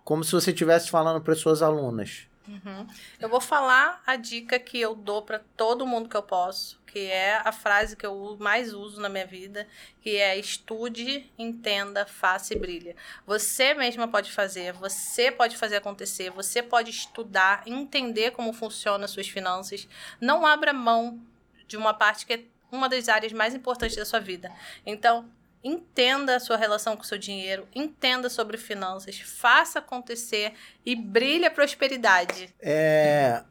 Como 0.04 0.22
se 0.22 0.32
você 0.32 0.50
estivesse 0.50 0.88
falando 0.88 1.20
para 1.20 1.34
suas 1.34 1.62
alunas. 1.62 2.27
Uhum. 2.48 2.86
Eu 3.20 3.28
vou 3.28 3.42
falar 3.42 4.02
a 4.06 4.16
dica 4.16 4.58
que 4.58 4.80
eu 4.80 4.94
dou 4.94 5.20
para 5.20 5.38
todo 5.54 5.86
mundo 5.86 6.08
que 6.08 6.16
eu 6.16 6.22
posso, 6.22 6.80
que 6.86 7.00
é 7.00 7.36
a 7.44 7.52
frase 7.52 7.94
que 7.94 8.06
eu 8.06 8.38
mais 8.40 8.72
uso 8.72 8.98
na 9.02 9.08
minha 9.10 9.26
vida, 9.26 9.68
que 10.00 10.16
é 10.16 10.34
estude, 10.38 11.30
entenda, 11.38 12.06
faça 12.06 12.54
e 12.54 12.58
brilha. 12.58 12.96
Você 13.26 13.74
mesma 13.74 14.08
pode 14.08 14.32
fazer, 14.32 14.72
você 14.72 15.30
pode 15.30 15.58
fazer 15.58 15.76
acontecer, 15.76 16.30
você 16.30 16.62
pode 16.62 16.90
estudar, 16.90 17.62
entender 17.66 18.30
como 18.30 18.54
funcionam 18.54 19.04
as 19.04 19.10
suas 19.10 19.28
finanças. 19.28 19.86
Não 20.18 20.46
abra 20.46 20.72
mão 20.72 21.20
de 21.66 21.76
uma 21.76 21.92
parte 21.92 22.24
que 22.24 22.32
é 22.32 22.44
uma 22.72 22.88
das 22.88 23.10
áreas 23.10 23.32
mais 23.32 23.54
importantes 23.54 23.96
da 23.96 24.06
sua 24.06 24.20
vida. 24.20 24.50
Então, 24.86 25.30
entenda 25.62 26.36
a 26.36 26.40
sua 26.40 26.56
relação 26.56 26.96
com 26.96 27.02
o 27.02 27.06
seu 27.06 27.18
dinheiro, 27.18 27.66
entenda 27.74 28.28
sobre 28.28 28.56
finanças, 28.56 29.18
faça 29.20 29.78
acontecer 29.78 30.52
e 30.84 30.94
brilhe 30.94 31.44
a 31.44 31.50
prosperidade. 31.50 32.54
É, 32.60 33.42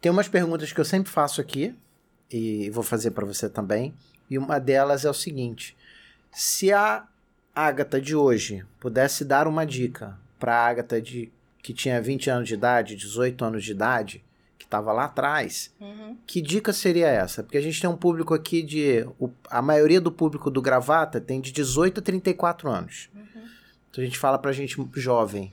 tem 0.00 0.10
umas 0.10 0.28
perguntas 0.28 0.72
que 0.72 0.80
eu 0.80 0.84
sempre 0.84 1.10
faço 1.10 1.40
aqui 1.40 1.74
e 2.30 2.70
vou 2.70 2.82
fazer 2.82 3.10
para 3.10 3.26
você 3.26 3.48
também. 3.48 3.94
E 4.28 4.38
uma 4.38 4.58
delas 4.58 5.04
é 5.04 5.10
o 5.10 5.14
seguinte: 5.14 5.76
se 6.32 6.72
a 6.72 7.06
Agatha 7.54 8.00
de 8.00 8.14
hoje 8.14 8.64
pudesse 8.80 9.24
dar 9.24 9.48
uma 9.48 9.64
dica 9.64 10.18
para 10.38 10.54
a 10.54 10.66
Agatha 10.66 11.00
de 11.00 11.32
que 11.62 11.72
tinha 11.72 12.00
20 12.00 12.30
anos 12.30 12.48
de 12.48 12.54
idade, 12.54 12.94
18 12.94 13.44
anos 13.44 13.64
de 13.64 13.72
idade, 13.72 14.24
estava 14.66 14.92
lá 14.92 15.04
atrás, 15.04 15.72
uhum. 15.80 16.16
que 16.26 16.42
dica 16.42 16.72
seria 16.72 17.08
essa? 17.08 17.42
Porque 17.42 17.56
a 17.56 17.62
gente 17.62 17.80
tem 17.80 17.88
um 17.88 17.96
público 17.96 18.34
aqui 18.34 18.62
de. 18.62 19.06
O, 19.18 19.30
a 19.48 19.62
maioria 19.62 20.00
do 20.00 20.12
público 20.12 20.50
do 20.50 20.60
Gravata 20.60 21.20
tem 21.20 21.40
de 21.40 21.50
18 21.50 22.00
a 22.00 22.02
34 22.02 22.68
anos. 22.68 23.08
Uhum. 23.14 23.48
Então 23.90 24.02
a 24.02 24.04
gente 24.04 24.18
fala 24.18 24.38
pra 24.38 24.52
gente 24.52 24.76
jovem. 24.96 25.52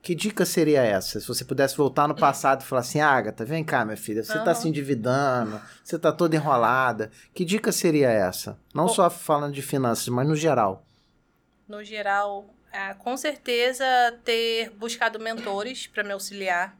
Que 0.00 0.14
dica 0.14 0.44
seria 0.44 0.82
essa? 0.82 1.18
Se 1.18 1.26
você 1.26 1.46
pudesse 1.46 1.74
voltar 1.78 2.06
no 2.06 2.14
passado 2.14 2.60
e 2.60 2.64
falar 2.64 2.82
assim, 2.82 3.00
Agatha, 3.00 3.42
vem 3.42 3.64
cá, 3.64 3.86
minha 3.86 3.96
filha, 3.96 4.22
você 4.22 4.36
está 4.36 4.50
uhum. 4.50 4.54
se 4.54 4.68
endividando, 4.68 5.58
você 5.82 5.96
está 5.96 6.12
toda 6.12 6.36
enrolada. 6.36 7.10
Que 7.32 7.42
dica 7.42 7.72
seria 7.72 8.10
essa? 8.10 8.58
Não 8.74 8.84
Bom, 8.84 8.92
só 8.92 9.08
falando 9.08 9.54
de 9.54 9.62
finanças, 9.62 10.06
mas 10.08 10.28
no 10.28 10.36
geral. 10.36 10.84
No 11.66 11.82
geral, 11.82 12.54
é, 12.70 12.92
com 12.92 13.16
certeza 13.16 13.86
ter 14.22 14.68
buscado 14.76 15.18
mentores 15.18 15.86
para 15.86 16.04
me 16.04 16.12
auxiliar 16.12 16.76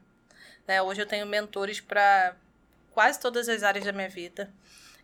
né? 0.67 0.81
Hoje 0.81 1.01
eu 1.01 1.05
tenho 1.05 1.25
mentores 1.25 1.79
para 1.79 2.35
quase 2.91 3.19
todas 3.19 3.49
as 3.49 3.63
áreas 3.63 3.85
da 3.85 3.91
minha 3.91 4.09
vida. 4.09 4.51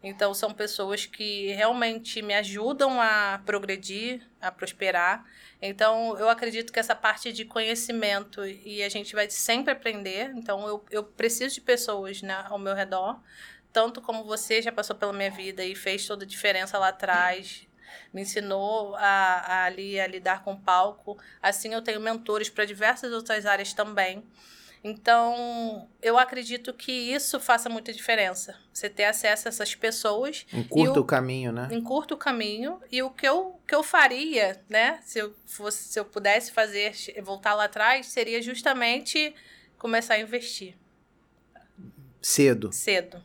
Então, 0.04 0.34
são 0.34 0.52
pessoas 0.52 1.06
que 1.06 1.52
realmente 1.54 2.24
me 2.24 2.34
ajudam 2.34 3.00
a 3.00 3.40
progredir, 3.46 4.22
a 4.42 4.52
prosperar. 4.52 5.24
Então, 5.62 6.18
eu 6.18 6.28
acredito 6.28 6.74
que 6.74 6.80
essa 6.80 6.96
parte 6.96 7.32
de 7.32 7.46
conhecimento 7.46 8.44
e 8.44 8.82
a 8.82 8.90
gente 8.90 9.14
vai 9.14 9.30
sempre 9.30 9.72
aprender. 9.72 10.32
Então, 10.36 10.68
eu, 10.68 10.84
eu 10.90 11.04
preciso 11.04 11.54
de 11.54 11.62
pessoas 11.62 12.24
né, 12.24 12.46
ao 12.50 12.58
meu 12.58 12.74
redor. 12.74 13.20
Tanto 13.72 14.02
como 14.02 14.24
você 14.24 14.60
já 14.60 14.72
passou 14.72 14.96
pela 14.96 15.14
minha 15.14 15.30
vida 15.30 15.64
e 15.64 15.76
fez 15.76 16.08
toda 16.08 16.26
a 16.26 16.28
diferença 16.28 16.80
lá 16.80 16.88
atrás, 16.88 17.68
me 18.12 18.22
ensinou 18.24 18.96
a, 18.96 19.02
a, 19.02 19.64
ali, 19.66 20.00
a 20.00 20.08
lidar 20.08 20.44
com 20.44 20.54
o 20.54 20.60
palco. 20.60 21.16
Assim, 21.40 21.74
eu 21.76 21.82
tenho 21.82 22.02
mentores 22.02 22.50
para 22.50 22.66
diversas 22.66 23.14
outras 23.14 23.46
áreas 23.46 23.72
também. 23.72 24.26
Então, 24.84 25.88
eu 26.02 26.18
acredito 26.18 26.74
que 26.74 26.92
isso 26.92 27.40
faça 27.40 27.70
muita 27.70 27.94
diferença. 27.94 28.58
Você 28.74 28.90
ter 28.90 29.04
acesso 29.04 29.48
a 29.48 29.50
essas 29.50 29.76
pessoas. 29.76 30.46
Encurta 30.52 31.00
o, 31.00 31.04
o 31.04 31.06
caminho, 31.06 31.52
né? 31.52 31.68
Encurta 31.72 32.16
o 32.16 32.18
caminho. 32.18 32.82
E 32.92 33.04
o 33.04 33.12
que 33.12 33.28
eu, 33.28 33.60
que 33.68 33.76
eu 33.76 33.84
faria, 33.84 34.60
né? 34.68 35.00
Se 35.04 35.20
eu, 35.20 35.36
fosse, 35.46 35.84
se 35.84 36.00
eu 36.00 36.06
pudesse 36.06 36.52
fazer, 36.52 36.94
voltar 37.22 37.54
lá 37.54 37.66
atrás, 37.66 38.08
seria 38.08 38.42
justamente 38.42 39.36
começar 39.78 40.16
a 40.16 40.20
investir. 40.20 40.76
Cedo. 42.20 42.72
Cedo. 42.72 43.22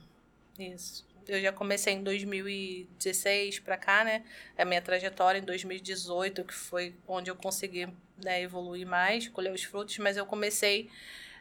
Isso. 0.58 1.06
Eu 1.26 1.40
já 1.40 1.52
comecei 1.52 1.94
em 1.94 2.02
2016 2.02 3.60
para 3.60 3.78
cá, 3.78 4.04
né? 4.04 4.24
A 4.58 4.64
minha 4.64 4.82
trajetória 4.82 5.38
em 5.38 5.42
2018, 5.42 6.44
que 6.44 6.54
foi 6.54 6.94
onde 7.08 7.30
eu 7.30 7.34
consegui 7.34 7.88
né, 8.22 8.42
evoluir 8.42 8.86
mais, 8.86 9.26
colher 9.28 9.52
os 9.52 9.64
frutos, 9.64 9.98
mas 9.98 10.16
eu 10.16 10.24
comecei 10.24 10.88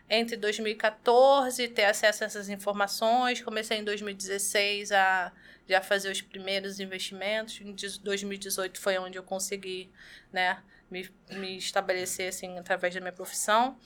entre 0.09 0.37
2014 0.37 1.67
ter 1.69 1.85
acesso 1.85 2.23
a 2.23 2.27
essas 2.27 2.49
informações. 2.49 3.41
Comecei 3.41 3.77
em 3.77 3.83
2016 3.83 4.91
a 4.91 5.31
já 5.67 5.81
fazer 5.81 6.11
os 6.11 6.21
primeiros 6.21 6.79
investimentos. 6.79 7.59
Em 7.61 7.73
2018 7.73 8.79
foi 8.79 8.97
onde 8.97 9.17
eu 9.17 9.23
consegui, 9.23 9.89
né, 10.31 10.61
me, 10.89 11.09
me 11.31 11.57
estabelecer 11.57 12.29
assim 12.29 12.57
através 12.57 12.93
da 12.93 13.01
minha 13.01 13.13
profissão 13.13 13.77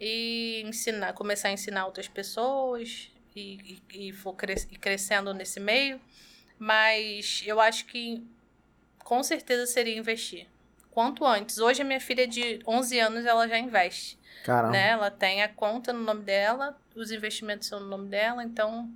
e 0.00 0.62
ensinar, 0.64 1.12
começar 1.12 1.48
a 1.48 1.52
ensinar 1.52 1.86
outras 1.86 2.08
pessoas 2.08 3.10
e, 3.36 3.80
e, 3.92 4.08
e 4.08 4.12
for 4.12 4.34
cres, 4.34 4.66
e 4.70 4.76
crescendo 4.76 5.32
nesse 5.32 5.60
meio. 5.60 6.00
Mas 6.58 7.42
eu 7.46 7.60
acho 7.60 7.86
que 7.86 8.22
com 8.98 9.22
certeza 9.22 9.66
seria 9.66 9.96
investir. 9.96 10.46
Quanto 10.90 11.24
antes. 11.24 11.58
Hoje 11.58 11.82
a 11.82 11.84
minha 11.84 12.00
filha 12.00 12.26
de 12.26 12.60
11 12.66 12.98
anos 12.98 13.24
ela 13.24 13.48
já 13.48 13.58
investe. 13.58 14.18
Caramba. 14.44 14.72
Né? 14.72 14.90
Ela 14.90 15.10
tem 15.10 15.42
a 15.42 15.48
conta 15.48 15.92
no 15.92 16.00
nome 16.00 16.22
dela, 16.22 16.76
os 16.94 17.10
investimentos 17.10 17.68
são 17.68 17.80
no 17.80 17.86
nome 17.86 18.08
dela, 18.08 18.42
então 18.42 18.90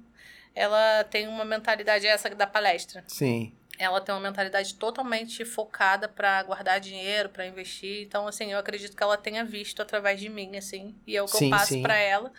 ela 0.55 1.05
tem 1.05 1.28
uma 1.28 1.45
mentalidade 1.45 2.07
essa 2.07 2.30
da 2.30 2.47
palestra. 2.47 3.05
Sim. 3.07 3.53
Ela 3.78 4.01
tem 4.01 4.14
uma 4.14 4.20
mentalidade 4.20 4.74
totalmente 4.74 5.45
focada 5.45 6.09
para 6.09 6.43
guardar 6.44 6.78
dinheiro, 6.78 7.28
para 7.28 7.47
investir. 7.47 8.02
Então, 8.02 8.27
assim, 8.28 8.52
eu 8.52 8.59
acredito 8.59 8.97
que 8.97 9.02
ela 9.02 9.16
tenha 9.16 9.44
visto 9.44 9.82
através 9.82 10.20
de 10.20 10.28
mim, 10.28 10.56
assim, 10.56 10.94
e 11.06 11.16
é 11.16 11.23
o 11.23 11.27
que 11.27 11.36
sim, 11.36 11.47
eu 11.47 11.51
passo 11.51 11.82
para 11.82 11.97
ela, 11.97 12.32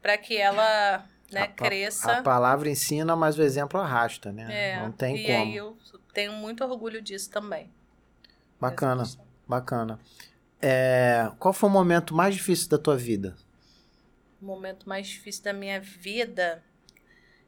para 0.00 0.18
que 0.18 0.36
ela 0.36 1.06
né, 1.30 1.42
a, 1.42 1.46
cresça. 1.46 2.18
A 2.18 2.22
palavra 2.22 2.68
ensina, 2.68 3.14
mas 3.14 3.38
o 3.38 3.42
exemplo 3.42 3.80
arrasta, 3.80 4.32
né? 4.32 4.46
É, 4.50 4.80
Não 4.80 4.90
tem 4.90 5.16
e 5.16 5.22
como. 5.22 5.32
E 5.32 5.36
aí 5.36 5.56
eu 5.56 5.78
tenho 6.12 6.32
muito 6.32 6.64
orgulho 6.64 7.00
disso 7.00 7.30
também. 7.30 7.70
Bacana, 8.62 9.02
bacana. 9.48 10.00
É, 10.60 11.32
qual 11.40 11.52
foi 11.52 11.68
o 11.68 11.72
momento 11.72 12.14
mais 12.14 12.32
difícil 12.36 12.68
da 12.68 12.78
tua 12.78 12.96
vida? 12.96 13.34
O 14.40 14.44
momento 14.44 14.88
mais 14.88 15.08
difícil 15.08 15.42
da 15.42 15.52
minha 15.52 15.80
vida, 15.80 16.62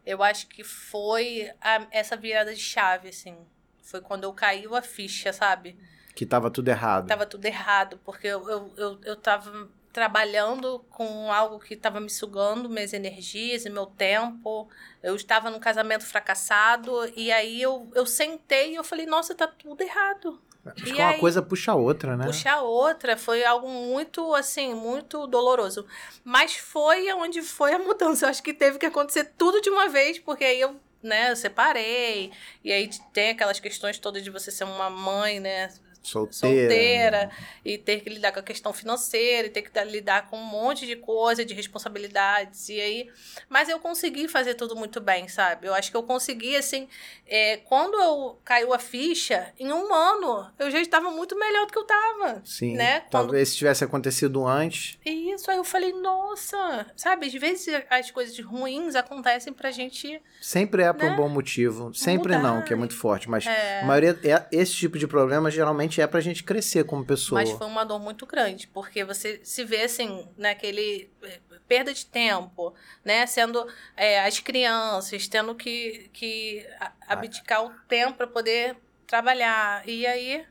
eu 0.05 0.25
acho 0.25 0.49
que 0.49 0.65
foi 0.65 1.53
a, 1.61 1.87
essa 1.93 2.17
virada 2.17 2.53
de 2.53 2.61
chave, 2.61 3.11
assim. 3.11 3.37
Foi 3.81 4.01
quando 4.01 4.25
eu 4.25 4.33
caiu 4.33 4.75
a 4.75 4.83
ficha, 4.83 5.33
sabe? 5.33 5.79
Que 6.17 6.27
tava 6.27 6.51
tudo 6.51 6.67
errado. 6.69 7.07
Tava 7.07 7.27
tudo 7.27 7.45
errado, 7.45 8.01
porque 8.05 8.27
eu, 8.27 8.49
eu, 8.49 8.73
eu, 8.77 9.01
eu 9.05 9.17
tava 9.17 9.69
trabalhando 9.93 10.81
com 10.91 11.33
algo 11.33 11.61
que 11.61 11.75
estava 11.75 12.01
me 12.01 12.11
sugando 12.11 12.69
minhas 12.69 12.93
energias 12.93 13.65
e 13.65 13.71
meu 13.71 13.87
tempo. 13.87 14.69
Eu 15.01 15.15
estava 15.15 15.49
num 15.49 15.61
casamento 15.61 16.05
fracassado 16.05 16.93
e 17.15 17.31
aí 17.31 17.63
eu, 17.63 17.89
eu 17.95 18.05
sentei 18.05 18.73
e 18.73 18.75
eu 18.75 18.83
falei, 18.83 19.07
nossa, 19.07 19.33
tá 19.33 19.47
tudo 19.47 19.81
errado. 19.81 20.43
Acho 20.67 20.89
e 20.89 20.93
que 20.93 21.01
uma 21.01 21.19
coisa 21.19 21.43
puxa 21.43 21.73
a 21.73 21.75
outra, 21.75 22.17
né? 22.17 22.25
Puxa 22.25 22.53
a 22.53 22.63
outra, 22.63 23.17
foi 23.17 23.45
algo 23.45 23.69
muito, 23.69 24.35
assim, 24.35 24.75
muito 24.75 25.27
doloroso. 25.27 25.87
Mas 26.25 26.57
foi 26.57 27.13
onde 27.13 27.43
foi 27.43 27.75
a 27.75 27.79
mudança. 27.79 28.27
Eu 28.27 28.31
acho 28.31 28.43
que 28.43 28.55
teve 28.55 28.79
que 28.79 28.87
acontecer 28.87 29.33
tudo 29.37 29.61
de 29.61 29.69
uma 29.69 29.89
vez, 29.89 30.19
porque 30.19 30.45
aí 30.45 30.61
eu, 30.61 30.77
né, 31.03 31.31
eu 31.31 31.37
separei. 31.37 32.33
E 32.63 32.73
aí 32.73 32.89
tem 33.13 33.31
aquelas 33.31 33.61
questões 33.61 33.99
todas 33.99 34.23
de 34.23 34.31
você 34.31 34.51
ser 34.51 34.65
uma 34.65 34.89
mãe, 34.89 35.39
né? 35.39 35.71
Solteira. 36.05 36.71
solteira 36.71 37.31
e 37.65 37.79
ter 37.79 38.01
que 38.01 38.11
lidar 38.11 38.33
com 38.33 38.41
a 38.41 38.43
questão 38.43 38.73
financeira 38.73 39.47
e 39.49 39.51
ter 39.51 39.63
que 39.63 39.85
lidar 39.85 40.29
com 40.29 40.39
um 40.39 40.45
monte 40.45 40.87
de 40.87 40.97
coisa, 40.97 41.45
de 41.45 41.55
responsabilidades. 41.55 42.69
E 42.69 42.81
aí, 42.81 43.11
mas 43.49 43.69
eu 43.69 43.79
consegui 43.79 44.29
fazer 44.29 44.55
tudo 44.55 44.77
muito 44.77 45.01
bem, 45.01 45.29
sabe? 45.29 45.67
Eu 45.67 45.75
acho 45.75 45.91
que 45.91 45.97
eu 45.97 46.03
consegui, 46.03 46.57
assim, 46.57 46.89
é, 47.27 47.59
quando 47.59 47.95
eu 47.95 48.39
caiu 48.45 48.73
a 48.73 48.79
ficha, 48.79 49.53
em 49.59 49.73
um 49.73 49.93
ano, 49.93 50.51
eu 50.59 50.71
já 50.71 50.81
estava 50.81 51.11
muito 51.11 51.39
melhor 51.39 51.67
do 51.67 51.73
que 51.73 51.79
eu 51.79 51.83
estava. 51.83 52.43
Sim. 52.45 52.75
Né? 52.77 53.01
Quando... 53.01 53.11
Talvez 53.11 53.51
se 53.51 53.57
tivesse 53.57 53.85
acontecido 53.85 54.47
antes. 54.47 54.99
Isso, 55.05 55.51
aí 55.51 55.57
eu 55.57 55.65
falei, 55.65 55.93
nossa, 55.93 56.87
sabe? 56.97 57.27
Às 57.27 57.35
vezes 57.35 57.67
as 57.91 58.11
coisas 58.11 58.39
ruins 58.39 58.95
acontecem 58.95 59.53
pra 59.53 59.71
gente. 59.71 60.21
Sempre 60.41 60.83
é 60.83 60.93
por 60.93 61.05
né? 61.05 61.13
um 61.13 61.17
bom 61.17 61.29
motivo. 61.29 61.93
Sempre 61.95 62.37
Mudar. 62.37 62.43
não, 62.43 62.63
que 62.63 62.73
é 62.73 62.77
muito 62.77 62.97
forte, 62.97 63.29
mas 63.29 63.47
é... 63.47 63.81
a 63.81 63.85
maioria, 63.85 64.19
é, 64.23 64.47
esse 64.53 64.73
tipo 64.73 64.99
de 64.99 65.07
problema 65.07 65.51
geralmente 65.51 65.94
realmente 65.95 66.01
é 66.01 66.07
pra 66.07 66.21
gente 66.21 66.43
crescer 66.43 66.85
como 66.85 67.05
pessoa. 67.05 67.41
Mas 67.41 67.51
foi 67.51 67.67
uma 67.67 67.85
dor 67.85 67.99
muito 67.99 68.27
grande, 68.27 68.67
porque 68.69 69.05
você 69.05 69.41
se 69.43 69.65
vê 69.65 69.83
assim, 69.83 70.27
naquele 70.37 71.11
eh, 71.23 71.41
perda 71.69 71.93
de 71.93 72.07
tempo, 72.07 72.75
né? 73.05 73.27
Sendo 73.27 73.67
é, 73.97 74.25
as 74.25 74.39
crianças, 74.41 75.29
tendo 75.29 75.55
que, 75.55 76.11
que 76.13 76.67
abdicar 77.07 77.65
o 77.65 77.71
tempo 77.89 78.15
para 78.15 78.27
poder 78.27 78.77
trabalhar. 79.07 79.87
E 79.89 80.07
aí 80.07 80.45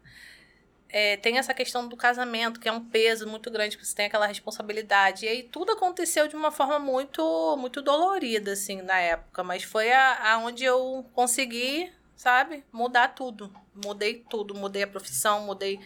é, 0.90 1.18
tem 1.18 1.38
essa 1.38 1.53
questão 1.53 1.88
do 1.88 1.98
casamento, 1.98 2.60
que 2.60 2.70
é 2.70 2.72
um 2.72 2.84
peso 2.84 3.28
muito 3.28 3.49
grande, 3.52 3.76
porque 3.76 3.88
você 3.88 3.95
tem 3.95 4.06
aquela 4.06 4.28
responsabilidade. 4.28 5.26
E 5.26 5.30
aí 5.30 5.44
tudo 5.44 5.72
aconteceu 5.72 6.28
de 6.28 6.36
uma 6.36 6.52
forma 6.52 6.80
muito 6.80 7.57
muito 7.57 7.82
dolorida, 7.82 8.53
assim, 8.53 8.82
na 8.82 8.99
época. 8.99 9.44
Mas 9.44 9.64
foi 9.64 9.91
a, 9.91 10.34
a 10.34 10.38
onde 10.40 10.64
eu 10.64 11.06
consegui 11.14 11.91
sabe? 12.24 12.64
Mudar 12.72 13.10
tudo. 13.10 13.52
Mudei 13.84 14.24
tudo. 14.30 14.56
Mudei 14.56 14.84
a 14.84 14.88
profissão, 14.88 15.41
mudei 15.41 15.78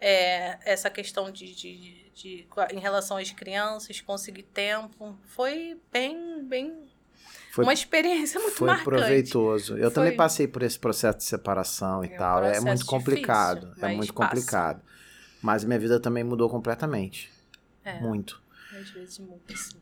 é, 0.00 0.56
essa 0.64 0.88
questão 0.88 1.32
de, 1.32 1.52
de, 1.52 2.10
de, 2.14 2.46
em 2.72 2.78
relação 2.78 3.16
às 3.16 3.32
crianças, 3.32 4.00
conseguir 4.00 4.44
tempo. 4.44 5.18
Foi 5.26 5.76
bem, 5.92 6.44
bem. 6.44 6.88
Foi, 7.50 7.64
uma 7.64 7.72
experiência 7.72 8.38
muito 8.40 8.56
foi 8.56 8.68
marcante. 8.68 8.88
proveitoso. 8.88 9.76
Eu 9.76 9.90
foi... 9.90 9.90
também 9.90 10.16
passei 10.16 10.46
por 10.46 10.62
esse 10.62 10.78
processo 10.78 11.18
de 11.18 11.24
separação 11.24 12.04
e 12.04 12.06
é 12.06 12.16
tal. 12.16 12.42
Um 12.42 12.46
é 12.46 12.60
muito 12.60 12.86
complicado. 12.86 13.66
Difícil, 13.66 13.88
é 13.88 13.94
muito 13.96 14.14
passa. 14.14 14.28
complicado. 14.30 14.82
Mas 15.42 15.64
minha 15.64 15.78
vida 15.78 15.98
também 15.98 16.22
mudou 16.22 16.48
completamente. 16.48 17.32
É, 17.84 17.98
muito. 17.98 18.40
Às 18.72 18.90
vezes 18.90 19.18
muda, 19.18 19.56
sim. 19.56 19.76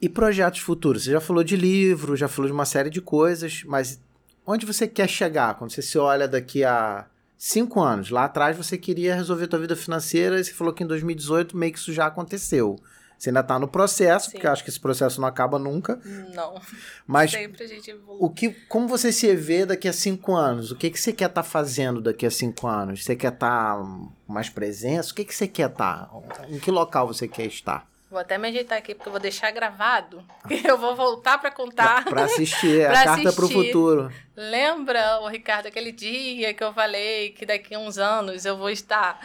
E 0.00 0.08
projetos 0.08 0.60
futuros? 0.60 1.02
Você 1.02 1.10
já 1.10 1.20
falou 1.20 1.42
de 1.42 1.56
livro, 1.56 2.14
já 2.14 2.28
falou 2.28 2.46
de 2.46 2.52
uma 2.52 2.64
série 2.64 2.88
de 2.88 3.00
coisas, 3.00 3.64
mas 3.64 4.00
onde 4.48 4.64
você 4.64 4.88
quer 4.88 5.08
chegar? 5.08 5.54
Quando 5.54 5.70
você 5.70 5.82
se 5.82 5.98
olha 5.98 6.26
daqui 6.26 6.64
a 6.64 7.06
cinco 7.36 7.80
anos, 7.80 8.10
lá 8.10 8.24
atrás 8.24 8.56
você 8.56 8.78
queria 8.78 9.14
resolver 9.14 9.44
a 9.44 9.48
tua 9.48 9.58
vida 9.58 9.76
financeira 9.76 10.40
e 10.40 10.44
você 10.44 10.52
falou 10.52 10.72
que 10.72 10.82
em 10.82 10.86
2018 10.86 11.56
meio 11.56 11.72
que 11.72 11.78
isso 11.78 11.92
já 11.92 12.06
aconteceu. 12.06 12.76
Você 13.18 13.30
ainda 13.30 13.40
está 13.40 13.58
no 13.58 13.66
processo, 13.66 14.26
Sim. 14.26 14.32
porque 14.32 14.46
eu 14.46 14.52
acho 14.52 14.62
que 14.62 14.70
esse 14.70 14.78
processo 14.78 15.20
não 15.20 15.26
acaba 15.26 15.58
nunca. 15.58 16.00
Não. 16.34 16.60
Mas 17.04 17.32
Sempre 17.32 17.64
a 17.64 17.66
gente 17.66 17.90
evolui. 17.90 18.16
o 18.20 18.30
que, 18.30 18.50
como 18.68 18.86
você 18.86 19.10
se 19.10 19.34
vê 19.34 19.66
daqui 19.66 19.88
a 19.88 19.92
cinco 19.92 20.36
anos? 20.36 20.70
O 20.70 20.76
que, 20.76 20.88
que 20.88 21.00
você 21.00 21.12
quer 21.12 21.26
estar 21.26 21.42
tá 21.42 21.48
fazendo 21.48 22.00
daqui 22.00 22.24
a 22.24 22.30
cinco 22.30 22.68
anos? 22.68 23.04
Você 23.04 23.16
quer 23.16 23.32
estar 23.32 23.76
tá 23.76 23.84
mais 24.26 24.48
presença? 24.48 25.10
O 25.10 25.14
que, 25.16 25.24
que 25.24 25.34
você 25.34 25.48
quer 25.48 25.68
estar? 25.68 26.06
Tá? 26.06 26.46
Em 26.48 26.60
que 26.60 26.70
local 26.70 27.08
você 27.08 27.26
quer 27.26 27.46
estar? 27.46 27.88
Vou 28.10 28.18
até 28.18 28.38
me 28.38 28.48
ajeitar 28.48 28.78
aqui, 28.78 28.94
porque 28.94 29.08
eu 29.08 29.12
vou 29.12 29.20
deixar 29.20 29.50
gravado. 29.50 30.24
Eu 30.64 30.78
vou 30.78 30.96
voltar 30.96 31.36
para 31.38 31.50
contar. 31.50 32.04
Para 32.04 32.24
assistir, 32.24 32.80
é 32.80 32.86
a 32.88 33.04
carta 33.04 33.32
para 33.32 33.44
o 33.44 33.48
futuro. 33.48 34.10
Lembra, 34.34 35.20
o 35.20 35.28
Ricardo, 35.28 35.66
aquele 35.66 35.92
dia 35.92 36.54
que 36.54 36.64
eu 36.64 36.72
falei 36.72 37.30
que 37.30 37.44
daqui 37.44 37.74
a 37.74 37.78
uns 37.78 37.98
anos 37.98 38.46
eu 38.46 38.56
vou 38.56 38.70
estar 38.70 39.20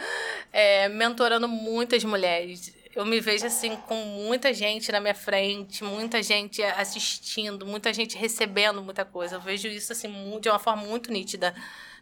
é, 0.52 0.88
mentorando 0.88 1.48
muitas 1.48 2.04
mulheres. 2.04 2.74
Eu 2.94 3.06
me 3.06 3.20
vejo 3.20 3.46
assim 3.46 3.74
com 3.88 3.96
muita 3.96 4.52
gente 4.52 4.92
na 4.92 5.00
minha 5.00 5.14
frente, 5.14 5.82
muita 5.82 6.22
gente 6.22 6.62
assistindo, 6.62 7.64
muita 7.64 7.92
gente 7.92 8.18
recebendo 8.18 8.82
muita 8.82 9.04
coisa. 9.04 9.36
Eu 9.36 9.40
vejo 9.40 9.66
isso 9.66 9.92
assim 9.92 10.38
de 10.40 10.48
uma 10.48 10.58
forma 10.58 10.82
muito 10.82 11.10
nítida, 11.10 11.54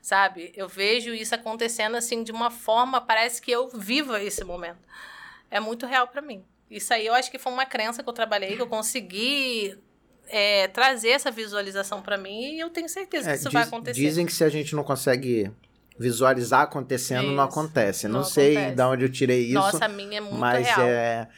sabe? 0.03 0.53
Eu 0.57 0.69
vejo 0.69 1.15
isso 1.15 1.35
acontecendo 1.35 1.97
assim 1.97 2.23
de 2.23 2.33
uma 2.33 2.51
forma, 2.51 3.01
parece 3.01 3.41
que 3.41 3.51
eu 3.51 3.69
vivo 3.69 4.17
esse 4.17 4.43
momento. 4.43 4.81
É 5.51 5.61
muito 5.61 5.87
real 5.87 6.09
para 6.09 6.21
mim. 6.21 6.45
Isso 6.77 6.93
aí 6.93 7.07
eu 7.07 7.15
acho 7.15 7.31
que 7.31 7.39
foi 7.39 7.53
uma 7.53 7.67
crença 7.67 8.03
que 8.03 8.09
eu 8.09 8.13
trabalhei, 8.13 8.57
que 8.57 8.63
eu 8.63 8.67
consegui 8.67 9.79
é, 10.29 10.69
trazer 10.69 11.11
essa 11.11 11.31
visualização 11.31 12.01
para 12.01 12.17
mim 12.17 12.55
e 12.55 12.61
eu 12.61 12.71
tenho 12.71 12.89
certeza 12.89 13.31
é, 13.31 13.33
que 13.33 13.39
isso 13.39 13.49
diz, 13.49 13.53
vai 13.53 13.63
acontecer. 13.63 14.01
Dizem 14.01 14.27
que 14.27 14.33
se 14.33 14.43
a 14.43 14.49
gente 14.49 14.75
não 14.75 14.83
consegue 14.83 15.51
visualizar 15.99 16.63
acontecendo, 16.63 17.27
isso, 17.27 17.33
não 17.33 17.45
acontece. 17.45 18.09
Não, 18.09 18.21
não 18.21 18.25
sei 18.25 18.57
acontece. 18.57 18.77
de 18.77 18.83
onde 18.83 19.05
eu 19.05 19.13
tirei 19.13 19.43
isso. 19.45 19.55
Nossa, 19.55 19.85
a 19.85 19.89
minha 19.89 20.19
é 20.19 20.21
muito 20.21 20.39
mas 20.39 20.67
real. 20.67 20.81
é 20.81 21.29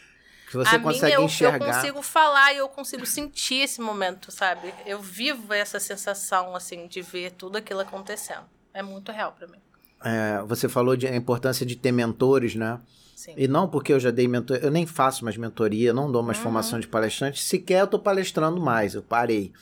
que 0.48 0.56
você 0.56 0.76
a 0.76 0.78
consegue 0.78 1.06
minha, 1.06 1.16
eu, 1.16 1.24
enxergar. 1.24 1.66
Eu 1.66 1.74
consigo 1.74 2.02
falar 2.02 2.52
e 2.52 2.58
eu 2.58 2.68
consigo 2.68 3.04
sentir 3.04 3.62
esse 3.64 3.80
momento, 3.80 4.30
sabe? 4.30 4.72
Eu 4.86 5.00
vivo 5.00 5.52
essa 5.52 5.80
sensação 5.80 6.54
assim 6.54 6.86
de 6.86 7.02
ver 7.02 7.32
tudo 7.32 7.58
aquilo 7.58 7.80
acontecendo. 7.80 8.44
É 8.72 8.82
muito 8.82 9.10
real 9.10 9.32
para 9.32 9.48
mim. 9.48 9.58
É, 10.04 10.42
você 10.46 10.68
falou 10.68 10.96
de 10.96 11.08
a 11.08 11.16
importância 11.16 11.66
de 11.66 11.74
ter 11.74 11.90
mentores, 11.90 12.54
né? 12.54 12.78
Sim. 13.14 13.34
E 13.36 13.46
não 13.46 13.68
porque 13.68 13.92
eu 13.92 14.00
já 14.00 14.10
dei 14.10 14.26
mentoria, 14.26 14.64
eu 14.64 14.70
nem 14.70 14.86
faço 14.86 15.24
mais 15.24 15.36
mentoria, 15.36 15.92
não 15.92 16.10
dou 16.10 16.22
mais 16.22 16.36
uhum. 16.38 16.44
formação 16.44 16.80
de 16.80 16.86
palestrante, 16.86 17.42
sequer 17.42 17.82
eu 17.82 17.86
tô 17.86 17.98
palestrando 17.98 18.60
mais, 18.60 18.94
eu 18.94 19.02
parei. 19.02 19.52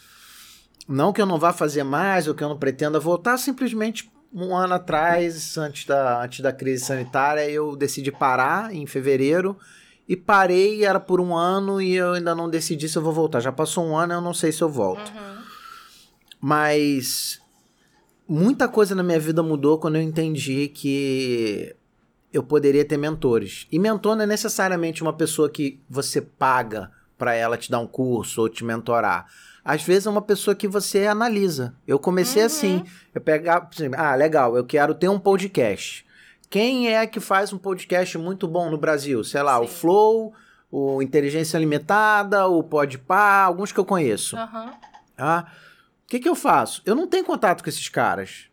Não 0.88 1.12
que 1.12 1.20
eu 1.20 1.26
não 1.26 1.38
vá 1.38 1.52
fazer 1.52 1.84
mais, 1.84 2.26
ou 2.26 2.34
que 2.34 2.42
eu 2.42 2.48
não 2.48 2.58
pretenda 2.58 2.98
voltar, 2.98 3.36
simplesmente 3.38 4.10
um 4.32 4.56
ano 4.56 4.74
atrás, 4.74 5.56
antes 5.58 5.86
da, 5.86 6.24
antes 6.24 6.40
da 6.40 6.52
crise 6.52 6.84
sanitária, 6.84 7.48
eu 7.48 7.76
decidi 7.76 8.10
parar 8.10 8.74
em 8.74 8.86
fevereiro 8.86 9.56
e 10.08 10.16
parei, 10.16 10.84
era 10.84 10.98
por 10.98 11.20
um 11.20 11.36
ano 11.36 11.80
e 11.80 11.94
eu 11.94 12.14
ainda 12.14 12.34
não 12.34 12.48
decidi 12.48 12.88
se 12.88 12.96
eu 12.96 13.02
vou 13.02 13.12
voltar. 13.12 13.40
Já 13.40 13.52
passou 13.52 13.84
um 13.84 13.96
ano, 13.96 14.14
eu 14.14 14.20
não 14.20 14.32
sei 14.34 14.50
se 14.50 14.62
eu 14.62 14.70
volto. 14.70 15.12
Uhum. 15.12 15.42
Mas 16.40 17.40
muita 18.26 18.66
coisa 18.66 18.94
na 18.94 19.02
minha 19.02 19.20
vida 19.20 19.42
mudou 19.42 19.78
quando 19.78 19.96
eu 19.96 20.02
entendi 20.02 20.68
que 20.68 21.76
eu 22.32 22.42
poderia 22.42 22.84
ter 22.84 22.96
mentores. 22.96 23.66
E 23.70 23.78
mentor 23.78 24.16
não 24.16 24.24
é 24.24 24.26
necessariamente 24.26 25.02
uma 25.02 25.12
pessoa 25.12 25.50
que 25.50 25.80
você 25.88 26.20
paga 26.20 26.90
para 27.18 27.34
ela 27.34 27.56
te 27.56 27.70
dar 27.70 27.78
um 27.78 27.86
curso 27.86 28.40
ou 28.40 28.48
te 28.48 28.64
mentorar. 28.64 29.26
Às 29.64 29.82
vezes 29.82 30.06
é 30.06 30.10
uma 30.10 30.22
pessoa 30.22 30.56
que 30.56 30.66
você 30.66 31.06
analisa. 31.06 31.74
Eu 31.86 31.98
comecei 31.98 32.42
uhum. 32.42 32.46
assim. 32.46 32.84
Eu 33.14 33.20
pegava, 33.20 33.68
ah, 33.96 34.14
legal, 34.14 34.56
eu 34.56 34.64
quero 34.64 34.94
ter 34.94 35.09
um 35.09 35.18
podcast. 35.18 36.04
Quem 36.50 36.92
é 36.92 37.06
que 37.06 37.20
faz 37.20 37.52
um 37.52 37.59
podcast 37.59 38.18
muito 38.18 38.48
bom 38.48 38.70
no 38.70 38.78
Brasil? 38.78 39.22
Sei 39.22 39.42
lá, 39.42 39.59
Sim. 39.59 39.64
o 39.64 39.68
Flow, 39.68 40.34
o 40.70 41.00
Inteligência 41.00 41.59
Limitada, 41.59 42.46
o 42.46 42.62
Podpah, 42.62 43.44
alguns 43.44 43.70
que 43.70 43.78
eu 43.78 43.84
conheço. 43.84 44.36
Uhum. 44.36 44.70
Ah, 45.16 45.46
o 46.04 46.09
que, 46.09 46.18
que 46.18 46.28
eu 46.28 46.34
faço? 46.34 46.82
Eu 46.84 46.94
não 46.94 47.06
tenho 47.06 47.24
contato 47.24 47.62
com 47.62 47.68
esses 47.68 47.88
caras. 47.88 48.48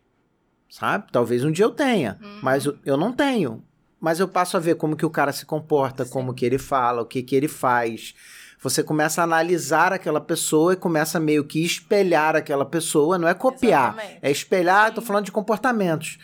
Sabe? 0.68 1.10
Talvez 1.10 1.44
um 1.44 1.50
dia 1.50 1.64
eu 1.64 1.72
tenha, 1.72 2.16
uhum. 2.22 2.38
mas 2.40 2.64
eu 2.86 2.96
não 2.96 3.12
tenho 3.12 3.64
mas 4.00 4.18
eu 4.18 4.26
passo 4.26 4.56
a 4.56 4.60
ver 4.60 4.76
como 4.76 4.96
que 4.96 5.04
o 5.04 5.10
cara 5.10 5.32
se 5.32 5.44
comporta, 5.44 6.04
Sim. 6.04 6.10
como 6.10 6.34
que 6.34 6.44
ele 6.44 6.58
fala, 6.58 7.02
o 7.02 7.06
que 7.06 7.22
que 7.22 7.36
ele 7.36 7.48
faz. 7.48 8.14
Você 8.62 8.82
começa 8.82 9.20
a 9.20 9.24
analisar 9.24 9.92
aquela 9.92 10.20
pessoa 10.20 10.72
e 10.72 10.76
começa 10.76 11.18
meio 11.20 11.44
que 11.44 11.64
espelhar 11.64 12.36
aquela 12.36 12.64
pessoa, 12.64 13.18
não 13.18 13.28
é 13.28 13.34
copiar, 13.34 13.94
Exatamente. 13.94 14.18
é 14.22 14.30
espelhar, 14.30 14.94
tô 14.94 15.00
falando 15.00 15.24
de 15.24 15.32
comportamentos. 15.32 16.18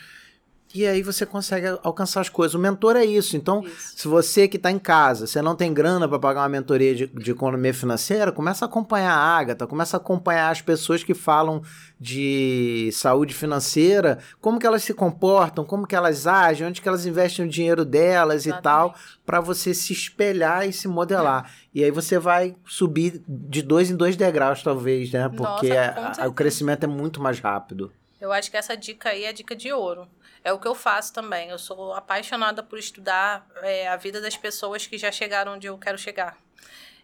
E 0.77 0.86
aí 0.86 1.03
você 1.03 1.24
consegue 1.24 1.66
alcançar 1.82 2.20
as 2.20 2.28
coisas. 2.28 2.55
O 2.55 2.59
mentor 2.59 2.97
é 2.97 3.05
isso. 3.05 3.35
Então, 3.35 3.65
isso. 3.65 3.97
se 3.97 4.07
você 4.07 4.47
que 4.47 4.59
está 4.59 4.70
em 4.70 4.78
casa, 4.78 5.27
você 5.27 5.40
não 5.40 5.57
tem 5.57 5.73
grana 5.73 6.07
para 6.07 6.19
pagar 6.19 6.43
uma 6.43 6.51
mentoria 6.51 6.94
de, 6.94 7.07
de, 7.07 7.31
economia 7.31 7.73
financeira, 7.73 8.31
começa 8.31 8.66
a 8.66 8.69
acompanhar 8.69 9.15
a 9.15 9.39
Agatha, 9.39 9.66
começa 9.66 9.97
a 9.97 9.98
acompanhar 9.98 10.51
as 10.51 10.61
pessoas 10.61 11.03
que 11.03 11.15
falam 11.15 11.62
de 11.98 12.90
saúde 12.93 13.32
financeira, 13.32 14.19
como 14.39 14.59
que 14.59 14.66
elas 14.66 14.82
se 14.82 14.93
comportam, 14.93 15.65
como 15.65 15.86
que 15.86 15.97
elas 15.97 16.27
agem, 16.27 16.66
onde 16.66 16.82
que 16.82 16.89
elas 16.89 17.07
investem 17.07 17.47
o 17.47 17.48
dinheiro 17.48 17.82
delas 17.82 18.44
Exatamente. 18.44 18.61
e 18.61 18.62
tal, 18.62 18.94
para 19.24 19.40
você 19.40 19.73
se 19.73 19.94
espelhar 19.94 20.69
e 20.69 20.74
se 20.74 20.86
modelar. 20.86 21.51
E 21.74 21.82
aí 21.82 21.90
você 21.90 22.19
vai 22.19 22.55
subir 22.66 23.23
de 23.27 23.62
dois 23.62 23.90
em 23.90 23.97
dois 23.97 24.15
degraus, 24.15 24.62
talvez, 24.62 25.11
né? 25.11 25.27
Porque 25.31 25.70
Nossa, 25.70 26.20
a, 26.20 26.24
a, 26.24 26.28
o 26.28 26.35
crescimento 26.35 26.85
é 26.85 26.86
muito 26.86 27.19
mais 27.19 27.40
rápido. 27.40 27.90
Eu 28.20 28.31
acho 28.31 28.51
que 28.51 28.59
essa 28.59 28.77
dica 28.77 29.09
aí 29.11 29.24
é 29.24 29.28
a 29.28 29.32
dica 29.32 29.57
de 29.57 29.73
ouro. 29.73 30.07
É 30.47 30.52
o 30.52 30.60
que 30.60 30.68
eu 30.68 30.77
faço 30.77 31.12
também. 31.12 31.48
Eu 31.51 31.59
sou 31.59 31.93
apaixonada 31.93 32.62
por 32.62 32.78
estudar 32.78 33.44
é, 33.62 33.89
a 33.89 33.97
vida 33.97 34.20
das 34.20 34.36
pessoas 34.36 34.86
que 34.86 34.97
já 34.97 35.10
chegaram 35.10 35.55
onde 35.55 35.66
eu 35.66 35.77
quero 35.77 35.98
chegar. 35.98 36.39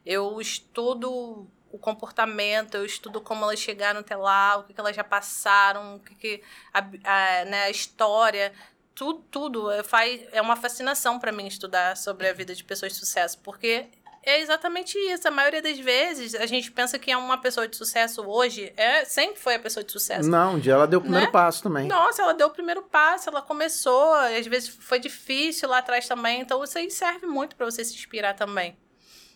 Eu 0.06 0.40
estudo 0.40 1.51
o 1.73 1.77
comportamento, 1.77 2.77
eu 2.77 2.86
estudo 2.86 3.20
como 3.20 3.43
elas 3.44 3.59
chegaram 3.59 3.98
até 3.98 4.14
lá, 4.14 4.59
o 4.59 4.62
que, 4.62 4.73
que 4.73 4.78
elas 4.78 4.94
já 4.94 5.02
passaram, 5.02 5.97
o 5.97 5.98
que, 5.98 6.14
que 6.14 6.43
a, 6.73 6.78
a, 6.78 7.44
né, 7.47 7.64
a 7.64 7.70
história, 7.70 8.52
tudo, 8.94 9.24
tudo 9.28 9.73
é, 9.73 9.82
faz, 9.82 10.23
é 10.31 10.40
uma 10.40 10.55
fascinação 10.55 11.19
para 11.19 11.32
mim 11.32 11.48
estudar 11.48 11.97
sobre 11.97 12.28
a 12.28 12.32
vida 12.32 12.55
de 12.55 12.62
pessoas 12.62 12.93
de 12.93 12.98
sucesso, 13.01 13.40
porque 13.40 13.89
é 14.24 14.40
exatamente 14.40 14.97
isso. 14.99 15.27
A 15.27 15.31
maioria 15.31 15.61
das 15.61 15.78
vezes 15.78 16.35
a 16.35 16.47
gente 16.47 16.70
pensa 16.70 16.99
que 16.99 17.11
é 17.11 17.16
uma 17.16 17.39
pessoa 17.39 17.66
de 17.66 17.77
sucesso 17.77 18.23
hoje, 18.23 18.73
é 18.77 19.05
sempre 19.05 19.40
foi 19.40 19.55
a 19.55 19.59
pessoa 19.59 19.82
de 19.82 19.93
sucesso. 19.93 20.28
Não, 20.28 20.55
um 20.55 20.59
dia 20.59 20.74
ela 20.74 20.86
deu 20.86 20.99
o 20.99 21.03
primeiro 21.03 21.27
né? 21.27 21.32
passo 21.32 21.62
também. 21.62 21.89
Nossa, 21.89 22.23
ela 22.23 22.35
deu 22.35 22.47
o 22.47 22.51
primeiro 22.51 22.82
passo, 22.82 23.28
ela 23.28 23.43
começou, 23.43 24.15
às 24.15 24.47
vezes 24.47 24.69
foi 24.69 24.99
difícil 24.99 25.69
lá 25.69 25.78
atrás 25.78 26.07
também, 26.07 26.40
então 26.40 26.62
isso 26.62 26.78
aí 26.78 26.90
serve 26.90 27.27
muito 27.27 27.57
para 27.57 27.66
você 27.66 27.85
se 27.85 27.94
inspirar 27.94 28.35
também. 28.35 28.77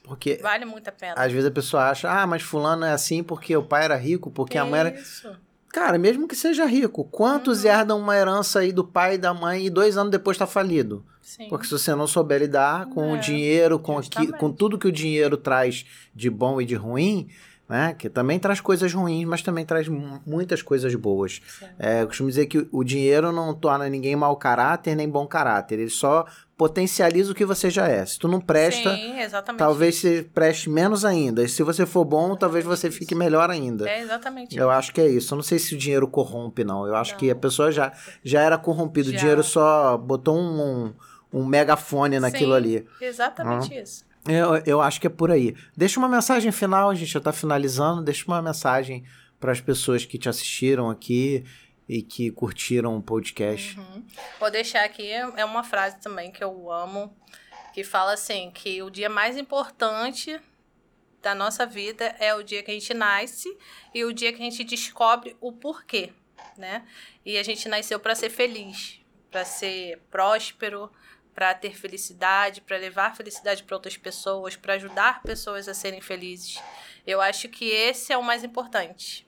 Porque 0.03 0.39
vale 0.41 0.65
muito 0.65 0.87
a 0.87 0.93
pena. 0.93 1.15
Às 1.17 1.33
vezes 1.33 1.49
a 1.49 1.51
pessoa 1.51 1.91
acha, 1.91 2.09
ah, 2.09 2.27
mas 2.27 2.41
fulano 2.41 2.85
é 2.85 2.93
assim 2.93 3.25
porque 3.25 3.57
o 3.57 3.63
pai 3.63 3.85
era 3.85 3.97
rico, 3.97 4.31
porque 4.31 4.57
Isso. 4.57 4.67
a 4.67 4.71
mãe 4.71 4.81
era. 4.81 4.97
Cara, 5.77 5.99
mesmo 5.99 6.27
que 6.27 6.35
seja 6.35 6.65
rico, 6.65 7.05
quantos 7.05 7.63
uhum. 7.63 7.71
herdam 7.71 7.99
uma 7.99 8.17
herança 8.17 8.61
aí 8.61 8.73
do 8.73 8.83
pai 8.83 9.17
e 9.17 9.19
da 9.19 9.35
mãe 9.35 9.67
e 9.67 9.69
dois 9.69 9.99
anos 9.99 10.11
depois 10.11 10.37
está 10.37 10.47
falido? 10.47 11.05
Sim. 11.21 11.51
Porque 11.51 11.67
se 11.67 11.73
você 11.73 11.95
não 11.95 12.07
souber 12.07 12.41
lidar 12.41 12.87
com 12.87 13.15
é, 13.15 13.19
o 13.19 13.21
dinheiro, 13.21 13.79
com, 13.79 13.99
aqui, 13.99 14.33
com 14.39 14.51
tudo 14.51 14.79
que 14.79 14.89
o 14.89 14.93
dinheiro 14.93 15.37
traz 15.37 15.85
de 16.15 16.31
bom 16.31 16.63
e 16.63 16.65
de 16.65 16.75
ruim, 16.75 17.29
né? 17.69 17.93
Que 17.93 18.09
também 18.09 18.39
traz 18.39 18.59
coisas 18.59 18.91
ruins, 18.95 19.27
mas 19.27 19.43
também 19.43 19.67
traz 19.67 19.87
muitas 20.25 20.63
coisas 20.63 20.95
boas. 20.95 21.43
É, 21.79 22.01
eu 22.01 22.07
costumo 22.07 22.31
dizer 22.31 22.47
que 22.47 22.67
o 22.73 22.83
dinheiro 22.83 23.31
não 23.31 23.53
torna 23.53 23.87
ninguém 23.87 24.17
mau 24.17 24.35
caráter 24.35 24.97
nem 24.97 25.07
bom 25.07 25.27
caráter. 25.27 25.79
Ele 25.79 25.91
só 25.91 26.25
potencializa 26.57 27.33
o 27.33 27.35
que 27.35 27.45
você 27.45 27.69
já 27.69 27.87
é. 27.87 28.05
Se 28.07 28.19
tu 28.19 28.27
não 28.27 28.41
presta, 28.41 28.95
Sim, 28.95 29.15
talvez 29.59 29.97
você 29.97 30.27
preste 30.35 30.71
menos 30.71 31.05
ainda. 31.05 31.45
E 31.45 31.49
se 31.49 31.63
você 31.63 31.85
for 31.85 32.05
bom, 32.05 32.35
talvez 32.35 32.65
você 32.65 32.91
fique 32.91 33.15
melhor 33.15 33.51
ainda. 33.51 33.89
É 33.89 34.01
exatamente. 34.01 34.57
Eu 34.57 34.71
acho 34.71 34.93
que 34.93 35.01
é 35.01 35.07
isso. 35.07 35.35
Eu 35.35 35.37
não 35.37 35.43
sei 35.43 35.59
se 35.59 35.75
o 35.75 35.79
dinheiro 35.79 36.09
corrompe, 36.09 36.65
não. 36.65 36.87
Eu 36.87 36.97
acho 36.97 37.13
não. 37.13 37.19
que 37.19 37.31
a 37.31 37.37
pessoa 37.37 37.71
já, 37.71 37.93
já 38.25 38.41
era 38.41 38.57
corrompida. 38.57 39.11
O 39.11 39.13
dinheiro 39.13 39.43
só 39.43 39.99
botou 39.99 40.39
um, 40.39 40.63
um, 40.63 41.41
um 41.41 41.45
megafone 41.45 42.19
naquilo 42.19 42.53
Sim, 42.53 42.57
ali. 42.57 42.87
Exatamente 43.01 43.79
isso. 43.79 44.07
Eu, 44.27 44.57
eu 44.65 44.81
acho 44.81 45.01
que 45.01 45.07
é 45.07 45.11
por 45.11 45.31
aí. 45.31 45.55
Deixa 45.77 46.01
uma 46.01 46.09
mensagem 46.09 46.51
final, 46.51 46.89
a 46.89 46.95
gente 46.95 47.13
já 47.13 47.19
está 47.19 47.33
finalizando. 47.33 48.03
Deixa 48.03 48.25
uma 48.27 48.41
mensagem 48.41 49.05
para 49.39 49.53
as 49.53 49.61
pessoas 49.61 50.07
que 50.07 50.17
te 50.17 50.29
assistiram 50.29 50.89
aqui 50.89 51.45
e 51.89 52.03
que 52.03 52.31
curtiram 52.31 52.97
o 52.97 53.03
podcast. 53.03 53.79
Uhum. 53.79 54.07
Vou 54.41 54.51
deixar 54.51 54.85
aqui, 54.85 55.11
é 55.11 55.45
uma 55.45 55.63
frase 55.63 55.99
também 56.01 56.31
que 56.31 56.43
eu 56.43 56.71
amo, 56.71 57.17
que 57.73 57.85
fala 57.85 58.15
assim, 58.15 58.51
que 58.51 58.83
o 58.83 58.91
dia 58.91 59.09
mais 59.09 59.37
importante 59.37 60.41
da 61.23 61.35
nossa 61.35 61.67
vida 61.67 62.15
é 62.19 62.35
o 62.35 62.43
dia 62.43 62.63
que 62.63 62.71
a 62.71 62.75
gente 62.75 62.95
nasce 62.95 63.57
e 63.95 64.05
o 64.05 64.13
dia 64.13 64.33
que 64.33 64.41
a 64.41 64.45
gente 64.45 64.65
descobre 64.65 65.37
o 65.41 65.53
porquê, 65.53 66.13
né? 66.57 66.87
E 67.25 67.37
a 67.37 67.43
gente 67.43 67.69
nasceu 67.69 67.99
para 67.99 68.15
ser 68.15 68.31
feliz, 68.31 69.01
para 69.31 69.45
ser 69.45 70.01
próspero, 70.11 70.91
para 71.35 71.53
ter 71.53 71.77
felicidade, 71.77 72.63
para 72.63 72.79
levar 72.79 73.15
felicidade 73.15 73.63
para 73.63 73.77
outras 73.77 73.97
pessoas, 73.97 74.57
para 74.57 74.75
ajudar 74.75 75.21
pessoas 75.23 75.69
a 75.69 75.75
serem 75.75 76.01
felizes. 76.01 76.59
Eu 77.07 77.21
acho 77.21 77.49
que 77.49 77.67
esse 77.67 78.13
é 78.13 78.17
o 78.17 78.23
mais 78.23 78.43
importante. 78.43 79.27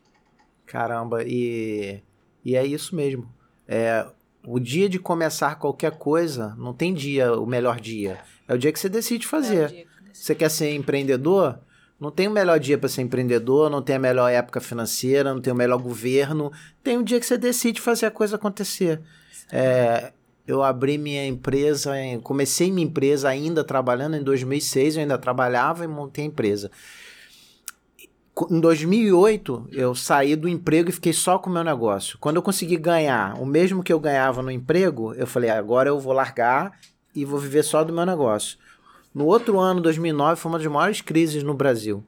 Caramba, 0.65 1.23
e, 1.23 2.03
e 2.49 2.57
é 2.57 2.65
isso 2.65 2.97
mesmo. 2.97 3.29
É, 3.67 4.07
o 4.47 4.59
dia 4.59 4.89
de 4.89 4.99
começar 4.99 5.57
qualquer 5.57 5.93
coisa, 5.93 6.55
não 6.57 6.73
tem 6.73 6.95
dia, 6.95 7.35
o 7.35 7.45
melhor 7.45 7.79
dia. 7.79 8.21
É 8.49 8.55
o 8.55 8.59
dia 8.59 8.73
que 8.73 8.81
você 8.81 8.89
decide 8.89 9.27
fazer. 9.27 9.71
É 9.71 9.85
você 10.11 10.35
quer 10.35 10.51
ser 10.51 10.75
empreendedor? 10.75 11.59
Não 12.01 12.11
tem 12.11 12.27
o 12.27 12.31
melhor 12.31 12.59
dia 12.59 12.79
para 12.79 12.89
ser 12.89 13.03
empreendedor, 13.03 13.69
não 13.69 13.83
tem 13.83 13.97
a 13.97 13.99
melhor 13.99 14.33
época 14.33 14.63
financeira, 14.63 15.35
não 15.35 15.43
tem 15.43 15.53
o 15.53 15.57
melhor 15.57 15.77
governo. 15.77 16.51
Tem 16.83 16.97
um 16.97 17.03
dia 17.03 17.21
que 17.21 17.27
você 17.27 17.37
decide 17.37 17.83
fazer 17.83 18.07
a 18.07 18.11
coisa 18.11 18.37
acontecer. 18.37 18.99
É, 19.53 20.13
eu 20.47 20.63
abri 20.63 20.97
minha 20.97 21.27
empresa, 21.27 21.93
comecei 22.23 22.73
minha 22.73 22.87
empresa 22.87 23.29
ainda 23.29 23.63
trabalhando 23.63 24.17
em 24.17 24.23
2006, 24.23 24.97
eu 24.97 25.03
ainda 25.03 25.19
trabalhava 25.19 25.85
e 25.85 25.89
montei 25.89 26.25
a 26.25 26.29
empresa. 26.29 26.71
Em 28.51 28.61
2008, 28.61 29.69
eu 29.73 29.95
saí 29.95 30.37
do 30.37 30.49
emprego 30.49 30.91
e 30.91 30.93
fiquei 30.93 31.13
só 31.13 31.39
com 31.39 31.51
o 31.51 31.53
meu 31.53 31.65
negócio. 31.65 32.17
Quando 32.19 32.37
eu 32.37 32.43
consegui 32.43 32.77
ganhar 32.77 33.35
o 33.41 33.45
mesmo 33.45 33.83
que 33.83 33.93
eu 33.93 33.99
ganhava 33.99 34.43
no 34.43 34.51
emprego, 34.51 35.13
eu 35.15 35.27
falei, 35.27 35.51
agora 35.51 35.89
eu 35.89 35.99
vou 35.99 36.13
largar 36.13 36.79
e 37.15 37.25
vou 37.25 37.41
viver 37.41 37.65
só 37.65 37.83
do 37.83 37.93
meu 37.93 38.07
negócio. 38.07 38.59
No 39.13 39.27
outro 39.27 39.59
ano, 39.59 39.81
2009, 39.81 40.41
foi 40.41 40.53
uma 40.53 40.59
das 40.59 40.69
maiores 40.69 41.01
crises 41.01 41.43
no 41.43 41.55
Brasil. 41.55 42.05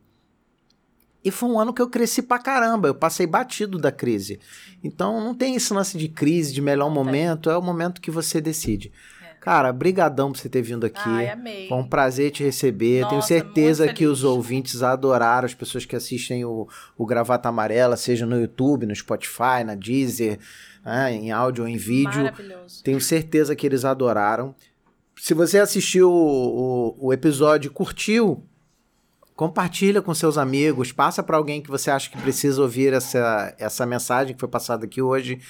E 1.24 1.30
foi 1.30 1.48
um 1.48 1.58
ano 1.58 1.74
que 1.74 1.82
eu 1.82 1.88
cresci 1.88 2.22
pra 2.22 2.38
caramba, 2.38 2.88
eu 2.88 2.94
passei 2.94 3.26
batido 3.26 3.78
da 3.78 3.92
crise. 3.92 4.38
Então 4.82 5.20
não 5.20 5.34
tem 5.34 5.54
esse 5.54 5.72
lance 5.72 5.98
de 5.98 6.08
crise, 6.08 6.52
de 6.52 6.62
melhor 6.62 6.90
momento, 6.90 7.50
é, 7.50 7.54
é 7.54 7.56
o 7.56 7.62
momento 7.62 8.00
que 8.00 8.10
você 8.10 8.40
decide. 8.40 8.92
Cara, 9.40 9.72
brigadão 9.72 10.30
por 10.30 10.38
você 10.38 10.50
ter 10.50 10.60
vindo 10.60 10.84
aqui. 10.84 11.00
Ai, 11.02 11.30
amei. 11.30 11.66
Foi 11.66 11.78
um 11.78 11.88
prazer 11.88 12.30
te 12.30 12.44
receber. 12.44 13.00
Nossa, 13.00 13.10
Tenho 13.10 13.22
certeza 13.22 13.92
que 13.92 14.06
os 14.06 14.22
ouvintes 14.22 14.82
adoraram, 14.82 15.46
as 15.46 15.54
pessoas 15.54 15.86
que 15.86 15.96
assistem 15.96 16.44
o, 16.44 16.68
o 16.96 17.06
Gravata 17.06 17.48
Amarela, 17.48 17.96
seja 17.96 18.26
no 18.26 18.38
YouTube, 18.38 18.84
no 18.84 18.94
Spotify, 18.94 19.64
na 19.64 19.74
Deezer, 19.74 20.38
né, 20.84 21.14
em 21.14 21.32
áudio 21.32 21.64
ou 21.64 21.68
em 21.68 21.78
vídeo. 21.78 22.24
Maravilhoso. 22.24 22.84
Tenho 22.84 23.00
certeza 23.00 23.56
que 23.56 23.66
eles 23.66 23.82
adoraram. 23.82 24.54
Se 25.16 25.32
você 25.32 25.58
assistiu 25.58 26.10
o, 26.10 26.96
o, 26.98 27.06
o 27.06 27.12
episódio 27.12 27.68
e 27.68 27.72
curtiu, 27.72 28.44
compartilha 29.34 30.02
com 30.02 30.12
seus 30.12 30.36
amigos, 30.36 30.92
passa 30.92 31.22
para 31.22 31.38
alguém 31.38 31.62
que 31.62 31.70
você 31.70 31.90
acha 31.90 32.10
que 32.10 32.20
precisa 32.20 32.60
ouvir 32.60 32.92
essa, 32.92 33.54
essa 33.58 33.86
mensagem 33.86 34.34
que 34.34 34.40
foi 34.40 34.50
passada 34.50 34.84
aqui 34.84 35.00
hoje. 35.00 35.40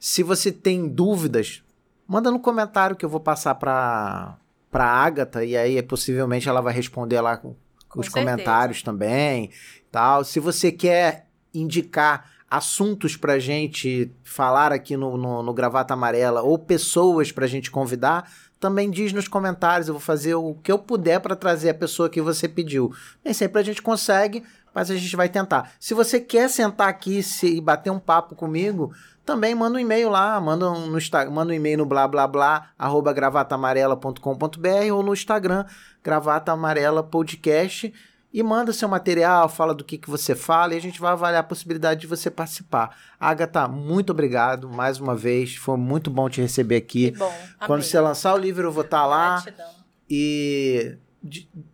Se 0.00 0.22
você 0.22 0.50
tem 0.50 0.88
dúvidas, 0.88 1.62
manda 2.06 2.30
no 2.30 2.40
comentário 2.40 2.96
que 2.96 3.04
eu 3.04 3.08
vou 3.08 3.20
passar 3.20 3.54
para 3.54 4.36
para 4.70 4.86
Agatha 4.86 5.44
e 5.44 5.56
aí 5.56 5.80
possivelmente 5.84 6.48
ela 6.48 6.60
vai 6.60 6.74
responder 6.74 7.20
lá 7.20 7.36
com, 7.36 7.54
com 7.88 8.00
os 8.00 8.06
certeza. 8.06 8.26
comentários 8.26 8.82
também, 8.82 9.50
tal. 9.88 10.24
Se 10.24 10.40
você 10.40 10.72
quer 10.72 11.28
indicar 11.54 12.28
assuntos 12.50 13.16
para 13.16 13.38
gente 13.38 14.12
falar 14.24 14.72
aqui 14.72 14.96
no, 14.96 15.16
no, 15.16 15.44
no 15.44 15.54
Gravata 15.54 15.94
Amarela 15.94 16.42
ou 16.42 16.58
pessoas 16.58 17.30
para 17.30 17.46
gente 17.46 17.70
convidar, 17.70 18.28
também 18.58 18.90
diz 18.90 19.12
nos 19.12 19.28
comentários. 19.28 19.86
Eu 19.86 19.94
vou 19.94 20.00
fazer 20.00 20.34
o 20.34 20.54
que 20.54 20.72
eu 20.72 20.78
puder 20.78 21.20
para 21.20 21.36
trazer 21.36 21.70
a 21.70 21.74
pessoa 21.74 22.10
que 22.10 22.20
você 22.20 22.48
pediu. 22.48 22.92
Nem 23.24 23.32
sempre 23.32 23.60
a 23.60 23.64
gente 23.64 23.80
consegue, 23.80 24.42
mas 24.74 24.90
a 24.90 24.96
gente 24.96 25.14
vai 25.14 25.28
tentar. 25.28 25.72
Se 25.78 25.94
você 25.94 26.18
quer 26.18 26.48
sentar 26.50 26.88
aqui 26.88 27.20
e 27.44 27.60
bater 27.60 27.90
um 27.90 28.00
papo 28.00 28.34
comigo, 28.34 28.92
também 29.24 29.54
manda 29.54 29.76
um 29.76 29.80
e-mail 29.80 30.10
lá, 30.10 30.40
manda 30.40 30.70
um, 30.70 30.86
no, 30.86 30.98
manda 31.30 31.52
um 31.52 31.56
e-mail 31.56 31.78
no 31.78 31.86
blá 31.86 32.06
blá 32.06 32.26
blá, 32.26 32.70
arroba 32.78 33.12
gravatamarela.com.br 33.12 34.92
ou 34.92 35.02
no 35.02 35.14
Instagram, 35.14 35.64
Gravata 36.02 36.52
Amarela 36.52 37.02
Podcast 37.02 37.92
e 38.34 38.42
manda 38.42 38.72
seu 38.72 38.88
material, 38.88 39.48
fala 39.48 39.72
do 39.72 39.84
que, 39.84 39.96
que 39.96 40.10
você 40.10 40.34
fala 40.34 40.74
e 40.74 40.76
a 40.76 40.80
gente 40.80 41.00
vai 41.00 41.12
avaliar 41.12 41.40
a 41.40 41.46
possibilidade 41.46 42.00
de 42.00 42.06
você 42.08 42.28
participar. 42.30 42.96
Agatha, 43.18 43.68
muito 43.68 44.10
obrigado 44.10 44.68
mais 44.68 44.98
uma 44.98 45.14
vez, 45.14 45.54
foi 45.54 45.76
muito 45.76 46.10
bom 46.10 46.28
te 46.28 46.40
receber 46.40 46.76
aqui. 46.76 47.12
Que 47.12 47.18
bom. 47.18 47.32
Quando 47.64 47.82
você 47.82 47.98
lançar 48.00 48.34
o 48.34 48.36
livro, 48.36 48.66
eu 48.66 48.72
vou 48.72 48.84
estar 48.84 49.02
tá 49.02 49.06
lá. 49.06 49.40
Gratidão. 49.40 49.70
E 50.10 50.98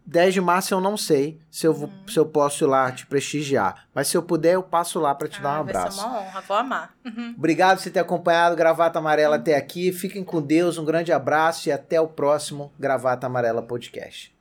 10 0.06 0.35
de 0.35 0.40
março 0.40 0.72
eu 0.72 0.81
não 0.81 0.97
sei 0.97 1.40
se 1.51 1.66
eu, 1.66 1.74
vou, 1.74 1.89
uhum. 1.89 2.09
se 2.09 2.18
eu 2.18 2.24
posso 2.24 2.64
ir 2.64 2.68
lá 2.68 2.90
te 2.93 3.06
prestigiar. 3.06 3.86
Mas 3.93 4.09
se 4.09 4.16
eu 4.16 4.22
puder, 4.22 4.55
eu 4.55 4.62
passo 4.62 5.01
lá 5.01 5.14
para 5.14 5.28
te 5.28 5.39
ah, 5.40 5.43
dar 5.43 5.59
um 5.59 5.60
abraço. 5.62 6.01
Vai 6.01 6.09
ser 6.09 6.14
uma 6.14 6.20
honra, 6.20 6.40
vou 6.40 6.56
amar. 6.56 6.94
Uhum. 7.05 7.35
Obrigado 7.36 7.77
por 7.77 7.82
você 7.82 7.90
ter 7.90 8.01
acompanhado 8.01 8.55
Gravata 8.55 8.98
Amarela 8.98 9.36
uhum. 9.36 9.43
até 9.43 9.56
aqui. 9.56 9.93
Fiquem 9.93 10.22
com 10.22 10.40
Deus, 10.40 10.78
um 10.78 10.85
grande 10.85 11.12
abraço 11.12 11.68
e 11.68 11.72
até 11.72 12.01
o 12.01 12.06
próximo 12.06 12.72
Gravata 12.78 13.27
Amarela 13.27 13.62
Podcast. 13.62 14.32